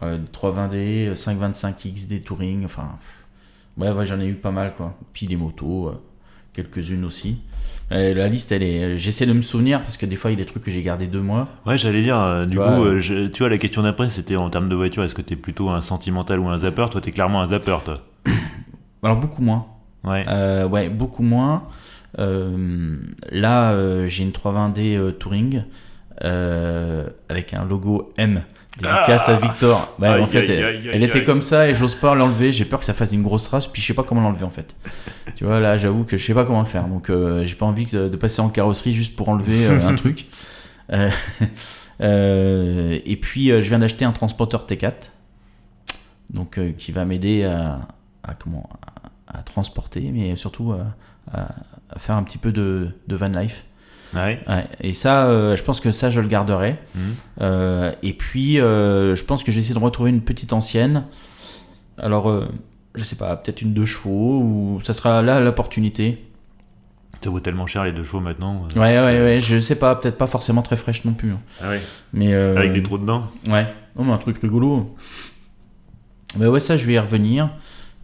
320D, 0.00 1.14
525 1.16 1.76
XD 1.94 2.24
Touring. 2.24 2.64
Enfin, 2.64 2.98
ouais, 3.76 3.90
ouais 3.90 4.06
j'en 4.06 4.20
ai 4.20 4.26
eu 4.26 4.34
pas 4.34 4.50
mal. 4.50 4.74
quoi. 4.76 4.96
Puis 5.12 5.26
des 5.26 5.36
motos, 5.36 5.92
quelques-unes 6.52 7.04
aussi. 7.04 7.38
Euh, 7.92 8.14
la 8.14 8.28
liste, 8.28 8.52
elle 8.52 8.62
est. 8.62 8.98
J'essaie 8.98 9.26
de 9.26 9.32
me 9.32 9.42
souvenir 9.42 9.80
parce 9.80 9.96
que 9.96 10.06
des 10.06 10.16
fois, 10.16 10.30
il 10.30 10.38
y 10.38 10.40
a 10.40 10.44
des 10.44 10.50
trucs 10.50 10.62
que 10.62 10.70
j'ai 10.70 10.82
gardé 10.82 11.06
deux 11.08 11.20
mois. 11.20 11.48
Ouais, 11.66 11.76
j'allais 11.76 12.02
dire. 12.02 12.18
Euh, 12.18 12.44
du 12.44 12.56
coup, 12.56 12.62
euh, 12.62 13.00
tu 13.00 13.38
vois, 13.38 13.48
la 13.48 13.58
question 13.58 13.82
d'après, 13.82 14.10
c'était 14.10 14.36
en 14.36 14.48
termes 14.48 14.68
de 14.68 14.76
voiture. 14.76 15.02
Est-ce 15.02 15.14
que 15.14 15.22
t'es 15.22 15.36
plutôt 15.36 15.70
un 15.70 15.80
sentimental 15.80 16.38
ou 16.38 16.48
un 16.48 16.58
zapper? 16.58 16.86
Toi, 16.90 17.00
t'es 17.00 17.10
clairement 17.10 17.42
un 17.42 17.48
zapper, 17.48 17.78
toi. 17.84 17.96
Alors 19.02 19.16
beaucoup 19.16 19.42
moins. 19.42 19.66
Ouais. 20.04 20.24
ouais, 20.64 20.88
beaucoup 20.88 21.22
moins. 21.22 21.64
là, 22.16 24.06
j'ai 24.06 24.22
une 24.22 24.30
320D 24.30 25.18
Touring 25.18 25.64
avec 26.20 27.54
un 27.54 27.64
logo 27.64 28.12
M 28.16 28.42
Dédicace 28.78 29.28
à 29.28 29.36
Victor. 29.36 29.94
Bah, 29.98 30.20
en 30.20 30.26
fait, 30.26 30.48
elle, 30.48 31.02
était 31.02 31.24
comme 31.24 31.42
ça 31.42 31.68
et 31.68 31.74
j'ose 31.74 31.94
pas 31.94 32.14
l'enlever. 32.14 32.52
J'ai 32.52 32.64
peur 32.64 32.78
que 32.78 32.84
ça 32.84 32.94
fasse 32.94 33.10
une 33.12 33.22
grosse 33.22 33.48
race, 33.48 33.66
puis 33.66 33.82
je 33.82 33.86
sais 33.88 33.94
pas 33.94 34.04
comment 34.04 34.20
l'enlever 34.20 34.44
en 34.44 34.50
fait. 34.50 34.74
tu 35.36 35.44
vois, 35.44 35.60
là, 35.60 35.76
j'avoue 35.76 36.04
que 36.04 36.16
je 36.16 36.24
sais 36.24 36.34
pas 36.34 36.44
comment 36.44 36.64
faire. 36.64 36.86
Donc, 36.86 37.10
euh, 37.10 37.44
j'ai 37.44 37.56
pas 37.56 37.66
envie 37.66 37.86
de 37.86 38.16
passer 38.16 38.40
en 38.40 38.48
carrosserie 38.48 38.94
juste 38.94 39.16
pour 39.16 39.28
enlever 39.28 39.66
euh, 39.66 39.88
un 39.88 39.94
truc. 39.96 40.26
Euh, 42.02 42.98
et 43.04 43.16
puis, 43.16 43.48
je 43.48 43.68
viens 43.68 43.78
d'acheter 43.78 44.06
un 44.06 44.12
transporteur 44.12 44.64
T4, 44.66 45.10
donc 46.30 46.58
qui 46.78 46.92
va 46.92 47.04
m'aider 47.04 47.44
à, 47.44 48.32
comment 48.42 48.70
à, 49.28 49.42
transporter, 49.42 50.10
mais 50.10 50.34
surtout 50.34 50.72
à, 51.30 51.98
faire 51.98 52.16
un 52.16 52.22
petit 52.22 52.38
peu 52.38 52.52
de, 52.52 52.88
de 53.06 53.16
van 53.16 53.28
life. 53.28 53.64
Ouais. 54.14 54.40
Et 54.80 54.92
ça, 54.92 55.26
euh, 55.26 55.56
je 55.56 55.62
pense 55.62 55.80
que 55.80 55.92
ça, 55.92 56.10
je 56.10 56.20
le 56.20 56.28
garderai. 56.28 56.76
Mhm. 56.94 57.02
Euh, 57.40 57.92
et 58.02 58.12
puis, 58.12 58.60
euh, 58.60 59.14
je 59.14 59.24
pense 59.24 59.42
que 59.42 59.52
je 59.52 59.56
vais 59.56 59.60
essayer 59.60 59.78
de 59.78 59.84
retrouver 59.84 60.10
une 60.10 60.22
petite 60.22 60.52
ancienne. 60.52 61.04
Alors, 61.98 62.46
je 62.94 63.04
sais 63.04 63.16
pas, 63.16 63.36
peut-être 63.36 63.62
une 63.62 63.74
deux 63.74 63.86
chevaux, 63.86 64.40
ou 64.40 64.80
ça 64.82 64.92
sera 64.92 65.22
là 65.22 65.40
l'opportunité. 65.40 66.24
Ça 67.22 67.28
vaut 67.28 67.40
tellement 67.40 67.66
cher 67.66 67.84
les 67.84 67.92
deux 67.92 68.04
chevaux 68.04 68.20
maintenant. 68.20 68.66
Ouais, 68.74 68.98
ouais, 68.98 69.20
ouais, 69.20 69.40
je 69.40 69.60
sais 69.60 69.74
pas, 69.74 69.94
peut-être 69.94 70.16
pas 70.16 70.26
forcément 70.26 70.62
très 70.62 70.78
fraîche 70.78 71.04
non 71.04 71.12
plus. 71.12 71.32
Hein. 71.32 71.40
Ah 71.62 71.68
ouais. 71.68 71.80
Mais, 72.14 72.32
Avec 72.32 72.72
des 72.72 72.82
trous 72.82 72.96
dedans 72.96 73.26
Ouais, 73.48 73.66
non, 73.96 74.04
mais 74.04 74.12
un 74.12 74.18
truc 74.18 74.38
rigolo. 74.38 74.96
Mais 76.38 76.46
ouais, 76.46 76.60
ça, 76.60 76.76
je 76.76 76.86
vais 76.86 76.94
y 76.94 76.98
revenir. 76.98 77.50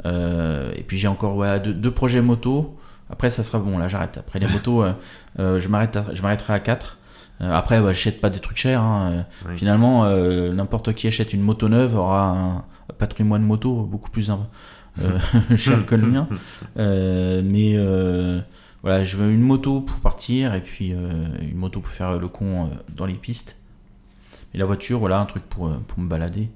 et 0.04 0.84
puis 0.86 0.98
j'ai 0.98 1.08
encore 1.08 1.36
ouais, 1.36 1.58
deux, 1.60 1.90
projets 1.90 2.20
moto. 2.20 2.78
Après, 3.10 3.30
ça 3.30 3.44
sera 3.44 3.58
bon, 3.58 3.78
là 3.78 3.88
j'arrête. 3.88 4.18
Après 4.18 4.38
les 4.38 4.46
motos, 4.46 4.82
euh, 4.82 4.92
euh, 5.38 5.58
je 5.58 5.68
m'arrêterai 5.68 6.52
à 6.52 6.60
4. 6.60 6.98
Euh, 7.40 7.52
après, 7.52 7.80
bah, 7.80 7.92
j'achète 7.92 8.20
pas 8.20 8.30
des 8.30 8.40
trucs 8.40 8.56
chers. 8.56 8.80
Hein. 8.80 9.26
Finalement, 9.56 10.08
n'importe 10.52 10.92
qui 10.94 11.06
achète 11.06 11.32
une 11.32 11.42
moto 11.42 11.68
neuve 11.68 11.96
aura 11.96 12.30
un 12.30 12.64
patrimoine 12.98 13.42
moto 13.42 13.82
beaucoup 13.82 14.10
plus 14.10 14.30
cher 15.56 15.86
que 15.86 15.94
le 15.94 16.06
mien. 16.06 16.28
mais 16.76 17.76
voilà, 18.82 19.04
je 19.04 19.16
veux 19.16 19.30
une 19.30 19.42
moto 19.42 19.80
pour 19.80 19.98
partir 19.98 20.54
et 20.54 20.60
puis 20.60 20.90
une 20.90 21.56
moto 21.56 21.80
pour 21.80 21.92
faire 21.92 22.18
le 22.18 22.28
con 22.28 22.70
dans 22.94 23.06
les 23.06 23.14
pistes. 23.14 23.56
Et 24.54 24.58
la 24.58 24.64
voiture, 24.64 24.98
voilà, 24.98 25.18
un 25.18 25.26
truc 25.26 25.44
pour, 25.44 25.70
pour 25.86 25.98
me 26.00 26.08
balader. 26.08 26.50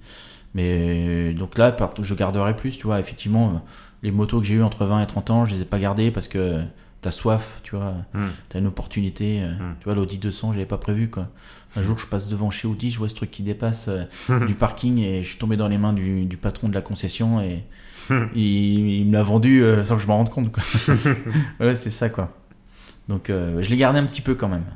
Mais 0.55 1.33
donc 1.33 1.59
là, 1.59 1.77
je 2.01 2.15
garderai 2.15 2.57
plus, 2.57 2.77
tu 2.77 2.87
vois, 2.87 2.99
effectivement 2.99 3.63
les 4.03 4.11
motos 4.11 4.41
que 4.41 4.47
j'ai 4.47 4.55
eues 4.55 4.63
entre 4.63 4.85
20 4.85 5.03
et 5.03 5.07
30 5.07 5.31
ans, 5.31 5.45
je 5.45 5.55
les 5.55 5.63
ai 5.63 5.65
pas 5.65 5.79
gardées 5.79 6.11
parce 6.11 6.29
que 6.29 6.63
t'as 7.03 7.11
soif, 7.11 7.61
tu 7.63 7.77
vois, 7.77 7.95
hmm. 8.15 8.29
t'as 8.49 8.59
une 8.59 8.67
opportunité. 8.67 9.43
Euh, 9.43 9.53
hmm. 9.53 9.77
Tu 9.81 9.85
vois, 9.85 9.95
l'Audi 9.95 10.19
200, 10.19 10.53
j'avais 10.53 10.67
pas 10.67 10.79
prévu 10.79 11.09
quoi. 11.09 11.29
Un 11.77 11.83
jour, 11.83 11.99
je 11.99 12.07
passe 12.07 12.29
devant 12.29 12.51
chez 12.51 12.67
Audi, 12.67 12.91
je 12.91 12.99
vois 12.99 13.09
ce 13.09 13.15
truc 13.15 13.31
qui 13.31 13.43
dépasse 13.43 13.89
euh, 13.89 14.05
hmm. 14.29 14.47
du 14.47 14.55
parking 14.55 14.99
et 14.99 15.23
je 15.23 15.29
suis 15.29 15.39
tombé 15.39 15.57
dans 15.57 15.69
les 15.69 15.79
mains 15.79 15.93
du, 15.93 16.39
patron 16.41 16.69
de 16.69 16.75
la 16.75 16.83
concession 16.83 17.41
et 17.41 17.65
il, 18.35 19.07
me 19.07 19.13
l'a 19.13 19.23
vendu 19.23 19.63
euh, 19.63 19.85
sans 19.85 19.97
que 19.97 20.03
je 20.03 20.07
m'en 20.07 20.17
rende 20.17 20.31
compte. 20.31 20.53
Quoi. 20.53 20.63
voilà, 21.59 21.77
c'était 21.77 21.91
ça 21.91 22.11
quoi. 22.11 22.37
Donc, 23.09 23.25
je 23.29 23.69
l'ai 23.69 23.77
gardé 23.77 23.99
un 23.99 24.07
petit 24.07 24.21
peu 24.21 24.37
quand 24.37 24.49
même. 24.49 24.67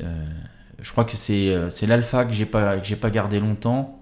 je 0.00 0.90
crois 0.90 1.04
que 1.04 1.16
c'est 1.16 1.86
l'Alpha 1.86 2.24
que 2.24 2.32
j'ai 2.32 2.46
pas 2.46 2.78
que 2.78 2.86
j'ai 2.86 2.96
pas 2.96 3.10
gardé 3.10 3.38
longtemps. 3.38 4.01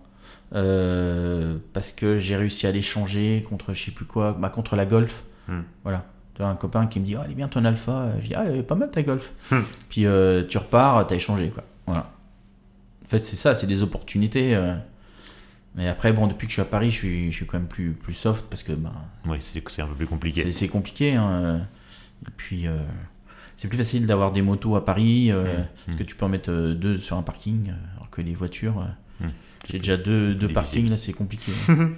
Euh, 0.53 1.59
parce 1.73 1.93
que 1.93 2.19
j'ai 2.19 2.35
réussi 2.35 2.67
à 2.67 2.73
l'échanger 2.73 3.45
contre 3.49 3.73
je 3.73 3.85
sais 3.85 3.91
plus 3.93 4.05
quoi, 4.05 4.33
bah, 4.33 4.51
contre 4.51 4.77
la 4.77 4.87
Golf. 4.87 5.23
Hmm. 5.49 5.61
Voilà. 5.85 6.05
Tu 6.35 6.43
as 6.43 6.49
un 6.49 6.57
copain 6.57 6.87
qui 6.87 7.01
me 7.01 7.05
dit, 7.05 7.17
oh, 7.17 7.21
elle 7.25 7.33
est 7.33 7.37
bien 7.37 7.49
ton 7.49 7.65
Alpha. 7.65 8.13
Je 8.21 8.29
dis, 8.29 8.35
ah, 8.35 8.45
elle 8.47 8.57
est 8.57 8.63
pas 8.63 8.75
mal 8.75 8.91
ta 8.91 9.03
Golf. 9.03 9.33
Hmm. 9.51 9.63
Puis 9.89 10.07
euh, 10.07 10.45
tu 10.47 10.59
repars, 10.59 11.07
tu 11.07 11.15
as 11.15 11.17
échangé. 11.17 11.51
Quoi. 11.51 11.65
Voilà. 11.87 12.11
En 13.05 13.09
fait, 13.09 13.21
c'est 13.21 13.37
ça, 13.37 13.55
c'est 13.55 13.67
des 13.67 13.83
opportunités. 13.83 14.55
Euh. 14.55 14.75
Mais 15.77 15.87
après, 15.87 16.13
bon, 16.13 16.27
depuis 16.27 16.47
que 16.47 16.51
je 16.51 16.55
suis 16.55 16.63
à 16.63 16.67
Paris, 16.67 16.91
je 16.91 16.97
suis, 16.97 17.31
je 17.31 17.37
suis 17.37 17.47
quand 17.47 17.59
même 17.59 17.69
plus, 17.69 17.93
plus 17.93 18.15
soft 18.15 18.47
parce 18.47 18.65
que. 18.65 18.73
Bah, 18.73 18.93
oui, 19.27 19.39
c'est 19.43 19.83
un 19.83 19.87
peu 19.87 19.95
plus 19.95 20.07
compliqué. 20.07 20.51
C'est 20.51 20.69
compliqué. 20.69 21.15
Hein. 21.15 21.61
Et 22.27 22.31
puis, 22.37 22.67
c'est 23.57 23.69
plus 23.69 23.79
facile 23.79 24.07
d'avoir 24.07 24.33
des 24.33 24.43
motos 24.43 24.75
à 24.75 24.85
Paris, 24.85 25.31
hmm. 25.31 25.65
parce 25.87 25.99
que 25.99 26.03
tu 26.03 26.17
peux 26.17 26.25
en 26.25 26.29
mettre 26.29 26.51
deux 26.51 26.99
sur 26.99 27.17
un 27.17 27.23
parking, 27.23 27.73
alors 27.97 28.11
que 28.11 28.21
les 28.21 28.35
voitures. 28.35 28.85
J'ai 29.71 29.79
déjà 29.79 29.97
deux, 29.97 30.35
deux 30.35 30.49
parkings, 30.49 30.91
là 30.91 30.97
c'est 30.97 31.13
compliqué. 31.13 31.53
bon, 31.69 31.95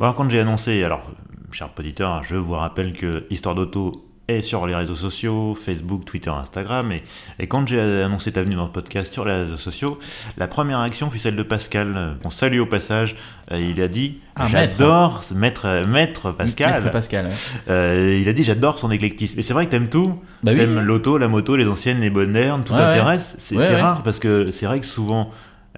alors, 0.00 0.14
quand 0.14 0.28
j'ai 0.28 0.40
annoncé, 0.40 0.84
alors, 0.84 1.10
cher 1.50 1.70
auditeur, 1.78 2.22
je 2.24 2.36
vous 2.36 2.52
rappelle 2.54 2.92
que 2.92 3.24
Histoire 3.30 3.54
d'Auto 3.54 4.06
est 4.28 4.42
sur 4.42 4.66
les 4.66 4.74
réseaux 4.74 4.94
sociaux, 4.94 5.54
Facebook, 5.54 6.04
Twitter, 6.04 6.30
Instagram. 6.30 6.92
Et, 6.92 7.02
et 7.38 7.46
quand 7.46 7.66
j'ai 7.66 7.80
annoncé 7.80 8.32
ta 8.32 8.42
venue 8.42 8.54
dans 8.54 8.66
le 8.66 8.70
podcast 8.70 9.12
sur 9.12 9.24
les 9.24 9.32
réseaux 9.32 9.56
sociaux, 9.56 9.98
la 10.36 10.46
première 10.46 10.80
réaction 10.80 11.08
fut 11.08 11.18
celle 11.18 11.36
de 11.36 11.42
Pascal. 11.42 12.16
On 12.22 12.30
salue 12.30 12.60
au 12.60 12.66
passage. 12.66 13.16
Euh, 13.50 13.58
il 13.58 13.80
a 13.80 13.88
dit 13.88 14.20
ah, 14.36 14.46
J'adore, 14.46 15.22
maître, 15.34 15.84
maître, 15.86 16.32
Pascal. 16.32 16.74
Maître 16.74 16.90
Pascal 16.90 17.30
euh, 17.68 18.18
il 18.20 18.28
a 18.28 18.32
dit 18.32 18.44
J'adore 18.44 18.78
son 18.78 18.90
éclectisme. 18.90 19.38
Et 19.40 19.42
c'est 19.42 19.54
vrai 19.54 19.66
que 19.66 19.70
t'aimes 19.70 19.88
tout. 19.88 20.22
Bah 20.42 20.54
t'aimes 20.54 20.80
l'auto, 20.80 21.16
la 21.16 21.28
moto, 21.28 21.56
les 21.56 21.66
anciennes, 21.66 22.00
les 22.00 22.10
modernes, 22.10 22.62
tout 22.64 22.74
t'intéresse. 22.74 23.34
C'est 23.38 23.56
rare 23.80 24.02
parce 24.02 24.18
que 24.18 24.50
c'est 24.52 24.66
vrai 24.66 24.80
que 24.80 24.86
souvent 24.86 25.30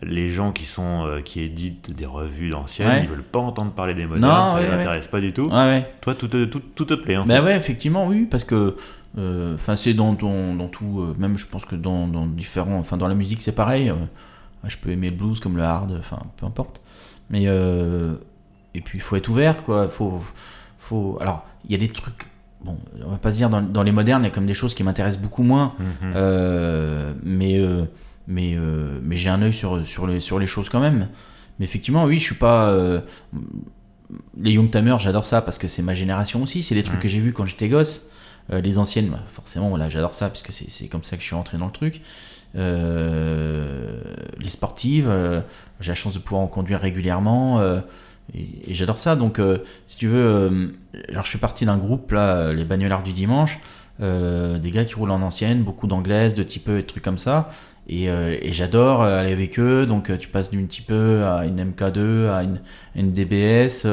les 0.02 0.30
gens 0.30 0.52
qui 0.52 0.64
sont 0.64 1.06
euh, 1.06 1.20
qui 1.20 1.40
éditent 1.40 1.94
des 1.94 2.06
revues 2.06 2.50
d'anciennes, 2.50 3.04
ils 3.04 3.08
veulent 3.08 3.22
pas 3.22 3.38
entendre 3.38 3.72
parler 3.72 3.94
des 3.94 4.06
modernes, 4.06 4.56
ça 4.56 4.62
les 4.62 4.68
intéresse 4.68 5.08
pas 5.08 5.20
du 5.20 5.32
tout. 5.32 5.48
Toi, 6.00 6.14
tout 6.14 6.28
te, 6.28 6.44
tout, 6.44 6.60
tout 6.74 6.84
te 6.84 6.94
plaît. 6.94 7.16
En 7.16 7.26
ben 7.26 7.44
ouais, 7.44 7.56
effectivement, 7.56 8.06
oui, 8.06 8.26
parce 8.28 8.44
que 8.44 8.76
euh, 9.16 9.54
enfin 9.54 9.76
c'est 9.76 9.94
dans, 9.94 10.12
dans, 10.12 10.54
dans, 10.54 10.68
tout, 10.68 11.00
euh, 11.00 11.14
même 11.18 11.38
je 11.38 11.46
pense 11.46 11.64
que 11.64 11.76
dans, 11.76 12.08
dans 12.08 12.26
différents, 12.26 12.78
enfin 12.78 12.96
dans 12.96 13.06
la 13.06 13.14
musique 13.14 13.42
c'est 13.42 13.54
pareil. 13.54 13.92
je 14.66 14.76
peux 14.76 14.90
aimer 14.90 15.10
le 15.10 15.16
blues 15.16 15.38
comme 15.38 15.56
le 15.56 15.62
hard, 15.62 15.96
enfin 15.98 16.18
peu 16.36 16.46
importe. 16.46 16.80
Mais 17.30 17.44
et 17.44 18.80
puis 18.80 18.98
il 18.98 19.00
faut 19.00 19.16
être 19.16 19.28
ouvert, 19.28 19.62
quoi. 19.62 19.88
Faut, 19.88 20.20
faut. 20.78 21.18
Alors 21.20 21.46
il 21.66 21.72
y 21.72 21.74
a 21.76 21.78
des 21.78 21.88
trucs 21.88 22.26
bon, 22.64 22.76
on 23.04 23.10
va 23.10 23.18
pas 23.18 23.30
se 23.30 23.36
dire 23.36 23.48
dans, 23.48 23.62
dans, 23.62 23.82
les 23.84 23.92
modernes, 23.92 24.22
il 24.22 24.26
y 24.26 24.28
a 24.28 24.34
comme 24.34 24.46
des 24.46 24.54
choses 24.54 24.74
qui 24.74 24.82
m'intéressent 24.82 25.22
beaucoup 25.22 25.44
moins. 25.44 25.74
Mm-hmm. 25.80 27.14
mais 27.22 27.60
mais, 28.26 28.54
euh, 28.54 29.00
mais 29.02 29.16
j'ai 29.16 29.28
un 29.28 29.42
œil 29.42 29.52
sur, 29.52 29.84
sur, 29.84 30.06
les, 30.06 30.20
sur 30.20 30.38
les 30.38 30.46
choses 30.46 30.68
quand 30.68 30.80
même. 30.80 31.08
Mais 31.58 31.64
effectivement, 31.64 32.04
oui, 32.04 32.18
je 32.18 32.24
suis 32.24 32.34
pas. 32.34 32.68
Euh, 32.70 33.00
les 34.36 34.52
Youngtimers, 34.52 34.98
j'adore 34.98 35.24
ça 35.24 35.42
parce 35.42 35.58
que 35.58 35.68
c'est 35.68 35.82
ma 35.82 35.94
génération 35.94 36.42
aussi. 36.42 36.62
C'est 36.62 36.74
des 36.74 36.82
trucs 36.82 37.00
que 37.00 37.08
j'ai 37.08 37.20
vus 37.20 37.32
quand 37.32 37.46
j'étais 37.46 37.68
gosse. 37.68 38.06
Euh, 38.52 38.60
les 38.60 38.78
anciennes, 38.78 39.08
bah, 39.08 39.22
forcément, 39.32 39.68
voilà, 39.68 39.88
j'adore 39.88 40.14
ça 40.14 40.28
parce 40.28 40.42
que 40.42 40.52
c'est 40.52 40.88
comme 40.88 41.02
ça 41.02 41.16
que 41.16 41.22
je 41.22 41.26
suis 41.26 41.34
rentré 41.34 41.56
dans 41.58 41.66
le 41.66 41.72
truc. 41.72 42.02
les 42.54 44.50
sportives, 44.50 45.10
j'ai 45.80 45.90
la 45.90 45.94
chance 45.94 46.14
de 46.14 46.18
pouvoir 46.18 46.42
en 46.42 46.46
conduire 46.46 46.80
régulièrement. 46.80 47.62
et, 48.34 48.74
j'adore 48.74 49.00
ça. 49.00 49.16
Donc, 49.16 49.40
si 49.86 49.96
tu 49.96 50.08
veux, 50.08 50.74
alors 51.08 51.24
je 51.24 51.30
suis 51.30 51.38
parti 51.38 51.66
d'un 51.66 51.78
groupe, 51.78 52.12
là, 52.12 52.52
les 52.52 52.64
bagnolards 52.64 53.02
du 53.02 53.12
dimanche. 53.12 53.58
des 54.00 54.70
gars 54.70 54.84
qui 54.84 54.94
roulent 54.94 55.10
en 55.10 55.22
ancienne, 55.22 55.62
beaucoup 55.62 55.86
d'anglaises, 55.86 56.34
de 56.34 56.42
type 56.42 56.68
E 56.68 56.78
et 56.78 56.84
trucs 56.84 57.04
comme 57.04 57.18
ça. 57.18 57.48
Euh, 57.92 58.38
et, 58.40 58.52
j'adore 58.52 59.02
euh, 59.02 59.20
aller 59.20 59.32
avec 59.32 59.58
eux. 59.58 59.86
Donc 59.86 60.10
euh, 60.10 60.16
tu 60.16 60.28
passes 60.28 60.50
d'une 60.50 60.66
petit 60.66 60.82
peu 60.82 61.24
à 61.24 61.44
une 61.44 61.62
MK2, 61.72 62.28
à 62.30 62.42
une, 62.42 63.12
DBS, 63.12 63.86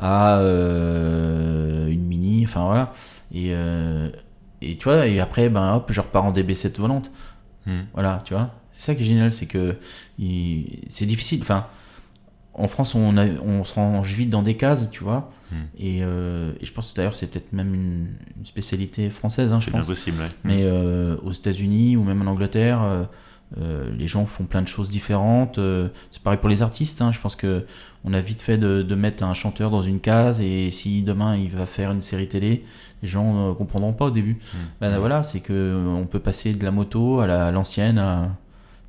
à 0.00 0.40
une 0.40 2.04
Mini, 2.04 2.44
enfin 2.44 2.64
voilà. 2.64 2.92
Et, 3.34 3.52
et 4.62 4.76
tu 4.76 4.84
vois, 4.84 5.06
et 5.06 5.20
après, 5.20 5.48
ben 5.48 5.74
hop, 5.74 5.90
je 5.90 6.00
repars 6.00 6.24
en 6.24 6.32
DB7 6.32 6.78
volante. 6.78 7.10
Hmm. 7.66 7.82
Voilà, 7.92 8.22
tu 8.24 8.34
vois. 8.34 8.50
C'est 8.72 8.86
ça 8.86 8.94
qui 8.94 9.02
est 9.02 9.06
génial, 9.06 9.30
c'est 9.30 9.46
que 9.46 9.76
c'est 10.88 11.06
difficile. 11.06 11.40
Enfin, 11.42 11.66
en 12.54 12.68
France, 12.68 12.94
on, 12.94 13.16
on 13.16 13.64
se 13.64 13.74
range 13.74 14.12
vite 14.12 14.30
dans 14.30 14.42
des 14.42 14.56
cases, 14.56 14.90
tu 14.90 15.02
vois. 15.02 15.30
Hmm. 15.54 15.66
Euh, 15.80 16.52
et, 16.60 16.66
je 16.66 16.72
pense 16.72 16.94
d'ailleurs, 16.94 17.14
c'est 17.14 17.28
peut-être 17.28 17.52
même 17.52 17.74
une, 17.74 18.08
spécialité 18.44 19.10
française, 19.10 19.52
hein, 19.52 19.60
je 19.60 19.70
pense. 19.70 19.86
possible, 19.86 20.18
Mais 20.42 20.62
euh, 20.62 21.16
aux 21.22 21.32
États-Unis 21.32 21.96
ou 21.96 22.04
même 22.04 22.20
en 22.22 22.30
Angleterre, 22.30 23.08
les 23.96 24.08
gens 24.08 24.26
font 24.26 24.44
plein 24.44 24.62
de 24.62 24.68
choses 24.68 24.90
différentes. 24.90 25.60
c'est 26.10 26.22
pareil 26.22 26.40
pour 26.40 26.48
les 26.48 26.62
artistes. 26.62 27.00
Hein. 27.00 27.12
Je 27.12 27.20
pense 27.20 27.36
que 27.36 27.64
on 28.04 28.12
a 28.12 28.20
vite 28.20 28.42
fait 28.42 28.58
de, 28.58 28.94
mettre 28.94 29.22
un 29.22 29.34
chanteur 29.34 29.70
dans 29.70 29.82
une 29.82 30.00
case 30.00 30.40
et 30.40 30.70
si 30.70 31.02
demain 31.02 31.36
il 31.36 31.50
va 31.50 31.66
faire 31.66 31.92
une 31.92 32.02
série 32.02 32.28
télé, 32.28 32.64
les 33.02 33.08
gens 33.08 33.48
ne 33.48 33.54
comprendront 33.54 33.92
pas 33.92 34.06
au 34.06 34.10
début. 34.10 34.34
Mmh. 34.34 34.58
Ben, 34.80 34.98
voilà, 34.98 35.22
c'est 35.22 35.40
que 35.40 35.84
on 35.86 36.06
peut 36.06 36.18
passer 36.18 36.54
de 36.54 36.64
la 36.64 36.72
moto 36.72 37.20
à 37.20 37.50
l'ancienne. 37.52 38.02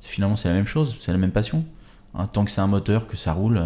finalement, 0.00 0.36
c'est 0.36 0.48
la 0.48 0.54
même 0.54 0.66
chose, 0.66 0.96
c'est 0.98 1.12
la 1.12 1.18
même 1.18 1.32
passion. 1.32 1.64
Hein, 2.16 2.26
tant 2.26 2.44
que 2.44 2.50
c'est 2.50 2.60
un 2.60 2.66
moteur, 2.66 3.06
que 3.06 3.16
ça 3.16 3.32
roule. 3.32 3.62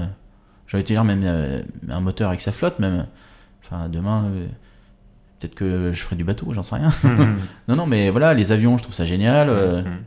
J'aurais 0.71 0.83
été 0.83 0.95
dire 0.95 1.03
même 1.03 1.65
un 1.89 2.01
moteur 2.01 2.29
avec 2.29 2.41
sa 2.41 2.53
flotte 2.53 2.79
même. 2.79 3.07
Enfin, 3.65 3.89
demain, 3.89 4.25
euh, 4.27 4.47
peut-être 5.39 5.57
que 5.57 5.91
je 5.93 6.01
ferai 6.01 6.15
du 6.15 6.23
bateau, 6.23 6.53
j'en 6.53 6.63
sais 6.63 6.77
rien. 6.77 6.93
Mhm. 7.03 7.39
non, 7.69 7.75
non, 7.75 7.87
mais 7.87 8.11
voilà, 8.11 8.35
les 8.35 8.53
avions, 8.53 8.79
je 8.79 8.85
trouve 8.85 8.95
ça 8.95 9.05
génial. 9.05 9.49
Euh, 9.49 9.83
mhm. 9.83 9.99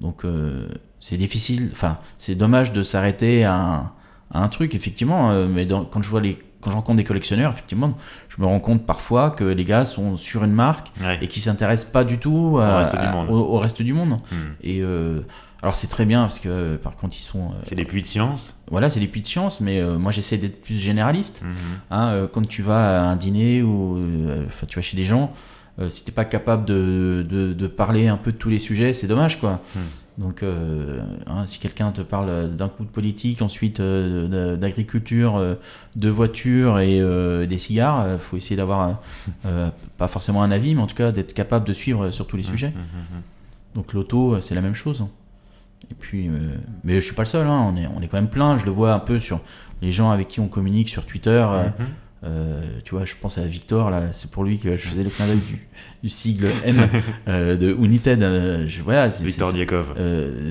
donc, 0.00 0.26
euh, 0.26 0.68
c'est 1.00 1.16
difficile. 1.16 1.70
Enfin, 1.72 1.96
c'est 2.18 2.34
dommage 2.34 2.72
de 2.72 2.82
s'arrêter 2.82 3.44
à, 3.44 3.92
un 4.32 4.48
truc, 4.48 4.74
effectivement. 4.74 5.32
mais 5.46 5.66
quand 5.66 6.02
je 6.02 6.10
vois 6.10 6.20
les 6.20 6.38
quand 6.60 6.70
je 6.72 6.76
rencontre 6.76 6.96
des 6.96 7.04
collectionneurs, 7.04 7.52
effectivement, 7.52 7.96
je 8.28 8.42
me 8.42 8.46
rends 8.46 8.58
compte 8.58 8.84
parfois 8.84 9.30
que 9.30 9.44
les 9.44 9.64
gars 9.64 9.84
sont 9.84 10.16
sur 10.16 10.42
une 10.42 10.52
marque 10.52 10.90
et 11.20 11.28
qui 11.28 11.38
s'intéressent 11.38 11.92
pas 11.92 12.02
du 12.02 12.18
tout 12.18 12.58
au, 12.58 13.58
reste 13.58 13.82
du 13.82 13.92
monde. 13.92 14.18
Mhm. 14.32 14.54
Et 14.62 14.82
alors 15.62 15.74
c'est 15.74 15.86
très 15.86 16.04
bien 16.04 16.22
parce 16.22 16.38
que 16.38 16.76
par 16.76 16.96
contre 16.96 17.16
ils 17.18 17.22
sont. 17.22 17.52
c'est 17.64 17.74
des 17.74 17.84
puits 17.84 18.02
de 18.02 18.06
science. 18.06 18.54
Voilà, 18.70 18.90
c'est 18.90 19.00
des 19.00 19.08
puits 19.08 19.22
de 19.22 19.26
science, 19.26 19.60
mais 19.60 19.80
euh, 19.80 19.98
moi 19.98 20.12
j'essaie 20.12 20.36
d'être 20.36 20.62
plus 20.62 20.78
généraliste. 20.78 21.42
Mhm. 21.42 21.50
Hein, 21.90 22.08
euh, 22.08 22.28
quand 22.30 22.46
tu 22.46 22.62
vas 22.62 23.02
à 23.02 23.04
un 23.04 23.16
dîner 23.16 23.62
ou 23.62 23.96
euh, 23.96 24.46
tu 24.68 24.76
vas 24.76 24.82
chez 24.82 24.96
des 24.96 25.04
gens, 25.04 25.32
si 25.88 26.04
t'es 26.04 26.12
pas 26.12 26.24
capable 26.24 26.64
de, 26.64 27.26
de, 27.28 27.66
parler 27.66 28.08
un 28.08 28.16
peu 28.16 28.32
de 28.32 28.38
tous 28.38 28.48
les 28.48 28.58
sujets, 28.58 28.94
c'est 28.94 29.06
dommage 29.06 29.38
quoi. 29.40 29.60
Mhm. 29.74 29.82
Donc 30.18 30.42
hein, 30.42 31.44
si 31.44 31.58
quelqu'un 31.58 31.92
te 31.92 32.00
parle 32.00 32.56
d'un 32.56 32.70
coup 32.70 32.84
de 32.84 32.88
politique, 32.88 33.42
ensuite 33.42 33.82
d'agriculture, 33.82 35.58
de 35.94 36.08
voitures 36.08 36.78
et 36.78 37.46
des 37.46 37.58
cigares, 37.58 38.06
il 38.14 38.18
faut 38.18 38.38
essayer 38.38 38.56
d'avoir 38.56 39.02
pas 39.98 40.08
forcément 40.08 40.42
un 40.42 40.50
avis, 40.50 40.74
mais 40.74 40.80
en 40.80 40.86
tout 40.86 40.96
cas 40.96 41.12
d'être 41.12 41.34
capable 41.34 41.66
de 41.68 41.74
suivre 41.74 42.10
sur 42.10 42.26
tous 42.26 42.38
les 42.38 42.44
mhm. 42.44 42.48
sujets. 42.48 42.72
Donc 43.74 43.92
l'auto, 43.92 44.40
c'est 44.40 44.54
la 44.54 44.62
même 44.62 44.74
chose. 44.74 45.04
Et 45.90 45.94
puis, 45.94 46.28
euh, 46.28 46.32
mais 46.84 46.96
je 46.96 47.00
suis 47.00 47.14
pas 47.14 47.22
le 47.22 47.28
seul, 47.28 47.46
hein. 47.46 47.72
on, 47.72 47.76
est, 47.76 47.86
on 47.86 48.00
est 48.00 48.08
quand 48.08 48.16
même 48.16 48.30
plein. 48.30 48.56
Je 48.56 48.64
le 48.64 48.70
vois 48.70 48.92
un 48.92 48.98
peu 48.98 49.18
sur 49.18 49.40
les 49.82 49.92
gens 49.92 50.10
avec 50.10 50.28
qui 50.28 50.40
on 50.40 50.48
communique 50.48 50.88
sur 50.88 51.06
Twitter. 51.06 51.30
Euh, 51.30 51.64
mhm. 51.64 51.86
euh, 52.24 52.62
tu 52.84 52.94
vois, 52.94 53.04
je 53.04 53.14
pense 53.20 53.38
à 53.38 53.42
Victor, 53.42 53.90
là, 53.90 54.12
c'est 54.12 54.30
pour 54.30 54.44
lui 54.44 54.58
que 54.58 54.76
je 54.76 54.88
faisais 54.88 55.04
le 55.04 55.10
clin 55.10 55.26
d'œil 55.26 55.40
du, 56.02 56.08
sigle 56.08 56.48
M 56.64 56.88
de 57.26 57.76
United. 57.78 58.20
Je, 58.66 58.82
voilà, 58.82 59.08
Victor 59.08 59.52
Diakov. 59.52 59.94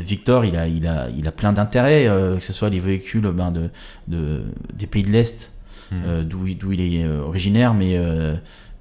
Victor, 0.06 0.46
il 0.46 0.56
a, 0.56 0.68
il 0.68 0.88
a, 0.88 1.10
il 1.16 1.28
a 1.28 1.32
plein 1.32 1.54
d'intérêts, 1.54 2.06
que 2.06 2.44
ce 2.44 2.54
soit 2.54 2.70
les 2.70 2.80
véhicules 2.80 3.30
ben, 3.32 3.52
de, 3.52 3.70
de, 4.08 4.44
des 4.74 4.88
pays 4.88 5.04
de 5.04 5.12
l'Est, 5.12 5.52
mhm. 5.92 6.24
d'où 6.24 6.48
il 6.48 6.82
est 6.82 7.08
originaire, 7.08 7.74
mais 7.74 8.00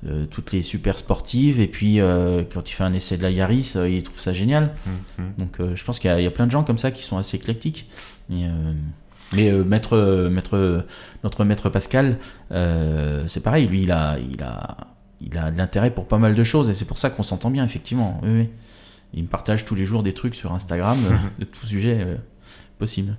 euh, 0.06 0.26
toutes 0.26 0.52
les 0.52 0.60
super 0.60 0.98
sportives 0.98 1.60
et 1.60 1.66
puis 1.66 1.98
euh, 1.98 2.42
quand 2.52 2.70
il 2.70 2.74
fait 2.74 2.84
un 2.84 2.92
essai 2.92 3.16
de 3.16 3.22
la 3.22 3.30
Yaris 3.30 3.72
euh, 3.76 3.88
il 3.88 4.02
trouve 4.02 4.20
ça 4.20 4.34
génial. 4.34 4.74
Mhm. 5.18 5.32
donc 5.38 5.74
je 5.74 5.82
pense 5.82 5.98
qu'il 5.98 6.10
y, 6.20 6.26
a 6.26 6.30
plein 6.30 6.46
de 6.46 6.50
gens 6.50 6.62
comme 6.62 6.76
ça 6.76 6.90
qui 6.90 7.02
sont 7.02 7.16
assez 7.16 7.36
éclectiques. 7.36 7.88
Mais, 8.28 8.48
mais 9.32 9.50
maître, 9.64 10.28
maître, 10.30 10.84
notre 11.22 11.44
maître 11.44 11.68
Pascal 11.70 12.18
c'est 12.50 13.42
pareil 13.42 13.66
lui 13.66 13.82
il 13.82 13.92
a, 13.92 14.18
il 14.18 14.42
a, 14.42 14.76
il 15.20 15.38
a 15.38 15.50
de 15.50 15.56
l'intérêt 15.56 15.90
pour 15.90 16.06
pas 16.06 16.18
mal 16.18 16.34
de 16.34 16.44
choses 16.44 16.68
et 16.68 16.74
c'est 16.74 16.84
pour 16.84 16.98
ça 16.98 17.08
qu'on 17.10 17.22
s'entend 17.22 17.50
bien 17.50 17.64
effectivement. 17.64 18.20
Il 19.14 19.22
me 19.22 19.28
partage 19.28 19.64
tous 19.64 19.74
les 19.74 19.84
jours 19.84 20.02
des 20.02 20.12
trucs 20.12 20.34
sur 20.34 20.52
Instagram 20.52 20.98
de 21.38 21.44
tout 21.44 21.64
sujet 21.64 22.06
possible 22.78 23.16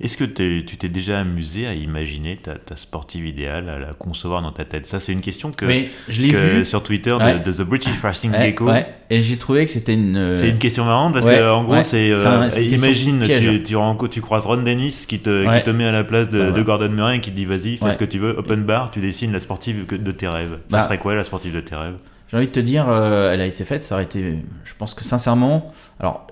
est-ce 0.00 0.16
que 0.16 0.24
tu 0.24 0.76
t'es 0.76 0.88
déjà 0.88 1.20
amusé 1.20 1.66
à 1.66 1.74
imaginer 1.74 2.36
ta, 2.36 2.76
sportive 2.76 3.26
idéale, 3.26 3.68
à 3.68 3.78
la 3.78 3.92
concevoir 3.92 4.42
dans 4.42 4.52
ta 4.52 4.64
tête? 4.64 4.86
Ça, 4.86 5.00
c'est 5.00 5.12
une 5.12 5.20
question 5.20 5.50
que, 5.50 5.66
je 6.08 6.22
vu 6.22 6.64
sur 6.64 6.82
Twitter 6.82 7.16
de, 7.44 7.52
The 7.52 7.62
British 7.62 8.00
Racing 8.00 8.32
ouais, 8.32 8.86
Et 9.10 9.22
j'ai 9.22 9.36
trouvé 9.36 9.64
que 9.64 9.70
c'était 9.70 9.94
une. 9.94 10.16
Euh, 10.16 10.34
c'est 10.34 10.48
une 10.48 10.58
question 10.58 10.84
marrante 10.84 11.14
parce 11.14 11.26
que 11.26 11.50
en 11.50 11.64
gros, 11.64 11.82
c'est 11.82 12.12
euh, 12.14 12.48
imagine 12.58 13.22
tu, 13.22 13.62
tu, 13.62 14.10
tu, 14.10 14.20
croises 14.20 14.46
Ron 14.46 14.58
Dennis 14.58 15.04
qui 15.06 15.20
te, 15.20 15.56
qui 15.56 15.62
te 15.62 15.70
met 15.70 15.84
à 15.84 15.92
la 15.92 16.04
place 16.04 16.28
de, 16.28 16.50
bah, 16.50 16.62
Gordon 16.62 16.88
Murray 16.88 17.18
et 17.18 17.20
qui 17.20 17.30
te 17.30 17.36
dit 17.36 17.44
vas-y, 17.44 17.76
fais 17.76 17.92
ce 17.92 17.98
que 17.98 18.04
tu 18.04 18.18
veux, 18.18 18.38
open 18.38 18.64
bar, 18.64 18.90
tu 18.90 19.00
dessines 19.00 19.32
la 19.32 19.40
sportive 19.40 19.86
de 19.86 20.12
tes 20.12 20.28
rêves. 20.28 20.50
ça 20.50 20.56
bah. 20.70 20.80
serait 20.80 20.98
quoi 20.98 21.14
la 21.14 21.24
sportive 21.24 21.54
de 21.54 21.60
tes 21.60 21.74
rêves? 21.74 21.96
J'ai 22.32 22.38
envie 22.38 22.46
de 22.46 22.52
te 22.52 22.60
dire, 22.60 22.86
euh, 22.88 23.30
elle 23.32 23.42
a 23.42 23.46
été 23.46 23.66
faite, 23.66 23.82
ça 23.82 23.94
aurait 23.94 24.04
été, 24.04 24.38
je 24.64 24.72
pense 24.78 24.94
que 24.94 25.04
sincèrement, 25.04 25.70
alors 26.00 26.26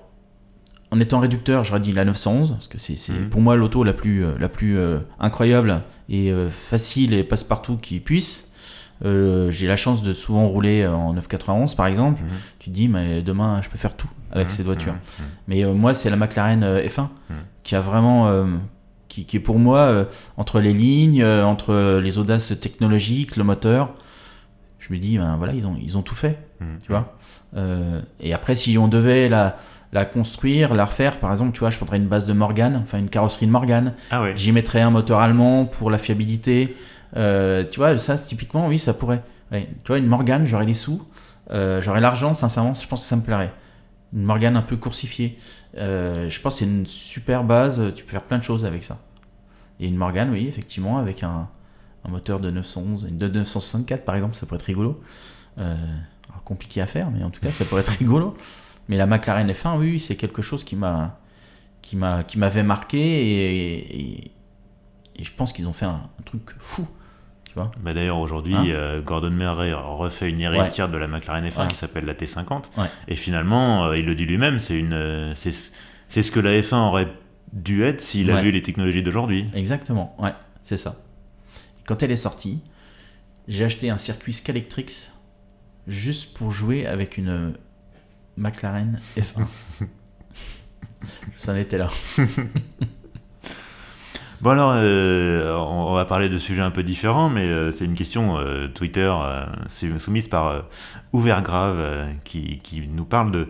en 0.91 0.99
étant 0.99 1.19
réducteur, 1.19 1.63
j'aurais 1.63 1.79
dit 1.79 1.93
la 1.93 2.03
911, 2.03 2.51
parce 2.51 2.67
que 2.67 2.77
c'est 2.77 3.11
mhm. 3.11 3.29
pour 3.29 3.41
moi 3.41 3.55
l'auto 3.55 3.83
la 3.83 3.93
plus, 3.93 4.25
euh, 4.25 4.33
la 4.37 4.49
plus 4.49 4.77
euh, 4.77 4.99
incroyable 5.19 5.81
et 6.09 6.31
euh, 6.31 6.49
facile 6.49 7.13
et 7.13 7.23
passe-partout 7.23 7.77
qui 7.77 7.99
puisse. 7.99 8.49
J'ai 9.03 9.65
la 9.65 9.77
chance 9.77 10.03
de 10.03 10.13
souvent 10.13 10.47
rouler 10.47 10.85
en 10.85 11.13
991 11.13 11.73
par 11.73 11.87
exemple. 11.87 12.21
Mhm. 12.21 12.29
Tu 12.59 12.69
te 12.69 12.75
dis, 12.75 12.87
mais 12.87 13.23
demain 13.23 13.59
je 13.63 13.69
peux 13.69 13.77
faire 13.79 13.95
tout 13.95 14.09
avec 14.31 14.47
mhm. 14.47 14.51
cette 14.51 14.65
voiture. 14.67 14.93
Mais 15.47 15.63
moi, 15.65 15.95
c'est 15.95 16.11
la 16.11 16.17
McLaren 16.17 16.63
F1 16.63 17.07
qui 17.63 17.75
a 17.75 17.81
vraiment. 17.81 18.45
Qui, 19.07 19.25
qui, 19.25 19.35
est 19.37 19.41
pour 19.41 19.59
moi 19.59 20.05
entre 20.37 20.61
les 20.61 20.71
lignes, 20.71 21.25
entre 21.25 21.99
les 22.01 22.17
audaces 22.17 22.53
technologiques, 22.59 23.37
le 23.37 23.43
moteur. 23.43 23.95
Je 24.77 24.93
me 24.93 24.99
dis, 24.99 25.17
ben 25.17 25.35
voilà, 25.35 25.53
ils 25.53 25.65
ont, 25.65 25.75
ils 25.81 25.97
ont 25.97 26.03
tout 26.03 26.15
fait. 26.15 26.37
Tu 26.85 26.91
vois 26.91 27.17
et 28.19 28.33
après, 28.33 28.55
si 28.55 28.77
on 28.77 28.87
devait 28.87 29.29
la 29.29 29.57
la 29.93 30.05
construire, 30.05 30.73
la 30.73 30.85
refaire. 30.85 31.19
Par 31.19 31.31
exemple, 31.31 31.51
tu 31.53 31.59
vois, 31.59 31.69
je 31.69 31.77
prendrais 31.77 31.97
une 31.97 32.07
base 32.07 32.25
de 32.25 32.33
Morgan, 32.33 32.79
enfin 32.81 32.97
une 32.97 33.09
carrosserie 33.09 33.47
de 33.47 33.51
Morgan. 33.51 33.93
Ah 34.09 34.23
J'y 34.35 34.51
mettrais 34.51 34.81
un 34.81 34.89
moteur 34.89 35.19
allemand 35.19 35.65
pour 35.65 35.91
la 35.91 35.97
fiabilité. 35.97 36.75
Euh, 37.17 37.65
tu 37.69 37.79
vois, 37.79 37.97
ça, 37.97 38.17
typiquement, 38.17 38.67
oui, 38.67 38.79
ça 38.79 38.93
pourrait. 38.93 39.21
Tu 39.51 39.87
vois, 39.87 39.97
une 39.97 40.07
Morgan, 40.07 40.45
j'aurais 40.45 40.65
les 40.65 40.73
sous, 40.73 41.05
euh, 41.51 41.81
j'aurais 41.81 41.99
l'argent, 41.99 42.33
sincèrement, 42.33 42.73
je 42.73 42.87
pense 42.87 43.01
que 43.01 43.07
ça 43.07 43.17
me 43.17 43.21
plairait. 43.21 43.51
Une 44.13 44.23
Morgan 44.23 44.55
un 44.55 44.61
peu 44.61 44.77
coursifiée. 44.77 45.37
Euh, 45.77 46.29
je 46.29 46.39
pense 46.39 46.55
que 46.55 46.59
c'est 46.59 46.65
une 46.65 46.85
super 46.85 47.43
base, 47.43 47.93
tu 47.93 48.05
peux 48.05 48.11
faire 48.11 48.23
plein 48.23 48.37
de 48.37 48.43
choses 48.43 48.63
avec 48.63 48.83
ça. 48.83 48.97
Et 49.81 49.87
une 49.87 49.97
Morgan, 49.97 50.29
oui, 50.31 50.47
effectivement, 50.47 50.99
avec 50.99 51.23
un, 51.23 51.49
moteur 52.07 52.39
de 52.39 52.49
911, 52.49 53.07
une 53.09 53.17
de 53.17 53.27
964 53.27 54.05
par 54.05 54.15
exemple, 54.15 54.35
ça 54.35 54.45
pourrait 54.45 54.59
être 54.59 54.65
rigolo. 54.65 55.01
compliqué 56.45 56.81
à 56.81 56.87
faire, 56.87 57.11
mais 57.11 57.23
en 57.23 57.29
tout 57.29 57.41
cas, 57.41 57.51
ça 57.51 57.65
pourrait 57.65 57.81
être 57.81 57.89
rigolo. 57.99 58.37
Mais 58.91 58.97
la 58.97 59.07
McLaren 59.07 59.49
F1, 59.49 59.77
oui, 59.77 60.01
c'est 60.01 60.17
quelque 60.17 60.41
chose 60.41 60.65
qui 60.65 60.75
m'a 60.75 61.17
qui 61.81 61.95
m'a 61.95 62.23
qui 62.23 62.37
m'avait 62.37 62.61
marqué 62.61 62.99
et, 62.99 64.31
et, 65.15 65.23
je 65.23 65.31
pense 65.31 65.53
qu'ils 65.53 65.69
ont 65.69 65.73
fait 65.73 65.85
un, 65.85 66.09
truc 66.25 66.41
fou. 66.59 66.85
Tu 67.45 67.53
vois 67.53 67.71
bah 67.79 67.93
D'ailleurs, 67.93 68.17
aujourd'hui, 68.17 68.53
hein 68.53 68.65
euh, 68.67 69.01
Gordon 69.01 69.29
Murray 69.29 69.71
refait 69.71 70.29
une 70.29 70.41
héritière 70.41 70.89
de 70.89 70.97
la 70.97 71.07
McLaren 71.07 71.47
F1 71.47 71.69
qui 71.69 71.77
s'appelle 71.77 72.03
la 72.03 72.15
T50. 72.15 72.63
Et 73.07 73.15
finalement, 73.15 73.85
euh, 73.85 73.97
il 73.97 74.05
le 74.05 74.13
dit 74.13 74.25
lui-même, 74.25 74.59
c'est 74.59 74.77
une 74.77 74.91
euh, 74.91 75.33
c'est 75.35 76.21
ce 76.21 76.31
que 76.31 76.41
la 76.41 76.59
F1 76.59 76.75
aurait 76.75 77.13
dû 77.53 77.85
être 77.85 78.01
s'il 78.01 78.29
a 78.29 78.41
vu 78.41 78.51
les 78.51 78.61
technologies 78.61 79.03
d'aujourd'hui. 79.03 79.45
Exactement, 79.53 80.17
ouais, 80.19 80.33
c'est 80.63 80.75
ça. 80.75 80.97
Quand 81.85 82.03
elle 82.03 82.11
est 82.11 82.17
sortie, 82.17 82.59
j'ai 83.47 83.63
acheté 83.63 83.89
un 83.89 83.97
circuit 83.97 84.33
Scalectrix 84.33 85.11
juste 85.87 86.37
pour 86.37 86.51
jouer 86.51 86.85
avec 86.85 87.17
une 87.17 87.53
McLaren 88.37 88.99
F1. 89.17 89.45
Ça 91.37 91.53
en 91.53 91.55
était 91.55 91.77
là. 91.77 91.89
Bon 94.41 94.49
alors, 94.49 94.73
euh, 94.75 95.55
on 95.55 95.93
va 95.93 96.05
parler 96.05 96.27
de 96.27 96.39
sujets 96.39 96.63
un 96.63 96.71
peu 96.71 96.81
différents, 96.81 97.29
mais 97.29 97.45
euh, 97.45 97.71
c'est 97.71 97.85
une 97.85 97.93
question 97.93 98.39
euh, 98.39 98.67
Twitter 98.67 99.13
soumise 99.67 100.27
par 100.27 100.63
Ouvergrave 101.13 102.07
qui, 102.23 102.59
qui, 102.63 102.89
nous 102.91 103.05
parle 103.05 103.31
de 103.31 103.49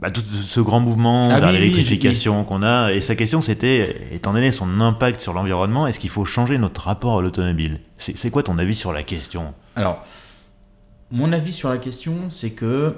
bah, 0.00 0.10
tout 0.10 0.22
ce 0.22 0.58
grand 0.60 0.80
mouvement 0.80 1.28
ah 1.30 1.38
vers 1.38 1.52
l'électrification 1.52 2.42
qu'on 2.42 2.64
a. 2.64 2.90
Et 2.90 3.00
sa 3.00 3.14
question 3.14 3.40
c'était, 3.40 4.08
étant 4.10 4.32
donné 4.32 4.50
son 4.50 4.80
impact 4.80 5.20
sur 5.20 5.32
l'environnement, 5.32 5.86
est-ce 5.86 6.00
qu'il 6.00 6.10
faut 6.10 6.24
changer 6.24 6.58
notre 6.58 6.82
rapport 6.82 7.20
à 7.20 7.22
l'automobile? 7.22 7.78
C'est 7.98 8.30
quoi 8.30 8.42
ton 8.42 8.58
avis 8.58 8.74
sur 8.74 8.92
la 8.92 9.04
question? 9.04 9.54
Alors, 9.76 10.02
mon 11.12 11.32
avis 11.32 11.52
sur 11.52 11.68
la 11.68 11.78
question, 11.78 12.30
c'est 12.30 12.50
que 12.50 12.96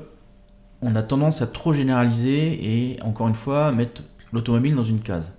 on 0.82 0.94
a 0.94 1.02
tendance 1.02 1.42
à 1.42 1.46
trop 1.46 1.72
généraliser 1.72 2.92
et 2.92 3.02
encore 3.02 3.28
une 3.28 3.34
fois 3.34 3.72
mettre 3.72 4.02
l'automobile 4.32 4.74
dans 4.74 4.84
une 4.84 5.00
case. 5.00 5.36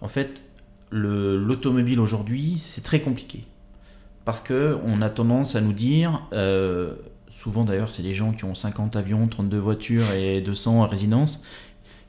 En 0.00 0.08
fait, 0.08 0.42
l'automobile 0.90 2.00
aujourd'hui, 2.00 2.60
c'est 2.62 2.82
très 2.82 3.00
compliqué. 3.00 3.44
Parce 4.24 4.40
que 4.40 4.78
on 4.84 5.02
a 5.02 5.08
tendance 5.08 5.56
à 5.56 5.60
nous 5.60 5.72
dire, 5.72 6.28
euh, 6.32 6.94
souvent 7.28 7.64
d'ailleurs 7.64 7.90
c'est 7.90 8.02
les 8.02 8.14
gens 8.14 8.32
qui 8.32 8.44
ont 8.44 8.54
50 8.54 8.94
avions, 8.94 9.26
32 9.26 9.58
voitures 9.58 10.12
et 10.12 10.40
200 10.40 10.86
résidences, 10.86 11.42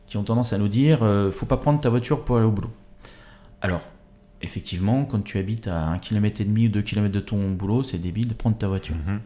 qui 0.05 0.17
ont 0.17 0.23
tendance 0.23 0.53
à 0.53 0.57
nous 0.57 0.67
dire, 0.67 1.01
euh, 1.01 1.31
faut 1.31 1.45
pas 1.45 1.57
prendre 1.57 1.79
ta 1.79 1.89
voiture 1.89 2.23
pour 2.23 2.37
aller 2.37 2.45
au 2.45 2.51
boulot. 2.51 2.71
Alors, 3.61 3.81
effectivement, 4.41 5.05
quand 5.05 5.23
tu 5.23 5.39
habites 5.39 5.67
à 5.67 5.87
1 5.87 5.99
km 5.99 6.43
ou 6.43 6.67
2 6.67 6.81
km 6.81 7.11
de 7.11 7.19
ton 7.19 7.51
boulot, 7.51 7.81
c'est 7.81 7.97
débile 7.97 8.27
de 8.27 8.33
prendre 8.33 8.57
ta 8.57 8.67
voiture. 8.67 8.95
Mhm 8.95 9.21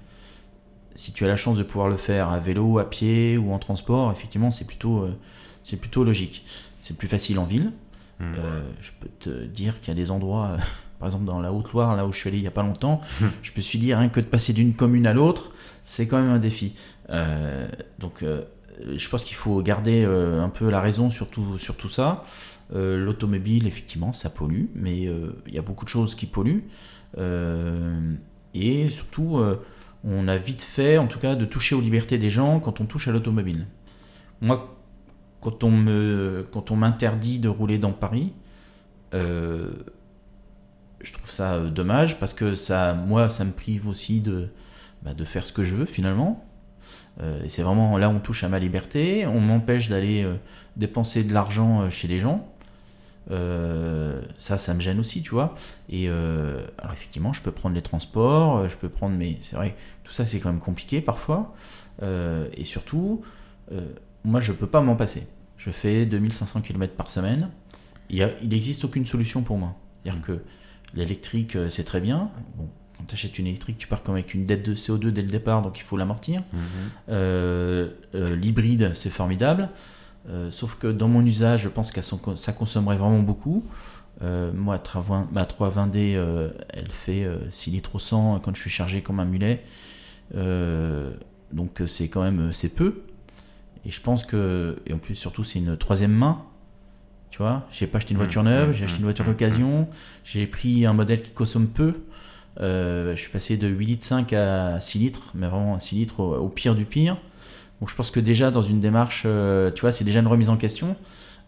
si 0.98 1.14
tu 1.14 1.24
as 1.26 1.28
la 1.28 1.36
chance 1.36 1.60
de 1.60 1.64
pouvoir 1.64 1.90
le 1.90 1.96
faire 1.96 2.30
à 2.30 2.40
vélo, 2.40 2.80
à 2.80 2.90
pied 2.90 3.38
ou 3.38 3.54
en 3.54 3.60
transport, 3.60 4.12
effectivement, 4.12 4.50
c'est 4.50 4.66
plutôt, 4.66 5.02
euh, 5.02 5.16
c'est 5.64 5.78
plutôt 5.78 6.04
logique. 6.04 6.44
C'est 6.80 6.98
plus 6.98 7.08
facile 7.08 7.38
en 7.38 7.44
ville. 7.44 7.72
Hmm. 8.20 8.34
je 8.82 8.90
peux 9.00 9.10
te 9.20 9.46
dire 9.46 9.80
qu'il 9.80 9.90
y 9.90 9.92
a 9.92 9.94
des 9.94 10.10
endroits, 10.10 10.58
par 11.00 11.08
exemple 11.08 11.26
dans 11.26 11.40
la 11.40 11.54
Haute-Loire, 11.54 11.96
là 11.96 12.08
où 12.08 12.12
je 12.12 12.18
suis 12.18 12.30
allé 12.30 12.40
il 12.40 12.42
n'y 12.42 12.48
a 12.48 12.52
pas 12.52 12.64
longtemps, 12.64 13.00
je 13.44 13.52
me 13.56 13.62
suis 13.62 13.78
dit 13.78 13.94
rien 13.94 14.10
que 14.10 14.20
de 14.20 14.26
passer 14.26 14.54
d'une 14.54 14.74
commune 14.74 15.06
à 15.06 15.14
l'autre, 15.14 15.52
c'est 15.84 16.08
quand 16.08 16.20
même 16.20 16.32
un 16.32 16.40
défi. 16.40 16.74
donc 18.00 18.24
je 18.24 19.10
pense 19.10 19.24
qu'il 19.24 19.36
faut 19.36 19.62
garder 19.62 20.04
un 20.04 20.50
peu 20.50 20.68
la 20.72 20.82
raison 20.82 21.12
sur 21.12 21.30
tout, 21.30 21.60
sur 21.60 21.78
tout 21.78 21.90
ça. 21.90 22.24
L'automobile, 22.74 23.68
effectivement, 23.68 24.14
ça 24.14 24.32
pollue, 24.32 24.66
mais 24.74 25.02
il 25.02 25.54
y 25.54 25.60
a 25.60 25.62
beaucoup 25.62 25.86
de 25.86 25.90
choses 25.90 26.16
qui 26.16 26.26
polluent. 26.26 26.64
et 28.56 28.90
surtout, 28.90 29.40
on 30.08 30.28
a 30.28 30.38
vite 30.38 30.62
fait, 30.62 30.98
en 30.98 31.08
tout 31.08 31.20
cas, 31.20 31.36
de 31.36 31.46
toucher 31.46 31.76
aux 31.76 31.82
libertés 31.82 32.18
des 32.18 32.30
gens 32.30 32.60
quand 32.60 32.82
on 32.82 32.86
touche 32.86 33.08
à 33.08 33.12
l'automobile. 33.12 33.68
Moi, 34.42 34.78
quand 35.42 35.64
on 35.64 35.72
me, 35.72 36.48
quand 36.52 36.72
on 36.72 36.76
m'interdit 36.76 37.40
de 37.40 37.50
rouler 37.50 37.78
dans 37.78 37.92
Paris, 37.92 38.34
euh, 39.14 39.72
je 41.02 41.14
trouve 41.14 41.30
ça 41.30 41.54
euh, 41.54 41.70
dommage 41.70 42.20
parce 42.20 42.34
que 42.34 42.56
ça, 42.56 42.94
moi, 42.94 43.30
ça 43.30 43.46
me 43.46 43.52
prive 43.52 43.88
aussi 43.88 44.20
de, 44.20 44.50
bah, 45.04 45.12
faire 45.26 45.46
ce 45.46 45.54
que 45.54 45.64
je 45.64 45.76
veux 45.76 45.86
finalement. 45.86 46.44
Euh, 47.22 47.44
et 47.44 47.50
c'est 47.50 47.64
vraiment 47.64 47.98
là 47.98 48.10
on 48.10 48.20
touche 48.20 48.44
à 48.44 48.50
ma 48.50 48.60
liberté. 48.60 49.26
On 49.26 49.40
m'empêche 49.40 49.90
d'aller 49.90 50.26
dépenser 50.76 51.24
de 51.24 51.34
l'argent 51.34 51.90
chez 51.90 52.08
les 52.08 52.20
gens. 52.20 52.48
ça, 53.30 54.58
ça 54.58 54.74
me 54.74 54.80
gêne 54.80 55.00
aussi, 55.00 55.22
tu 55.22 55.32
vois. 55.32 55.56
Et 55.90 56.08
alors 56.10 56.94
effectivement, 56.94 57.34
je 57.34 57.42
peux 57.42 57.52
prendre 57.52 57.76
les 57.76 57.82
transports, 57.82 58.68
je 58.68 58.76
peux 58.76 58.90
prendre, 58.90 59.16
mais 59.18 59.38
c'est 59.40 59.56
vrai, 59.56 59.76
tout 60.08 60.14
ça 60.14 60.26
c'est 60.26 60.40
quand 60.40 60.50
même 60.50 60.62
compliqué 60.62 61.02
parfois. 61.02 61.54
et 62.02 62.64
surtout, 62.64 63.24
moi, 64.28 64.42
je 64.42 64.52
peux 64.52 64.68
pas 64.68 64.82
m'en 64.82 64.96
passer. 64.96 65.26
Je 65.58 65.72
fais 65.72 66.06
2500 66.06 66.62
km 66.62 66.94
par 66.94 67.10
semaine. 67.10 67.50
Il, 68.10 68.28
n'existe 68.44 68.84
aucune 68.84 69.06
solution 69.06 69.42
pour 69.42 69.58
moi. 69.58 69.76
C'est-à-dire 70.04 70.22
que 70.22 70.40
l'électrique, 70.94 71.56
euh, 71.56 71.70
c'est 71.70 71.86
très 71.86 72.02
bien. 72.02 72.30
Bon, 72.58 72.68
quand 72.98 73.06
tu 73.06 73.14
achètes 73.16 73.40
une 73.40 73.48
électrique, 73.48 73.78
tu 73.78 73.88
pars 73.88 74.04
comme 74.04 74.16
avec 74.16 74.34
une 74.34 74.46
dette 74.46 74.68
de 74.68 74.76
CO2 74.76 75.12
dès 75.12 75.22
le 75.22 75.30
départ, 75.30 75.62
donc 75.62 75.80
il 75.80 75.84
faut 75.84 75.96
l'amortir. 75.96 76.42
Mhm. 76.52 76.60
Euh, 77.10 77.90
euh, 78.16 78.36
l'hybride, 78.36 78.92
c'est 78.94 79.10
formidable. 79.10 79.70
sauf 80.50 80.76
que 80.76 80.88
dans 80.88 81.08
mon 81.08 81.26
usage, 81.26 81.62
je 81.62 81.70
pense 81.70 81.92
que 81.92 82.02
ça 82.02 82.52
consommerait 82.52 82.98
vraiment 82.98 83.20
beaucoup. 83.20 83.64
moi, 84.22 84.82
ma 85.32 85.46
320D, 85.46 86.52
elle 86.70 86.92
fait 86.92 87.26
6 87.50 87.72
litres 87.72 87.96
au 87.96 88.00
100 88.00 88.42
quand 88.42 88.54
je 88.54 88.60
suis 88.60 88.70
chargé 88.70 89.02
comme 89.02 89.22
un 89.22 89.26
mulet. 89.26 89.64
Donc 90.34 91.82
c'est 91.86 92.08
quand 92.08 92.24
même 92.24 92.52
c'est 92.54 92.76
peu. 92.76 93.02
Et 93.88 93.92
je 93.92 94.02
pense 94.02 94.26
que, 94.26 94.78
et 94.86 94.94
en 94.94 94.98
plus, 94.98 95.16
surtout, 95.16 95.46
c'est 95.46 95.60
une 95.60 95.78
troisième 95.78 96.12
main. 96.12 96.44
Tu 97.30 97.38
vois, 97.38 97.68
j'ai 97.72 97.88
pas 97.88 98.00
acheté 98.00 98.12
une 98.12 98.18
voiture 98.18 98.44
mmh, 98.44 98.48
neuve, 98.48 98.70
mmh, 98.70 98.74
j'ai 98.74 98.84
acheté 98.84 98.98
une 98.98 99.04
voiture 99.04 99.24
mmh, 99.26 99.30
d'occasion, 99.30 99.88
j'ai 100.24 100.48
pris 100.48 100.86
un 100.86 100.94
modèle 100.94 101.22
qui 101.22 101.32
consomme 101.32 101.68
peu. 101.68 101.94
Euh, 102.60 103.16
je 103.16 103.22
suis 103.22 103.30
passé 103.30 103.58
de 103.58 103.68
8 103.68 103.86
litres 103.86 104.04
5 104.04 104.34
à 104.34 104.82
6 104.82 105.00
litres, 105.00 105.32
mais 105.36 105.48
vraiment 105.48 105.80
6 105.80 105.96
litres 105.96 106.20
au, 106.22 106.50
pire 106.50 106.76
du 106.76 106.86
pire. 106.86 107.18
Donc 107.80 107.90
je 107.90 107.96
pense 107.96 108.12
que 108.12 108.20
déjà 108.20 108.50
dans 108.50 108.64
une 108.64 108.80
démarche, 108.80 109.24
euh, 109.26 109.72
tu 109.72 109.82
vois, 109.82 109.92
c'est 109.92 110.04
déjà 110.04 110.20
une 110.20 110.28
remise 110.28 110.50
en 110.50 110.58
question. 110.58 110.96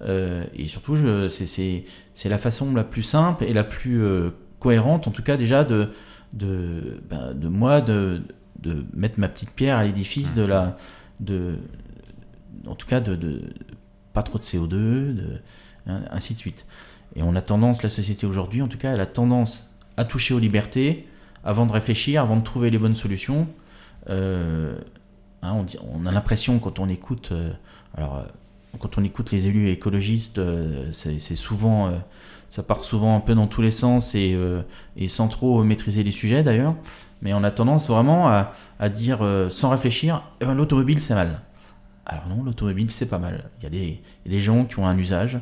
Euh, 0.02 0.44
et 0.56 0.68
surtout, 0.68 0.96
c'est 1.30 2.30
la 2.30 2.38
façon 2.38 2.74
la 2.74 2.84
plus 2.84 3.04
simple 3.04 3.44
et 3.44 3.54
la 3.54 3.64
plus 3.64 4.02
cohérente, 4.60 5.08
en 5.08 5.12
tout 5.12 5.24
cas 5.24 5.38
déjà 5.38 5.64
de, 5.64 5.90
de, 6.34 7.02
ben, 7.10 7.34
de 7.34 7.48
moi, 7.48 7.82
de, 7.82 8.22
de 8.62 8.86
mettre 8.94 9.20
ma 9.20 9.30
petite 9.30 9.52
pierre 9.52 9.78
à 9.78 9.84
l'édifice 9.84 10.34
de 10.34 10.44
la, 10.44 10.78
de, 11.20 11.58
en 12.68 12.76
tout 12.76 12.88
cas 12.88 13.00
de, 13.00 13.42
pas 14.14 14.24
trop 14.24 14.38
de 14.38 14.44
CO2, 14.44 14.70
de, 14.70 15.42
hein, 15.88 16.02
ainsi 16.12 16.34
de 16.34 16.40
suite. 16.40 16.66
Et 17.16 17.24
on 17.24 17.36
a 17.36 17.42
tendance, 17.42 17.84
la 17.84 17.90
société 17.90 18.26
aujourd'hui, 18.26 18.62
en 18.62 18.68
tout 18.68 18.78
cas, 18.78 18.94
elle 18.94 19.02
a 19.02 19.06
tendance 19.06 19.70
à 19.98 20.06
toucher 20.06 20.34
aux 20.34 20.40
libertés 20.40 21.08
avant 21.44 21.66
de 21.66 21.72
réfléchir, 21.72 22.22
avant 22.22 22.38
de 22.38 22.44
trouver 22.44 22.70
les 22.70 22.78
bonnes 22.78 22.96
solutions. 22.96 23.48
Euh, 24.10 24.78
hein, 25.42 25.54
on, 25.54 26.02
on, 26.02 26.06
a 26.06 26.12
l'impression 26.12 26.60
quand 26.60 26.80
on 26.80 26.88
écoute, 26.90 27.30
euh, 27.32 27.52
alors 27.96 28.18
euh, 28.18 28.24
quand 28.80 28.98
on 28.98 29.04
écoute 29.04 29.32
les 29.32 29.48
élus 29.48 29.70
écologistes, 29.70 30.40
c'est 30.92 31.36
souvent, 31.36 31.92
ça 32.50 32.62
part 32.62 32.84
souvent 32.84 33.16
un 33.16 33.20
peu 33.20 33.34
dans 33.34 33.48
tous 33.48 33.64
les 33.64 33.72
sens 33.72 34.14
et, 34.14 34.38
et 34.96 35.08
sans 35.08 35.28
trop 35.28 35.64
maîtriser 35.64 36.04
les 36.04 36.12
sujets 36.12 36.44
d'ailleurs. 36.44 36.76
Mais 37.22 37.34
on 37.34 37.44
a 37.44 37.52
tendance 37.52 37.90
vraiment 37.90 38.30
à, 38.30 38.54
à 38.80 38.90
dire 38.90 39.20
sans 39.50 39.70
réfléchir, 39.70 40.24
eh 40.42 40.46
ben, 40.46 40.54
l'automobile 40.54 41.02
c'est 41.02 41.16
mal. 41.16 41.42
Alors 42.10 42.28
non, 42.28 42.44
l'automobile, 42.44 42.90
c'est 42.90 43.06
pas 43.06 43.20
mal. 43.20 43.50
Il 43.60 43.64
y, 43.64 43.68
a 43.68 43.70
des, 43.70 44.02
des 44.26 44.40
gens 44.40 44.66
qui 44.66 44.80
ont 44.80 44.88
un 44.88 44.98
usage, 44.98 45.40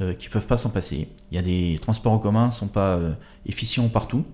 euh, 0.00 0.12
qui 0.12 0.26
ne 0.26 0.32
peuvent 0.32 0.46
pas 0.46 0.56
s'en 0.56 0.70
passer. 0.70 1.08
Il 1.30 1.36
y 1.36 1.38
a 1.38 1.42
des 1.42 1.78
transports 1.80 2.12
en 2.12 2.18
commun 2.18 2.46
ne 2.46 2.50
sont 2.50 2.66
pas 2.66 2.96
euh, 2.96 3.12
efficients 3.46 3.88
partout. 3.88 4.24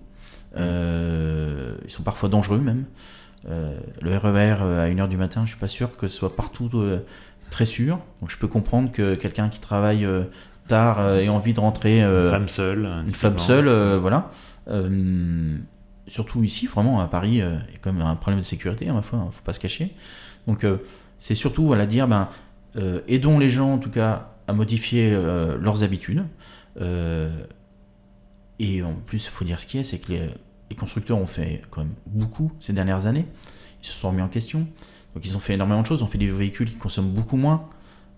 Euh, 0.57 1.75
ils 1.83 1.91
sont 1.91 2.01
parfois 2.01 2.29
dangereux 2.29 2.59
même. 2.59 2.85
le 3.45 4.17
RER 4.17 4.57
e 4.63 4.79
à 4.79 4.89
1h 4.89 5.07
du 5.07 5.17
matin, 5.17 5.43
je 5.45 5.51
suis 5.51 5.59
pas 5.59 5.67
sûr 5.67 5.95
que 5.95 6.07
ce 6.07 6.17
soit 6.17 6.35
partout 6.35 6.71
très 7.51 7.65
sûr. 7.65 7.99
Donc 8.21 8.31
je 8.31 8.37
peux 8.37 8.47
comprendre 8.47 8.91
que 8.91 9.13
quelqu'un 9.13 9.49
qui 9.49 9.59
travaille 9.59 10.07
tard 10.67 10.99
ait 11.15 11.29
envie 11.29 11.53
de 11.53 11.59
rentrer. 11.59 12.01
une 12.01 12.29
femme 12.31 12.49
seule. 12.49 12.89
Une 13.05 13.13
femme 13.13 13.37
seule, 13.37 13.69
voilà. 13.97 14.31
Surtout 16.07 16.43
ici, 16.43 16.67
vraiment, 16.67 16.99
à 17.01 17.07
Paris, 17.07 17.33
il 17.33 17.37
y 17.37 17.41
a 17.41 17.79
quand 17.81 17.93
même 17.93 18.05
un 18.05 18.15
problème 18.15 18.39
de 18.39 18.45
sécurité, 18.45 18.89
à 18.89 18.93
ma 18.93 19.01
foi, 19.01 19.19
il 19.21 19.25
ne 19.25 19.31
faut 19.31 19.43
pas 19.43 19.53
se 19.53 19.59
cacher. 19.59 19.93
Donc 20.47 20.65
c'est 21.19 21.35
surtout 21.35 21.65
voilà, 21.65 21.85
dire 21.85 22.07
ben, 22.07 22.29
euh, 22.75 23.01
aidons 23.07 23.39
les 23.39 23.49
gens 23.49 23.73
en 23.73 23.77
tout 23.77 23.89
cas 23.89 24.33
à 24.47 24.53
modifier 24.53 25.11
euh, 25.11 25.57
leurs 25.57 25.83
habitudes. 25.83 26.23
Euh, 26.79 27.29
et 28.59 28.83
en 28.83 28.93
plus, 28.93 29.25
il 29.25 29.29
faut 29.29 29.45
dire 29.45 29.59
ce 29.59 29.65
qui 29.65 29.77
est, 29.77 29.83
c'est 29.83 29.99
que 29.99 30.11
les, 30.11 30.75
constructeurs 30.75 31.17
ont 31.17 31.27
fait 31.27 31.61
quand 31.69 31.81
même 31.81 31.93
beaucoup 32.05 32.51
ces 32.59 32.73
dernières 32.73 33.07
années. 33.07 33.25
Ils 33.81 33.87
se 33.87 33.93
sont 33.93 34.09
remis 34.09 34.21
en 34.21 34.27
question. 34.27 34.67
Donc 35.15 35.25
ils 35.25 35.35
ont 35.35 35.39
fait 35.39 35.53
énormément 35.53 35.81
de 35.81 35.85
choses. 35.85 36.01
Ils 36.01 36.03
ont 36.03 36.07
fait 36.07 36.17
des 36.17 36.29
véhicules 36.29 36.69
qui 36.69 36.75
consomment 36.75 37.11
beaucoup 37.11 37.37
moins. 37.37 37.69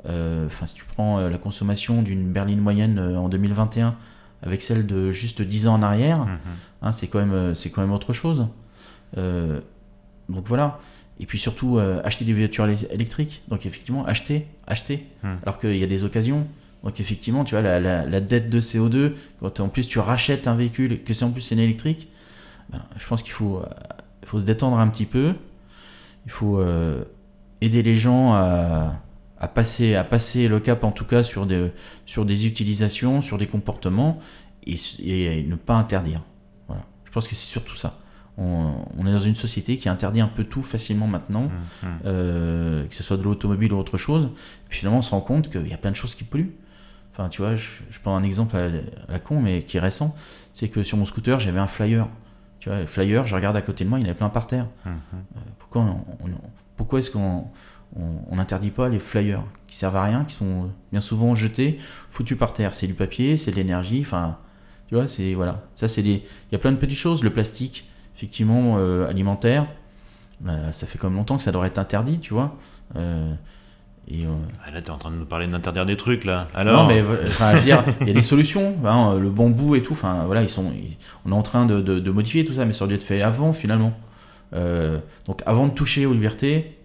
Enfin, 0.05 0.65
si 0.65 0.75
tu 0.75 0.85
prends 0.85 1.19
la 1.19 1.37
consommation 1.37 2.01
d'une 2.01 2.31
berline 2.31 2.61
moyenne 2.61 2.99
en 2.99 3.27
2021 3.27 3.97
avec 4.41 4.61
celle 4.61 4.85
de 4.85 5.11
juste 5.11 5.41
10 5.41 5.67
ans 5.67 5.75
en 5.75 5.83
arrière, 5.83 6.25
mhm. 6.25 6.37
hein, 6.81 6.91
c'est 6.91 7.07
quand, 7.07 7.19
même, 7.25 7.53
quand 7.73 7.81
même 7.81 7.91
autre 7.91 8.13
chose. 8.13 8.47
donc 9.15 10.45
voilà. 10.45 10.79
Et 11.19 11.25
puis 11.25 11.37
surtout, 11.37 11.77
euh, 11.77 12.01
acheter 12.03 12.23
des 12.23 12.33
voitures 12.33 12.67
électriques. 12.89 13.43
Donc 13.49 13.65
effectivement, 13.65 14.05
acheter, 14.05 14.47
acheter. 14.67 15.05
Hmm. 15.21 15.35
Alors 15.43 15.59
qu'il 15.59 15.75
y 15.75 15.83
a 15.83 15.87
des 15.87 16.03
occasions. 16.03 16.47
Donc 16.83 16.99
effectivement, 17.01 17.43
tu 17.43 17.55
vois, 17.55 17.61
la, 17.61 17.79
la, 17.79 18.21
dette 18.21 18.49
de 18.49 18.61
CO2, 18.61 19.13
quand 19.41 19.59
en 19.59 19.67
plus 19.67 19.87
tu 19.87 19.99
rachètes 19.99 20.47
un 20.47 20.55
véhicule, 20.55 21.03
que 21.03 21.13
c'est 21.13 21.25
en 21.25 21.31
plus 21.31 21.41
c'est 21.41 21.55
électrique, 21.55 22.07
ben, 22.69 22.81
je 22.97 23.05
pense 23.05 23.21
qu'il 23.21 23.33
faut, 23.33 23.57
euh, 23.57 23.65
faut 24.23 24.39
se 24.39 24.45
détendre 24.45 24.79
un 24.79 24.87
petit 24.87 25.05
peu. 25.05 25.33
Il 26.25 26.31
faut 26.31 26.59
euh, 26.59 27.03
aider 27.59 27.83
les 27.83 27.97
gens 27.97 28.33
à, 28.33 29.01
à, 29.39 29.47
passer, 29.47 29.95
à 29.95 30.03
passer 30.03 30.47
le 30.47 30.59
cap, 30.59 30.83
en 30.83 30.91
tout 30.91 31.05
cas, 31.05 31.23
sur 31.23 31.45
des, 31.45 31.71
sur 32.05 32.25
des 32.25 32.45
utilisations, 32.45 33.21
sur 33.21 33.37
des 33.37 33.47
comportements, 33.47 34.19
et, 34.65 34.75
et 34.99 35.43
ne 35.43 35.55
pas 35.55 35.75
interdire. 35.75 36.21
Voilà. 36.67 36.83
Je 37.05 37.11
pense 37.11 37.27
que 37.27 37.35
c'est 37.35 37.47
surtout 37.47 37.75
ça 37.75 37.99
on, 38.39 39.05
est 39.05 39.11
dans 39.11 39.19
une 39.19 39.35
société 39.35 39.77
qui 39.77 39.89
interdit 39.89 40.21
un 40.21 40.27
peu 40.27 40.43
tout 40.43 40.63
facilement 40.63 41.07
maintenant, 41.07 41.43
mmh, 41.43 41.85
mmh. 41.85 41.87
Euh, 42.05 42.87
que 42.87 42.95
ce 42.95 43.03
soit 43.03 43.17
de 43.17 43.23
l'automobile 43.23 43.73
ou 43.73 43.77
autre 43.77 43.97
chose. 43.97 44.29
finalement, 44.69 44.99
on 44.99 45.01
se 45.01 45.11
rend 45.11 45.21
compte 45.21 45.49
qu'il 45.49 45.67
y 45.67 45.73
a 45.73 45.77
plein 45.77 45.91
de 45.91 45.95
choses 45.95 46.15
qui 46.15 46.23
polluent. 46.23 46.53
Enfin, 47.11 47.27
tu 47.27 47.41
vois, 47.41 47.55
je, 47.55 47.67
prends 48.01 48.15
un 48.15 48.23
exemple 48.23 48.55
à, 48.55 48.69
la 49.09 49.19
con, 49.19 49.41
mais 49.41 49.63
qui 49.63 49.77
est 49.77 49.81
récent. 49.81 50.15
C'est 50.53 50.69
que 50.69 50.83
sur 50.83 50.97
mon 50.97 51.05
scooter, 51.05 51.39
j'avais 51.39 51.59
un 51.59 51.67
flyer. 51.67 52.07
Tu 52.59 52.69
vois, 52.69 52.79
le 52.79 52.85
flyer, 52.85 53.25
je 53.25 53.35
regarde 53.35 53.57
à 53.57 53.61
côté 53.61 53.83
de 53.83 53.89
moi, 53.89 53.99
il 53.99 54.07
est 54.07 54.13
plein 54.13 54.29
par 54.29 54.47
terre. 54.47 54.67
Mmh, 54.85 54.89
euh, 54.89 55.39
pourquoi 55.59 55.85
pourquoi 56.77 56.99
est-ce 56.99 57.11
qu'on 57.11 57.47
n'interdit 57.95 58.71
pas 58.71 58.89
les 58.89 58.99
flyers 58.99 59.43
qui 59.67 59.77
servent 59.77 59.97
à 59.97 60.03
rien, 60.03 60.25
qui 60.25 60.35
sont 60.35 60.69
bien 60.91 61.01
souvent 61.01 61.35
jetés, 61.35 61.79
foutus 62.09 62.37
par 62.37 62.53
terre 62.53 62.73
C'est 62.73 62.87
du 62.87 62.93
papier, 62.93 63.37
c'est 63.37 63.51
de 63.51 63.55
l'énergie, 63.55 64.01
enfin, 64.01 64.37
tu 64.89 64.95
vois, 64.95 65.07
c'est 65.07 65.35
voilà. 65.35 65.61
Ça, 65.75 65.87
c'est 65.87 66.01
des. 66.01 66.23
Il 66.49 66.51
y 66.51 66.55
a 66.55 66.57
plein 66.57 66.71
de 66.71 66.77
petites 66.77 66.97
choses. 66.97 67.23
Le 67.23 67.29
plastique, 67.29 67.87
effectivement 68.15 68.77
euh, 68.77 69.07
alimentaire, 69.07 69.67
bah, 70.41 70.71
ça 70.71 70.87
fait 70.87 70.97
comme 70.97 71.15
longtemps 71.15 71.37
que 71.37 71.43
ça 71.43 71.51
devrait 71.51 71.67
être 71.67 71.77
interdit, 71.77 72.17
tu 72.17 72.33
vois. 72.33 72.55
Euh, 72.95 73.31
et, 74.07 74.25
euh, 74.25 74.29
ah, 74.65 74.71
là, 74.71 74.81
tu 74.81 74.87
es 74.87 74.89
en 74.89 74.97
train 74.97 75.11
de 75.11 75.17
nous 75.17 75.25
parler 75.25 75.45
d'interdire 75.45 75.85
des 75.85 75.95
trucs, 75.95 76.25
là. 76.25 76.47
Alors... 76.55 76.81
Non, 76.81 76.87
mais 76.87 76.99
je 76.99 77.03
veux 77.03 77.61
dire, 77.61 77.83
il 78.01 78.07
y 78.07 78.09
a 78.09 78.13
des 78.13 78.23
solutions. 78.23 78.75
Hein, 78.83 79.19
le 79.19 79.29
bambou 79.29 79.75
et 79.75 79.83
tout, 79.83 79.93
enfin, 79.93 80.23
voilà, 80.25 80.41
ils 80.41 80.49
sont, 80.49 80.73
on 81.25 81.31
est 81.31 81.35
en 81.35 81.43
train 81.43 81.67
de, 81.67 81.81
de, 81.81 82.11
modifier 82.11 82.43
tout 82.43 82.53
ça, 82.53 82.65
mais 82.65 82.73
ça 82.73 82.85
aurait 82.85 82.95
dû 82.95 82.95
être 82.95 83.03
fait 83.03 83.21
avant, 83.21 83.53
finalement. 83.53 83.93
donc, 84.51 85.43
avant 85.45 85.67
de 85.67 85.73
toucher 85.73 86.07
aux 86.07 86.13
libertés, 86.13 86.78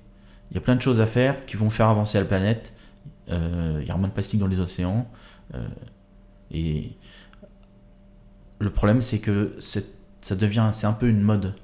il 0.51 0.55
y 0.55 0.59
a 0.59 0.61
plein 0.61 0.77
de 0.77 0.83
choses 0.83 1.01
à 1.01 1.07
faire 1.07 1.47
qui 1.47 1.57
vont 1.57 1.71
faire 1.71 1.89
avancer 1.89 2.19
la 2.19 2.25
planète. 2.25 2.73
Il 3.29 3.85
y 3.87 3.91
a 3.91 3.97
moins 3.97 4.09
de 4.09 4.13
plastique 4.13 4.39
dans 4.39 4.47
les 4.47 4.61
océans. 4.61 5.07
et 6.51 6.97
le 8.59 8.71
problème, 8.71 9.01
c'est 9.01 9.19
que 9.19 9.57
ça 9.59 10.37
devient, 10.37 10.71
c'est 10.73 10.87
un 10.87 10.93
peu 10.93 11.09
une 11.09 11.21
mode. 11.21 11.55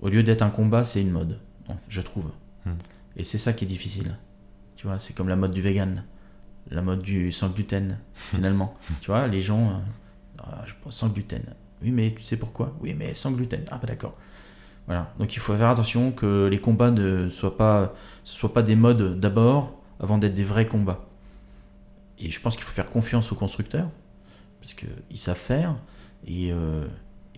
Au 0.00 0.08
lieu 0.08 0.22
d'être 0.22 0.42
un 0.42 0.50
combat, 0.50 0.84
c'est 0.84 1.00
une 1.00 1.10
mode, 1.10 1.38
je 1.88 2.00
trouve. 2.00 2.30
Hmm. 2.64 2.72
Et 3.16 3.24
c'est 3.24 3.38
ça 3.38 3.52
qui 3.52 3.64
est 3.64 3.68
difficile. 3.68 4.16
Tu 4.76 4.86
vois, 4.86 4.98
c'est 4.98 5.14
comme 5.14 5.28
la 5.28 5.36
mode 5.36 5.52
du 5.52 5.60
vegan. 5.60 6.04
la 6.70 6.82
mode 6.82 7.02
du 7.02 7.32
sans 7.32 7.48
gluten, 7.50 7.98
finalement. 8.14 8.76
tu 9.00 9.10
vois, 9.10 9.26
les 9.26 9.40
gens, 9.40 9.82
ah, 10.38 10.62
je 10.66 10.74
pense 10.82 10.96
sans 10.96 11.08
gluten. 11.08 11.42
Oui, 11.82 11.90
mais 11.90 12.12
tu 12.12 12.24
sais 12.24 12.36
pourquoi? 12.36 12.76
Oui, 12.80 12.94
mais 12.94 13.14
sans 13.14 13.32
gluten. 13.32 13.64
Ah, 13.70 13.78
bah 13.78 13.86
d'accord. 13.86 14.16
Voilà. 14.90 15.08
Donc 15.20 15.36
il 15.36 15.38
faut 15.38 15.54
faire 15.54 15.68
attention 15.68 16.10
que 16.10 16.48
les 16.48 16.58
combats 16.58 16.90
ne 16.90 17.28
soient 17.28 17.56
pas, 17.56 17.94
soient 18.24 18.52
pas 18.52 18.62
des 18.62 18.74
modes 18.74 19.20
d'abord 19.20 19.80
avant 20.00 20.18
d'être 20.18 20.34
des 20.34 20.42
vrais 20.42 20.66
combats. 20.66 21.06
Et 22.18 22.32
je 22.32 22.40
pense 22.40 22.56
qu'il 22.56 22.64
faut 22.64 22.72
faire 22.72 22.90
confiance 22.90 23.30
aux 23.30 23.36
constructeurs, 23.36 23.88
parce 24.60 24.74
qu'ils 24.74 24.88
savent 25.14 25.36
faire, 25.36 25.76
et 26.26 26.50
euh, 26.50 26.84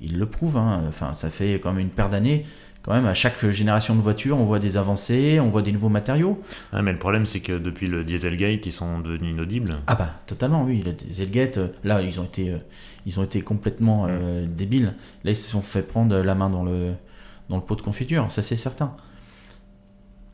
ils 0.01 0.19
le 0.19 0.25
prouvent. 0.25 0.57
Hein. 0.57 0.85
Enfin, 0.89 1.13
ça 1.13 1.29
fait 1.29 1.61
quand 1.63 1.73
même 1.73 1.81
une 1.81 1.91
paire 1.91 2.09
d'années. 2.09 2.47
Quand 2.81 2.95
même, 2.95 3.05
à 3.05 3.13
chaque 3.13 3.47
génération 3.51 3.95
de 3.95 4.01
voitures, 4.01 4.39
on 4.39 4.45
voit 4.45 4.59
des 4.59 4.79
avancées, 4.79 5.39
on 5.39 5.51
voit 5.51 5.61
des 5.61 5.73
nouveaux 5.73 5.91
matériaux. 5.91 6.43
Ah, 6.73 6.81
mais 6.81 6.93
le 6.93 6.99
problème, 6.99 7.27
c'est 7.27 7.41
que 7.41 7.59
depuis 7.59 7.87
le 7.87 8.03
Dieselgate, 8.03 8.65
ils 8.65 8.73
sont 8.73 8.99
devenus 9.01 9.33
inaudibles. 9.33 9.75
Ah 9.89 9.95
bah, 9.95 10.09
totalement, 10.27 10.65
oui. 10.65 10.83
Le 10.83 10.93
Dieselgate, 10.93 11.59
euh, 11.59 11.69
là, 11.85 12.01
ils 12.01 12.19
ont 12.19 12.25
été, 12.25 12.49
euh, 12.49 12.59
ils 13.05 13.21
ont 13.21 13.25
été 13.25 13.43
complètement 13.43 14.07
mm. 14.07 14.47
débiles. 14.47 14.95
Là, 15.23 15.33
ils 15.33 15.37
se 15.37 15.51
sont 15.51 15.61
fait 15.61 15.83
prendre 15.83 16.17
la 16.17 16.35
main 16.35 16.49
dans 16.49 16.65
le, 16.65 16.95
dans 17.49 17.57
le 17.57 17.63
pot 17.63 17.77
de 17.77 17.83
confiture, 17.83 18.31
ça 18.31 18.43
c'est 18.43 18.57
certain. 18.57 18.95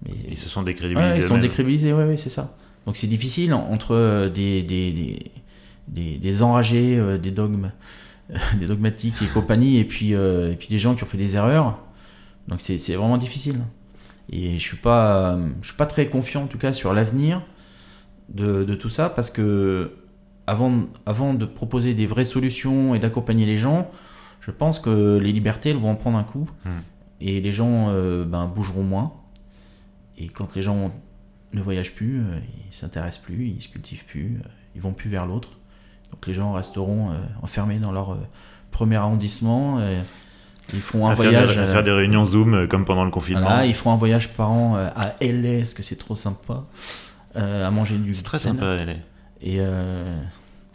Mais, 0.04 0.12
ils 0.30 0.38
se 0.38 0.48
sont 0.48 0.62
décrédibilisés. 0.62 1.16
ils 1.16 1.22
sont 1.22 1.38
décrédibilisés, 1.38 1.92
oui, 1.92 2.16
c'est 2.16 2.30
ça. 2.30 2.54
Donc 2.86 2.96
c'est 2.96 3.06
difficile 3.06 3.52
entre 3.52 4.30
des, 4.32 4.62
des, 4.62 5.18
des, 5.88 6.18
des, 6.18 6.42
enragés, 6.42 7.18
des 7.18 7.30
dogmes 7.30 7.70
des 8.58 8.66
dogmatiques 8.66 9.22
et 9.22 9.26
compagnie, 9.26 9.78
et 9.78 9.84
puis, 9.84 10.14
euh, 10.14 10.52
et 10.52 10.56
puis 10.56 10.68
des 10.68 10.78
gens 10.78 10.94
qui 10.94 11.04
ont 11.04 11.06
fait 11.06 11.18
des 11.18 11.36
erreurs. 11.36 11.78
Donc 12.46 12.60
c'est 12.60 12.94
vraiment 12.94 13.18
difficile. 13.18 13.60
Et 14.30 14.58
je 14.58 14.62
suis 14.62 14.76
pas, 14.76 15.38
je 15.62 15.68
suis 15.68 15.76
pas 15.76 15.86
très 15.86 16.08
confiant 16.08 16.42
en 16.42 16.46
tout 16.46 16.58
cas 16.58 16.72
sur 16.72 16.92
l'avenir 16.92 17.42
de, 18.28 18.64
de, 18.64 18.74
tout 18.74 18.90
ça 18.90 19.08
parce 19.08 19.30
que 19.30 19.92
avant, 20.46 20.84
avant 21.06 21.32
de 21.32 21.46
proposer 21.46 21.94
des 21.94 22.06
vraies 22.06 22.26
solutions 22.26 22.94
et 22.94 22.98
d'accompagner 22.98 23.46
les 23.46 23.56
gens, 23.56 23.90
je 24.40 24.50
pense 24.50 24.80
que 24.80 25.18
les 25.18 25.32
libertés 25.32 25.70
elles 25.70 25.78
vont 25.78 25.90
en 25.90 25.94
prendre 25.94 26.18
un 26.18 26.24
coup 26.24 26.48
hmm. 26.66 26.70
Et 27.20 27.40
les 27.40 27.52
gens 27.52 27.88
euh, 27.90 28.24
ben, 28.24 28.46
bougeront 28.46 28.82
moins. 28.82 29.12
Et 30.16 30.28
quand 30.28 30.54
les 30.54 30.62
gens 30.62 30.92
ne 31.52 31.60
voyagent 31.60 31.94
plus, 31.94 32.20
euh, 32.20 32.38
ils 32.68 32.74
s'intéressent 32.74 33.24
plus, 33.24 33.48
ils 33.48 33.62
se 33.62 33.68
cultivent 33.68 34.04
plus, 34.04 34.40
ils 34.74 34.80
vont 34.80 34.92
plus 34.92 35.10
vers 35.10 35.26
l'autre. 35.26 35.58
Donc 36.12 36.26
les 36.26 36.34
gens 36.34 36.52
resteront 36.52 37.10
euh, 37.10 37.14
enfermés 37.42 37.78
dans 37.78 37.92
leur 37.92 38.12
euh, 38.12 38.16
premier 38.70 38.96
arrondissement. 38.96 39.80
ils 40.72 40.80
feront 40.80 41.08
un 41.08 41.14
voyage. 41.14 41.54
Faire 41.54 41.66
des, 41.66 41.72
faire 41.72 41.84
des 41.84 41.90
réunions 41.92 42.24
Zoom 42.24 42.54
euh, 42.54 42.66
comme 42.66 42.84
pendant 42.84 43.04
le 43.04 43.10
confinement. 43.10 43.62
ils 43.62 43.74
feront 43.74 43.92
un 43.92 43.96
voyage 43.96 44.28
par 44.30 44.50
an 44.50 44.76
à 44.76 45.14
LA, 45.20 45.58
parce 45.58 45.74
que 45.74 45.82
c'est 45.82 45.96
trop 45.96 46.14
sympa. 46.14 46.64
à 47.34 47.70
manger 47.70 47.98
du. 47.98 48.14
C'est 48.14 48.22
très 48.22 48.38
sympa, 48.38 48.76
LA. 48.76 48.94
Et 49.40 49.60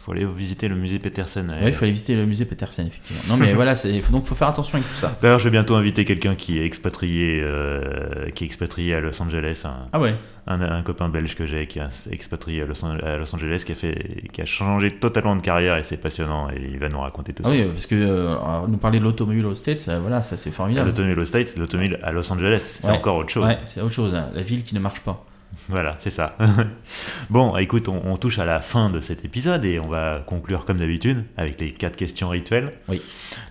faut 0.04 0.12
aller 0.12 0.26
visiter 0.26 0.68
le 0.68 0.76
musée 0.76 0.98
Petersen. 0.98 1.50
Oui, 1.62 1.68
il 1.68 1.72
faut 1.72 1.84
aller 1.84 1.92
visiter 1.92 2.14
le 2.14 2.26
musée 2.26 2.44
Petersen, 2.44 2.86
effectivement. 2.86 3.22
Non, 3.26 3.36
mais 3.38 3.54
voilà, 3.54 3.74
faut, 3.74 4.12
donc 4.12 4.24
il 4.24 4.28
faut 4.28 4.34
faire 4.34 4.48
attention 4.48 4.76
avec 4.76 4.86
tout 4.86 4.96
ça. 4.96 5.16
D'ailleurs, 5.22 5.38
je 5.38 5.44
vais 5.44 5.50
bientôt 5.50 5.76
inviter 5.76 6.04
quelqu'un 6.04 6.34
qui 6.34 6.58
est 6.58 6.66
expatrié, 6.66 7.40
euh, 7.42 8.28
qui 8.34 8.44
est 8.44 8.46
expatrié 8.46 8.94
à 8.94 9.00
Los 9.00 9.22
Angeles. 9.22 9.62
Un, 9.64 9.88
ah 9.92 10.00
ouais. 10.00 10.14
Un, 10.46 10.82
copain 10.82 11.08
belge 11.08 11.36
que 11.36 11.46
j'ai 11.46 11.66
qui 11.66 11.78
est 11.78 11.88
expatrié 12.10 12.60
à 12.60 12.66
Los, 12.66 12.84
Angeles, 12.84 13.62
qui 13.64 13.72
a 13.72 13.74
fait, 13.74 14.28
qui 14.30 14.42
a 14.42 14.44
changé 14.44 14.90
totalement 14.90 15.36
de 15.36 15.40
carrière 15.40 15.78
et 15.78 15.82
c'est 15.82 15.96
passionnant 15.96 16.50
et 16.50 16.60
il 16.60 16.78
va 16.78 16.90
nous 16.90 17.00
raconter 17.00 17.32
tout 17.32 17.42
ah 17.46 17.48
ça. 17.48 17.54
Oui, 17.54 17.64
parce 17.64 17.86
que 17.86 17.94
euh, 17.94 18.36
nous 18.68 18.76
parler 18.76 18.98
de 18.98 19.04
l'automobile 19.04 19.46
aux 19.46 19.54
States, 19.54 19.88
voilà, 20.02 20.22
ça 20.22 20.36
c'est 20.36 20.50
formidable. 20.50 20.88
L'automobile 20.88 21.18
aux 21.18 21.24
States, 21.24 21.56
l'automobile 21.56 21.98
à 22.02 22.12
Los 22.12 22.30
Angeles, 22.30 22.78
c'est 22.82 22.90
encore 22.90 23.16
autre 23.16 23.30
chose. 23.30 23.46
Ouais, 23.46 23.56
c'est 23.64 23.80
autre 23.80 23.94
chose. 23.94 24.14
Hein. 24.14 24.28
La 24.34 24.42
ville 24.42 24.64
qui 24.64 24.74
ne 24.74 24.80
marche 24.80 25.00
pas. 25.00 25.24
Voilà, 25.68 25.96
c'est 25.98 26.10
ça. 26.10 26.36
bon, 27.30 27.56
écoute, 27.56 27.88
on, 27.88 28.16
touche 28.16 28.38
à 28.38 28.44
la 28.44 28.60
fin 28.60 28.90
de 28.90 29.00
cet 29.00 29.24
épisode 29.24 29.64
et 29.64 29.78
on 29.78 29.88
va 29.88 30.22
conclure 30.26 30.64
comme 30.64 30.78
d'habitude 30.78 31.24
avec 31.36 31.60
les 31.60 31.72
quatre 31.72 31.96
questions 31.96 32.28
rituelles. 32.28 32.70
Oui. 32.88 33.00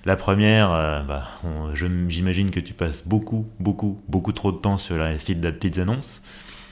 La 0.06 0.16
première, 0.16 0.72
euh, 0.72 1.02
bah, 1.02 1.28
j'imagine 1.74 2.52
que 2.52 2.60
tu 2.60 2.74
passes 2.74 3.04
beaucoup, 3.06 3.48
beaucoup, 3.60 4.02
beaucoup 4.08 4.32
trop 4.32 4.52
de 4.52 4.58
temps 4.58 4.78
sur 4.78 4.98
les 4.98 5.20
sites 5.20 5.42
de 5.42 5.50
petites 5.50 5.80
annonces. 5.80 6.22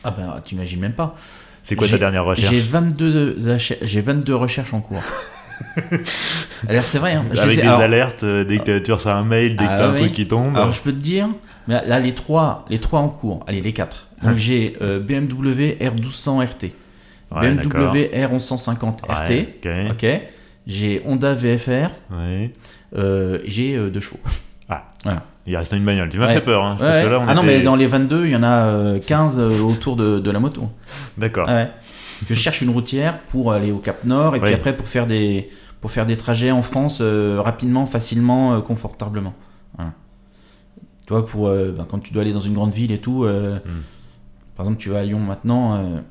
Ah 0.03 0.11
bah, 0.11 0.41
tu 0.45 0.55
imagines 0.55 0.79
même 0.79 0.93
pas. 0.93 1.15
C'est 1.63 1.75
quoi 1.75 1.87
ta 1.87 1.97
dernière 1.97 2.25
recherche? 2.25 2.49
J'ai 2.49 2.59
22, 2.59 3.37
j'ai 3.81 4.01
22 4.01 4.35
recherches 4.35 4.73
en 4.73 4.81
cours. 4.81 5.03
Alors 6.67 6.85
c'est 6.85 6.97
vrai. 6.97 7.13
Hein. 7.13 7.25
Avec 7.37 7.61
des 7.61 7.67
alertes, 7.67 8.23
euh, 8.23 8.43
dès 8.43 8.59
que 8.59 8.79
tu 8.79 8.91
reçois 8.91 9.13
un 9.13 9.23
mail, 9.23 9.55
dès 9.55 9.65
que 9.65 9.69
ah 9.69 9.77
tu 9.77 9.83
as 9.83 9.87
un 9.89 9.95
truc 9.95 10.13
qui 10.13 10.27
tombe. 10.27 10.55
Alors 10.55 10.71
je 10.71 10.81
peux 10.81 10.91
te 10.91 10.99
dire, 10.99 11.29
là 11.67 11.99
les 11.99 12.13
trois, 12.13 12.65
les 12.69 12.79
trois 12.79 12.99
en 12.99 13.09
cours, 13.09 13.43
allez 13.47 13.61
les 13.61 13.73
quatre. 13.73 14.07
Donc 14.23 14.37
j'ai 14.37 14.75
BMW 14.79 15.77
R1200 15.79 16.45
RT, 16.45 16.65
BMW 17.31 18.09
R1150 18.13 19.05
RT, 19.07 19.91
ok. 19.91 20.21
J'ai 20.67 21.01
Honda 21.05 21.33
VFR, 21.33 21.89
euh, 22.95 23.39
j'ai 23.45 23.75
euh, 23.75 23.89
deux 23.89 23.99
chevaux. 23.99 24.19
Ah, 24.69 24.93
voilà. 25.03 25.23
Il 25.47 25.57
reste 25.57 25.73
une 25.73 25.83
bagnole, 25.83 26.09
tu 26.09 26.19
m'as 26.19 26.27
fait 26.27 26.41
peur. 26.41 26.63
Hein, 26.63 26.77
ah 26.79 27.33
non, 27.33 27.43
mais 27.43 27.61
dans 27.61 27.75
les 27.75 27.87
22, 27.87 28.25
il 28.25 28.31
y 28.31 28.35
en 28.35 28.43
a 28.43 28.99
15 28.99 29.39
euh, 29.39 29.61
autour 29.61 29.95
de, 29.95 30.19
de 30.19 30.31
la 30.31 30.39
moto. 30.39 30.69
D'accord. 31.17 31.47
Parce 31.47 32.27
que 32.27 32.35
je 32.35 32.39
cherche 32.39 32.61
une 32.61 32.69
routière 32.69 33.19
pour 33.19 33.51
aller 33.51 33.71
au 33.71 33.79
Cap 33.79 34.03
Nord 34.03 34.35
et 34.35 34.39
puis 34.39 34.53
après 34.53 34.77
pour 34.77 34.87
faire 34.87 35.07
des, 35.07 35.49
pour 35.81 35.89
faire 35.89 36.05
des 36.05 36.15
trajets 36.15 36.51
en 36.51 36.61
France 36.61 37.01
rapidement, 37.01 37.85
facilement, 37.87 38.61
confortablement. 38.61 39.33
Tu 41.07 41.13
vois, 41.13 41.25
pour, 41.25 41.49
ben, 41.49 41.85
quand 41.89 41.99
tu 41.99 42.13
dois 42.13 42.21
aller 42.21 42.31
dans 42.31 42.39
une 42.39 42.53
grande 42.53 42.73
ville 42.73 42.91
et 42.91 42.99
tout, 42.99 43.25
hmm. 43.25 43.59
Par 44.61 44.67
exemple, 44.67 44.79
tu 44.79 44.89
vas 44.89 44.99
à 44.99 45.03
Lyon 45.03 45.17
maintenant, 45.17 45.73
euh, 45.73 46.01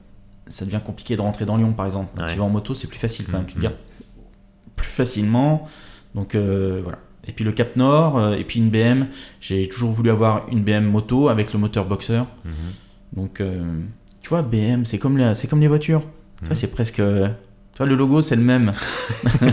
ça 0.49 0.65
devient 0.65 0.81
compliqué 0.85 1.15
de 1.15 1.21
rentrer 1.21 1.45
dans 1.45 1.57
Lyon, 1.57 1.73
par 1.73 1.87
exemple. 1.87 2.21
Tu 2.27 2.35
vas 2.35 2.43
en 2.43 2.49
moto, 2.49 2.75
c'est 2.75 2.89
plus 2.89 2.99
facile 2.99 3.27
quand 3.27 3.37
même. 3.37 3.47
Tu 3.47 3.55
te 3.55 3.61
mm-hmm. 3.65 3.71
plus 4.75 4.89
facilement. 4.89 5.69
Donc 6.17 6.35
euh, 6.35 6.81
voilà. 6.83 6.99
Et 7.29 7.33
puis 7.33 7.45
le 7.45 7.53
Cap 7.53 7.77
Nord, 7.77 8.19
euh, 8.19 8.35
et 8.35 8.43
puis 8.43 8.59
une 8.59 8.71
BM. 8.71 9.07
J'ai 9.41 9.69
toujours 9.69 9.93
voulu 9.93 10.11
avoir 10.11 10.49
une 10.49 10.65
BM 10.65 10.85
moto 10.85 11.29
avec 11.29 11.53
le 11.53 11.61
moteur 11.61 11.85
boxer. 11.85 12.25
Mm-hmm. 12.45 13.13
Donc 13.13 13.41
tu 14.21 14.29
vois, 14.29 14.43
BM, 14.43 14.85
c'est 14.85 14.99
comme, 14.99 15.33
c'est 15.37 15.47
comme 15.47 15.61
les 15.61 15.69
voitures. 15.69 16.03
Mm-hmm. 16.43 16.55
c'est 16.55 16.73
presque. 16.73 16.97
Tu 16.97 17.77
vois, 17.77 17.87
le 17.87 17.95
logo, 17.95 18.21
c'est 18.21 18.35
le 18.35 18.43
même. 18.43 18.73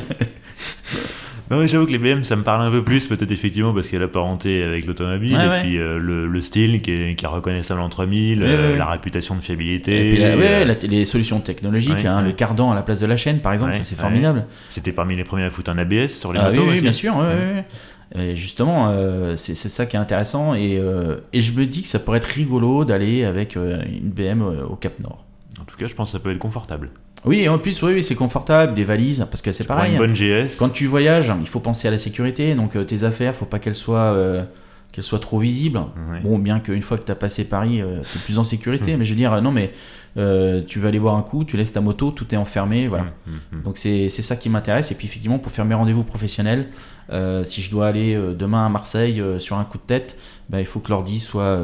Non, 1.49 1.59
mais 1.59 1.67
j'avoue 1.67 1.85
que 1.85 1.91
les 1.91 1.97
BM, 1.97 2.23
ça 2.23 2.35
me 2.35 2.43
parle 2.43 2.61
un 2.61 2.71
peu 2.71 2.83
plus, 2.83 3.07
peut-être 3.07 3.31
effectivement, 3.31 3.73
parce 3.73 3.87
qu'il 3.87 3.97
y 3.97 4.01
a 4.01 4.05
la 4.05 4.09
parenté 4.09 4.63
avec 4.63 4.85
l'automobile, 4.85 5.33
et 5.33 5.61
puis 5.61 5.77
euh, 5.77 5.97
le, 5.97 6.41
style 6.41 6.81
qui 6.81 6.91
est, 6.91 7.15
qui 7.15 7.25
est, 7.25 7.27
reconnaissable 7.27 7.79
entre 7.79 8.05
mille, 8.05 8.43
euh, 8.43 8.77
la 8.77 8.85
réputation 8.85 9.35
de 9.35 9.41
fiabilité. 9.41 10.11
Et 10.11 10.15
puis 10.15 10.23
euh, 10.23 10.75
les 10.83 11.05
solutions 11.05 11.39
technologiques, 11.39 12.05
hein, 12.05 12.21
le 12.21 12.31
cardan 12.33 12.71
à 12.71 12.75
la 12.75 12.81
place 12.81 12.99
de 12.99 13.05
la 13.05 13.17
chaîne, 13.17 13.39
par 13.39 13.53
exemple, 13.53 13.77
c'est 13.81 13.97
formidable. 13.97 14.45
C'était 14.69 14.91
parmi 14.91 15.15
les 15.15 15.23
premiers 15.23 15.45
à 15.45 15.49
foutre 15.49 15.71
un 15.71 15.77
ABS 15.77 16.09
sur 16.09 16.33
les 16.33 16.39
ah, 16.39 16.49
motos. 16.49 16.67
Oui, 16.69 16.81
bien 16.81 16.91
sûr. 16.91 17.15
Et 18.17 18.35
justement, 18.35 18.93
c'est 19.35 19.55
ça 19.55 19.85
qui 19.85 19.95
est 19.95 19.99
intéressant, 19.99 20.53
et, 20.53 20.81
et 21.33 21.41
je 21.41 21.53
me 21.53 21.65
dis 21.65 21.81
que 21.81 21.87
ça 21.87 21.99
pourrait 21.99 22.17
être 22.17 22.25
rigolo 22.25 22.83
d'aller 22.83 23.23
avec 23.23 23.55
une 23.55 24.09
BM 24.09 24.41
au 24.41 24.75
Cap 24.75 24.99
Nord. 24.99 25.23
En 25.61 25.63
tout 25.63 25.77
cas, 25.77 25.87
je 25.87 25.95
pense 25.95 26.09
que 26.09 26.11
ça 26.13 26.19
peut 26.19 26.31
être 26.31 26.39
confortable. 26.39 26.89
Oui, 27.27 27.47
en 27.49 27.59
plus, 27.59 27.81
oui, 27.81 28.03
c'est 28.03 28.15
confortable, 28.15 28.73
des 28.73 28.83
valises, 28.83 29.25
parce 29.29 29.41
que 29.41 29.51
c'est 29.51 29.65
pareil. 29.65 29.93
Une 29.93 29.97
bonne 29.97 30.13
GS. 30.13 30.57
Quand 30.57 30.69
tu 30.69 30.87
voyages, 30.87 31.31
il 31.39 31.47
faut 31.47 31.59
penser 31.59 31.87
à 31.87 31.91
la 31.91 31.97
sécurité, 31.97 32.55
donc 32.55 32.75
euh, 32.75 32.83
tes 32.83 33.03
affaires, 33.03 33.35
faut 33.35 33.45
pas 33.45 33.59
qu'elles 33.59 33.75
soient, 33.75 34.13
euh, 34.13 34.43
qu'elles 34.91 35.03
soient 35.03 35.19
trop 35.19 35.39
visibles. 35.39 35.81
Bon, 36.23 36.39
bien 36.39 36.59
qu'une 36.59 36.81
fois 36.81 36.97
que 36.97 37.03
tu 37.03 37.11
as 37.11 37.15
passé 37.15 37.43
Paris, 37.45 37.81
euh, 37.81 38.01
tu 38.11 38.17
es 38.17 38.21
plus 38.21 38.39
en 38.39 38.43
sécurité, 38.43 38.95
mais 38.97 39.05
je 39.05 39.11
veux 39.11 39.17
dire, 39.17 39.41
non, 39.41 39.51
mais 39.51 39.73
tu 40.67 40.79
vas 40.79 40.87
aller 40.87 40.99
boire 40.99 41.15
un 41.15 41.21
coup, 41.21 41.43
tu 41.43 41.57
laisses 41.57 41.73
ta 41.73 41.81
moto, 41.81 42.11
tout 42.11 42.33
est 42.33 42.37
enfermé, 42.37 42.87
voilà. 42.87 43.03
Hum, 43.03 43.33
hum, 43.33 43.39
hum. 43.53 43.61
Donc 43.63 43.77
c'est 43.77 44.09
ça 44.09 44.35
qui 44.35 44.49
m'intéresse, 44.49 44.91
et 44.91 44.95
puis 44.95 45.07
effectivement, 45.07 45.39
pour 45.39 45.51
faire 45.51 45.65
mes 45.65 45.75
rendez-vous 45.75 46.03
professionnels, 46.03 46.69
si 47.43 47.61
je 47.61 47.69
dois 47.69 47.87
aller 47.87 48.19
demain 48.37 48.65
à 48.65 48.69
Marseille 48.69 49.21
sur 49.39 49.57
un 49.57 49.65
coup 49.65 49.77
de 49.77 49.83
tête, 49.83 50.17
bah, 50.49 50.59
il 50.61 50.65
faut 50.65 50.79
que 50.79 50.89
l'ordi 50.89 51.19
soit 51.19 51.59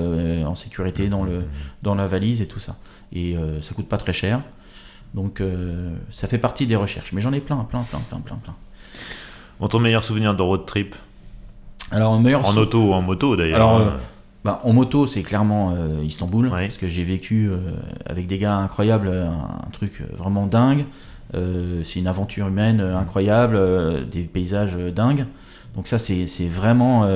en 0.45 0.55
sécurité 0.55 1.07
dans, 1.07 1.23
le, 1.23 1.43
dans 1.81 1.95
la 1.95 2.07
valise 2.07 2.41
et 2.41 2.47
tout 2.47 2.59
ça. 2.59 2.77
Et 3.13 3.35
ça 3.61 3.73
coûte 3.73 3.87
pas 3.87 3.97
très 3.97 4.13
cher. 4.13 4.41
Donc 5.13 5.41
euh, 5.41 5.95
ça 6.09 6.27
fait 6.27 6.37
partie 6.37 6.67
des 6.67 6.75
recherches. 6.75 7.13
Mais 7.13 7.21
j'en 7.21 7.33
ai 7.33 7.39
plein, 7.39 7.57
plein, 7.69 7.83
plein, 7.83 7.99
plein, 8.09 8.19
plein, 8.19 8.35
plein. 8.35 8.55
Bon, 9.59 9.67
ton 9.67 9.79
meilleur 9.79 10.03
souvenir 10.03 10.35
de 10.35 10.41
road 10.41 10.65
trip 10.65 10.95
Alors, 11.91 12.19
meilleur 12.19 12.47
En 12.47 12.57
auto 12.57 12.89
ou 12.89 12.93
en 12.93 13.01
moto 13.01 13.35
d'ailleurs 13.35 13.55
Alors, 13.55 13.77
euh, 13.77 13.91
bah, 14.43 14.59
en 14.63 14.73
moto, 14.73 15.07
c'est 15.07 15.21
clairement 15.21 15.73
euh, 15.77 16.03
Istanbul, 16.03 16.49
parce 16.49 16.77
que 16.77 16.87
j'ai 16.87 17.03
vécu 17.03 17.51
avec 18.05 18.27
des 18.27 18.37
gars 18.37 18.55
incroyables, 18.55 19.09
un, 19.09 19.69
truc 19.71 20.01
vraiment 20.17 20.47
dingue. 20.47 20.85
c'est 21.33 21.99
une 21.99 22.07
aventure 22.07 22.47
humaine 22.47 22.81
incroyable, 22.81 24.09
des 24.09 24.23
paysages 24.23 24.75
dingues. 24.75 25.25
Donc 25.75 25.87
ça, 25.87 25.97
c'est 25.99 26.47
vraiment 26.47 27.07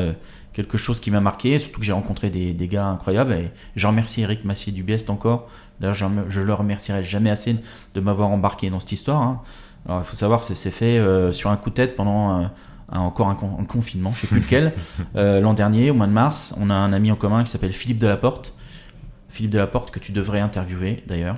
quelque 0.53 0.78
chose 0.78 0.99
qui 0.99 1.11
m'a 1.11 1.19
marqué, 1.19 1.60
surtout 1.60 1.80
que 1.80 1.86
j'ai 1.86 1.91
rencontré 1.91 2.30
des, 2.30 2.53
des, 2.53 2.68
gars 2.68 2.88
incroyables. 2.88 3.34
Et 3.34 3.52
j'en 3.76 3.90
remercie 3.90 4.22
Eric 4.22 4.45
Massier 4.45 4.72
du 4.72 4.84
Biest 4.84 5.10
encore 5.10 5.49
D'ailleurs, 5.80 5.95
je, 6.30 6.41
le 6.41 6.54
remercierai 6.54 7.04
jamais 7.04 7.30
assez 7.30 7.56
de 7.94 7.99
m'avoir 7.99 8.30
embarqué 8.30 8.70
dans 8.70 8.80
cette 8.80 8.91
histoire. 8.91 9.22
Hein. 9.22 9.41
Alors, 9.88 10.02
il 10.02 10.06
faut 10.06 10.16
savoir 10.16 10.44
c'est 10.44 10.72
fait 10.72 10.98
euh, 10.98 11.32
sur 11.32 11.49
un 11.49 11.58
coup 11.58 11.70
de 11.70 11.76
tête 11.76 11.95
pendant 11.95 12.49
encore 12.90 13.28
un, 13.28 13.36
confinement, 13.36 14.14
je 14.16 14.22
sais 14.22 14.28
plus 14.28 14.40
lequel. 14.40 14.74
Euh, 15.16 15.40
l'an 15.40 15.54
dernier, 15.54 15.90
au 15.90 15.94
mois 15.94 16.08
de 16.08 16.12
mars, 16.12 16.54
on 16.60 16.70
a 16.70 16.74
un 16.74 16.94
ami 16.94 17.12
en 17.12 17.16
commun 17.16 17.44
qui 17.44 17.52
s'appelle 17.52 17.72
Philippe 17.72 17.98
Delaporte. 17.98 18.54
Philippe 19.30 19.52
Delaporte, 19.52 19.91
que 19.91 19.99
tu 19.99 20.12
devrais 20.12 20.40
interviewer 20.40 21.04
d'ailleurs. 21.08 21.38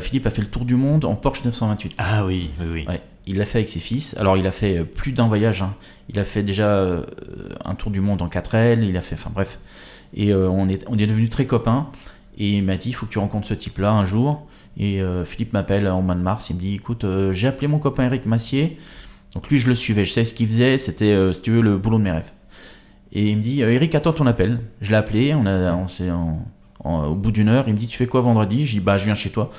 Philippe 0.00 0.26
a 0.26 0.30
fait 0.30 0.42
le 0.42 0.48
tour 0.48 0.64
du 0.64 0.76
monde 0.76 1.04
en 1.04 1.14
Porsche 1.14 1.44
928. 1.44 1.94
Ah 1.98 2.24
oui, 2.24 2.50
oui, 2.60 2.66
oui. 2.72 2.84
Ouais, 2.88 3.02
il 3.26 3.38
l'a 3.38 3.44
fait 3.44 3.58
avec 3.58 3.70
ses 3.70 3.80
fils. 3.80 4.16
Alors, 4.18 4.36
il 4.36 4.46
a 4.46 4.50
fait 4.50 4.84
plus 4.84 5.12
d'un 5.12 5.28
voyage. 5.28 5.62
Hein. 5.62 5.74
Il 6.08 6.18
a 6.18 6.24
fait 6.24 6.42
déjà 6.42 6.86
un 7.64 7.74
tour 7.74 7.90
du 7.90 8.00
monde 8.00 8.22
en 8.22 8.28
4L. 8.28 8.82
Il 8.82 8.96
a 8.96 9.02
fait, 9.02 9.14
enfin 9.14 9.30
bref. 9.32 9.58
Et 10.14 10.34
on, 10.34 10.68
est, 10.68 10.84
on 10.88 10.98
est 10.98 11.06
devenus 11.06 11.30
très 11.30 11.46
copains. 11.46 11.88
Et 12.38 12.58
il 12.58 12.64
m'a 12.64 12.76
dit, 12.76 12.90
il 12.90 12.92
faut 12.92 13.06
que 13.06 13.12
tu 13.12 13.18
rencontres 13.18 13.46
ce 13.46 13.54
type-là 13.54 13.92
un 13.92 14.04
jour. 14.04 14.46
Et 14.78 15.02
Philippe 15.24 15.52
m'appelle 15.52 15.86
en 15.86 16.00
mois 16.00 16.14
de 16.14 16.22
mars. 16.22 16.48
Il 16.48 16.56
me 16.56 16.60
dit, 16.60 16.76
écoute, 16.76 17.04
j'ai 17.32 17.46
appelé 17.46 17.68
mon 17.68 17.78
copain 17.78 18.04
Eric 18.04 18.24
Massier. 18.24 18.78
Donc 19.34 19.48
lui, 19.48 19.58
je 19.58 19.68
le 19.68 19.74
suivais. 19.74 20.06
Je 20.06 20.12
savais 20.12 20.24
ce 20.24 20.32
qu'il 20.32 20.46
faisait. 20.46 20.78
C'était, 20.78 21.32
si 21.34 21.42
tu 21.42 21.50
veux, 21.50 21.60
le 21.60 21.76
boulot 21.76 21.98
de 21.98 22.04
mes 22.04 22.10
rêves. 22.10 22.32
Et 23.12 23.28
il 23.30 23.36
me 23.36 23.42
dit 23.42 23.62
euh, 23.62 23.70
Eric, 23.70 23.94
attends 23.94 24.12
ton 24.12 24.26
appel. 24.26 24.60
Je 24.80 24.90
l'ai 24.90 24.96
appelé, 24.96 25.34
on 25.34 25.46
a, 25.46 25.74
on 25.74 26.38
au 26.84 27.14
bout 27.14 27.30
d'une 27.30 27.48
heure, 27.48 27.64
il 27.68 27.74
me 27.74 27.78
dit 27.78 27.86
Tu 27.86 27.96
fais 27.96 28.06
quoi 28.06 28.22
vendredi? 28.22 28.66
Je 28.66 28.72
dis 28.72 28.80
Bah, 28.80 28.98
je 28.98 29.04
viens 29.04 29.14
chez 29.14 29.30
toi. 29.30 29.52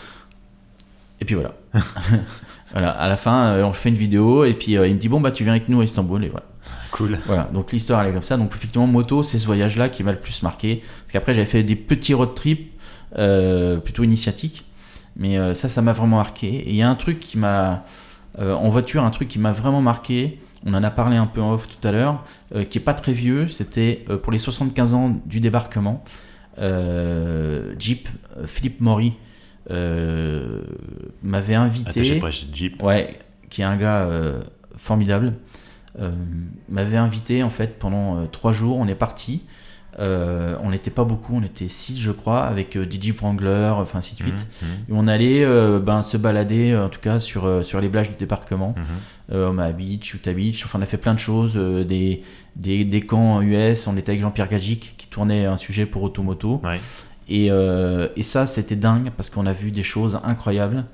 Et 1.22 1.26
puis 1.26 1.36
voilà. 1.36 1.54
voilà, 2.72 2.90
à 2.90 3.08
la 3.08 3.16
fin, 3.16 3.54
euh, 3.54 3.64
on 3.64 3.72
fait 3.72 3.90
une 3.90 3.96
vidéo, 3.96 4.44
et 4.44 4.54
puis 4.54 4.76
euh, 4.78 4.88
il 4.88 4.96
me 4.96 5.00
dit 5.00 5.08
Bon, 5.08 5.22
bah, 5.22 5.32
tu 5.32 5.44
viens 5.44 5.54
avec 5.54 5.70
nous 5.70 5.80
à 5.82 5.84
Istanbul, 5.84 6.24
et 6.24 6.30
voilà. 6.30 6.48
Cool. 6.94 7.20
Voilà, 7.26 7.50
donc 7.54 7.72
l'histoire 7.72 8.02
elle 8.02 8.10
est 8.10 8.14
comme 8.14 8.24
ça. 8.24 8.38
Donc 8.38 8.54
effectivement, 8.56 8.88
moto, 8.88 9.24
c'est 9.24 9.40
ce 9.40 9.46
voyage-là 9.46 9.90
qui 9.90 10.04
m'a 10.04 10.12
le 10.12 10.20
plus 10.20 10.44
marqué. 10.44 10.84
Parce 11.02 11.12
qu'après, 11.12 11.34
j'avais 11.34 11.48
fait 11.48 11.64
des 11.64 11.76
petits 11.76 12.14
road 12.14 12.34
trips, 12.34 12.72
plutôt 13.84 14.04
initiatiques. 14.04 14.66
Mais 15.16 15.54
ça, 15.54 15.70
ça 15.70 15.82
m'a 15.82 15.94
vraiment 15.94 16.18
marqué. 16.18 16.48
Et 16.48 16.70
il 16.70 16.76
y 16.76 16.82
a 16.82 16.90
un 16.90 16.96
truc 16.96 17.20
qui 17.20 17.38
m'a. 17.38 17.84
en 18.40 18.70
voiture, 18.70 19.04
un 19.04 19.12
truc 19.12 19.28
qui 19.28 19.40
m'a 19.40 19.52
vraiment 19.52 19.82
marqué, 19.82 20.40
on 20.66 20.74
en 20.74 20.84
a 20.84 20.92
parlé 20.92 21.18
un 21.18 21.26
peu 21.26 21.42
en 21.42 21.54
off 21.54 21.68
tout 21.68 21.88
à 21.88 21.92
l'heure, 21.92 22.24
euh, 22.56 22.64
qui 22.64 22.78
est 22.78 22.82
pas 22.82 22.94
très 22.94 23.14
vieux, 23.14 23.48
c'était 23.48 24.06
euh, 24.10 24.18
pour 24.18 24.32
les 24.32 24.40
75 24.40 24.94
ans 24.94 25.22
du 25.26 25.40
débarquement. 25.40 26.04
Euh, 26.60 27.74
Jeep, 27.80 28.08
Philippe 28.46 28.80
Maury 28.80 29.14
m'avait 29.70 31.56
invité. 31.56 32.22
Jeep. 32.54 32.82
Ouais, 32.82 33.20
qui 33.50 33.62
est 33.62 33.66
un 33.66 33.78
gars 33.78 34.10
formidable. 34.78 35.34
M'avait 36.70 36.98
invité 36.98 37.44
en 37.44 37.50
fait 37.50 37.78
pendant 37.78 38.26
trois 38.28 38.52
jours. 38.52 38.78
On 38.78 38.88
est 38.88 38.96
parti. 38.96 39.44
Euh, 40.00 40.56
on 40.64 40.72
n'était 40.72 40.90
pas 40.90 41.04
beaucoup, 41.04 41.36
on 41.36 41.44
était 41.44 41.68
6 41.68 42.00
je 42.00 42.12
crois, 42.12 42.44
avec 42.44 42.76
euh, 42.76 42.86
DJ 42.90 43.12
Wrangler, 43.12 43.72
enfin 43.76 44.00
ainsi 44.00 44.16
de 44.16 44.22
suite. 44.22 44.48
Mmh, 44.62 44.66
mmh. 44.66 44.70
Et 44.90 44.94
on 44.94 45.08
allait 45.08 45.44
euh, 45.44 45.80
ben, 45.80 46.02
se 46.02 46.18
balader, 46.18 46.76
en 46.76 46.90
tout 46.90 47.00
cas 47.00 47.20
sur, 47.20 47.64
sur 47.64 47.80
les 47.80 47.90
plages 47.90 48.10
du 48.10 48.16
débarquement, 48.16 48.76
mmh. 49.30 49.36
Omaha 49.36 49.72
Beach, 49.72 50.14
Utah 50.14 50.34
Beach, 50.34 50.66
enfin 50.66 50.80
on 50.80 50.82
a 50.82 50.86
fait 50.86 50.98
plein 50.98 51.14
de 51.14 51.20
choses, 51.20 51.56
des, 51.56 52.24
des, 52.56 52.86
des, 52.86 53.02
camps 53.02 53.42
US, 53.42 53.88
on 53.88 53.96
était 53.98 54.12
avec 54.12 54.22
Jean-Pierre 54.22 54.50
Gagic 54.50 54.96
qui 54.98 55.08
tournait 55.08 55.46
un 55.46 55.58
sujet 55.58 55.86
pour 55.86 56.04
Automoto. 56.04 56.62
Et, 57.30 57.48
et, 57.48 58.24
ça 58.24 58.48
c'était 58.48 58.76
dingue 58.76 59.12
parce 59.16 59.30
qu'on 59.30 59.46
a 59.46 59.54
vu 59.54 59.72
des 59.72 59.84
choses 59.84 60.20
incroyables. 60.24 60.86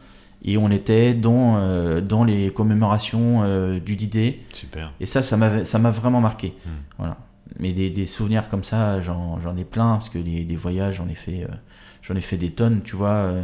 Et 0.44 0.58
on 0.58 0.72
était 0.72 1.14
dans, 1.14 2.00
dans 2.02 2.24
les 2.24 2.52
commémorations 2.52 3.80
du 3.80 3.96
D-Day. 3.98 4.40
Super. 4.54 4.94
Et 5.02 5.06
ça, 5.06 5.22
ça 5.22 5.38
m'a 5.38 5.92
vraiment 5.92 6.22
marqué. 6.22 6.54
Voilà 6.98 7.18
mais 7.58 7.74
des, 7.74 8.06
souvenirs 8.06 8.50
comme 8.50 8.64
ça, 8.64 9.02
j'en 9.02 9.58
ai 9.58 9.66
plein, 9.66 9.94
parce 9.94 10.10
que 10.10 10.18
les, 10.18 10.56
voyages, 10.56 10.96
j'en 10.96 11.08
ai, 11.08 11.16
fait, 11.16 11.44
euh, 11.44 12.16
ai 12.16 12.22
fait 12.22 12.38
des 12.38 12.52
tonnes, 12.52 12.82
tu 12.84 12.96
vois. 12.96 13.10
Euh, 13.10 13.44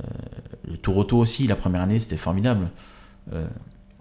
euh, 0.00 0.06
le 0.68 0.76
tour 0.76 0.96
auto 0.96 1.18
aussi, 1.18 1.46
la 1.46 1.56
première 1.56 1.82
année, 1.82 2.00
c'était 2.00 2.16
formidable. 2.16 2.68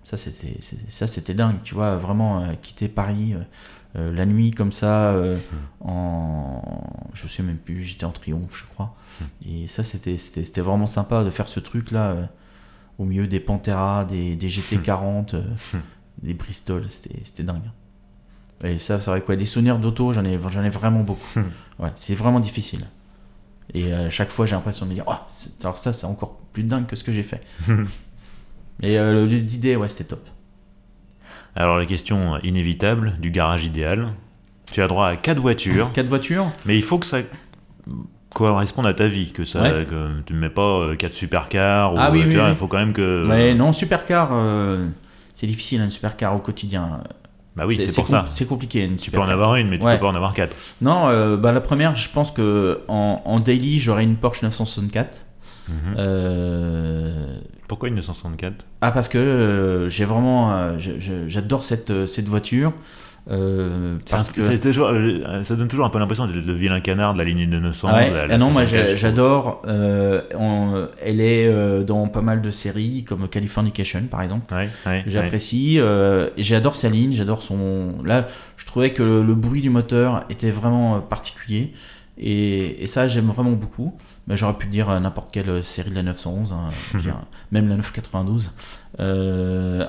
ça, 0.04 0.18
c'était, 0.18 0.60
ça, 0.90 1.08
c'était 1.08 1.34
dingue, 1.34 1.58
tu 1.64 1.76
vois, 1.76 1.98
vraiment 1.98 2.56
quitter 2.62 2.88
Paris 2.88 3.36
la 3.96 4.26
nuit 4.26 4.52
comme 4.52 4.72
ça, 4.72 5.16
en. 5.82 6.62
Je 7.14 7.28
sais 7.28 7.44
même 7.44 7.58
plus, 7.58 7.84
j'étais 7.84 8.06
en 8.06 8.12
triomphe, 8.12 8.58
je 8.58 8.64
crois. 8.74 8.96
Et 9.46 9.68
ça, 9.68 9.84
c'était, 9.84 10.18
c'était, 10.18 10.62
vraiment 10.62 10.88
sympa 10.88 11.24
de 11.24 11.30
faire 11.30 11.48
ce 11.48 11.60
truc-là 11.60 12.30
au 12.98 13.06
milieu 13.06 13.28
des 13.28 13.40
Pantera, 13.40 14.06
des, 14.06 14.36
des 14.36 14.50
GT40, 14.50 15.42
des 16.22 16.34
Bristol, 16.34 16.86
c'était 16.90 17.44
dingue. 17.44 17.70
Et 18.64 18.80
ça, 18.80 19.00
c'est 19.00 19.12
vrai 19.12 19.22
quoi, 19.22 19.36
des 19.36 19.46
souvenirs 19.46 19.78
d'auto, 19.78 20.14
j'en 20.14 20.24
ai, 20.24 20.40
j'en 20.50 20.64
ai 20.64 20.70
vraiment 20.70 21.02
beaucoup. 21.02 21.40
Hmm. 21.40 21.84
Ouais, 21.84 21.92
c'est 21.96 22.16
vraiment 22.16 22.40
difficile. 22.40 22.86
Et 23.74 23.92
à 23.92 24.10
chaque 24.10 24.30
fois, 24.30 24.46
j'ai 24.46 24.56
l'impression 24.56 24.86
de 24.86 24.92
me 24.92 24.96
dire, 24.96 25.06
oh, 25.08 25.16
alors 25.62 25.78
ça, 25.78 25.94
c'est 25.94 26.06
encore 26.06 26.38
plus 26.54 26.64
dingue 26.64 26.86
que 26.86 26.96
ce 26.96 27.04
que 27.04 27.12
j'ai 27.12 27.24
fait. 27.24 27.42
Et 28.82 28.98
euh, 28.98 29.26
l'idée, 29.26 29.76
ouais, 29.76 29.90
c'était 29.90 30.06
top. 30.06 30.28
Alors, 31.56 31.78
la 31.78 31.86
question 31.86 32.38
inévitable 32.40 33.18
du 33.20 33.32
garage 33.32 33.66
idéal. 33.66 34.14
Tu 34.72 34.82
as 34.82 34.88
droit 34.88 35.08
à 35.08 35.16
4 35.16 35.40
voitures. 35.40 35.92
4 35.94 36.08
voitures 36.08 36.52
Mais 36.66 36.76
il 36.76 36.84
faut 36.84 36.98
que 36.98 37.06
ça 37.06 37.20
corresponde 38.34 38.88
à 38.88 38.94
ta 38.94 39.08
vie, 39.08 39.32
que 39.32 39.46
ça, 39.46 39.64
tu 40.26 40.34
ne 40.34 40.40
mets 40.40 40.50
pas 40.50 40.96
4 40.98 41.12
euh, 41.12 41.16
supercars. 41.16 41.94
Ou, 41.94 41.98
ah 42.00 42.12
oui, 42.12 42.24
oui, 42.28 42.36
il 42.50 42.56
faut 42.56 42.68
quand 42.68 42.80
même 42.80 42.94
que. 42.94 43.26
Mais 43.28 43.54
non, 43.54 43.72
supercar, 43.74 44.30
euh, 44.34 44.88
c'est 45.36 45.48
difficile, 45.48 45.82
un 45.82 45.90
supercar 45.90 46.36
au 46.36 46.40
quotidien. 46.40 47.02
Bah 47.56 47.66
oui, 47.68 47.76
c'est 47.76 47.94
pour 47.94 48.08
ça. 48.08 48.26
C'est 48.28 48.48
compliqué. 48.48 48.90
tu 48.98 49.12
peux 49.12 49.20
en 49.20 49.30
avoir 49.30 49.56
une, 49.56 49.70
mais 49.70 49.78
tu 49.78 49.86
peux 49.86 50.00
pas 50.00 50.08
en 50.08 50.16
avoir 50.16 50.34
quatre. 50.34 50.56
Non, 50.82 51.10
euh, 51.10 51.38
bah 51.38 51.52
la 51.52 51.62
première, 51.62 51.96
je 51.96 52.10
pense 52.10 52.32
que 52.32 52.82
en, 52.88 53.22
en 53.26 53.40
daily, 53.40 53.80
j'aurais 53.80 54.04
une 54.04 54.16
Porsche 54.16 54.44
964. 54.44 55.26
Mhm. 55.70 55.76
Euh, 55.98 57.38
Pourquoi 57.68 57.88
une 57.88 57.96
964 57.96 58.66
Ah 58.82 58.92
parce 58.92 59.08
que 59.08 59.18
euh, 59.18 59.88
j'ai 59.88 60.04
vraiment, 60.06 60.78
j'adore 60.78 61.64
cette 61.64 62.06
cette 62.08 62.28
voiture. 62.28 62.74
Euh, 63.32 63.98
parce 64.10 64.30
que 64.32 64.42
euh, 64.42 65.44
ça 65.46 65.56
donne 65.56 65.70
toujours 65.70 65.86
un 65.86 65.90
peu 65.90 65.98
l'impression 65.98 66.28
d'être 66.28 66.46
le 66.46 66.54
vilain 66.54 66.82
canard 66.82 67.14
de 67.14 67.20
la 67.20 67.24
ligne 67.24 67.50
de 67.50 67.58
900. 67.58 67.88
Ah, 67.90 68.02
ah 68.30 68.38
non, 68.38 68.52
moi 68.52 68.66
j'adore. 68.66 69.62
Euh, 69.66 70.88
elle 71.02 71.22
est 71.22 71.84
dans 71.86 72.08
pas 72.08 72.22
mal 72.22 72.42
de 72.42 72.52
séries 72.52 73.06
comme 73.08 73.28
Californication 73.30 74.04
par 74.10 74.22
exemple. 74.22 74.54
J'apprécie. 75.08 75.80
j'adore 76.38 76.76
sa 76.76 76.90
ligne, 76.90 77.14
j'adore 77.14 77.42
son. 77.42 78.04
Là, 78.04 78.28
je 78.58 78.66
trouvais 78.66 78.92
que 78.92 79.04
le, 79.04 79.36
bruit 79.36 79.62
du 79.62 79.70
moteur 79.70 80.26
était 80.30 80.52
vraiment 80.52 81.00
particulier. 81.00 81.74
Et, 82.18 82.86
ça, 82.88 83.08
j'aime 83.08 83.28
vraiment 83.28 83.52
beaucoup. 83.52 83.96
Mais 84.28 84.38
j'aurais 84.38 84.54
pu 84.54 84.68
dire 84.68 84.88
n'importe 85.02 85.34
quelle 85.34 85.62
série 85.64 85.90
de 85.90 85.96
la 85.96 86.04
911, 86.04 86.54
hein, 86.54 86.70
même 87.52 87.68
la 87.68 87.76
992. 87.78 88.52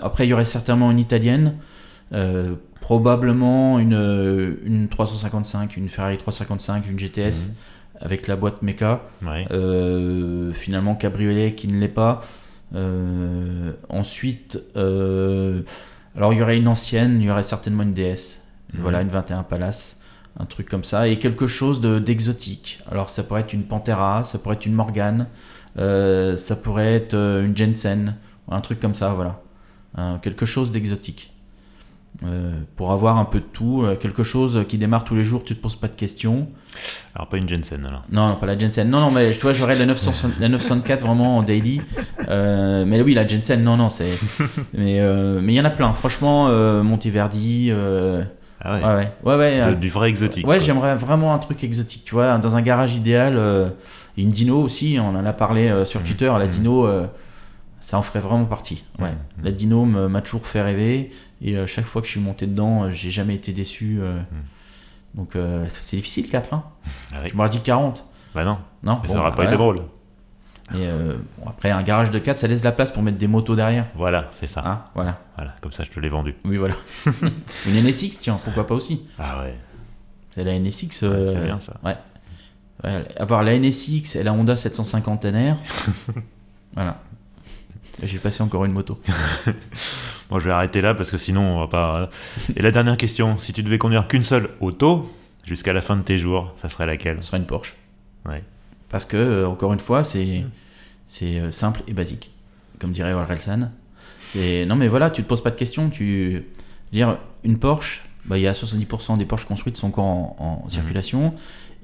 après, 0.03 0.27
il 0.27 0.31
y 0.31 0.33
aurait 0.33 0.45
certainement 0.45 0.91
une 0.91 0.99
italienne 0.99 1.55
probablement 2.85 3.79
une, 3.79 4.59
une 4.63 4.89
355, 4.89 5.79
une 5.79 5.89
Ferrari 5.89 6.19
355, 6.19 6.87
une 6.87 6.99
GTS 6.99 7.19
mhm. 7.19 7.55
avec 7.99 8.27
la 8.27 8.37
boîte 8.37 8.61
Mecha. 8.61 9.01
Euh, 9.51 10.53
finalement, 10.53 10.95
cabriolet 10.95 11.55
qui 11.55 11.67
ne 11.67 11.79
l'est 11.79 11.89
pas. 11.89 12.21
Euh, 12.75 13.73
ensuite, 13.89 14.63
euh, 14.77 15.63
alors 16.15 16.35
il 16.35 16.41
y 16.41 16.43
aurait 16.43 16.59
une 16.59 16.69
ancienne, 16.69 17.23
il 17.23 17.25
y 17.25 17.31
aurait 17.31 17.43
certainement 17.43 17.85
une 17.85 17.95
DS. 17.95 18.43
Mhm. 18.75 18.81
Voilà, 18.83 19.01
une 19.01 19.09
21 19.09 19.45
Palace, 19.45 19.99
un 20.39 20.45
truc 20.45 20.69
comme 20.69 20.85
ça. 20.85 21.09
Et 21.09 21.19
quelque 21.19 21.47
chose 21.47 21.81
d'exotique. 21.81 22.83
alors 22.91 23.09
ça 23.09 23.23
pourrait 23.23 23.41
être 23.41 23.55
une 23.55 23.65
Pantera, 23.65 24.25
ça 24.25 24.39
pourrait 24.39 24.57
être 24.57 24.67
une 24.67 24.75
Morgane, 24.75 25.29
ça 25.77 26.57
pourrait 26.63 26.93
être 26.97 27.15
une 27.15 27.57
Jensen, 27.57 28.17
un 28.51 28.61
truc 28.61 28.79
comme 28.79 28.95
ça, 28.95 29.15
voilà. 29.15 29.41
quelque 30.21 30.45
chose 30.45 30.71
d'exotique. 30.71 31.34
Euh, 32.23 32.53
pour 32.77 32.93
avoir 32.93 33.19
un 33.19 33.25
peu 33.25 33.41
de 33.41 33.45
tout, 33.45 33.83
euh, 33.83 33.97
quelque 33.97 34.23
chose 34.23 34.65
qui 34.69 34.79
démarre 34.79 35.03
tous 35.03 35.17
les 35.17 35.25
jours, 35.25 35.43
tu 35.43 35.57
te 35.57 35.61
poses 35.61 35.75
pas 35.75 35.89
de 35.89 35.95
questions. 35.95 36.47
Alors 37.15 37.29
pas 37.29 37.39
une 37.39 37.49
Jensen 37.49 37.85
alors. 37.85 38.05
Non, 38.11 38.29
non 38.29 38.37
pas 38.37 38.47
la 38.47 38.57
Jensen. 38.57 38.89
Non, 38.89 39.01
non, 39.01 39.11
mais 39.11 39.33
tu 39.33 39.41
vois, 39.41 39.53
j'aurais 39.53 39.77
la, 39.77 39.85
904 39.85 41.05
vraiment 41.05 41.39
en 41.39 41.43
daily. 41.43 41.81
Euh, 42.29 42.85
mais 42.87 43.03
oui, 43.03 43.15
la 43.15 43.27
Jensen, 43.27 43.63
non, 43.63 43.77
non, 43.77 43.91
c'est. 43.91 44.19
mais 44.73 45.01
mais 45.41 45.53
il 45.53 45.57
y 45.57 45.61
en 45.61 45.65
a 45.65 45.71
plein. 45.71 45.93
Franchement, 45.93 46.49
Monteverdi. 46.83 47.73
ah 48.61 48.97
ouais. 48.97 49.13
Ouais, 49.25 49.35
ouais. 49.37 49.75
du 49.75 49.91
vrai 49.91 50.09
exotique. 50.09 50.47
Ouais, 50.47 50.61
j'aimerais 50.61 50.97
vraiment 50.97 51.35
un 51.35 51.39
truc 51.39 51.63
exotique. 51.65 52.05
Tu 52.05 52.15
vois, 52.15 52.39
dans 52.39 52.57
un 52.57 52.63
garage 52.63 52.95
idéal. 52.95 53.39
une 54.17 54.31
Dino 54.31 54.63
aussi, 54.63 54.99
on 55.01 55.17
en 55.17 55.27
a 55.27 55.33
parlé 55.33 55.85
sur 55.85 56.01
mmh. 56.01 56.05
Twitter. 56.05 56.33
La 56.39 56.47
mmh. 56.47 56.49
Dino 56.49 56.89
ça 57.81 57.99
en 57.99 58.03
ferait 58.03 58.21
vraiment 58.21 58.47
partie. 58.47 58.83
Ouais. 58.99 59.13
La 59.43 59.51
Dino 59.51 59.85
m'a 59.85 60.23
toujours 60.23 60.47
fait 60.47 60.63
rêver 60.63 61.11
et 61.45 61.57
euh, 61.57 61.67
chaque 61.67 61.85
fois 61.85 62.01
que 62.01 62.07
je 62.07 62.13
suis 62.13 62.21
monté 62.21 62.47
dedans, 62.47 62.85
euh, 62.85 62.91
j'ai 62.91 63.11
jamais 63.11 63.35
été 63.35 63.53
déçu. 63.53 63.99
Euh. 64.01 64.19
Hmm. 64.19 65.15
Donc 65.15 65.37
c'est 65.69 65.97
difficile 65.97 66.29
4. 66.29 66.55
Hein. 66.55 66.65
Ah 67.15 67.21
tu 67.25 67.37
m'aurais 67.37 67.49
dit 67.49 67.61
40. 67.61 68.05
Bah 68.35 68.45
non. 68.45 68.59
Non. 68.83 69.01
ça 69.07 69.15
n'aurait 69.15 69.31
bah, 69.31 69.37
pas 69.37 69.45
été 69.45 69.57
drôle. 69.57 69.83
Et 70.75 70.89
après, 71.47 71.71
un 71.71 71.85
garage 71.85 72.11
de 72.11 72.19
4, 72.19 72.37
ça 72.37 72.49
laisse 72.49 72.65
la 72.65 72.73
place 72.73 72.91
pour 72.91 73.01
mettre 73.01 73.19
des 73.19 73.29
motos 73.29 73.55
derrière. 73.55 73.87
Voilà, 73.95 74.27
c'est 74.33 74.49
ça. 74.49 74.65
Hein, 74.67 74.85
voilà. 74.97 75.21
Voilà, 75.37 75.55
comme 75.61 75.71
ça 75.71 75.85
je 75.85 75.91
te 75.91 76.01
l'ai 76.01 76.09
vendu. 76.09 76.35
Oui, 76.45 76.57
voilà. 76.57 76.75
Une 77.69 77.81
NSX, 77.81 78.19
tiens, 78.19 78.39
pourquoi 78.43 78.67
pas 78.67 78.75
aussi 78.75 79.09
Ah 79.17 79.45
ouais. 79.45 79.55
C'est 80.33 80.43
la 80.43 80.59
NSX. 80.59 80.91
c'est 80.91 81.45
bien 81.45 81.61
ça. 81.61 81.75
Ouais. 81.85 83.05
Avoir 83.17 83.45
la 83.45 83.57
NSX 83.57 84.17
et 84.17 84.25
la 84.25 84.33
Honda 84.33 84.57
750 84.57 85.27
NR. 85.27 85.59
voilà. 86.75 86.99
J'ai 88.03 88.19
passé 88.19 88.43
encore 88.43 88.65
une 88.65 88.73
moto. 88.73 88.99
bon, 90.31 90.39
je 90.39 90.47
vais 90.47 90.51
arrêter 90.51 90.81
là 90.81 90.95
parce 90.95 91.11
que 91.11 91.17
sinon 91.17 91.43
on 91.43 91.61
va 91.61 91.69
pas. 91.69 92.11
Et 92.57 92.63
la 92.63 92.71
dernière 92.71 92.97
question 92.97 93.39
si 93.39 93.53
tu 93.53 93.63
devais 93.63 93.79
conduire 93.79 94.09
qu'une 94.09 94.23
seule 94.23 94.51
auto 94.61 95.13
jusqu'à 95.45 95.73
la 95.73 95.81
fin 95.81 95.97
de 95.97 96.03
tes 96.03 96.19
jours, 96.19 96.53
ça 96.61 96.69
serait 96.69 96.87
laquelle? 96.87 97.19
Ce 97.21 97.29
serait 97.29 97.39
une 97.39 97.47
Porsche. 97.47 97.75
Ouais. 98.27 98.43
Parce 98.89 99.05
que, 99.05 99.45
encore 99.45 99.73
une 99.73 99.81
fois, 99.81 100.05
c'est 100.05 100.45
c'est 101.07 101.51
simple 101.51 101.83
et 101.87 101.93
basique, 101.93 102.31
comme 102.79 102.93
dirait 102.93 103.13
Orelsan. 103.13 103.71
C'est 104.29 104.67
non 104.67 104.75
mais 104.75 104.89
voilà, 104.89 105.11
tu 105.11 105.23
te 105.23 105.29
poses 105.29 105.43
pas 105.43 105.51
de 105.51 105.57
questions. 105.57 105.91
Tu 105.91 106.45
dire 106.93 107.19
une 107.43 107.59
Porsche, 107.59 108.03
bah, 108.25 108.39
il 108.39 108.43
y 108.43 108.49
a 108.49 108.53
70% 108.53 109.19
des 109.19 109.27
Porsche 109.27 109.47
construites 109.47 109.77
sont 109.77 109.89
encore 109.89 110.05
en, 110.05 110.63
mhm. 110.65 110.71
circulation 110.71 111.35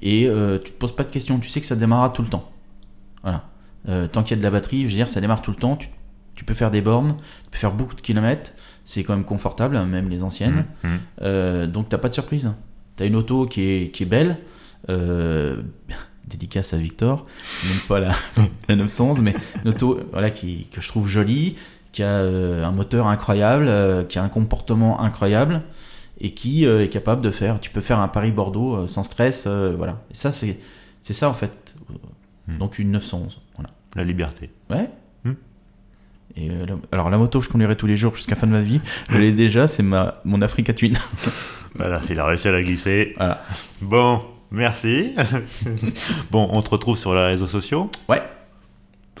et 0.01 0.27
euh, 0.27 0.57
tu 0.57 0.71
te 0.71 0.77
poses 0.77 0.95
pas 0.95 1.03
de 1.03 1.09
questions. 1.11 1.39
Tu 1.39 1.49
sais 1.49 1.61
que 1.61 1.67
ça 1.67 1.75
démarrera 1.75 2.09
tout 2.09 2.23
le 2.23 2.29
temps. 2.29 2.49
Voilà. 3.21 3.45
Euh, 3.89 4.07
tant 4.07 4.23
qu'il 4.23 4.35
y 4.35 4.39
a 4.39 4.39
de 4.39 4.43
la 4.43 4.51
batterie, 4.51 4.83
je 4.83 4.87
veux 4.87 4.93
dire, 4.93 5.09
ça 5.09 5.21
démarre 5.21 5.41
tout 5.41 5.51
le 5.51 5.57
temps. 5.57 5.75
Tu, 5.75 5.89
peux 6.45 6.53
faire 6.53 6.71
des 6.71 6.81
bornes, 6.81 7.15
tu 7.43 7.49
peux 7.51 7.57
faire 7.57 7.73
beaucoup 7.73 7.95
de 7.95 8.01
kilomètres. 8.01 8.53
C'est 8.83 9.03
quand 9.03 9.15
même 9.15 9.25
confortable, 9.25 9.79
même 9.85 10.09
les 10.09 10.23
anciennes. 10.23 10.65
Donc, 10.83 10.91
mhm. 10.91 10.99
Euh, 11.21 11.67
donc 11.67 11.89
t'as 11.89 11.97
pas 11.97 12.09
de 12.09 12.13
surprise. 12.13 12.51
Tu 12.97 13.03
as 13.03 13.05
une 13.05 13.15
auto 13.15 13.45
qui 13.45 13.61
est, 13.61 13.91
qui 13.91 14.03
est 14.03 14.07
belle. 14.07 14.37
dédicace 16.27 16.73
à 16.73 16.77
Victor, 16.77 17.25
même 17.67 17.79
pas 17.87 17.99
la, 17.99 18.15
la 18.69 18.75
911, 18.75 19.21
mais 19.21 19.35
une 19.63 19.71
auto 19.71 19.99
voilà, 20.11 20.29
qui, 20.29 20.67
que 20.71 20.81
je 20.81 20.87
trouve 20.87 21.07
jolie, 21.07 21.55
qui 21.91 22.03
a 22.03 22.07
euh, 22.07 22.63
un 22.63 22.71
moteur 22.71 23.07
incroyable, 23.07 23.67
euh, 23.67 24.03
qui 24.03 24.19
a 24.19 24.23
un 24.23 24.29
comportement 24.29 25.01
incroyable 25.01 25.61
et 26.19 26.33
qui 26.33 26.65
euh, 26.65 26.83
est 26.83 26.89
capable 26.89 27.21
de 27.21 27.31
faire. 27.31 27.59
Tu 27.59 27.69
peux 27.69 27.81
faire 27.81 27.99
un 27.99 28.07
Paris-Bordeaux 28.07 28.87
sans 28.87 29.03
stress, 29.03 29.47
voilà. 29.47 30.01
Et 30.11 30.13
ça, 30.13 30.31
c'est 30.31 30.57
ça 31.01 31.29
en 31.29 31.33
fait. 31.33 31.73
Hmm. 32.47 32.57
Donc 32.57 32.79
une 32.79 32.91
911, 32.91 33.41
voilà. 33.55 33.69
La 33.95 34.03
liberté. 34.03 34.49
Ouais. 34.69 34.89
Et 36.35 36.49
alors 36.91 37.09
la 37.09 37.17
moto 37.17 37.39
que 37.39 37.45
je 37.45 37.49
conduirai 37.49 37.75
tous 37.75 37.87
les 37.87 37.97
jours 37.97 38.15
jusqu'à 38.15 38.35
la 38.35 38.41
fin 38.41 38.47
de 38.47 38.51
ma 38.51 38.61
vie, 38.61 38.81
je 39.09 39.17
l'ai 39.17 39.31
déjà, 39.31 39.67
c'est 39.67 39.83
ma 39.83 40.21
mon 40.23 40.41
Africa 40.41 40.73
Twin. 40.73 40.97
voilà, 41.75 42.01
il 42.09 42.19
a 42.19 42.25
réussi 42.25 42.47
à 42.47 42.51
la 42.51 42.63
glisser. 42.63 43.13
Voilà. 43.17 43.41
Bon, 43.81 44.21
merci. 44.51 45.15
bon, 46.31 46.47
on 46.51 46.61
te 46.61 46.69
retrouve 46.69 46.97
sur 46.97 47.13
les 47.13 47.21
réseaux 47.21 47.47
sociaux. 47.47 47.89
Ouais. 48.07 48.21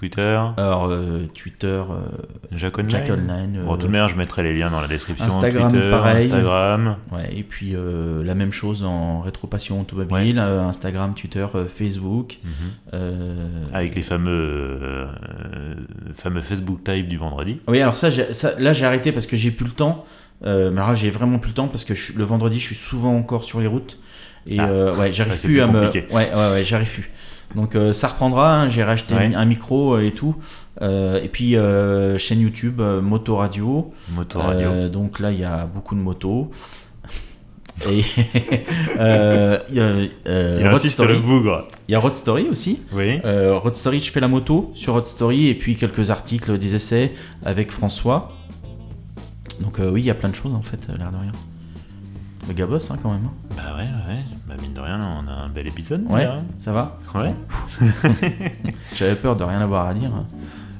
Twitter 0.01 0.41
Alors, 0.57 0.87
euh, 0.89 1.27
Twitter. 1.35 1.67
Euh, 1.67 2.57
Jack 2.57 2.79
Online. 2.79 3.61
bon, 3.63 3.75
de 3.75 3.81
toute 3.81 3.91
manière, 3.91 4.07
je 4.07 4.17
mettrai 4.17 4.41
les 4.41 4.57
liens 4.57 4.71
dans 4.71 4.81
la 4.81 4.87
description. 4.87 5.27
Instagram, 5.27 5.71
Twitter, 5.71 5.91
pareil. 5.91 6.25
Instagram. 6.25 6.95
Ouais, 7.11 7.29
et 7.31 7.43
puis 7.43 7.75
la 8.23 8.33
même 8.33 8.51
chose 8.51 8.83
en 8.83 9.19
rétropassion 9.19 9.79
automobile. 9.79 10.39
Instagram, 10.39 11.13
Twitter, 11.13 11.45
Facebook. 11.67 12.39
Mhm. 12.43 12.99
Avec 13.73 13.93
les 13.93 14.01
fameux, 14.01 15.05
fameux 16.15 16.41
Facebook 16.41 16.79
Live 16.87 17.07
du 17.07 17.17
vendredi. 17.17 17.59
Oui, 17.67 17.79
alors 17.79 17.95
ça, 17.95 18.09
ça 18.09 18.53
là, 18.57 18.73
j'ai 18.73 18.85
arrêté 18.85 19.11
parce 19.11 19.27
que 19.27 19.37
j'ai 19.37 19.51
plus 19.51 19.65
le 19.65 19.71
temps. 19.71 20.05
mais 20.43 20.71
là, 20.71 20.95
j'ai 20.95 21.11
vraiment 21.11 21.37
plus 21.37 21.49
le 21.49 21.55
temps 21.55 21.67
parce 21.67 21.85
que 21.85 21.93
le 22.17 22.23
vendredi, 22.23 22.59
je 22.59 22.65
suis 22.65 22.75
souvent 22.75 23.15
encore 23.15 23.43
sur 23.43 23.59
les 23.59 23.67
routes. 23.67 23.99
Et 24.47 24.59
ah. 24.59 24.93
ouais, 24.93 25.11
j'arrive 25.11 25.39
plus 25.39 25.61
à 25.61 25.67
me. 25.67 25.89
Ouais, 25.89 26.07
ouais, 26.11 26.51
ouais, 26.53 26.63
j'arrive 26.63 26.91
plus. 26.91 27.11
Donc 27.55 27.75
euh, 27.75 27.93
ça 27.93 28.07
reprendra, 28.07 28.61
hein. 28.61 28.67
j'ai 28.67 28.83
racheté 28.83 29.15
un 29.15 29.45
micro 29.45 29.95
euh, 29.95 30.05
et 30.05 30.11
tout. 30.11 30.35
Euh, 30.81 31.21
et 31.21 31.27
puis 31.27 31.55
chaîne 32.17 32.39
YouTube 32.39 32.81
Moto 32.81 33.35
Radio. 33.37 33.93
Moto 34.15 34.39
Radio. 34.39 34.89
donc 34.89 35.19
là 35.19 35.31
il 35.31 35.39
y 35.39 35.43
a 35.43 35.65
beaucoup 35.65 35.95
de 35.95 36.01
motos. 36.01 36.51
Et 37.89 38.03
euh, 38.99 39.57
il 39.69 39.75
y 39.75 39.79
a 39.79 40.71
Road 40.71 40.85
Story. 40.85 41.15
Il 41.87 41.91
y 41.91 41.95
a 41.95 41.99
Road 41.99 42.13
Story 42.13 42.47
aussi. 42.51 42.79
Oui. 42.91 43.19
Road 43.23 43.75
Story, 43.75 43.99
je 43.99 44.11
fais 44.11 44.19
la 44.19 44.27
moto 44.27 44.69
sur 44.75 44.93
Road 44.93 45.07
Story 45.07 45.47
et 45.47 45.55
puis 45.55 45.75
quelques 45.75 46.11
articles, 46.11 46.59
des 46.59 46.75
essais 46.75 47.13
avec 47.43 47.71
François. 47.71 48.27
Donc 49.61 49.79
oui, 49.79 50.01
il 50.01 50.05
y 50.05 50.11
a 50.11 50.13
plein 50.13 50.29
de 50.29 50.35
choses 50.35 50.53
en 50.53 50.61
fait, 50.61 50.79
l'air 50.89 51.11
de 51.11 51.17
rien. 51.17 51.31
Gars 52.53 52.65
hein, 52.65 52.95
quand 53.01 53.11
même. 53.11 53.25
Hein. 53.25 53.55
Bah 53.55 53.75
ouais, 53.77 54.13
ouais. 54.13 54.19
Bah 54.47 54.55
mine 54.61 54.73
de 54.73 54.79
rien, 54.79 54.99
on 54.99 55.27
a 55.27 55.33
un 55.33 55.49
bel 55.49 55.67
épisode. 55.67 56.05
Ouais, 56.09 56.27
ça 56.59 56.71
va 56.71 56.99
Ouais. 57.15 57.33
J'avais 58.95 59.15
peur 59.15 59.35
de 59.35 59.43
rien 59.43 59.61
avoir 59.61 59.87
à 59.87 59.93
dire. 59.93 60.11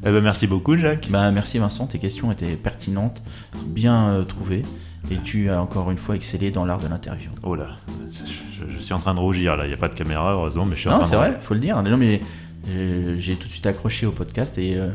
Eh 0.03 0.11
ben 0.11 0.21
merci 0.21 0.47
beaucoup 0.47 0.75
Jacques. 0.75 1.07
Bah 1.09 1.31
merci 1.31 1.59
Vincent, 1.59 1.85
tes 1.87 1.99
questions 1.99 2.31
étaient 2.31 2.55
pertinentes, 2.55 3.21
bien 3.65 4.09
euh, 4.09 4.23
trouvées. 4.23 4.63
Et 5.09 5.17
tu 5.17 5.49
as 5.49 5.61
encore 5.61 5.91
une 5.91 5.97
fois 5.97 6.15
excellé 6.15 6.51
dans 6.51 6.65
l'art 6.65 6.79
de 6.79 6.87
l'interview. 6.87 7.31
Oh 7.43 7.55
là, 7.55 7.69
je, 8.13 8.79
suis 8.79 8.93
en 8.93 8.99
train 8.99 9.15
de 9.15 9.19
rougir 9.19 9.57
là, 9.57 9.65
il 9.65 9.69
n'y 9.69 9.73
a 9.73 9.77
pas 9.77 9.89
de 9.89 9.95
caméra 9.95 10.33
heureusement, 10.33 10.65
mais 10.65 10.75
je 10.75 10.81
suis 10.81 10.89
non, 10.89 10.95
en 10.95 10.99
train 10.99 11.07
c'est 11.07 11.15
vrai, 11.15 11.37
faut 11.39 11.53
le 11.53 11.59
dire. 11.59 11.81
Non, 11.81 11.97
mais 11.97 12.21
euh, 12.69 13.15
j'ai 13.17 13.35
tout 13.35 13.47
de 13.47 13.51
suite 13.51 13.65
accroché 13.65 14.05
au 14.05 14.11
podcast 14.11 14.57
et 14.57 14.77
euh, 14.77 14.89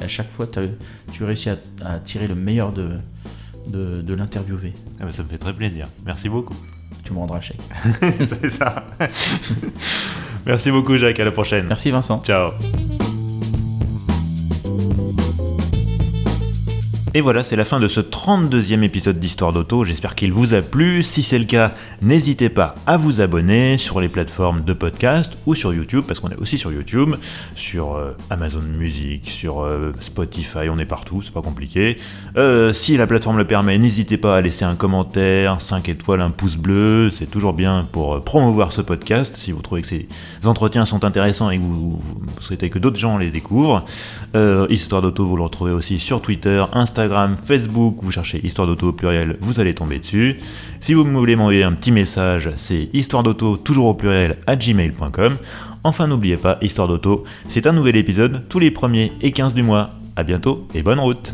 à 0.00 0.08
chaque 0.08 0.28
fois 0.28 0.46
tu 1.12 1.24
réussis 1.24 1.50
à, 1.50 1.56
à 1.84 1.98
tirer 1.98 2.26
le 2.26 2.34
meilleur 2.34 2.72
de, 2.72 2.90
de, 3.66 4.14
l'interviewer. 4.14 4.72
Ah 5.00 5.04
bah, 5.04 5.12
ça 5.12 5.22
me 5.22 5.28
fait 5.28 5.38
très 5.38 5.52
plaisir. 5.52 5.86
Merci 6.04 6.28
beaucoup. 6.28 6.56
Tu 7.04 7.12
me 7.12 7.18
rendras 7.18 7.40
chèque. 7.40 7.60
C'est 8.00 8.48
ça. 8.48 8.84
Merci 10.46 10.70
beaucoup 10.70 10.96
Jacques, 10.96 11.20
à 11.20 11.24
la 11.24 11.32
prochaine. 11.32 11.66
Merci 11.68 11.90
Vincent. 11.90 12.22
Ciao. 12.24 12.52
Et 17.16 17.20
voilà, 17.20 17.44
c'est 17.44 17.54
la 17.54 17.64
fin 17.64 17.78
de 17.78 17.86
ce 17.86 18.00
32e 18.00 18.82
épisode 18.82 19.20
d'Histoire 19.20 19.52
d'Auto. 19.52 19.84
J'espère 19.84 20.16
qu'il 20.16 20.32
vous 20.32 20.52
a 20.52 20.62
plu. 20.62 21.04
Si 21.04 21.22
c'est 21.22 21.38
le 21.38 21.44
cas, 21.44 21.70
n'hésitez 22.02 22.48
pas 22.48 22.74
à 22.88 22.96
vous 22.96 23.20
abonner 23.20 23.78
sur 23.78 24.00
les 24.00 24.08
plateformes 24.08 24.64
de 24.64 24.72
podcast 24.72 25.32
ou 25.46 25.54
sur 25.54 25.72
YouTube, 25.72 26.02
parce 26.08 26.18
qu'on 26.18 26.30
est 26.30 26.36
aussi 26.38 26.58
sur 26.58 26.72
YouTube, 26.72 27.14
sur 27.54 27.94
euh, 27.94 28.16
Amazon 28.30 28.62
Music, 28.62 29.30
sur 29.30 29.62
euh, 29.62 29.92
Spotify, 30.00 30.68
on 30.68 30.78
est 30.80 30.86
partout, 30.86 31.22
c'est 31.22 31.32
pas 31.32 31.40
compliqué. 31.40 31.98
Euh, 32.36 32.72
si 32.72 32.96
la 32.96 33.06
plateforme 33.06 33.38
le 33.38 33.46
permet, 33.46 33.78
n'hésitez 33.78 34.16
pas 34.16 34.36
à 34.36 34.40
laisser 34.40 34.64
un 34.64 34.74
commentaire, 34.74 35.60
5 35.60 35.88
étoiles, 35.88 36.20
un 36.20 36.30
pouce 36.30 36.56
bleu, 36.56 37.10
c'est 37.12 37.30
toujours 37.30 37.52
bien 37.52 37.84
pour 37.92 38.24
promouvoir 38.24 38.72
ce 38.72 38.80
podcast. 38.80 39.36
Si 39.36 39.52
vous 39.52 39.62
trouvez 39.62 39.82
que 39.82 39.88
ces 39.88 40.08
entretiens 40.42 40.84
sont 40.84 41.04
intéressants 41.04 41.48
et 41.50 41.58
que 41.58 41.62
vous, 41.62 42.00
vous 42.02 42.26
souhaitez 42.40 42.70
que 42.70 42.80
d'autres 42.80 42.98
gens 42.98 43.18
les 43.18 43.30
découvrent. 43.30 43.84
Histoire 44.68 45.02
d'Auto, 45.02 45.24
vous 45.26 45.36
le 45.36 45.42
retrouvez 45.42 45.72
aussi 45.72 45.98
sur 45.98 46.20
Twitter, 46.20 46.62
Instagram, 46.72 46.94
Instagram, 47.04 47.36
Facebook, 47.36 47.96
vous 48.02 48.10
cherchez 48.10 48.40
Histoire 48.46 48.66
d'auto 48.66 48.88
au 48.88 48.92
pluriel, 48.92 49.36
vous 49.40 49.60
allez 49.60 49.74
tomber 49.74 49.98
dessus. 49.98 50.36
Si 50.80 50.94
vous 50.94 51.04
voulez 51.04 51.36
m'envoyer 51.36 51.64
un 51.64 51.72
petit 51.72 51.90
message, 51.90 52.50
c'est 52.56 52.88
histoire 52.92 53.22
d'auto 53.22 53.56
toujours 53.56 53.86
au 53.86 53.94
pluriel 53.94 54.38
à 54.46 54.56
gmail.com. 54.56 55.36
Enfin 55.82 56.06
n'oubliez 56.06 56.36
pas, 56.36 56.58
Histoire 56.62 56.88
d'auto, 56.88 57.24
c'est 57.46 57.66
un 57.66 57.72
nouvel 57.72 57.96
épisode 57.96 58.44
tous 58.48 58.58
les 58.58 58.70
premiers 58.70 59.12
et 59.22 59.32
15 59.32 59.54
du 59.54 59.62
mois. 59.62 59.90
A 60.16 60.22
bientôt 60.22 60.66
et 60.72 60.82
bonne 60.82 61.00
route 61.00 61.32